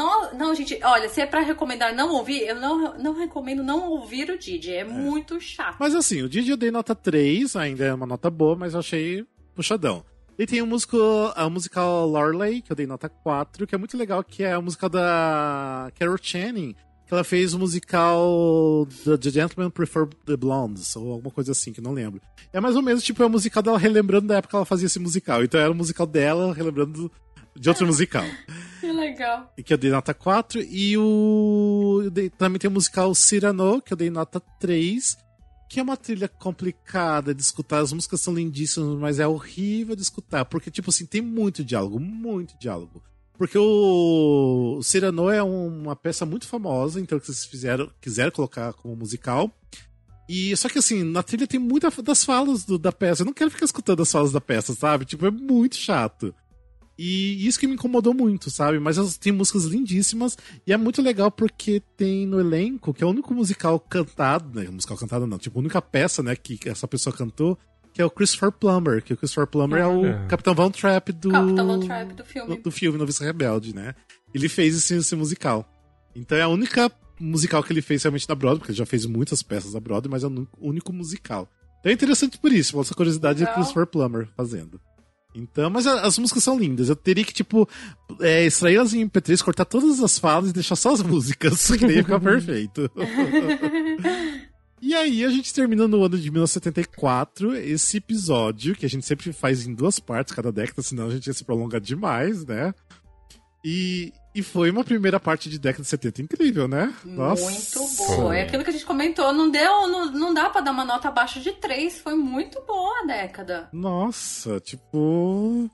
Não, 0.00 0.32
não, 0.32 0.54
gente, 0.54 0.80
olha, 0.82 1.10
se 1.10 1.20
é 1.20 1.26
pra 1.26 1.40
recomendar 1.40 1.94
não 1.94 2.14
ouvir, 2.14 2.46
eu 2.46 2.54
não, 2.54 2.96
não 2.96 3.12
recomendo 3.12 3.62
não 3.62 3.90
ouvir 3.90 4.30
o 4.30 4.38
Didi. 4.38 4.72
É, 4.72 4.78
é, 4.78 4.84
muito 4.84 5.38
chato. 5.38 5.76
Mas 5.78 5.94
assim, 5.94 6.22
o 6.22 6.28
Didi 6.28 6.50
eu 6.50 6.56
dei 6.56 6.70
nota 6.70 6.94
3, 6.94 7.54
ainda 7.54 7.84
é 7.84 7.92
uma 7.92 8.06
nota 8.06 8.30
boa, 8.30 8.56
mas 8.56 8.72
eu 8.72 8.80
achei 8.80 9.26
puxadão. 9.54 10.02
E 10.38 10.46
tem 10.46 10.62
o 10.62 10.66
músico, 10.66 10.96
a 11.36 11.50
musical 11.50 12.06
Lorelei, 12.06 12.62
que 12.62 12.72
eu 12.72 12.76
dei 12.76 12.86
nota 12.86 13.10
4, 13.10 13.66
que 13.66 13.74
é 13.74 13.78
muito 13.78 13.94
legal, 13.98 14.24
que 14.24 14.42
é 14.42 14.54
a 14.54 14.60
música 14.60 14.88
da 14.88 15.92
Carol 15.98 16.16
Channing 16.16 16.74
que 17.10 17.14
ela 17.14 17.24
fez 17.24 17.52
o 17.54 17.58
musical 17.58 18.86
The 19.04 19.30
Gentleman 19.32 19.68
Prefer 19.68 20.06
the 20.24 20.36
Blondes, 20.36 20.94
ou 20.94 21.10
alguma 21.10 21.32
coisa 21.32 21.50
assim, 21.50 21.72
que 21.72 21.80
não 21.80 21.92
lembro. 21.92 22.20
É 22.52 22.60
mais 22.60 22.76
ou 22.76 22.82
menos 22.82 23.02
tipo 23.02 23.20
é 23.20 23.26
o 23.26 23.28
musical 23.28 23.64
dela 23.64 23.76
relembrando 23.76 24.28
da 24.28 24.36
época 24.36 24.50
que 24.50 24.56
ela 24.56 24.64
fazia 24.64 24.86
esse 24.86 25.00
musical. 25.00 25.42
Então 25.42 25.60
era 25.60 25.72
o 25.72 25.74
musical 25.74 26.06
dela 26.06 26.54
relembrando 26.54 27.10
de 27.56 27.68
outro 27.68 27.86
musical. 27.86 28.24
Que 28.80 28.90
legal. 28.90 29.52
E 29.58 29.62
que 29.62 29.74
eu 29.74 29.76
dei 29.76 29.90
nota 29.90 30.14
4. 30.14 30.62
E 30.62 30.96
o. 30.96 32.08
Dei, 32.10 32.30
também 32.30 32.58
tem 32.58 32.70
o 32.70 32.72
musical 32.72 33.14
Cyrano, 33.14 33.82
que 33.82 33.92
eu 33.92 33.96
dei 33.96 34.08
nota 34.08 34.40
3. 34.58 35.18
Que 35.68 35.78
é 35.78 35.82
uma 35.82 35.98
trilha 35.98 36.26
complicada 36.26 37.34
de 37.34 37.42
escutar. 37.42 37.80
As 37.80 37.92
músicas 37.92 38.22
são 38.22 38.34
lindíssimas, 38.34 38.98
mas 38.98 39.20
é 39.20 39.26
horrível 39.26 39.94
de 39.94 40.00
escutar. 40.00 40.46
Porque, 40.46 40.70
tipo 40.70 40.88
assim, 40.88 41.04
tem 41.04 41.20
muito 41.20 41.62
diálogo, 41.62 42.00
muito 42.00 42.58
diálogo. 42.58 43.02
Porque 43.36 43.58
o 43.58 44.80
Cyrano 44.82 45.30
é 45.30 45.42
uma 45.42 45.94
peça 45.94 46.26
muito 46.26 46.46
famosa, 46.46 47.00
então 47.00 47.18
que 47.18 47.26
vocês 47.26 47.44
fizeram, 47.44 47.90
quiseram 48.00 48.30
colocar 48.30 48.72
como 48.72 48.96
musical. 48.96 49.50
E 50.28 50.56
só 50.56 50.68
que 50.68 50.78
assim, 50.78 51.02
na 51.02 51.22
trilha 51.22 51.46
tem 51.46 51.58
muitas 51.58 51.94
das 51.96 52.24
falas 52.24 52.64
do, 52.64 52.78
da 52.78 52.92
peça. 52.92 53.22
Eu 53.22 53.26
não 53.26 53.32
quero 53.32 53.50
ficar 53.50 53.64
escutando 53.64 54.02
as 54.02 54.12
falas 54.12 54.30
da 54.32 54.40
peça, 54.40 54.74
sabe? 54.74 55.04
Tipo, 55.04 55.26
é 55.26 55.30
muito 55.30 55.76
chato. 55.76 56.34
E 57.02 57.46
isso 57.46 57.58
que 57.58 57.66
me 57.66 57.72
incomodou 57.76 58.12
muito, 58.12 58.50
sabe? 58.50 58.78
Mas 58.78 59.16
tem 59.16 59.32
músicas 59.32 59.64
lindíssimas 59.64 60.36
e 60.66 60.72
é 60.72 60.76
muito 60.76 61.00
legal 61.00 61.30
porque 61.30 61.82
tem 61.96 62.26
no 62.26 62.38
elenco, 62.38 62.92
que 62.92 63.02
é 63.02 63.06
o 63.06 63.08
único 63.08 63.32
musical 63.32 63.80
cantado, 63.80 64.60
né? 64.60 64.68
Musical 64.68 64.98
cantado 64.98 65.26
não, 65.26 65.38
tipo, 65.38 65.58
a 65.58 65.62
única 65.62 65.80
peça, 65.80 66.22
né, 66.22 66.36
que 66.36 66.58
essa 66.68 66.86
pessoa 66.86 67.16
cantou, 67.16 67.58
que 67.94 68.02
é 68.02 68.04
o 68.04 68.10
Christopher 68.10 68.52
Plummer, 68.52 69.02
que 69.02 69.14
o 69.14 69.16
Christopher 69.16 69.46
Plummer 69.46 69.80
é 69.80 69.86
o 69.86 70.04
é. 70.04 70.26
Capitão 70.26 70.54
Von 70.54 70.70
Trapp 70.70 71.10
do. 71.12 71.30
Capitão 71.30 71.66
Von 71.66 71.80
Trapp 71.86 72.12
do 72.12 72.24
filme. 72.26 72.56
Do, 72.56 72.62
do 72.64 72.70
filme 72.70 72.98
Novice 72.98 73.24
Rebelde, 73.24 73.74
né? 73.74 73.94
Ele 74.34 74.46
fez 74.50 74.76
esse, 74.76 74.94
esse 74.94 75.16
musical. 75.16 75.66
Então 76.14 76.36
é 76.36 76.42
a 76.42 76.48
única 76.48 76.92
musical 77.18 77.62
que 77.62 77.72
ele 77.72 77.80
fez 77.80 78.02
realmente 78.02 78.28
na 78.28 78.34
Broadway, 78.34 78.58
porque 78.58 78.72
ele 78.72 78.78
já 78.78 78.84
fez 78.84 79.06
muitas 79.06 79.42
peças 79.42 79.72
da 79.72 79.80
Broadway, 79.80 80.10
mas 80.10 80.22
é 80.22 80.26
o 80.26 80.46
único 80.60 80.92
musical. 80.92 81.48
Então 81.80 81.90
é 81.90 81.94
interessante 81.94 82.36
por 82.36 82.52
isso, 82.52 82.78
essa 82.78 82.94
curiosidade 82.94 83.38
Legal. 83.38 83.54
é 83.54 83.54
Christopher 83.54 83.86
Plummer 83.86 84.28
fazendo. 84.36 84.78
Então, 85.34 85.70
mas 85.70 85.86
as 85.86 86.18
músicas 86.18 86.42
são 86.42 86.58
lindas. 86.58 86.88
Eu 86.88 86.96
teria 86.96 87.24
que, 87.24 87.32
tipo, 87.32 87.68
é, 88.20 88.44
extrair 88.44 88.78
as 88.78 88.92
em 88.92 89.08
MP3, 89.08 89.42
cortar 89.42 89.64
todas 89.64 90.00
as 90.02 90.18
falas 90.18 90.50
e 90.50 90.52
deixar 90.52 90.76
só 90.76 90.92
as 90.92 91.02
músicas, 91.04 91.70
que 91.70 91.86
daí 91.86 91.96
ia 91.96 92.04
ficar 92.04 92.20
perfeito. 92.20 92.90
E 94.82 94.94
aí 94.94 95.26
a 95.26 95.28
gente 95.28 95.52
termina 95.52 95.86
no 95.86 96.02
ano 96.02 96.16
de 96.16 96.30
1974 96.30 97.54
esse 97.54 97.98
episódio, 97.98 98.74
que 98.74 98.86
a 98.86 98.88
gente 98.88 99.04
sempre 99.04 99.30
faz 99.30 99.66
em 99.66 99.74
duas 99.74 100.00
partes 100.00 100.34
cada 100.34 100.50
década, 100.50 100.80
senão 100.80 101.06
a 101.06 101.10
gente 101.10 101.26
ia 101.26 101.34
se 101.34 101.44
prolongar 101.44 101.82
demais, 101.82 102.46
né? 102.46 102.72
E, 103.62 104.10
e 104.34 104.42
foi 104.42 104.70
uma 104.70 104.84
primeira 104.84 105.18
parte 105.18 105.48
de 105.50 105.58
década 105.58 105.82
de 105.82 105.88
70 105.88 106.22
incrível, 106.22 106.68
né? 106.68 106.94
Nossa. 107.04 107.42
Muito 107.42 107.96
boa. 107.96 108.36
É 108.36 108.42
aquilo 108.42 108.62
que 108.62 108.70
a 108.70 108.72
gente 108.72 108.84
comentou, 108.84 109.32
não 109.32 109.50
deu, 109.50 109.88
não, 109.88 110.06
não 110.12 110.34
dá 110.34 110.48
para 110.48 110.60
dar 110.60 110.70
uma 110.70 110.84
nota 110.84 111.08
abaixo 111.08 111.40
de 111.40 111.52
3, 111.52 112.00
foi 112.00 112.14
muito 112.14 112.60
boa 112.62 113.02
a 113.02 113.06
década. 113.06 113.68
Nossa, 113.72 114.60
tipo, 114.60 115.68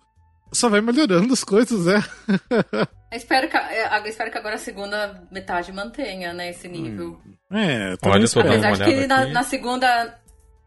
só 0.52 0.70
vai 0.70 0.80
melhorando 0.80 1.34
as 1.34 1.44
coisas, 1.44 1.84
né? 1.84 2.02
espero 3.12 3.48
que, 3.48 3.56
eu 3.56 4.06
espero 4.06 4.30
que 4.30 4.38
agora 4.38 4.54
a 4.54 4.58
segunda 4.58 5.22
metade 5.30 5.70
mantenha, 5.70 6.32
né, 6.32 6.50
esse 6.50 6.66
nível. 6.66 7.20
Hum. 7.26 7.34
É, 7.52 7.94
Olha, 8.02 8.28
tô 8.28 8.40
Apesar 8.40 8.72
de 8.72 8.84
que 8.84 9.06
na, 9.06 9.26
na, 9.26 9.42
segunda. 9.42 10.18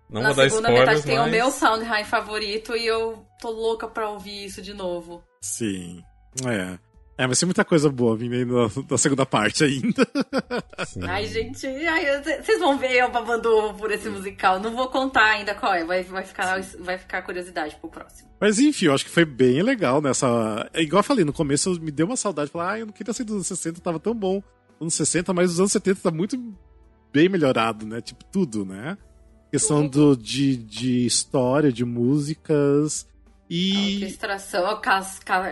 Não 0.10 0.22
na 0.22 0.34
segunda 0.34 0.70
metade 0.70 1.04
tem 1.04 1.18
mas... 1.18 1.28
o 1.28 1.32
meu 1.32 1.52
Soundhigh 1.52 2.06
favorito 2.06 2.76
e 2.76 2.86
eu 2.86 3.26
tô 3.42 3.50
louca 3.50 3.88
pra 3.88 4.10
ouvir 4.10 4.46
isso 4.46 4.62
de 4.62 4.74
novo. 4.74 5.24
Sim. 5.42 6.02
É. 6.46 6.78
É, 7.20 7.28
vai 7.28 7.36
ser 7.36 7.46
muita 7.46 7.66
coisa 7.66 7.90
boa 7.90 8.16
vindo 8.16 8.34
aí 8.34 8.46
na, 8.46 8.72
na 8.90 8.98
segunda 8.98 9.26
parte 9.26 9.66
ainda. 9.66 10.08
Sim. 10.88 11.04
Ai, 11.04 11.26
gente, 11.26 11.60
vocês 11.60 12.60
vão 12.62 12.78
ver 12.78 12.94
eu 12.94 13.12
babando 13.12 13.74
por 13.78 13.92
esse 13.92 14.10
musical. 14.10 14.58
Não 14.58 14.74
vou 14.74 14.88
contar 14.88 15.32
ainda 15.32 15.54
qual 15.54 15.74
é, 15.74 15.84
vai, 15.84 16.02
vai, 16.02 16.24
ficar, 16.24 16.62
vai 16.80 16.98
ficar 16.98 17.22
curiosidade 17.24 17.76
pro 17.76 17.90
próximo. 17.90 18.30
Mas 18.40 18.58
enfim, 18.58 18.86
eu 18.86 18.94
acho 18.94 19.04
que 19.04 19.12
foi 19.12 19.26
bem 19.26 19.62
legal 19.62 20.02
nessa. 20.02 20.70
É 20.74 20.82
igual 20.82 21.02
eu 21.02 21.04
falei, 21.04 21.26
no 21.26 21.34
começo 21.34 21.78
me 21.82 21.92
deu 21.92 22.06
uma 22.06 22.16
saudade. 22.16 22.52
Falar, 22.52 22.72
ah, 22.72 22.80
eu 22.80 22.86
não 22.86 22.94
queria 22.94 23.14
ser 23.14 23.26
dos 23.26 23.36
anos 23.36 23.48
60, 23.48 23.82
tava 23.82 24.00
tão 24.00 24.16
bom. 24.16 24.42
Anos 24.80 24.94
60, 24.94 25.34
mas 25.34 25.52
os 25.52 25.60
anos 25.60 25.74
70 25.74 26.00
tá 26.02 26.12
muito 26.12 26.42
bem 27.12 27.28
melhorado, 27.28 27.86
né? 27.86 28.00
Tipo, 28.00 28.24
tudo, 28.32 28.64
né? 28.64 28.98
Questão 29.52 29.86
do, 29.86 30.16
de, 30.16 30.56
de 30.56 31.06
história, 31.06 31.70
de 31.70 31.84
músicas 31.84 33.09
e... 33.50 33.74
A 33.76 33.94
orquestração, 33.94 34.82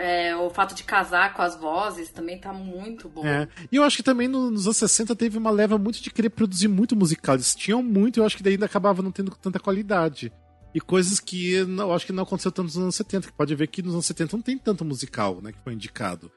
é, 0.00 0.36
o 0.36 0.48
fato 0.50 0.74
de 0.74 0.84
casar 0.84 1.34
com 1.34 1.42
as 1.42 1.58
vozes 1.58 2.10
também 2.10 2.38
tá 2.38 2.52
muito 2.52 3.08
bom. 3.08 3.26
É. 3.26 3.48
E 3.72 3.76
eu 3.76 3.82
acho 3.82 3.96
que 3.96 4.02
também 4.04 4.28
nos 4.28 4.66
anos 4.66 4.76
60 4.76 5.16
teve 5.16 5.36
uma 5.36 5.50
leva 5.50 5.76
muito 5.76 6.00
de 6.00 6.10
querer 6.10 6.30
produzir 6.30 6.68
muito 6.68 6.94
musical. 6.94 7.34
Eles 7.34 7.56
tinham 7.56 7.82
muito, 7.82 8.20
eu 8.20 8.24
acho 8.24 8.36
que 8.36 8.42
daí 8.42 8.52
ainda 8.52 8.66
acabava 8.66 9.02
não 9.02 9.10
tendo 9.10 9.32
tanta 9.32 9.58
qualidade. 9.58 10.32
E 10.72 10.80
coisas 10.80 11.18
que 11.18 11.54
eu 11.54 11.92
acho 11.92 12.06
que 12.06 12.12
não 12.12 12.22
aconteceu 12.22 12.52
tanto 12.52 12.66
nos 12.66 12.76
anos 12.76 12.94
70, 12.94 13.28
que 13.28 13.32
pode 13.32 13.54
ver 13.54 13.66
que 13.66 13.82
nos 13.82 13.94
anos 13.94 14.06
70 14.06 14.36
não 14.36 14.42
tem 14.42 14.56
tanto 14.56 14.84
musical, 14.84 15.40
né, 15.42 15.50
que 15.50 15.58
foi 15.64 15.72
indicado. 15.72 16.30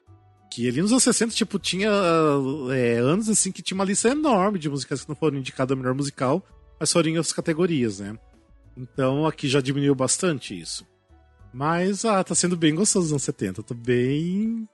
Que 0.50 0.68
ali 0.68 0.82
nos 0.82 0.90
anos 0.90 1.04
60, 1.04 1.32
tipo, 1.32 1.58
tinha 1.58 1.90
é, 2.74 2.98
anos 2.98 3.28
assim 3.28 3.52
que 3.52 3.62
tinha 3.62 3.76
uma 3.76 3.84
lista 3.84 4.08
enorme 4.08 4.58
de 4.58 4.68
músicas 4.68 5.02
que 5.02 5.08
não 5.08 5.16
foram 5.16 5.38
indicadas 5.38 5.72
a 5.72 5.80
melhor 5.80 5.94
musical, 5.94 6.44
mas 6.80 6.90
foram 6.90 7.08
em 7.08 7.18
outras 7.18 7.32
categorias, 7.32 8.00
né? 8.00 8.18
Então 8.76 9.26
aqui 9.26 9.46
já 9.46 9.60
diminuiu 9.60 9.94
bastante 9.94 10.58
isso. 10.58 10.84
Mas, 11.52 12.04
ah, 12.04 12.22
tá 12.24 12.34
sendo 12.34 12.56
bem 12.56 12.74
gostoso 12.74 13.06
os 13.06 13.12
anos 13.12 13.22
70. 13.22 13.62
Tô 13.62 13.74
bem 13.74 14.66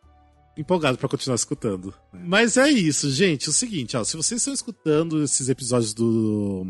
empolgado 0.56 0.98
para 0.98 1.09
continuar 1.09 1.36
escutando. 1.36 1.94
Mas 2.12 2.56
é 2.56 2.68
isso, 2.68 3.10
gente. 3.10 3.46
É 3.46 3.50
o 3.50 3.52
seguinte, 3.52 3.96
ó, 3.96 4.05
se 4.05 4.16
vocês 4.16 4.40
estão 4.40 4.55
escutando 4.55 5.22
esses 5.22 5.48
episódios 5.48 5.94
do, 5.94 6.66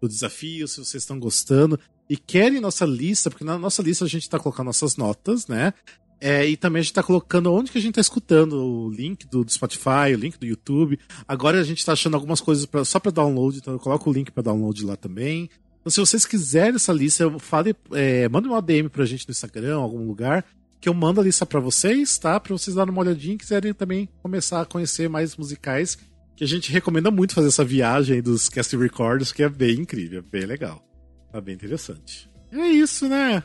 do 0.00 0.08
desafio, 0.08 0.68
se 0.68 0.78
vocês 0.78 1.02
estão 1.02 1.18
gostando 1.18 1.78
e 2.08 2.16
querem 2.16 2.60
nossa 2.60 2.86
lista, 2.86 3.28
porque 3.28 3.44
na 3.44 3.58
nossa 3.58 3.82
lista 3.82 4.04
a 4.04 4.08
gente 4.08 4.28
tá 4.28 4.38
colocando 4.38 4.66
nossas 4.66 4.96
notas, 4.96 5.46
né? 5.46 5.74
É, 6.20 6.44
e 6.48 6.56
também 6.56 6.80
a 6.80 6.82
gente 6.82 6.94
tá 6.94 7.02
colocando 7.02 7.52
onde 7.52 7.70
que 7.70 7.78
a 7.78 7.80
gente 7.80 7.94
tá 7.94 8.00
escutando, 8.00 8.54
o 8.54 8.90
link 8.90 9.26
do, 9.28 9.44
do 9.44 9.52
Spotify, 9.52 10.14
o 10.14 10.18
link 10.18 10.36
do 10.38 10.46
YouTube. 10.46 10.98
Agora 11.26 11.60
a 11.60 11.64
gente 11.64 11.84
tá 11.84 11.92
achando 11.92 12.14
algumas 12.14 12.40
coisas 12.40 12.66
pra, 12.66 12.84
só 12.84 12.98
para 12.98 13.12
download, 13.12 13.58
então 13.58 13.74
eu 13.74 13.78
coloco 13.78 14.10
o 14.10 14.12
link 14.12 14.32
para 14.32 14.42
download 14.42 14.84
lá 14.84 14.96
também. 14.96 15.48
Então, 15.88 15.90
se 15.90 16.00
vocês 16.00 16.26
quiserem 16.26 16.74
essa 16.74 16.92
lista, 16.92 17.30
fale, 17.38 17.74
é, 17.92 18.28
mande 18.28 18.46
uma 18.46 18.60
DM 18.60 18.90
pra 18.90 19.06
gente 19.06 19.26
no 19.26 19.32
Instagram, 19.32 19.70
em 19.70 19.82
algum 19.82 20.06
lugar, 20.06 20.44
que 20.78 20.86
eu 20.86 20.92
mando 20.92 21.18
a 21.18 21.24
lista 21.24 21.46
para 21.46 21.60
vocês, 21.60 22.18
tá? 22.18 22.38
Pra 22.38 22.52
vocês 22.52 22.76
darem 22.76 22.92
uma 22.92 23.00
olhadinha 23.00 23.34
e 23.34 23.38
quiserem 23.38 23.72
também 23.72 24.06
começar 24.22 24.60
a 24.60 24.66
conhecer 24.66 25.08
mais 25.08 25.34
musicais, 25.34 25.96
que 26.36 26.44
a 26.44 26.46
gente 26.46 26.70
recomenda 26.70 27.10
muito 27.10 27.32
fazer 27.32 27.48
essa 27.48 27.64
viagem 27.64 28.20
dos 28.20 28.50
cast 28.50 28.76
records, 28.76 29.32
que 29.32 29.42
é 29.42 29.48
bem 29.48 29.80
incrível, 29.80 30.22
bem 30.30 30.44
legal. 30.44 30.86
Tá 31.32 31.40
bem 31.40 31.54
interessante. 31.54 32.30
E 32.52 32.60
é 32.60 32.68
isso, 32.68 33.08
né? 33.08 33.42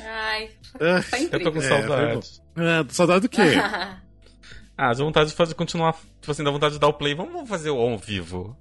Ai, 0.00 0.50
é, 0.80 1.00
tá 1.00 1.36
Eu 1.36 1.42
tô 1.44 1.52
com 1.52 1.60
saudade. 1.60 2.42
É, 2.56 2.80
é, 2.80 2.86
saudade 2.88 3.20
do 3.20 3.28
quê? 3.28 3.42
ah, 4.76 4.92
de 4.92 5.00
vontade 5.00 5.30
de 5.30 5.36
fazer, 5.36 5.54
continuar, 5.54 5.94
tipo 6.20 6.32
assim, 6.32 6.42
dá 6.42 6.50
vontade 6.50 6.74
de 6.74 6.80
dar 6.80 6.88
o 6.88 6.94
play. 6.94 7.14
Vamos 7.14 7.48
fazer 7.48 7.70
o 7.70 7.76
ao 7.76 7.96
vivo. 7.96 8.56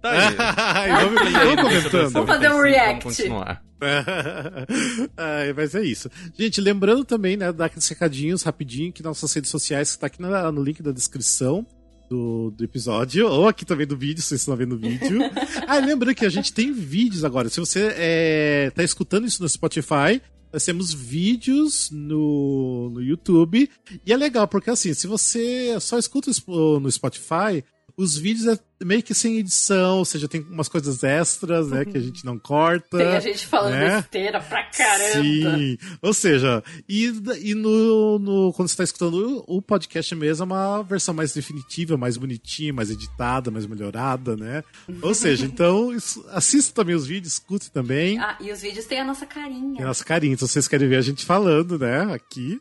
Tá 0.00 0.82
aí. 0.82 0.92
vamos, 1.04 1.32
vamos 1.32 1.62
comentando. 1.62 2.10
Vamos 2.10 2.28
fazer 2.28 2.50
um 2.50 2.62
react. 2.62 3.02
Vamos 3.02 3.16
continuar. 3.16 3.62
é, 5.16 5.52
mas 5.52 5.74
é 5.74 5.82
isso. 5.82 6.10
Gente, 6.36 6.60
lembrando 6.60 7.04
também, 7.04 7.36
né, 7.36 7.52
dar 7.52 7.66
aqueles 7.66 7.88
recadinhos 7.88 8.42
rapidinho 8.42 8.92
que 8.92 9.02
nossas 9.02 9.32
redes 9.32 9.50
sociais, 9.50 9.92
que 9.92 9.98
tá 9.98 10.06
aqui 10.08 10.20
no, 10.20 10.52
no 10.52 10.62
link 10.62 10.82
da 10.82 10.90
descrição 10.90 11.66
do, 12.08 12.50
do 12.50 12.64
episódio, 12.64 13.28
ou 13.28 13.46
aqui 13.46 13.64
também 13.64 13.86
do 13.86 13.96
vídeo, 13.96 14.22
se 14.22 14.28
vocês 14.28 14.40
estão 14.40 14.56
vendo 14.56 14.74
o 14.74 14.78
vídeo. 14.78 15.20
ah, 15.66 15.78
lembrando 15.78 16.14
que 16.14 16.26
a 16.26 16.30
gente 16.30 16.52
tem 16.52 16.72
vídeos 16.72 17.24
agora. 17.24 17.48
Se 17.48 17.60
você 17.60 17.94
é, 17.96 18.72
tá 18.74 18.82
escutando 18.82 19.26
isso 19.26 19.42
no 19.42 19.48
Spotify, 19.48 20.20
nós 20.52 20.64
temos 20.64 20.92
vídeos 20.92 21.90
no, 21.92 22.90
no 22.90 23.02
YouTube. 23.02 23.70
E 24.04 24.12
é 24.12 24.16
legal, 24.16 24.48
porque 24.48 24.70
assim, 24.70 24.94
se 24.94 25.06
você 25.06 25.78
só 25.80 25.98
escuta 25.98 26.30
no 26.46 26.90
Spotify, 26.90 27.62
os 27.98 28.16
vídeos 28.16 28.46
é 28.46 28.56
meio 28.84 29.02
que 29.02 29.12
sem 29.12 29.38
edição, 29.38 29.98
ou 29.98 30.04
seja, 30.04 30.28
tem 30.28 30.40
umas 30.42 30.68
coisas 30.68 31.02
extras, 31.02 31.68
né, 31.68 31.84
que 31.84 31.98
a 31.98 32.00
gente 32.00 32.24
não 32.24 32.38
corta. 32.38 32.96
Tem 32.96 33.08
a 33.08 33.18
gente 33.18 33.44
falando 33.44 33.72
né? 33.72 33.96
besteira 33.96 34.40
pra 34.40 34.62
caramba. 34.70 35.58
Sim. 35.58 35.78
Ou 36.00 36.14
seja, 36.14 36.62
e, 36.88 37.12
e 37.42 37.54
no, 37.56 38.20
no 38.20 38.52
quando 38.52 38.68
você 38.68 38.76
tá 38.76 38.84
escutando 38.84 39.42
o 39.48 39.60
podcast 39.60 40.14
mesmo, 40.14 40.44
é 40.44 40.46
uma 40.46 40.82
versão 40.84 41.12
mais 41.12 41.32
definitiva, 41.32 41.96
mais 41.96 42.16
bonitinha, 42.16 42.72
mais 42.72 42.88
editada, 42.88 43.50
mais 43.50 43.66
melhorada, 43.66 44.36
né? 44.36 44.62
Ou 45.02 45.12
seja, 45.12 45.44
então, 45.46 45.90
assista 46.30 46.72
também 46.72 46.94
os 46.94 47.04
vídeos, 47.04 47.32
escute 47.32 47.68
também. 47.68 48.16
Ah, 48.20 48.38
e 48.40 48.52
os 48.52 48.62
vídeos 48.62 48.86
têm 48.86 49.00
a 49.00 49.04
nossa 49.04 49.26
carinha. 49.26 49.74
Tem 49.74 49.84
a 49.84 49.88
nossa 49.88 50.04
carinha, 50.04 50.34
então 50.34 50.46
vocês 50.46 50.68
querem 50.68 50.88
ver 50.88 50.98
a 50.98 51.02
gente 51.02 51.24
falando, 51.24 51.76
né, 51.76 52.02
aqui. 52.14 52.60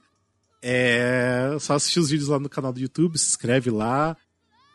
É 0.63 1.55
só 1.59 1.75
assistir 1.75 1.99
os 1.99 2.09
vídeos 2.09 2.29
lá 2.29 2.39
no 2.39 2.49
canal 2.49 2.73
do 2.73 2.79
YouTube, 2.79 3.19
se 3.19 3.27
inscreve 3.27 3.69
lá. 3.69 4.17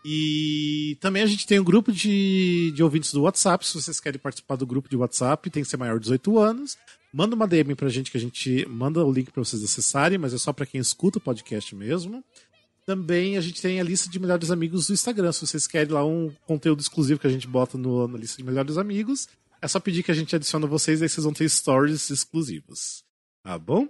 E 0.05 0.97
também 1.01 1.23
a 1.23 1.27
gente 1.27 1.47
tem 1.47 1.61
um 1.61 1.65
grupo 1.65 1.93
de, 1.93 2.73
de 2.75 2.83
ouvintes 2.83 3.13
do 3.13 3.23
WhatsApp. 3.23 3.67
Se 3.67 3.75
vocês 3.75 4.01
querem 4.01 4.19
participar 4.19 4.57
do 4.57 4.67
grupo 4.67 4.89
de 4.89 4.97
WhatsApp, 4.97 5.49
tem 5.49 5.63
que 5.63 5.69
ser 5.69 5.77
maior 5.77 5.99
de 5.99 6.05
18 6.05 6.39
anos. 6.39 6.77
Manda 7.13 7.37
uma 7.37 7.47
DM 7.47 7.75
pra 7.75 7.89
gente 7.89 8.11
que 8.11 8.17
a 8.17 8.21
gente 8.21 8.67
manda 8.69 9.05
o 9.05 9.13
link 9.13 9.31
para 9.31 9.45
vocês 9.45 9.63
acessarem, 9.63 10.19
mas 10.19 10.35
é 10.35 10.39
só 10.39 10.53
para 10.53 10.67
quem 10.67 10.81
escuta 10.81 11.19
o 11.19 11.21
podcast 11.21 11.75
mesmo. 11.75 12.25
Também 12.85 13.37
a 13.37 13.41
gente 13.41 13.63
tem 13.63 13.81
a 13.81 13.85
lista 13.85 14.11
de 14.11 14.19
melhores 14.19 14.51
amigos 14.51 14.89
do 14.89 14.93
Instagram. 14.93 15.31
Se 15.31 15.47
vocês 15.47 15.67
querem 15.67 15.93
lá 15.93 16.05
um 16.05 16.33
conteúdo 16.47 16.81
exclusivo 16.81 17.21
que 17.21 17.27
a 17.27 17.31
gente 17.31 17.47
bota 17.47 17.79
no, 17.79 18.09
na 18.09 18.19
lista 18.19 18.39
de 18.39 18.45
melhores 18.45 18.77
amigos, 18.77 19.29
é 19.61 19.69
só 19.69 19.79
pedir 19.79 20.03
que 20.03 20.11
a 20.11 20.15
gente 20.15 20.35
adicione 20.35 20.67
vocês, 20.67 21.01
aí 21.01 21.09
vocês 21.09 21.23
vão 21.23 21.33
ter 21.33 21.49
stories 21.49 22.11
exclusivos. 22.11 23.05
Tá 23.45 23.57
bom? 23.57 23.89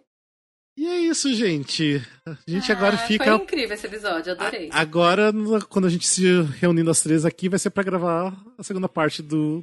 E 0.76 0.86
é 0.86 0.98
isso, 1.00 1.32
gente. 1.34 2.02
A 2.26 2.36
gente 2.46 2.72
ah, 2.72 2.74
agora 2.74 2.96
fica. 2.96 3.24
Foi 3.24 3.34
incrível 3.34 3.74
esse 3.74 3.86
episódio, 3.86 4.32
adorei. 4.32 4.70
A, 4.72 4.80
agora, 4.80 5.30
quando 5.68 5.86
a 5.86 5.90
gente 5.90 6.06
se 6.06 6.24
reunindo 6.60 6.90
as 6.90 7.02
três 7.02 7.26
aqui, 7.26 7.48
vai 7.48 7.58
ser 7.58 7.70
para 7.70 7.82
gravar 7.82 8.34
a 8.58 8.62
segunda 8.62 8.88
parte 8.88 9.22
do, 9.22 9.62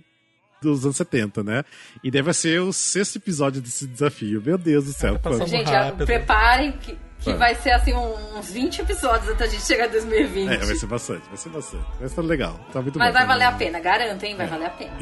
dos 0.62 0.86
anos 0.86 0.98
70, 0.98 1.44
né? 1.44 1.64
E 2.04 2.12
deve 2.12 2.32
ser 2.34 2.62
o 2.62 2.72
sexto 2.72 3.16
episódio 3.18 3.60
desse 3.60 3.88
desafio. 3.88 4.42
Meu 4.46 4.58
Deus 4.58 4.86
do 4.86 4.94
céu. 4.94 5.18
Tá 5.18 5.32
gente, 5.48 5.72
preparem 6.06 6.74
que, 6.74 6.96
que 7.20 7.34
vai 7.34 7.56
ser 7.56 7.72
assim 7.72 7.94
uns 7.96 8.52
20 8.52 8.82
episódios 8.82 9.32
até 9.32 9.46
a 9.46 9.48
gente 9.48 9.64
chegar 9.64 9.88
em 9.88 9.92
2020. 9.92 10.52
É, 10.52 10.58
vai 10.58 10.76
ser 10.76 10.86
bastante, 10.86 11.28
vai 11.28 11.38
ser 11.38 11.50
bastante. 11.50 11.86
Vai 12.00 12.10
ser 12.10 12.22
legal. 12.22 12.60
Tá 12.72 12.84
muito 12.84 13.00
Mas 13.00 13.12
bom, 13.12 13.18
vai 13.18 13.26
valer 13.26 13.46
a 13.46 13.52
pena, 13.54 13.80
garanto, 13.80 14.24
hein? 14.24 14.36
Vai 14.36 14.46
é. 14.46 14.50
valer 14.50 14.66
a 14.66 14.70
pena. 14.70 14.94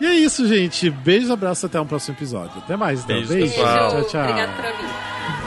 E 0.00 0.06
é 0.06 0.14
isso, 0.14 0.48
gente. 0.48 0.90
Beijo, 0.90 1.32
abraço, 1.32 1.66
até 1.66 1.80
um 1.80 1.86
próximo 1.86 2.16
episódio. 2.16 2.58
Até 2.58 2.74
mais, 2.74 3.04
então. 3.04 3.16
Beijo, 3.16 3.34
Beijo. 3.34 3.54
Tchau, 3.54 4.04
tchau. 4.08 4.22
Obrigado 4.22 4.56
por 4.56 4.64
ouvir. 4.64 5.41